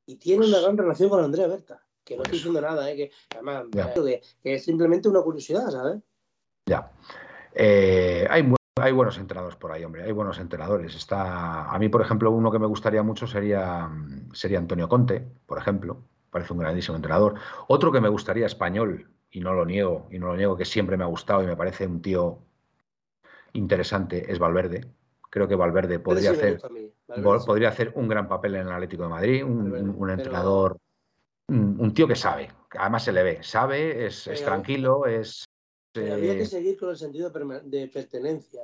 Y 0.06 0.16
tiene 0.16 0.46
una 0.46 0.60
gran 0.60 0.76
relación 0.76 1.08
con 1.10 1.22
Andrea 1.22 1.46
Berta, 1.46 1.82
que 2.04 2.16
no 2.16 2.22
estoy 2.22 2.32
Pues- 2.38 2.44
diciendo 2.44 2.60
nada, 2.60 2.90
¿eh? 2.90 2.96
que 2.96 3.10
además 3.34 3.64
que, 3.94 4.22
que 4.42 4.54
es 4.54 4.64
simplemente 4.64 5.08
una 5.08 5.22
curiosidad, 5.22 5.70
¿sabes? 5.70 6.02
Ya. 6.66 6.90
Eh, 7.54 8.26
hay, 8.30 8.52
hay 8.80 8.92
buenos 8.92 9.18
entrenadores 9.18 9.56
por 9.56 9.70
ahí, 9.72 9.84
hombre. 9.84 10.04
Hay 10.04 10.12
buenos 10.12 10.38
entrenadores. 10.38 10.94
Está, 10.94 11.70
a 11.70 11.78
mí, 11.78 11.88
por 11.88 12.00
ejemplo, 12.02 12.30
uno 12.30 12.50
que 12.50 12.58
me 12.58 12.66
gustaría 12.66 13.02
mucho 13.02 13.26
sería, 13.26 13.86
mm, 13.86 14.32
sería 14.34 14.58
Antonio 14.58 14.88
Conte, 14.88 15.20
por 15.46 15.58
ejemplo. 15.58 16.02
Parece 16.34 16.52
un 16.52 16.58
grandísimo 16.58 16.96
entrenador. 16.96 17.36
Otro 17.68 17.92
que 17.92 18.00
me 18.00 18.08
gustaría 18.08 18.46
español, 18.46 19.08
y 19.30 19.38
no 19.38 19.54
lo 19.54 19.64
niego, 19.64 20.08
y 20.10 20.18
no 20.18 20.26
lo 20.26 20.36
niego, 20.36 20.56
que 20.56 20.64
siempre 20.64 20.96
me 20.96 21.04
ha 21.04 21.06
gustado 21.06 21.44
y 21.44 21.46
me 21.46 21.54
parece 21.56 21.86
un 21.86 22.02
tío 22.02 22.40
interesante, 23.52 24.32
es 24.32 24.40
Valverde. 24.40 24.84
Creo 25.30 25.46
que 25.46 25.54
Valverde 25.54 26.00
podría 26.00 26.30
sí 26.30 26.36
hacer, 26.36 26.60
Valverde 27.06 27.38
sí. 27.38 27.46
podría 27.46 27.68
hacer 27.68 27.92
un 27.94 28.08
gran 28.08 28.26
papel 28.26 28.56
en 28.56 28.66
el 28.66 28.72
Atlético 28.72 29.04
de 29.04 29.08
Madrid, 29.10 29.44
un, 29.44 29.58
Valverde, 29.70 29.82
un- 29.84 29.90
un 29.90 29.96
pero- 30.00 30.12
entrenador, 30.12 30.78
un, 31.46 31.76
un 31.78 31.94
tío 31.94 32.08
que 32.08 32.16
sabe, 32.16 32.50
que 32.68 32.78
además 32.78 33.04
se 33.04 33.12
le 33.12 33.22
ve, 33.22 33.42
sabe, 33.44 34.06
es, 34.06 34.28
tranquilo, 34.44 35.06
es... 35.06 35.44
Pero 35.92 36.14
había 36.14 36.34
que 36.34 36.42
eh, 36.42 36.46
seguir 36.46 36.76
con 36.76 36.90
el 36.90 36.96
sentido 36.96 37.30
de 37.30 37.86
pertenencia. 37.86 38.62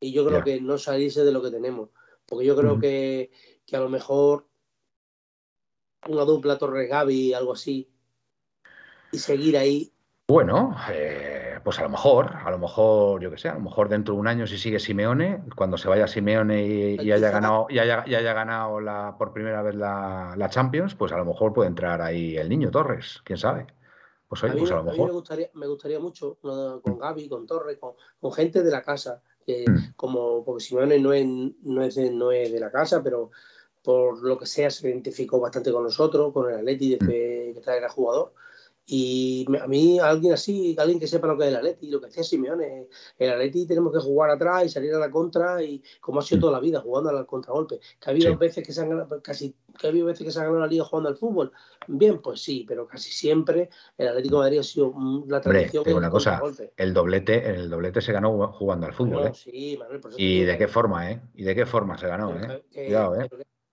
Y 0.00 0.10
yo 0.10 0.26
creo 0.26 0.42
que 0.42 0.58
no 0.58 0.78
salirse 0.78 1.22
de 1.22 1.32
lo 1.32 1.42
que 1.42 1.50
tenemos. 1.50 1.90
Porque 2.24 2.46
yo 2.46 2.56
creo 2.56 2.78
que, 2.80 3.30
que 3.66 3.76
a 3.76 3.80
lo 3.80 3.90
mejor 3.90 4.46
una 6.08 6.24
dupla 6.24 6.58
Torres 6.58 6.88
Gaby, 6.88 7.34
algo 7.34 7.52
así, 7.52 7.90
y 9.12 9.18
seguir 9.18 9.56
ahí. 9.56 9.92
Bueno, 10.28 10.76
eh, 10.90 11.60
pues 11.62 11.78
a 11.78 11.82
lo 11.82 11.88
mejor, 11.88 12.32
a 12.34 12.50
lo 12.50 12.58
mejor, 12.58 13.20
yo 13.22 13.30
qué 13.30 13.38
sé, 13.38 13.48
a 13.48 13.54
lo 13.54 13.60
mejor 13.60 13.88
dentro 13.88 14.14
de 14.14 14.20
un 14.20 14.26
año 14.26 14.46
si 14.46 14.58
sigue 14.58 14.80
Simeone, 14.80 15.44
cuando 15.54 15.78
se 15.78 15.88
vaya 15.88 16.08
Simeone 16.08 16.66
y, 16.66 17.00
y 17.00 17.12
haya 17.12 17.30
ganado, 17.30 17.66
y 17.70 17.78
haya, 17.78 18.02
y 18.06 18.14
haya 18.16 18.32
ganado 18.32 18.80
la, 18.80 19.14
por 19.16 19.32
primera 19.32 19.62
vez 19.62 19.76
la, 19.76 20.34
la 20.36 20.50
Champions, 20.50 20.96
pues 20.96 21.12
a 21.12 21.16
lo 21.18 21.24
mejor 21.24 21.52
puede 21.52 21.68
entrar 21.68 22.02
ahí 22.02 22.36
el 22.36 22.48
niño 22.48 22.72
Torres, 22.72 23.20
quién 23.24 23.38
sabe. 23.38 23.66
Pues 24.28 24.42
A 24.42 24.46
oye, 24.46 24.54
mí, 24.54 24.60
pues 24.60 24.72
a 24.72 24.74
lo 24.74 24.80
a 24.80 24.82
mí 24.82 24.90
me, 24.90 24.96
mejor. 24.96 25.12
gustaría, 25.12 25.50
me 25.54 25.66
gustaría 25.68 26.00
mucho 26.00 26.38
¿no? 26.42 26.80
con 26.82 26.98
Gaby, 26.98 27.28
con 27.28 27.46
Torres, 27.46 27.78
con, 27.78 27.92
con 28.18 28.32
gente 28.32 28.62
de 28.64 28.70
la 28.70 28.82
casa. 28.82 29.22
Que 29.46 29.64
Mm. 29.68 29.92
como 29.94 30.44
porque 30.44 30.64
Simeone 30.64 30.98
no 30.98 31.12
es, 31.12 31.24
no, 31.62 31.82
es 31.82 31.94
de, 31.94 32.10
no 32.10 32.32
es 32.32 32.50
de 32.50 32.58
la 32.58 32.72
casa, 32.72 33.00
pero 33.00 33.30
por 33.86 34.20
lo 34.20 34.36
que 34.36 34.46
sea 34.46 34.68
se 34.68 34.88
identificó 34.88 35.38
bastante 35.38 35.70
con 35.70 35.84
nosotros, 35.84 36.32
con 36.32 36.50
el 36.50 36.58
Atleti 36.58 36.96
Mm. 36.96 37.06
desde 37.06 37.52
que 37.54 37.60
trae 37.62 37.78
era 37.78 37.88
jugador. 37.88 38.32
Y 38.88 39.44
a 39.60 39.66
mí, 39.66 39.98
alguien 39.98 40.32
así, 40.32 40.76
alguien 40.78 41.00
que 41.00 41.08
sepa 41.08 41.26
lo 41.26 41.36
que 41.36 41.42
es 41.44 41.48
el 41.50 41.56
Atleti, 41.56 41.88
lo 41.90 42.00
que 42.00 42.06
decía 42.06 42.22
Simeone, 42.22 42.86
el 43.18 43.30
Atleti 43.32 43.66
tenemos 43.66 43.92
que 43.92 43.98
jugar 43.98 44.30
atrás 44.30 44.64
y 44.64 44.68
salir 44.68 44.94
a 44.94 44.98
la 45.00 45.10
contra, 45.10 45.60
y 45.60 45.82
como 46.00 46.20
ha 46.20 46.22
sido 46.22 46.38
Mm. 46.38 46.40
toda 46.42 46.52
la 46.52 46.60
vida, 46.60 46.80
jugando 46.80 47.10
al 47.10 47.26
contragolpe. 47.26 47.80
Que 48.00 48.08
ha 48.08 48.10
habido 48.10 48.30
Sí. 48.32 48.36
veces 48.38 48.64
que 48.64 48.72
se 48.72 48.80
han 48.82 48.90
ganado, 48.90 49.20
casi, 49.22 49.56
que 49.76 49.86
ha 49.88 49.90
habido 49.90 50.06
veces 50.06 50.24
que 50.24 50.30
se 50.30 50.38
han 50.38 50.44
ganado 50.46 50.60
la 50.60 50.66
liga 50.68 50.84
jugando 50.84 51.08
al 51.08 51.16
fútbol. 51.16 51.50
Bien, 51.88 52.20
pues 52.22 52.40
sí, 52.42 52.64
pero 52.68 52.86
casi 52.86 53.10
siempre 53.10 53.70
el 53.98 54.06
Atlético 54.08 54.36
de 54.36 54.42
Madrid 54.42 54.58
ha 54.60 54.62
sido 54.62 54.92
mm, 54.92 55.28
la 55.30 55.36
Hombre, 55.38 55.42
tradición 55.42 55.82
del 55.84 55.94
una 55.94 56.10
cosa, 56.10 56.40
el 56.76 56.94
doblete, 56.94 57.48
el 57.50 57.68
doblete 57.68 58.00
se 58.00 58.12
ganó 58.12 58.52
jugando 58.52 58.86
al 58.86 58.92
fútbol, 58.92 59.24
No, 59.24 59.26
¿eh? 59.26 59.32
sí, 59.34 59.76
Manuel, 59.80 60.00
por 60.00 60.10
eso 60.12 60.20
Y 60.20 60.42
de 60.44 60.56
qué 60.58 60.68
forma, 60.68 61.10
¿eh? 61.10 61.20
Y 61.34 61.42
de 61.42 61.54
qué 61.56 61.66
forma 61.66 61.98
se 61.98 62.06
ganó, 62.06 62.32
pero 62.40 62.54
¿eh? 62.54 62.62
que- 62.70 62.74
que- 62.74 62.84
Cuidado, 62.86 63.20
¿eh? 63.20 63.28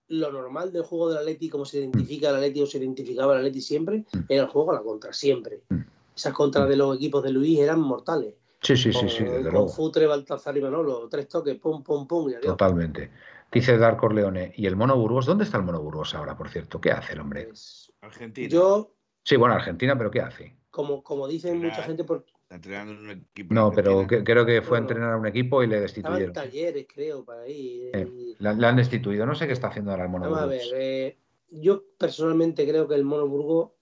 Lo 0.08 0.30
normal 0.30 0.72
del 0.72 0.82
juego 0.82 1.08
del 1.08 1.18
Atleti, 1.18 1.48
como 1.48 1.64
se 1.64 1.78
identifica 1.78 2.28
el 2.30 2.36
Atleti 2.36 2.60
o 2.62 2.66
se 2.66 2.78
identificaba 2.78 3.32
el 3.34 3.38
Atleti 3.40 3.60
siempre, 3.60 4.04
Mm. 4.12 4.18
era 4.28 4.42
el 4.42 4.48
juego 4.48 4.72
a 4.72 4.74
la 4.74 4.82
contra, 4.82 5.12
siempre. 5.12 5.62
Mm. 5.70 5.80
Esas 6.14 6.32
contras 6.34 6.68
de 6.68 6.76
los 6.76 6.96
equipos 6.96 7.22
de 7.22 7.30
Luis 7.32 7.58
eran 7.58 7.80
mortales. 7.80 8.34
Sí, 8.62 8.76
sí, 8.76 8.92
sí, 8.92 8.98
con, 9.00 9.08
sí, 9.10 9.24
desde 9.24 9.42
con 9.44 9.52
luego. 9.52 9.68
Futre, 9.68 10.06
Baltazar 10.06 10.56
y 10.56 10.60
Manolo, 10.62 11.08
tres 11.08 11.28
toques, 11.28 11.58
pum, 11.58 11.82
pum, 11.82 12.06
pum, 12.06 12.30
y 12.30 12.34
adiós. 12.34 12.52
Totalmente. 12.56 13.10
Dice 13.52 13.76
Dar 13.78 13.96
Corleone, 13.96 14.52
¿y 14.56 14.66
el 14.66 14.74
Mono 14.76 14.96
Burgos? 14.96 15.26
¿Dónde 15.26 15.44
está 15.44 15.58
el 15.58 15.64
Mono 15.64 15.80
Burgos 15.80 16.14
ahora, 16.14 16.36
por 16.36 16.48
cierto? 16.48 16.80
¿Qué 16.80 16.90
hace 16.90 17.12
el 17.14 17.20
hombre? 17.20 17.44
Pues, 17.44 17.92
Argentina. 18.00 18.48
yo, 18.48 18.90
Sí, 19.22 19.36
bueno, 19.36 19.54
Argentina, 19.54 19.96
pero 19.96 20.10
¿qué 20.10 20.20
hace? 20.20 20.56
como, 20.70 21.02
como 21.04 21.28
dicen 21.28 21.60
Claro. 21.60 21.72
mucha 21.74 21.82
gente, 21.86 22.02
por, 22.04 22.26
Está 22.54 22.68
entrenando 22.68 22.92
en 22.92 22.98
un 22.98 23.10
equipo. 23.10 23.52
No, 23.52 23.68
en 23.68 23.74
pero 23.74 24.06
que- 24.06 24.22
creo 24.22 24.46
que 24.46 24.62
fue 24.62 24.78
a 24.78 24.80
entrenar 24.80 25.12
a 25.12 25.16
un 25.16 25.26
equipo 25.26 25.62
y 25.62 25.66
le 25.66 25.80
destituyeron. 25.80 26.32
talleres, 26.32 26.86
creo, 26.92 27.24
para 27.24 27.42
ahí. 27.42 27.90
Eh, 27.92 28.36
le 28.38 28.66
han 28.66 28.76
destituido. 28.76 29.26
No 29.26 29.34
sé 29.34 29.46
qué 29.48 29.52
está 29.52 29.68
haciendo 29.68 29.90
ahora 29.90 30.04
el 30.04 30.10
Mono 30.10 30.26
Vamos 30.26 30.40
a 30.40 30.46
ver, 30.46 30.62
eh, 30.74 31.18
yo 31.50 31.82
personalmente 31.98 32.66
creo 32.68 32.86
que 32.86 32.94
el 32.94 33.02
Mono 33.04 33.26
Burgo 33.26 33.74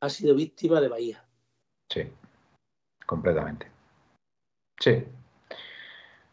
ha 0.00 0.08
sido 0.08 0.34
víctima 0.34 0.80
de 0.80 0.88
Bahía. 0.88 1.24
Sí, 1.88 2.02
completamente. 3.06 3.70
Sí. 4.80 5.04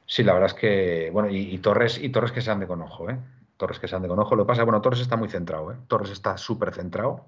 Sí, 0.08 0.24
la 0.24 0.34
verdad 0.34 0.48
es 0.48 0.54
que, 0.56 1.10
bueno, 1.12 1.30
y, 1.30 1.54
y 1.54 1.58
Torres, 1.60 2.00
y 2.02 2.10
Torres 2.10 2.32
que 2.32 2.42
se 2.42 2.50
ande 2.50 2.66
con 2.66 2.82
ojo, 2.82 3.10
¿eh? 3.10 3.20
Torres 3.58 3.78
que 3.78 3.88
se 3.88 3.96
ande 3.96 4.08
con 4.08 4.18
ojo. 4.20 4.36
Lo 4.36 4.46
que 4.46 4.48
pasa, 4.48 4.64
bueno, 4.64 4.82
Torres 4.82 5.02
está 5.02 5.16
muy 5.16 5.30
centrado, 5.30 5.72
¿eh? 5.74 5.76
Torres 5.88 6.10
está 6.12 6.38
súper 6.38 6.74
centrado 6.74 7.26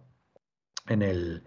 en 0.87 1.01
el, 1.03 1.43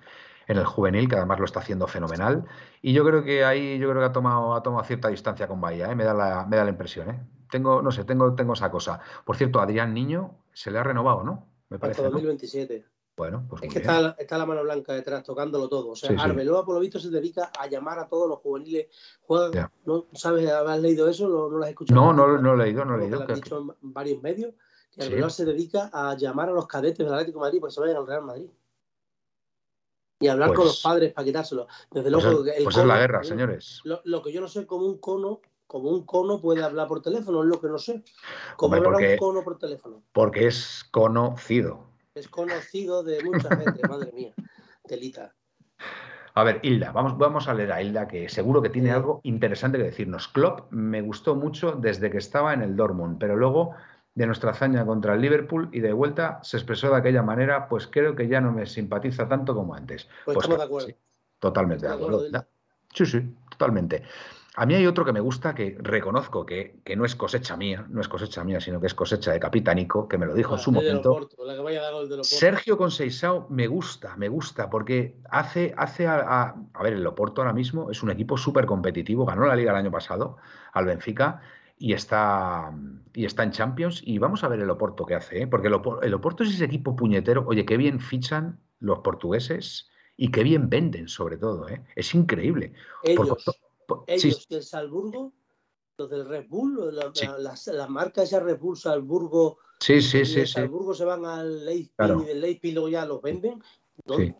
en 0.52 0.58
el 0.58 0.64
juvenil, 0.66 1.08
que 1.08 1.16
además 1.16 1.38
lo 1.38 1.44
está 1.46 1.60
haciendo 1.60 1.86
fenomenal. 1.86 2.44
Y 2.80 2.92
yo 2.92 3.04
creo 3.04 3.24
que 3.24 3.44
ahí, 3.44 3.78
yo 3.78 3.88
creo 3.90 4.00
que 4.00 4.06
ha 4.06 4.12
tomado, 4.12 4.54
ha 4.54 4.62
tomado 4.62 4.84
cierta 4.84 5.08
distancia 5.08 5.48
con 5.48 5.60
Bahía, 5.60 5.90
¿eh? 5.90 5.94
Me 5.96 6.04
da 6.04 6.14
la, 6.14 6.46
me 6.48 6.56
da 6.56 6.64
la 6.64 6.70
impresión, 6.70 7.10
¿eh? 7.10 7.20
Tengo, 7.50 7.82
no 7.82 7.90
sé, 7.90 8.04
tengo, 8.04 8.34
tengo 8.34 8.52
esa 8.54 8.70
cosa. 8.70 9.00
Por 9.24 9.36
cierto, 9.36 9.60
Adrián 9.60 9.92
Niño 9.92 10.36
se 10.52 10.70
le 10.70 10.78
ha 10.78 10.82
renovado, 10.84 11.22
¿no? 11.24 11.48
Me 11.68 11.76
Hasta 11.76 11.80
parece, 11.80 12.02
¿no? 12.02 12.10
2027. 12.10 12.86
Bueno, 13.14 13.44
pues 13.46 13.62
Es 13.62 13.68
muy 13.68 13.72
que 13.74 13.80
bien. 13.80 13.90
está, 13.90 14.00
la- 14.02 14.16
está 14.18 14.38
la 14.38 14.46
mano 14.46 14.62
blanca 14.62 14.94
detrás 14.94 15.22
tocándolo 15.22 15.68
todo. 15.68 15.90
O 15.90 15.96
sea, 15.96 16.08
Sí, 16.08 16.16
sí. 16.16 16.20
Arbeloa, 16.22 16.64
por 16.64 16.74
lo 16.74 16.80
visto, 16.80 16.98
se 16.98 17.10
dedica 17.10 17.50
a 17.58 17.66
llamar 17.66 17.98
a 17.98 18.08
todos 18.08 18.26
los 18.28 18.38
juveniles. 18.38 18.86
Juegan, 19.20 19.52
Ya. 19.52 19.70
¿no 19.84 20.06
sabes? 20.14 20.50
¿Has 20.50 20.80
leído 20.80 21.08
eso? 21.08 21.28
¿No, 21.28 21.50
no 21.50 21.58
lo 21.58 21.64
has 21.64 21.70
escuchado? 21.70 22.00
No, 22.00 22.12
no, 22.14 22.38
no 22.38 22.54
he 22.54 22.56
leído, 22.64 22.84
no 22.86 22.94
he 22.94 22.98
Como 22.98 22.98
que 22.98 23.02
leído. 23.02 23.16
lo 23.16 23.20
han 23.22 23.26
¿Qué- 23.28 23.34
dicho 23.34 23.58
en 23.82 23.92
varios 23.92 24.22
medios. 24.22 24.54
Que 24.90 25.02
Sí. 25.02 25.08
Arbeloa 25.08 25.30
se 25.30 25.44
dedica 25.44 25.90
a 25.92 26.14
llamar 26.16 26.48
a 26.48 26.52
los 26.52 26.66
cadetes 26.66 26.98
del 26.98 27.12
Atlético 27.12 27.38
de 27.38 27.42
Madrid 27.46 27.60
para 27.60 27.68
que 27.68 27.74
se 27.74 27.80
vayan 27.80 27.96
al 27.96 28.06
Real 28.06 28.22
Madrid. 28.24 28.46
Y 30.22 30.28
hablar 30.28 30.48
con 30.50 30.56
Pues- 30.56 30.68
los 30.68 30.82
padres 30.82 31.12
para 31.12 31.24
quitárselo. 31.24 31.66
Desde 31.90 32.10
Pues, 32.10 32.24
luego, 32.24 32.46
es, 32.46 32.56
el 32.58 32.64
pues 32.64 32.76
es 32.76 32.84
la 32.86 32.98
guerra, 32.98 33.24
señores. 33.24 33.80
Lo, 33.84 34.00
lo 34.04 34.22
que 34.22 34.32
yo 34.32 34.40
no 34.40 34.48
sé, 34.48 34.66
como 34.66 34.86
un 34.86 34.98
cono, 34.98 35.40
como 35.66 35.90
un 35.90 36.04
cono 36.06 36.40
puede 36.40 36.62
hablar 36.62 36.86
por 36.88 37.02
teléfono, 37.02 37.42
es 37.42 37.48
lo 37.48 37.60
que 37.60 37.66
no 37.68 37.78
sé. 37.78 38.04
¿Cómo 38.56 38.74
Hombre, 38.76 38.78
hablará 38.88 38.94
porque- 38.94 39.12
un 39.14 39.18
cono 39.18 39.44
por 39.44 39.58
teléfono? 39.58 40.02
Porque 40.12 40.46
es 40.46 40.84
conocido. 40.90 41.84
Es 42.14 42.28
conocido 42.28 43.02
de 43.02 43.22
mucha 43.24 43.48
gente, 43.56 43.80
madre 43.90 44.12
mía. 44.12 44.34
Telita. 44.86 45.34
A 46.34 46.44
ver, 46.44 46.60
Hilda, 46.62 46.92
vamos, 46.92 47.18
vamos 47.18 47.46
a 47.48 47.54
leer 47.54 47.72
a 47.72 47.82
Hilda, 47.82 48.08
que 48.08 48.28
seguro 48.28 48.62
que 48.62 48.70
tiene 48.70 48.90
algo 48.90 49.20
interesante 49.22 49.76
que 49.76 49.84
decirnos. 49.84 50.28
Klopp 50.28 50.70
me 50.72 51.02
gustó 51.02 51.34
mucho 51.34 51.72
desde 51.72 52.10
que 52.10 52.16
estaba 52.18 52.54
en 52.54 52.62
el 52.62 52.74
Dortmund, 52.74 53.18
pero 53.18 53.36
luego 53.36 53.74
de 54.14 54.26
nuestra 54.26 54.50
hazaña 54.50 54.84
contra 54.84 55.14
el 55.14 55.20
Liverpool 55.20 55.68
y 55.72 55.80
de 55.80 55.92
vuelta 55.92 56.38
se 56.42 56.56
expresó 56.58 56.90
de 56.90 56.96
aquella 56.96 57.22
manera, 57.22 57.68
pues 57.68 57.86
creo 57.86 58.14
que 58.14 58.28
ya 58.28 58.40
no 58.40 58.52
me 58.52 58.66
simpatiza 58.66 59.28
tanto 59.28 59.54
como 59.54 59.74
antes. 59.74 60.04
Pues, 60.04 60.34
Pues 60.34 60.36
estamos 60.38 60.58
de 60.58 60.64
acuerdo. 60.64 60.86
sí, 60.88 60.96
totalmente 61.38 61.86
de 61.86 61.92
acuerdo. 61.92 62.22
Sí, 62.92 63.06
sí, 63.06 63.34
totalmente. 63.50 64.02
A 64.54 64.66
mí 64.66 64.74
hay 64.74 64.86
otro 64.86 65.02
que 65.06 65.14
me 65.14 65.20
gusta, 65.20 65.54
que 65.54 65.78
reconozco 65.80 66.44
que, 66.44 66.76
que 66.84 66.94
no 66.94 67.06
es 67.06 67.16
cosecha 67.16 67.56
mía, 67.56 67.86
no 67.88 68.02
es 68.02 68.08
cosecha 68.08 68.44
mía, 68.44 68.60
sino 68.60 68.82
que 68.82 68.86
es 68.86 68.92
cosecha 68.92 69.32
de 69.32 69.40
Capitánico, 69.40 70.06
que 70.06 70.18
me 70.18 70.26
lo 70.26 70.34
dijo 70.34 70.52
en 70.52 70.58
su 70.60 70.70
momento. 70.72 71.26
La 71.38 71.54
que 71.54 71.60
vaya 71.62 71.90
de. 71.90 72.22
Sergio 72.22 72.76
Conceição 72.76 73.46
me 73.48 73.66
gusta, 73.66 74.14
me 74.18 74.28
gusta, 74.28 74.68
porque 74.68 75.16
hace, 75.30 75.72
hace 75.78 76.06
a, 76.06 76.16
a- 76.16 76.54
a 76.74 76.82
ver, 76.82 76.92
el 76.92 77.06
Oporto 77.06 77.40
ahora 77.40 77.54
mismo 77.54 77.90
es 77.90 78.02
un 78.02 78.10
equipo 78.10 78.36
súper 78.36 78.66
competitivo, 78.66 79.24
ganó 79.24 79.46
la 79.46 79.56
liga 79.56 79.70
el 79.70 79.78
año 79.78 79.90
pasado 79.90 80.36
al 80.74 80.84
Benfica 80.84 81.40
y 81.82 81.92
está, 81.94 82.72
y 83.12 83.24
está 83.24 83.42
en 83.42 83.50
Champions. 83.50 84.02
Y 84.04 84.18
vamos 84.18 84.44
a 84.44 84.48
ver 84.48 84.60
el 84.60 84.70
Oporto 84.70 85.04
que 85.04 85.16
hace, 85.16 85.42
¿eh? 85.42 85.46
porque 85.48 85.66
el, 85.68 85.74
Opor- 85.74 85.98
el 86.02 86.14
Oporto 86.14 86.44
es 86.44 86.50
ese 86.54 86.64
equipo 86.64 86.94
puñetero. 86.94 87.44
Oye, 87.48 87.64
qué 87.66 87.76
bien 87.76 87.98
fichan 88.00 88.60
los 88.78 89.00
portugueses 89.00 89.88
y 90.16 90.30
qué 90.30 90.42
bien 90.44 90.68
venden, 90.70 91.08
sobre 91.08 91.36
todo. 91.38 91.68
¿eh? 91.68 91.82
Es 91.96 92.14
increíble. 92.14 92.72
Ellos, 93.02 93.44
por- 93.86 94.04
sí, 94.06 94.28
ellos 94.28 94.46
y 94.48 94.54
el 94.54 94.62
Salzburgo, 94.62 95.32
los 95.98 96.08
del 96.08 96.28
Red 96.28 96.46
Bull, 96.48 96.94
la, 96.94 97.10
Sí. 97.14 97.26
la, 97.26 97.38
las- 97.38 97.66
la 97.66 97.86
marca 97.88 98.22
esa 98.22 98.38
Red 98.40 98.58
Bull 98.60 98.76
Salzburgo, 98.76 99.58
sí, 99.80 100.00
sí, 100.00 100.24
sí, 100.24 100.40
sí. 100.42 100.46
Salzburgo 100.46 100.94
se 100.94 101.04
van 101.04 101.24
al 101.24 101.64
Leipzig 101.64 101.92
Claro. 101.96 102.22
y 102.22 102.26
del 102.26 102.40
Leipzig 102.40 102.74
luego 102.74 102.88
ya 102.90 103.04
los 103.04 103.20
venden. 103.20 103.60
Sí. 104.16 104.34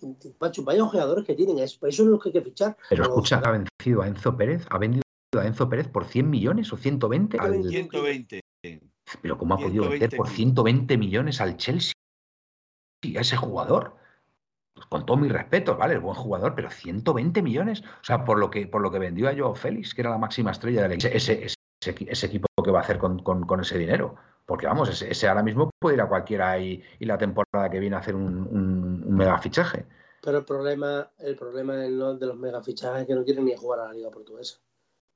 Vaya 0.65 0.85
jugadores 0.85 1.25
que 1.27 1.35
tienen, 1.35 1.59
eso, 1.59 1.87
eso 1.87 2.03
es 2.05 2.09
lo 2.09 2.19
que 2.19 2.31
hay 2.31 2.33
que 2.33 2.43
fichar. 2.43 2.77
Pero 2.89 3.03
escucha, 3.05 3.41
ha 3.45 3.51
vencido 3.51 4.01
a 4.03 4.07
Enzo 4.09 4.35
Pérez, 4.37 4.65
ha 4.71 4.79
vendido 4.79 5.02
a 5.41 5.47
Enzo 5.47 5.69
Pérez 5.69 5.89
por 5.89 6.05
100 6.05 6.29
millones 6.29 6.73
o 6.73 6.77
120. 6.77 7.39
al- 7.39 7.63
120. 7.71 8.41
Pero 9.21 9.39
¿cómo 9.39 9.55
ha 9.55 9.59
podido 9.59 9.85
120 9.85 9.99
vender 10.01 10.17
por 10.17 10.29
120 10.29 10.99
millones 10.99 11.41
al 11.41 11.57
Chelsea? 11.57 11.93
Y 13.03 13.17
a 13.17 13.21
ese 13.21 13.37
jugador. 13.37 13.97
Pues 14.75 14.87
con 14.87 15.05
todo 15.05 15.17
mi 15.17 15.29
respeto, 15.29 15.77
¿vale? 15.77 15.95
Es 15.95 16.01
buen 16.01 16.15
jugador, 16.17 16.55
pero 16.55 16.71
120 16.71 17.43
millones. 17.43 17.83
O 17.83 18.05
sea, 18.05 18.25
por 18.25 18.39
lo 18.39 18.51
que, 18.51 18.67
por 18.67 18.81
lo 18.81 18.91
que 18.91 18.99
vendió 18.99 19.29
a 19.29 19.35
Joao 19.37 19.55
Félix, 19.55 19.95
que 19.95 20.01
era 20.03 20.11
la 20.11 20.19
máxima 20.19 20.51
estrella 20.51 20.83
del 20.83 20.93
equipo. 20.93 21.15
Ese, 21.15 21.45
ese, 21.45 21.57
ese 21.83 21.95
equi- 21.95 22.07
ese 22.09 22.27
equipo 22.27 22.47
que 22.63 22.71
va 22.71 22.79
a 22.79 22.83
hacer 22.83 22.99
con, 22.99 23.19
con- 23.23 23.45
con 23.47 23.61
ese 23.61 23.77
dinero. 23.79 24.15
Porque 24.47 24.67
vamos, 24.67 24.89
ese, 24.89 25.11
ese 25.11 25.29
ahora 25.29 25.43
mismo 25.43 25.71
puede 25.81 25.97
ir 25.97 26.01
a 26.03 26.09
cualquiera 26.09 26.59
y, 26.59 26.83
y 26.99 27.05
la 27.05 27.19
temporada 27.19 27.71
que 27.71 27.81
viene 27.81 27.97
a 27.97 27.99
hacer 28.01 28.15
un, 28.15 28.47
un- 28.47 29.05
un 29.07 29.15
mega 29.17 29.39
fichaje. 29.39 29.87
Pero 30.23 30.39
el 30.39 30.45
problema, 30.45 31.11
el 31.19 31.37
problema 31.37 31.75
de 31.77 31.91
los, 31.91 32.19
de 32.19 32.27
los 32.27 32.37
megafichajes 32.39 33.03
es 33.03 33.07
que 33.07 33.15
no 33.15 33.25
quieren 33.25 33.45
ni 33.45 33.57
jugar 33.57 33.81
a 33.81 33.85
la 33.89 33.93
Liga 33.93 34.11
Portuguesa. 34.11 34.59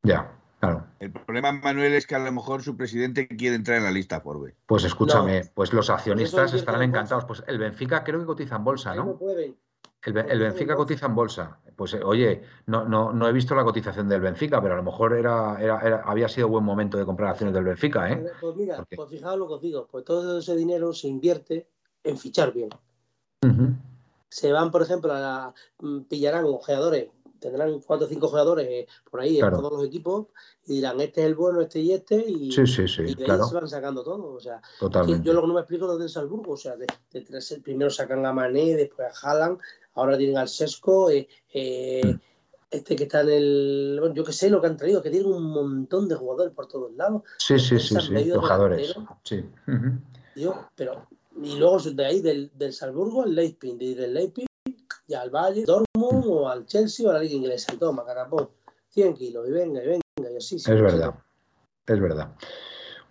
Ya, 0.07 0.33
claro. 0.61 0.87
El 1.01 1.13
problema, 1.13 1.53
Manuel, 1.53 1.93
es 1.95 2.07
que 2.07 2.15
a 2.15 2.19
lo 2.19 2.31
mejor 2.33 2.63
su 2.63 2.77
presidente 2.77 3.27
quiere 3.29 3.57
entrar 3.57 3.79
en 3.79 3.85
la 3.85 3.91
lista 3.91 4.21
Forbes. 4.21 4.55
Pues 4.67 4.85
escúchame, 4.85 5.41
No. 5.43 5.51
pues 5.55 5.73
los 5.73 5.91
accionistas 5.91 6.55
estarán 6.55 6.81
bolsa. 6.81 6.85
encantados. 6.91 7.25
Pues 7.25 7.43
el 7.47 7.59
Benfica 7.59 8.05
creo 8.05 8.21
que 8.21 8.27
cotiza 8.27 8.57
en 8.57 8.65
bolsa, 8.65 8.95
no 8.95 9.05
¿no? 9.05 9.19
pueden. 9.19 9.57
El, 10.05 10.13
Benfica 10.13 10.77
cotiza 10.77 11.07
en 11.07 11.17
bolsa. 11.17 11.59
Pues 11.75 11.95
eh, 11.95 12.01
oye, 12.05 12.43
no, 12.67 12.85
no, 12.85 13.13
no 13.13 13.27
he 13.29 13.33
visto 13.33 13.57
la 13.57 13.65
cotización 13.65 14.09
del 14.09 14.21
Benfica, 14.21 14.63
pero 14.63 14.75
a 14.75 14.77
lo 14.77 14.85
mejor 14.85 15.15
era, 15.15 15.61
era- 15.61 15.81
era- 15.81 16.03
había 16.07 16.29
sido 16.29 16.47
buen 16.49 16.63
momento 16.63 16.97
de 16.97 17.05
comprar 17.05 17.31
acciones 17.31 17.53
del 17.53 17.65
Benfica, 17.65 18.09
¿eh? 18.13 18.25
Pues 18.41 18.55
mira, 18.55 18.77
¿Por 18.77 18.87
qué? 18.87 18.95
pues 18.97 19.11
fijaos 19.11 19.37
lo 19.37 19.49
que 19.49 19.55
os 19.55 19.61
digo, 19.61 19.89
pues 19.91 20.05
todo 20.05 20.39
ese 20.39 20.55
dinero 20.55 20.93
se 20.93 21.09
invierte 21.09 21.69
en 22.05 22.17
fichar 22.19 22.53
bien. 22.53 22.69
Se 24.29 24.53
van, 24.53 24.71
por 24.71 24.83
ejemplo, 24.83 25.13
a 25.13 25.19
la- 25.21 25.55
mm, 25.81 26.03
pillarán 26.03 26.45
ojeadores, 26.45 27.09
tendrán 27.49 27.81
cuatro 27.81 28.07
o 28.07 28.09
cinco 28.09 28.29
jugadores 28.29 28.87
por 29.11 29.21
ahí 29.21 29.39
Claro. 29.39 29.57
en 29.57 29.63
todos 29.63 29.73
los 29.79 29.87
equipos 29.87 30.27
y 30.67 30.75
dirán 30.75 31.01
este 31.01 31.21
es 31.23 31.27
el 31.29 31.35
bueno, 31.35 31.61
este 31.61 31.81
y 31.81 31.93
este, 31.93 32.17
y, 32.29 32.51
Sí, 32.53 32.67
sí, 32.67 32.87
sí, 32.89 33.03
y 33.03 33.05
de 33.05 33.11
ahí 33.11 33.15
claro, 33.25 33.45
se 33.45 33.55
van 33.55 33.69
sacando 33.69 34.03
todo. 34.03 34.33
O 34.35 34.41
sea, 34.41 34.61
totalmente. 34.81 35.27
yo 35.27 35.33
lo 35.33 35.41
que 35.43 35.47
no 35.49 35.55
me 35.55 35.61
explico 35.61 35.93
es 35.93 35.99
del 35.99 36.09
Salzburgo, 36.09 36.53
o 36.53 36.57
sea, 36.57 36.77
de, 36.77 36.87
de 37.13 37.21
tres- 37.23 37.61
primero 37.63 37.91
sacan 37.91 38.25
a 38.27 38.33
Mané, 38.33 38.75
después 38.77 39.09
a 39.09 39.31
Haaland, 39.31 39.59
ahora 39.95 40.17
tienen 40.19 40.39
al 40.39 40.49
Sesco, 40.49 41.11
eh, 41.11 41.29
eh, 41.53 42.03
Mm. 42.05 42.21
este 42.71 42.97
que 42.97 43.05
está 43.05 43.21
en 43.23 43.31
el. 43.31 43.97
Bueno, 44.01 44.15
yo 44.15 44.25
que 44.25 44.33
sé 44.33 44.51
lo 44.51 44.61
que 44.61 44.67
han 44.67 44.77
traído, 44.77 45.01
que 45.01 45.11
tienen 45.11 45.31
un 45.33 45.45
montón 45.45 46.09
de 46.09 46.17
jugadores 46.17 46.53
por 46.53 46.67
todos 46.67 46.93
lados. 46.95 47.23
Sí, 47.39 47.59
sí, 47.59 47.79
sí, 47.79 47.95
sí, 48.01 48.31
jugadores. 48.33 48.95
Sí. 49.23 49.45
Tío, 50.35 50.55
pero. 50.75 51.07
Y 51.43 51.57
luego 51.57 51.79
de 51.79 52.05
ahí, 52.07 52.21
del, 52.23 52.51
del 52.55 52.73
Salzburgo 52.73 53.23
al 53.23 53.35
Leipzig, 53.35 53.77
y 53.81 53.95
del 53.95 54.15
Leipzig 54.15 54.47
ya 55.07 55.21
al 55.23 55.31
Valle, 55.31 55.65
Dortmund 55.65 56.25
o 56.27 56.49
al 56.49 56.67
Chelsea 56.67 57.07
o 57.07 57.11
a 57.11 57.15
la 57.15 57.21
Liga 57.21 57.35
Inglesa. 57.35 57.75
Y 57.75 57.79
toma, 57.79 58.05
carapón, 58.05 58.51
100 58.89 59.15
kilos, 59.15 59.49
y 59.49 59.53
venga, 59.53 59.83
y 59.83 59.87
venga, 59.87 60.03
y 60.33 60.37
así. 60.37 60.59
sí, 60.59 60.71
Es 60.73 60.77
sí. 60.79 60.83
verdad, 60.83 61.15
es 61.87 62.01
verdad. 62.01 62.35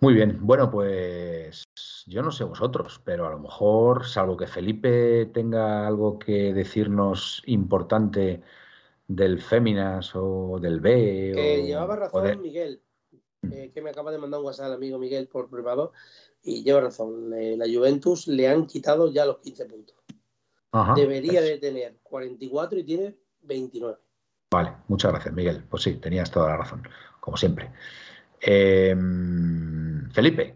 Muy 0.00 0.12
bien, 0.12 0.38
bueno, 0.42 0.70
pues 0.70 1.64
yo 2.06 2.22
no 2.22 2.30
sé 2.30 2.44
vosotros, 2.44 3.00
pero 3.02 3.26
a 3.26 3.30
lo 3.30 3.38
mejor, 3.38 4.06
salvo 4.06 4.36
que 4.36 4.46
Felipe 4.46 5.26
tenga 5.32 5.86
algo 5.86 6.18
que 6.18 6.52
decirnos 6.52 7.42
importante 7.46 8.42
del 9.08 9.40
Féminas 9.40 10.12
o 10.14 10.58
del 10.60 10.80
B. 10.80 11.32
Que 11.34 11.62
o, 11.62 11.66
llevaba 11.66 11.94
o 11.94 11.96
razón 11.96 12.24
de- 12.24 12.36
Miguel, 12.36 12.82
eh, 13.50 13.70
que 13.72 13.80
me 13.80 13.90
acaba 13.90 14.12
de 14.12 14.18
mandar 14.18 14.40
un 14.40 14.46
WhatsApp 14.46 14.66
el 14.66 14.74
amigo 14.74 14.98
Miguel 14.98 15.28
por 15.28 15.48
privado, 15.48 15.92
y 16.42 16.62
lleva 16.62 16.82
razón. 16.82 17.32
eh, 17.32 17.56
la 17.56 17.64
Juventus 17.66 18.28
le 18.28 18.48
han 18.48 18.66
quitado 18.66 19.10
ya 19.10 19.24
los 19.24 19.38
15 19.38 19.64
puntos. 19.64 19.96
Ajá, 20.76 20.94
Debería 20.94 21.40
es- 21.40 21.46
de 21.46 21.58
tener 21.58 21.96
44 22.02 22.78
y 22.78 22.84
tiene 22.84 23.14
29. 23.42 23.98
Vale, 24.50 24.72
muchas 24.88 25.10
gracias, 25.12 25.34
Miguel. 25.34 25.64
Pues 25.68 25.82
sí, 25.82 25.94
tenías 25.96 26.30
toda 26.30 26.48
la 26.50 26.56
razón, 26.58 26.86
como 27.20 27.36
siempre. 27.36 27.70
Em, 28.40 30.10
Felipe, 30.10 30.54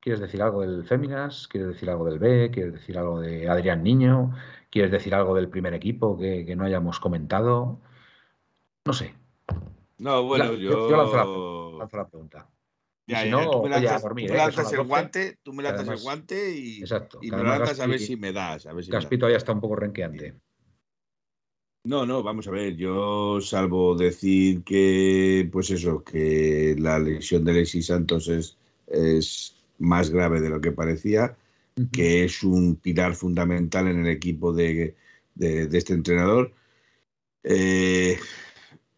¿quieres 0.00 0.20
decir 0.20 0.42
algo 0.42 0.62
del 0.62 0.84
Féminas? 0.84 1.48
¿Quieres 1.48 1.68
decir 1.70 1.88
algo 1.90 2.04
del 2.06 2.18
B? 2.18 2.50
¿Quieres 2.52 2.72
decir 2.72 2.98
algo 2.98 3.20
de 3.20 3.48
Adrián 3.48 3.82
Niño? 3.82 4.34
¿Quieres 4.70 4.90
decir 4.90 5.14
algo 5.14 5.34
del 5.34 5.48
primer 5.48 5.74
equipo 5.74 6.18
que, 6.18 6.44
que 6.44 6.56
no 6.56 6.64
hayamos 6.64 7.00
comentado? 7.00 7.78
No 8.84 8.92
sé. 8.92 9.14
No, 9.98 10.22
bueno, 10.24 10.44
La- 10.52 10.58
yo. 10.58 10.88
yo 10.90 10.96
lanzo 10.96 11.16
la, 11.16 11.78
lanzo 11.78 11.96
la 11.96 12.08
pregunta. 12.08 12.46
Ya, 13.08 13.22
si 13.22 13.30
ya, 13.30 13.30
no, 13.30 13.50
tú 13.50 13.62
me 13.62 13.68
lanzas, 13.70 14.02
dormir, 14.02 14.26
tú 14.26 14.32
¿eh? 14.32 14.36
me 14.36 14.38
que 14.38 14.44
lanzas 14.44 14.64
son 14.64 14.72
el 14.74 14.78
las 14.78 14.86
12. 14.86 14.88
guante, 14.88 15.38
tú 15.42 15.52
me 15.54 15.62
lanzas 15.62 15.80
el 15.80 15.86
además- 15.88 16.02
guante 16.02 16.54
y, 16.56 16.80
Exacto. 16.80 17.18
y 17.22 17.30
me 17.30 17.42
lanzas 17.42 17.80
a 17.80 17.86
ver 17.86 17.98
Gaspi- 17.98 18.06
si 18.06 18.16
me 18.16 18.32
das. 18.32 18.66
A 18.66 18.72
ver 18.74 18.84
si 18.84 18.90
me 18.90 18.94
das. 18.96 19.04
Gaspito 19.04 19.30
ya 19.30 19.36
está 19.38 19.52
un 19.52 19.60
poco 19.60 19.76
renqueante. 19.76 20.34
No, 21.84 22.04
no, 22.04 22.22
vamos 22.22 22.46
a 22.46 22.50
ver, 22.50 22.76
yo 22.76 23.40
salvo 23.40 23.94
decir 23.96 24.62
que, 24.62 25.48
pues 25.50 25.70
eso, 25.70 26.04
que 26.04 26.76
la 26.78 26.98
lesión 26.98 27.44
de 27.44 27.52
Alexis 27.52 27.86
Santos 27.86 28.28
es, 28.28 28.58
es 28.88 29.56
más 29.78 30.10
grave 30.10 30.40
de 30.40 30.50
lo 30.50 30.60
que 30.60 30.72
parecía, 30.72 31.34
que 31.92 32.24
es 32.24 32.42
un 32.42 32.76
pilar 32.76 33.14
fundamental 33.14 33.86
en 33.88 34.00
el 34.04 34.08
equipo 34.08 34.52
de, 34.52 34.96
de- 35.34 35.66
de 35.66 35.78
este 35.78 35.94
entrenador. 35.94 36.52
Eh, 37.44 38.18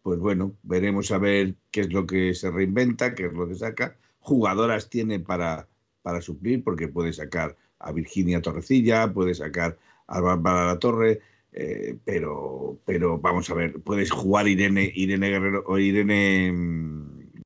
pues 0.03 0.19
bueno, 0.19 0.55
veremos 0.63 1.11
a 1.11 1.17
ver 1.17 1.55
qué 1.69 1.81
es 1.81 1.93
lo 1.93 2.05
que 2.07 2.33
se 2.33 2.49
reinventa, 2.51 3.13
qué 3.13 3.27
es 3.27 3.33
lo 3.33 3.47
que 3.47 3.55
saca. 3.55 3.97
Jugadoras 4.19 4.89
tiene 4.89 5.19
para, 5.19 5.67
para 6.01 6.21
suplir, 6.21 6.63
porque 6.63 6.87
puede 6.87 7.13
sacar 7.13 7.55
a 7.79 7.91
Virginia 7.91 8.41
Torrecilla, 8.41 9.11
puede 9.13 9.33
sacar 9.35 9.77
a 10.07 10.19
Bárbara 10.19 10.65
La 10.65 10.79
Torre, 10.79 11.21
eh, 11.51 11.97
pero, 12.05 12.79
pero 12.85 13.19
vamos 13.19 13.49
a 13.49 13.53
ver, 13.53 13.79
puedes 13.81 14.11
jugar 14.11 14.47
Irene, 14.47 14.91
Irene 14.93 15.29
Guerrero 15.29 15.63
o 15.67 15.77
Irene. 15.77 16.51
mm, 16.51 17.41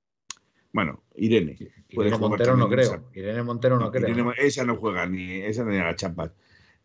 Bueno, 0.73 1.03
Irene. 1.15 1.57
Irene 1.89 2.17
Montero 2.17 2.57
no 2.57 2.67
creo. 2.69 2.83
esa. 2.83 3.03
Irene 3.13 3.43
Montero 3.43 3.77
no, 3.77 3.85
No, 3.85 3.91
creo. 3.91 4.09
Irene 4.09 4.31
esa 4.37 4.65
no 4.65 4.75
juega, 4.75 5.05
ni 5.05 5.41
esa 5.41 5.63
ni 5.65 5.77
a 5.77 5.85
las 5.85 5.95
chapas. 5.95 6.31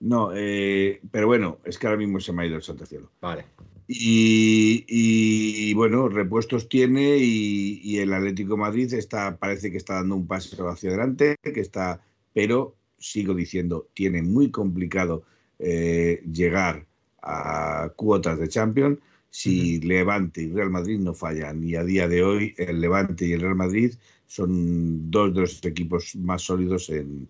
No, 0.01 0.31
eh, 0.35 1.01
pero 1.11 1.27
bueno, 1.27 1.59
es 1.65 1.79
que 1.79 1.87
ahora 1.87 1.99
mismo 1.99 2.21
se 2.21 2.33
me 2.33 2.43
ha 2.43 2.47
ido 2.47 2.57
el 2.57 2.63
santo 2.63 2.87
cielo. 2.87 3.11
Vale. 3.21 3.45
Y, 3.87 4.85
y, 4.89 5.75
bueno, 5.75 6.09
repuestos 6.09 6.69
tiene 6.69 7.19
y, 7.19 7.81
y 7.83 7.99
el 7.99 8.13
Atlético 8.13 8.55
de 8.55 8.61
Madrid 8.61 8.95
está, 8.95 9.37
parece 9.37 9.71
que 9.71 9.77
está 9.77 9.95
dando 9.95 10.15
un 10.15 10.27
paso 10.27 10.69
hacia 10.69 10.91
adelante, 10.91 11.37
que 11.43 11.61
está, 11.61 12.01
pero 12.33 12.77
sigo 12.99 13.35
diciendo, 13.35 13.89
tiene 13.93 14.23
muy 14.23 14.51
complicado 14.51 15.25
eh, 15.59 16.23
llegar 16.31 16.87
a 17.23 17.93
cuotas 17.97 18.39
de 18.39 18.49
Champions 18.49 18.99
si 19.29 19.81
Levante 19.81 20.43
y 20.43 20.53
Real 20.53 20.71
Madrid 20.71 20.99
no 20.99 21.15
fallan. 21.15 21.63
Y 21.65 21.75
a 21.77 21.85
día 21.85 22.09
de 22.09 22.23
hoy 22.23 22.55
el 22.59 22.81
Levante 22.81 23.27
y 23.27 23.33
el 23.33 23.41
Real 23.41 23.57
Madrid 23.57 23.95
son 24.27 25.11
dos 25.11 25.35
de 25.35 25.41
los 25.41 25.65
equipos 25.65 26.15
más 26.17 26.43
sólidos 26.43 26.89
en, 26.91 27.29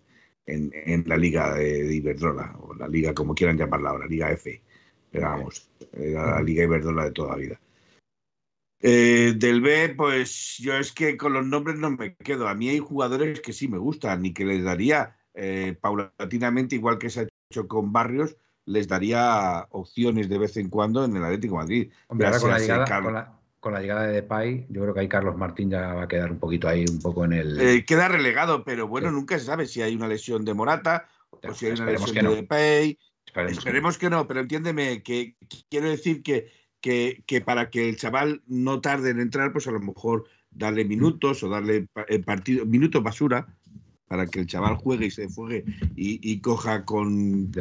en, 0.51 0.71
en 0.73 1.05
la 1.07 1.17
Liga 1.17 1.55
de, 1.55 1.85
de 1.85 1.95
Iberdrola, 1.95 2.57
o 2.61 2.75
la 2.75 2.89
Liga 2.89 3.15
como 3.15 3.35
quieran 3.35 3.59
llamarla 3.59 3.91
ahora, 3.91 4.07
Liga 4.07 4.31
F. 4.33 4.61
Pero 5.11 5.27
vamos, 5.27 5.69
era 5.93 6.37
la 6.37 6.43
Liga 6.43 6.65
Iberdrola 6.65 7.05
de 7.05 7.11
toda 7.13 7.31
la 7.31 7.37
vida. 7.37 7.61
Eh, 8.83 9.35
del 9.37 9.61
B, 9.61 9.95
pues 9.95 10.57
yo 10.59 10.75
es 10.75 10.93
que 10.93 11.17
con 11.19 11.35
los 11.35 11.47
nombres 11.47 11.79
no 11.79 11.91
me 11.91 12.15
quedo. 12.15 12.49
A 12.49 12.55
mí 12.55 12.69
hay 12.69 12.79
jugadores 12.79 13.41
que 13.41 13.53
sí 13.53 13.69
me 13.69 13.79
gustan 13.79 14.25
y 14.25 14.33
que 14.33 14.47
les 14.47 14.65
daría 14.65 15.17
eh, 15.35 15.77
paulatinamente, 15.79 16.77
igual 16.77 16.99
que 16.99 17.11
se 17.11 17.21
ha 17.21 17.29
hecho 17.51 17.69
con 17.69 17.93
Barrios, 17.93 18.37
les 18.65 18.89
daría 18.89 19.67
opciones 19.71 20.29
de 20.29 20.39
vez 20.39 20.57
en 20.57 20.71
cuando 20.71 21.05
en 21.05 21.15
el 21.15 21.25
Atlético 21.25 21.57
de 21.57 21.63
Madrid. 21.63 21.93
Hombre, 22.09 22.27
ahora 22.29 22.41
con 22.41 22.51
la, 22.51 22.59
llegada, 22.59 23.03
con, 23.03 23.13
la, 23.13 23.40
con 23.61 23.75
la 23.75 23.81
llegada 23.81 24.07
de 24.07 24.15
Depay, 24.15 24.67
yo 24.71 24.81
creo 24.83 24.95
que 24.95 25.01
ahí 25.01 25.09
Carlos 25.09 25.37
Martín 25.37 25.71
ya 25.71 25.93
va 25.95 26.05
a 26.05 26.09
quedar 26.09 26.31
un 26.33 26.39
poquito 26.39 26.67
ahí, 26.69 26.85
un 26.91 26.99
poco 27.01 27.25
en 27.27 27.35
el... 27.35 27.61
Eh, 27.61 27.85
queda 27.85 28.09
relegado, 28.09 28.65
pero 28.65 28.89
bueno, 28.89 29.09
Sí. 29.09 29.15
nunca 29.15 29.39
se 29.39 29.45
sabe 29.45 29.67
si 29.67 29.83
hay 29.83 29.95
una 29.95 30.09
lesión 30.09 30.45
de 30.45 30.55
Morata 30.55 31.09
o 31.43 31.53
si 31.55 31.67
hay 31.67 31.73
una 31.73 31.81
Esperemos 31.83 32.09
lesión 32.09 32.15
que 32.17 32.23
no. 32.23 32.31
de 32.31 32.37
Depay. 32.37 32.99
Esperemos 33.27 33.51
que 33.53 33.55
no. 33.55 33.59
Esperemos 33.59 33.99
que 33.99 34.11
no, 34.11 34.27
pero 34.27 34.41
entiéndeme 34.41 35.03
que 35.03 35.37
quiero 35.69 35.89
decir 35.91 36.23
que, 36.23 36.51
que, 36.81 37.23
que 37.27 37.41
para 37.43 37.69
que 37.71 37.89
el 37.89 37.97
chaval 37.97 38.43
no 38.47 38.81
tarde 38.81 39.11
en 39.11 39.21
entrar, 39.21 39.53
pues 39.53 39.67
a 39.69 39.73
lo 39.73 39.81
mejor 39.81 40.25
darle 40.51 40.85
minutos 40.85 41.43
o 41.43 41.49
darle 41.49 41.87
el 42.09 42.25
partido, 42.25 42.65
minutos 42.67 43.03
basura, 43.03 43.47
para 44.09 44.27
que 44.27 44.41
el 44.41 44.47
chaval 44.47 44.77
juegue 44.77 45.07
y 45.07 45.11
se 45.11 45.29
fuegue 45.29 45.65
y, 45.95 46.19
y 46.29 46.41
coja 46.41 46.85
con, 46.85 47.53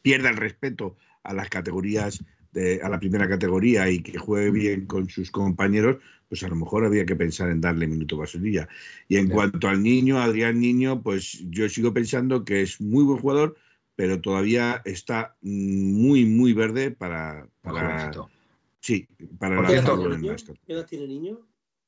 pierda 0.00 0.30
el 0.30 0.36
respeto 0.36 0.96
a 1.22 1.32
las 1.34 1.48
categorías, 1.50 2.24
de, 2.52 2.80
a 2.82 2.88
la 2.88 3.00
primera 3.00 3.28
categoría 3.28 3.90
y 3.90 4.00
que 4.00 4.18
juegue 4.18 4.50
bien 4.50 4.86
con 4.86 5.08
sus 5.08 5.30
compañeros, 5.30 5.96
pues 6.28 6.42
a 6.44 6.48
lo 6.48 6.56
mejor 6.56 6.84
había 6.84 7.04
que 7.04 7.16
pensar 7.16 7.50
en 7.50 7.60
darle 7.60 7.86
minuto 7.86 8.16
basurilla. 8.16 8.68
Y 9.08 9.16
en 9.16 9.28
cuanto 9.28 9.68
al 9.68 9.82
niño, 9.82 10.18
Adrián 10.18 10.60
Niño, 10.60 11.02
pues 11.02 11.44
yo 11.50 11.68
sigo 11.68 11.92
pensando 11.92 12.44
que 12.44 12.62
es 12.62 12.80
muy 12.80 13.04
buen 13.04 13.18
jugador, 13.18 13.56
pero 13.96 14.20
todavía 14.20 14.80
está 14.84 15.36
muy, 15.42 16.24
muy 16.24 16.52
verde 16.52 16.90
para, 16.90 17.46
para 17.60 18.10
sí, 18.80 19.06
para 19.38 19.60
la 19.60 19.68
¿Qué 19.68 20.72
edad 20.72 20.86
tiene 20.86 21.06
niño? 21.08 21.38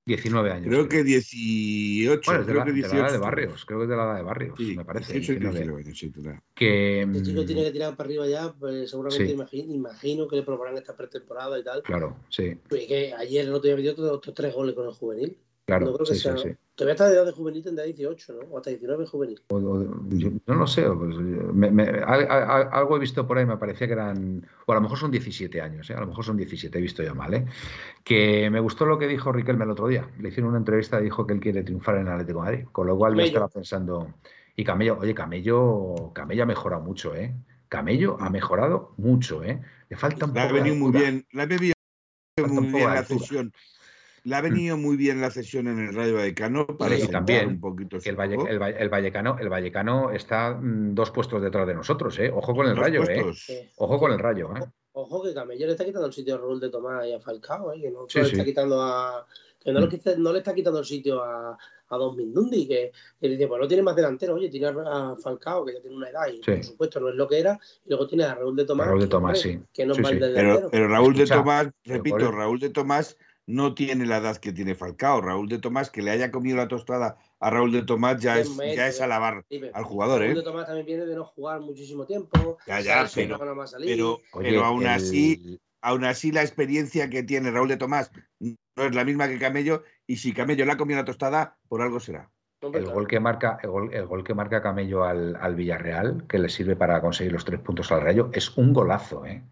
Ascot. 0.06 0.14
¿Qué 0.14 0.14
edad 0.14 0.22
tiene 0.22 0.44
niño? 0.44 0.48
19 0.48 0.50
años. 0.52 0.68
Creo 0.68 0.82
que 0.84 0.88
creo. 0.88 1.04
18, 1.04 2.22
Bueno, 2.26 2.40
es 2.40 2.46
de 2.46 2.52
creo 2.52 2.58
la, 2.58 2.64
que 2.64 2.72
de 2.72 2.80
la 2.82 2.88
18. 2.88 2.96
edad 2.96 3.12
de 3.12 3.18
Barrios, 3.18 3.64
creo 3.64 3.78
que 3.78 3.84
es 3.84 3.90
de 3.90 3.96
la 3.96 4.04
edad 4.04 4.16
de 4.16 4.22
Barrios, 4.22 4.58
Sí, 4.58 4.76
me 4.76 4.84
parece. 4.84 5.12
18 5.12 5.32
y 5.32 5.36
19. 5.36 5.58
19 5.58 5.84
años, 5.84 5.98
sí, 5.98 6.10
tendrá. 6.10 6.42
Que, 6.54 7.02
Este 7.02 7.22
chico 7.22 7.42
mm, 7.42 7.46
tiene 7.46 7.64
que 7.64 7.70
tirar 7.72 7.96
para 7.96 8.06
arriba 8.06 8.26
ya, 8.28 8.52
pues 8.52 8.90
seguramente 8.90 9.28
Sí. 9.28 9.34
imagi- 9.36 9.74
imagino 9.74 10.28
que 10.28 10.36
le 10.36 10.42
probarán 10.42 10.76
esta 10.76 10.96
pretemporada 10.96 11.58
y 11.58 11.64
tal. 11.64 11.82
Claro, 11.82 12.16
sí, 12.28 12.56
Y 12.70 12.86
que 12.86 13.12
ayer 13.14 13.46
el 13.46 13.54
otro 13.54 13.66
día 13.68 13.76
metió 13.76 14.12
otros 14.12 14.34
tres 14.34 14.54
goles 14.54 14.74
con 14.74 14.86
el 14.86 14.92
juvenil. 14.92 15.38
Claro, 15.66 15.86
no 15.86 15.92
creo 15.94 16.06
que 16.06 16.14
sí, 16.14 16.20
sí, 16.20 16.22
sea. 16.22 16.36
sí. 16.36 16.50
Todavía 16.74 16.92
está 16.94 17.08
de 17.08 17.14
edad 17.14 17.24
de 17.26 17.32
juvenil, 17.32 17.62
tendrá 17.62 17.84
18, 17.84 18.32
¿no? 18.32 18.40
O 18.50 18.56
hasta 18.58 18.70
19 18.70 19.06
juvenil. 19.06 19.40
O- 19.48 19.56
o- 19.56 20.08
yo 20.10 20.30
no 20.46 20.54
lo 20.54 20.66
sé, 20.66 20.82
pues, 20.82 21.16
me- 21.16 21.70
me- 21.70 21.84
algo 21.88 22.96
he 22.96 23.00
visto 23.00 23.26
por 23.26 23.38
ahí, 23.38 23.46
me 23.46 23.56
parecía 23.56 23.86
que 23.86 23.92
eran, 23.92 24.44
o 24.66 24.72
a 24.72 24.74
lo 24.74 24.80
mejor 24.80 24.98
son 24.98 25.10
17 25.10 25.60
años, 25.60 25.88
¿eh? 25.90 25.94
a 25.94 26.00
lo 26.00 26.08
mejor 26.08 26.24
son 26.24 26.36
17, 26.36 26.78
he 26.78 26.82
visto 26.82 27.02
yo 27.02 27.14
mal, 27.14 27.32
¿eh? 27.34 27.44
que 28.02 28.50
me 28.50 28.58
gustó 28.60 28.86
lo 28.86 28.98
que 28.98 29.06
dijo 29.06 29.30
Riquelme 29.32 29.64
el 29.64 29.70
otro 29.70 29.86
día, 29.86 30.08
le 30.18 30.28
hicieron 30.30 30.50
una 30.50 30.58
entrevista 30.58 31.00
y 31.00 31.04
dijo 31.04 31.26
que 31.26 31.34
él 31.34 31.40
quiere 31.40 31.62
triunfar 31.62 31.96
en 31.96 32.08
el 32.08 32.12
Atlético 32.14 32.40
de 32.40 32.44
Madrid, 32.44 32.64
con 32.72 32.86
lo 32.88 32.96
cual 32.96 33.12
yo 33.12 33.16
Camello. 33.18 33.28
estaba 33.28 33.48
pensando, 33.48 34.14
y 34.56 34.64
Camello, 34.64 34.98
oye, 34.98 35.14
Camello, 35.14 36.10
Camello 36.12 36.42
ha 36.42 36.46
mejorado 36.46 36.82
mucho, 36.82 37.14
¿eh? 37.14 37.34
Camello 37.68 38.16
ha 38.20 38.30
mejorado 38.30 38.94
mucho, 38.96 39.42
¿eh? 39.44 39.60
Le 39.88 39.96
falta 39.96 40.26
un 40.26 40.34
Le 40.34 40.40
ha 40.40 40.44
poco 40.48 40.54
de 40.56 40.60
venido 40.62 40.76
muy 40.76 40.92
bien, 40.92 41.24
le 41.32 41.42
ha 41.42 41.46
un 42.44 42.54
muy 42.54 42.64
poco 42.66 42.78
bien 42.78 42.94
la 42.94 42.98
altura. 42.98 43.50
Le 44.24 44.36
ha 44.36 44.40
venido 44.40 44.78
muy 44.78 44.96
bien 44.96 45.20
la 45.20 45.30
cesión 45.30 45.68
en 45.68 45.78
el 45.78 45.94
Rayo 45.94 46.14
Vallecano 46.14 46.66
para 46.66 46.96
sentar 46.96 47.12
también 47.12 47.46
un 47.48 47.60
poquito 47.60 47.98
que 48.00 48.08
el, 48.08 48.16
Valle- 48.16 48.88
Vallecano, 48.88 49.36
el 49.38 49.48
Vallecano 49.50 50.10
está 50.12 50.54
mm, 50.54 50.94
dos 50.94 51.10
puestos 51.10 51.42
detrás 51.42 51.66
de 51.66 51.74
nosotros, 51.74 52.18
¿eh? 52.18 52.30
Ojo 52.34 52.54
con 52.54 52.66
el 52.66 52.74
Dos 52.74 52.84
rayo, 52.84 53.02
¿eh? 53.02 53.20
puestos. 53.22 53.50
Eh, 53.50 53.70
Ojo 53.76 53.98
con 53.98 54.12
el 54.12 54.18
rayo, 54.18 54.50
¿eh? 54.56 54.60
Ojo 54.92 55.22
que 55.22 55.34
Camello 55.34 55.66
le 55.66 55.72
está 55.72 55.84
quitando 55.84 56.06
el 56.06 56.12
sitio 56.14 56.36
a 56.36 56.38
Raúl 56.38 56.58
de 56.58 56.70
Tomás 56.70 57.06
y 57.06 57.12
a 57.12 57.20
Falcao, 57.20 57.72
¿eh? 57.74 57.80
que 57.82 57.90
no 57.90 58.06
Sí, 58.08 58.18
le 58.20 58.24
sí. 58.24 58.30
está 58.32 58.44
quitando 58.44 58.80
a. 58.80 59.26
Que 59.62 59.72
no, 59.72 59.80
Mm. 59.80 59.82
le, 59.82 59.88
quita- 59.90 60.16
no 60.16 60.32
le 60.32 60.38
está 60.38 60.54
quitando 60.54 60.78
el 60.78 60.84
sitio 60.86 61.22
a, 61.22 61.58
a 61.88 61.96
Don 61.96 62.16
Mindundi, 62.16 62.66
que, 62.66 62.92
que 63.20 63.28
dice, 63.28 63.46
pues 63.46 63.60
no 63.60 63.68
tiene 63.68 63.82
más 63.82 63.96
delantero, 63.96 64.34
oye, 64.34 64.48
tiene 64.48 64.68
a 64.68 65.16
Falcao, 65.22 65.64
que 65.66 65.74
ya 65.74 65.80
tiene 65.82 65.96
una 65.96 66.08
edad 66.08 66.26
y 66.28 66.36
Sí. 66.42 66.52
por 66.52 66.64
supuesto 66.64 67.00
no 67.00 67.08
es 67.10 67.14
lo 67.14 67.26
que 67.28 67.40
era, 67.40 67.58
y 67.84 67.88
luego 67.90 68.06
tiene 68.06 68.24
a 68.24 68.34
Raúl 68.34 68.56
de 68.56 68.64
Tomás, 68.64 68.86
Raúl 68.86 69.00
de 69.00 69.06
que, 69.06 69.10
Tomás, 69.10 69.38
hombre, 69.44 69.58
sí. 69.60 69.66
que 69.72 69.84
no 69.86 69.94
Sí, 69.94 70.00
es 70.00 70.02
mal 70.02 70.12
sí. 70.14 70.18
delantero. 70.18 70.54
Pero, 70.56 70.70
pero 70.70 70.88
Raúl 70.88 71.14
Escucha, 71.14 71.34
de 71.34 71.40
Tomás, 71.40 71.68
repito, 71.84 72.30
Raúl 72.30 72.58
de 72.60 72.70
Tomás 72.70 73.18
no 73.46 73.74
tiene 73.74 74.06
la 74.06 74.18
edad 74.18 74.36
que 74.38 74.52
tiene 74.52 74.74
Falcao. 74.74 75.20
Raúl 75.20 75.48
de 75.48 75.58
Tomás, 75.58 75.90
que 75.90 76.02
le 76.02 76.10
haya 76.10 76.30
comido 76.30 76.56
la 76.56 76.68
tostada 76.68 77.16
a 77.40 77.50
Raúl 77.50 77.72
de 77.72 77.82
Tomás, 77.82 78.20
ya 78.20 78.38
es, 78.38 78.56
ya 78.56 78.86
es 78.88 79.00
eh. 79.00 79.04
alabar 79.04 79.44
Sí, 79.48 79.60
al 79.72 79.84
jugador, 79.84 80.20
Raúl 80.20 80.32
¿eh? 80.32 80.34
de 80.36 80.42
Tomás 80.42 80.66
también 80.66 80.86
viene 80.86 81.06
de 81.06 81.14
no 81.14 81.24
jugar 81.24 81.60
muchísimo 81.60 82.06
tiempo. 82.06 82.58
Ya, 82.66 83.06
pero- 83.14 83.38
mano 83.38 83.54
más 83.54 83.70
salir. 83.72 83.90
Pero, 83.90 84.20
Oye, 84.32 84.48
pero 84.50 84.64
aún 84.64 84.82
el- 84.82 84.88
así, 84.88 85.60
aún 85.82 86.04
así 86.04 86.32
la 86.32 86.42
experiencia 86.42 87.10
que 87.10 87.22
tiene 87.22 87.50
Raúl 87.50 87.68
de 87.68 87.76
Tomás 87.76 88.10
no 88.40 88.84
es 88.84 88.94
la 88.94 89.04
misma 89.04 89.28
que 89.28 89.38
Camello, 89.38 89.82
y 90.06 90.16
si 90.16 90.32
Camello 90.32 90.64
le 90.64 90.72
ha 90.72 90.76
comido 90.76 90.98
la 91.00 91.04
tostada, 91.04 91.56
por 91.68 91.82
algo 91.82 92.00
será. 92.00 92.30
El 92.72 92.86
gol 92.86 93.06
que 93.06 93.20
marca, 93.20 93.58
el 93.62 93.68
gol, 93.70 93.92
el 93.92 94.06
gol 94.06 94.24
que 94.24 94.32
marca 94.32 94.62
Camello 94.62 95.04
al, 95.04 95.36
al 95.36 95.54
Villarreal, 95.54 96.24
que 96.26 96.38
le 96.38 96.48
sirve 96.48 96.76
para 96.76 97.00
conseguir 97.02 97.30
los 97.32 97.44
tres 97.44 97.60
puntos 97.60 97.92
al 97.92 98.00
Rayo, 98.00 98.30
es 98.32 98.56
un 98.56 98.72
golazo, 98.72 99.26
¿eh? 99.26 99.42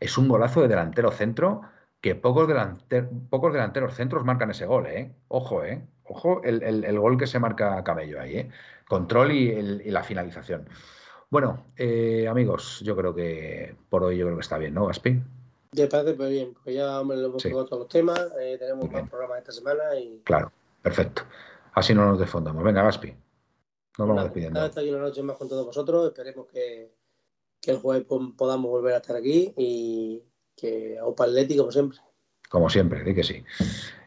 Es 0.00 0.18
un 0.18 0.28
golazo 0.28 0.60
de 0.60 0.68
delantero 0.68 1.10
centro 1.10 1.62
que 2.00 2.14
pocos, 2.14 2.48
delanter- 2.48 3.08
pocos 3.28 3.52
delanteros 3.52 3.94
centros 3.94 4.24
marcan 4.24 4.50
ese 4.50 4.66
gol, 4.66 4.86
¿eh? 4.86 5.12
Ojo, 5.28 5.64
¿eh? 5.64 5.82
Ojo 6.04 6.42
el, 6.44 6.62
el- 6.62 6.84
el 6.84 6.98
gol 6.98 7.18
que 7.18 7.26
se 7.26 7.38
marca 7.38 7.82
Camello 7.84 8.20
ahí, 8.20 8.36
¿eh? 8.38 8.50
Control 8.88 9.32
y, 9.32 9.50
el- 9.50 9.82
y 9.84 9.90
la 9.90 10.02
finalización. 10.02 10.68
Bueno, 11.30 11.66
eh, 11.76 12.26
amigos, 12.28 12.80
yo 12.84 12.96
creo 12.96 13.14
que 13.14 13.74
por 13.90 14.02
hoy 14.04 14.16
yo 14.16 14.24
creo 14.26 14.36
que 14.36 14.42
está 14.42 14.56
bien, 14.58 14.74
¿no, 14.74 14.86
Gaspi? 14.86 15.20
Me 15.76 15.86
parece 15.86 16.14
muy 16.16 16.30
bien, 16.30 16.54
porque 16.54 16.72
ya 16.74 17.00
hombre, 17.00 17.18
lo 17.18 17.26
hemos 17.26 17.42
Sí. 17.42 17.50
todos 17.50 17.70
los 17.70 17.88
temas, 17.88 18.18
eh, 18.40 18.56
tenemos 18.58 18.84
Muy 18.86 18.92
más 18.92 19.02
bien. 19.02 19.08
programas 19.10 19.38
esta 19.40 19.52
semana 19.52 19.94
y 19.98 20.22
Claro, 20.24 20.50
perfecto. 20.80 21.22
Así 21.74 21.94
no 21.94 22.06
nos 22.06 22.18
desfondamos. 22.18 22.64
Venga, 22.64 22.82
Gaspi. 22.82 23.14
Nos 23.98 24.08
vamos 24.08 24.22
despidiendo. 24.24 24.64
estar 24.64 24.82
aquí 24.82 24.90
una 24.90 25.00
noche 25.02 25.22
más 25.22 25.36
con 25.36 25.48
todos 25.48 25.66
vosotros. 25.66 26.06
Esperemos 26.08 26.46
que, 26.46 26.90
que 27.60 27.72
el 27.72 27.78
jueves 27.78 28.06
po- 28.06 28.32
podamos 28.36 28.70
volver 28.70 28.94
a 28.94 28.98
estar 28.98 29.16
aquí 29.16 29.52
y 29.56 30.22
que 30.58 30.98
Opa 31.02 31.24
Atleti, 31.24 31.56
como 31.56 31.70
siempre. 31.70 31.98
Como 32.48 32.68
siempre, 32.68 33.04
di 33.04 33.14
que 33.14 33.22
sí. 33.22 33.44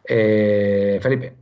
Eh, 0.07 0.99
Felipe. 1.01 1.35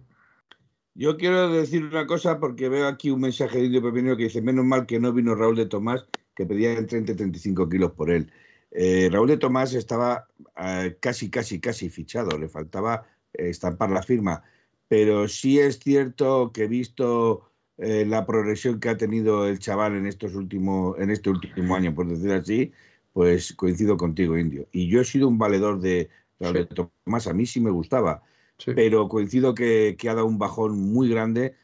Yo 0.93 1.15
quiero 1.15 1.49
decir 1.49 1.85
una 1.85 2.05
cosa 2.05 2.39
porque 2.39 2.67
veo 2.67 2.87
aquí 2.87 3.09
un 3.09 3.21
mensaje 3.21 3.57
de 3.57 3.65
Indio 3.65 3.81
Pepinero 3.81 4.17
que 4.17 4.23
dice, 4.23 4.41
menos 4.41 4.65
mal 4.65 4.85
que 4.85 4.99
no 4.99 5.13
vino 5.13 5.33
Raúl 5.33 5.55
de 5.55 5.65
Tomás, 5.65 6.05
que 6.35 6.45
pedía 6.45 6.73
en 6.73 6.87
30 6.87 7.13
y 7.13 7.15
35 7.15 7.69
kilos 7.69 7.91
por 7.91 8.11
él. 8.11 8.31
Eh, 8.71 9.09
Raúl 9.11 9.29
de 9.29 9.37
Tomás 9.37 9.73
estaba 9.73 10.27
eh, 10.57 10.97
casi, 10.99 11.29
casi, 11.29 11.59
casi 11.59 11.89
fichado, 11.89 12.37
le 12.37 12.49
faltaba 12.49 13.07
eh, 13.33 13.49
estampar 13.49 13.91
la 13.91 14.03
firma, 14.03 14.43
pero 14.87 15.27
sí 15.27 15.59
es 15.59 15.79
cierto 15.79 16.51
que 16.53 16.63
he 16.65 16.67
visto 16.67 17.49
eh, 17.77 18.05
la 18.05 18.25
progresión 18.25 18.79
que 18.81 18.89
ha 18.89 18.97
tenido 18.97 19.47
el 19.47 19.59
chaval 19.59 19.95
en, 19.95 20.05
estos 20.05 20.35
últimos, 20.35 20.99
en 20.99 21.11
este 21.11 21.29
último 21.29 21.75
año, 21.75 21.95
por 21.95 22.09
decir 22.09 22.31
así, 22.33 22.73
pues 23.13 23.53
coincido 23.53 23.97
contigo, 23.97 24.37
Indio. 24.37 24.67
Y 24.71 24.87
yo 24.87 25.01
he 25.01 25.05
sido 25.05 25.27
un 25.27 25.37
valedor 25.37 25.79
de 25.79 26.09
Raúl 26.39 26.57
Sí. 26.57 26.59
de 26.59 26.65
Tomás, 27.05 27.27
a 27.27 27.33
mí 27.33 27.45
sí 27.45 27.59
me 27.59 27.71
gustaba 27.71 28.23
Sí. 28.57 28.71
pero 28.75 29.07
coincido 29.07 29.53
que, 29.55 29.95
que 29.97 30.09
ha 30.09 30.15
dado 30.15 30.27
un 30.27 30.37
bajón 30.37 30.77
muy 30.77 31.09
grande. 31.09 31.55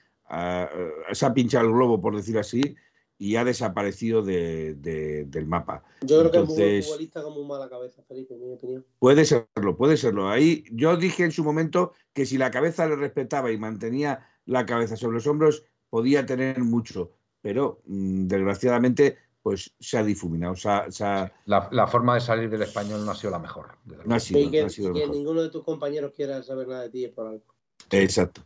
se 1.13 1.25
ha 1.25 1.33
pinchado 1.35 1.67
el 1.67 1.73
globo, 1.73 2.01
por 2.01 2.15
decir 2.15 2.37
así, 2.39 2.75
y 3.19 3.35
ha 3.35 3.43
desaparecido 3.45 4.23
de- 4.23 4.73
de- 4.73 5.25
del 5.25 5.45
mapa. 5.45 5.83
Yo 6.01 6.19
creo 6.19 6.31
que 6.31 6.37
es 6.39 6.43
muy 6.45 6.55
buen 6.55 6.59
Entonces- 6.67 6.85
futbolista 6.87 7.21
con 7.23 7.33
muy 7.35 7.45
mala 7.45 7.69
cabeza, 7.69 8.01
Felipe, 8.07 8.33
en 8.33 8.41
mi 8.47 8.53
opinión. 8.53 8.85
Puede 8.97 9.23
serlo, 9.23 9.77
puede 9.77 9.97
serlo. 9.97 10.27
Ahí 10.29 10.63
yo 10.71 10.97
dije 10.97 11.23
en 11.23 11.31
su 11.31 11.43
momento 11.43 11.93
que 12.13 12.25
si 12.25 12.37
la 12.39 12.49
cabeza 12.49 12.87
le 12.87 12.95
respetaba 12.95 13.51
y 13.51 13.57
mantenía 13.59 14.27
la 14.45 14.65
cabeza 14.65 14.95
sobre 14.97 15.13
los 15.17 15.27
hombros, 15.27 15.63
podía 15.91 16.25
tener 16.25 16.59
mucho, 16.63 17.11
pero 17.41 17.81
mm, 17.85 18.25
desgraciadamente 18.27 19.17
pues 19.45 19.75
se 19.79 19.95
ha 19.99 20.03
difuminado, 20.03 20.55
se 20.55 20.67
ha- 20.67 20.89
se 20.89 21.03
ha- 21.05 21.31
La, 21.45 21.69
la 21.71 21.85
forma 21.85 22.15
de 22.15 22.19
salir 22.21 22.49
del 22.49 22.63
español 22.63 23.05
no 23.05 23.11
ha 23.11 23.15
sido 23.15 23.29
la 23.29 23.37
mejor. 23.37 23.77
no 24.03 24.15
ha 24.15 24.19
sido, 24.19 24.39
y 24.39 24.49
que, 24.49 24.61
no 24.61 24.65
ha 24.65 24.69
sido 24.71 24.89
y 24.89 24.93
que 24.93 24.99
mejor. 25.01 25.15
ninguno 25.15 25.43
de 25.43 25.49
tus 25.49 25.63
compañeros 25.63 26.13
quiera 26.15 26.41
saber 26.41 26.67
nada 26.67 26.81
de 26.81 26.89
ti 26.89 27.05
es 27.05 27.11
por 27.11 27.27
algo. 27.27 27.43
Exacto. 27.91 28.41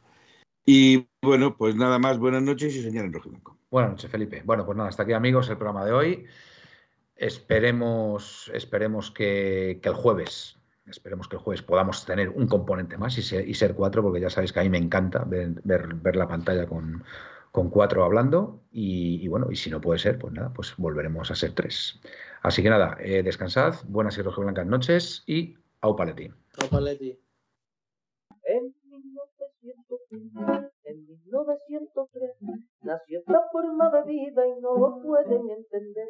Y 0.66 1.08
bueno, 1.22 1.56
pues 1.56 1.78
nada 1.78 2.00
más, 2.00 2.20
buenas 2.20 2.44
noches 2.44 2.76
y 2.76 2.84
señor 2.84 3.06
en. 3.06 3.14
Buenas 3.72 3.92
noches, 3.92 4.12
Felipe. 4.12 4.42
Bueno, 4.44 4.66
pues 4.66 4.76
nada, 4.78 4.90
hasta 4.90 5.04
aquí, 5.04 5.14
amigos, 5.14 5.48
el 5.48 5.56
programa 5.56 5.86
de 5.86 5.94
hoy. 5.94 6.26
Esperemos, 7.16 8.52
esperemos 8.54 9.10
que, 9.10 9.80
que 9.82 9.88
el 9.88 9.96
jueves, 9.96 10.58
esperemos 10.86 11.30
que 11.30 11.38
el 11.38 11.42
jueves 11.42 11.62
podamos 11.62 12.04
tener 12.04 12.28
un 12.28 12.48
componente 12.48 12.98
más 12.98 13.18
y 13.18 13.22
ser, 13.22 13.48
y 13.48 13.54
ser 13.54 13.74
cuatro, 13.74 14.04
porque 14.04 14.20
ya 14.20 14.30
sabéis 14.30 14.52
que 14.52 14.60
a 14.60 14.64
mí 14.64 14.70
me 14.70 14.78
encanta 14.80 15.24
ver, 15.24 15.62
ver, 15.64 15.94
ver 15.94 16.18
la 16.18 16.28
pantalla 16.28 16.68
con, 16.68 17.06
con 17.52 17.70
cuatro 17.70 18.04
hablando. 18.04 18.62
Y, 18.72 19.24
y 19.24 19.28
bueno, 19.28 19.52
y 19.52 19.56
si 19.56 19.70
no 19.70 19.82
puede 19.82 20.00
ser, 20.00 20.18
pues 20.20 20.34
nada, 20.34 20.52
pues 20.54 20.76
volveremos 20.78 21.32
a 21.32 21.36
ser 21.36 21.54
tres. 21.54 22.00
Así 22.42 22.64
que 22.64 22.70
nada, 22.70 22.98
eh, 23.00 23.22
descansad, 23.24 23.76
buenas 23.88 24.18
y 24.18 24.22
rojiblancas 24.22 24.66
noches 24.66 25.24
y 25.28 25.56
au 25.82 25.96
paletín. 25.96 26.36
Opa 26.64 26.78
Atleti. 26.78 27.20
En 28.44 28.76
1903, 28.84 30.72
en 30.84 31.06
1903, 31.08 32.32
nació 32.82 33.20
esta 33.20 33.42
forma 33.52 33.92
de 33.92 34.04
vida 34.04 34.48
y 34.48 34.62
no 34.62 34.76
lo 34.76 35.02
pueden 35.02 35.50
entender. 35.50 36.10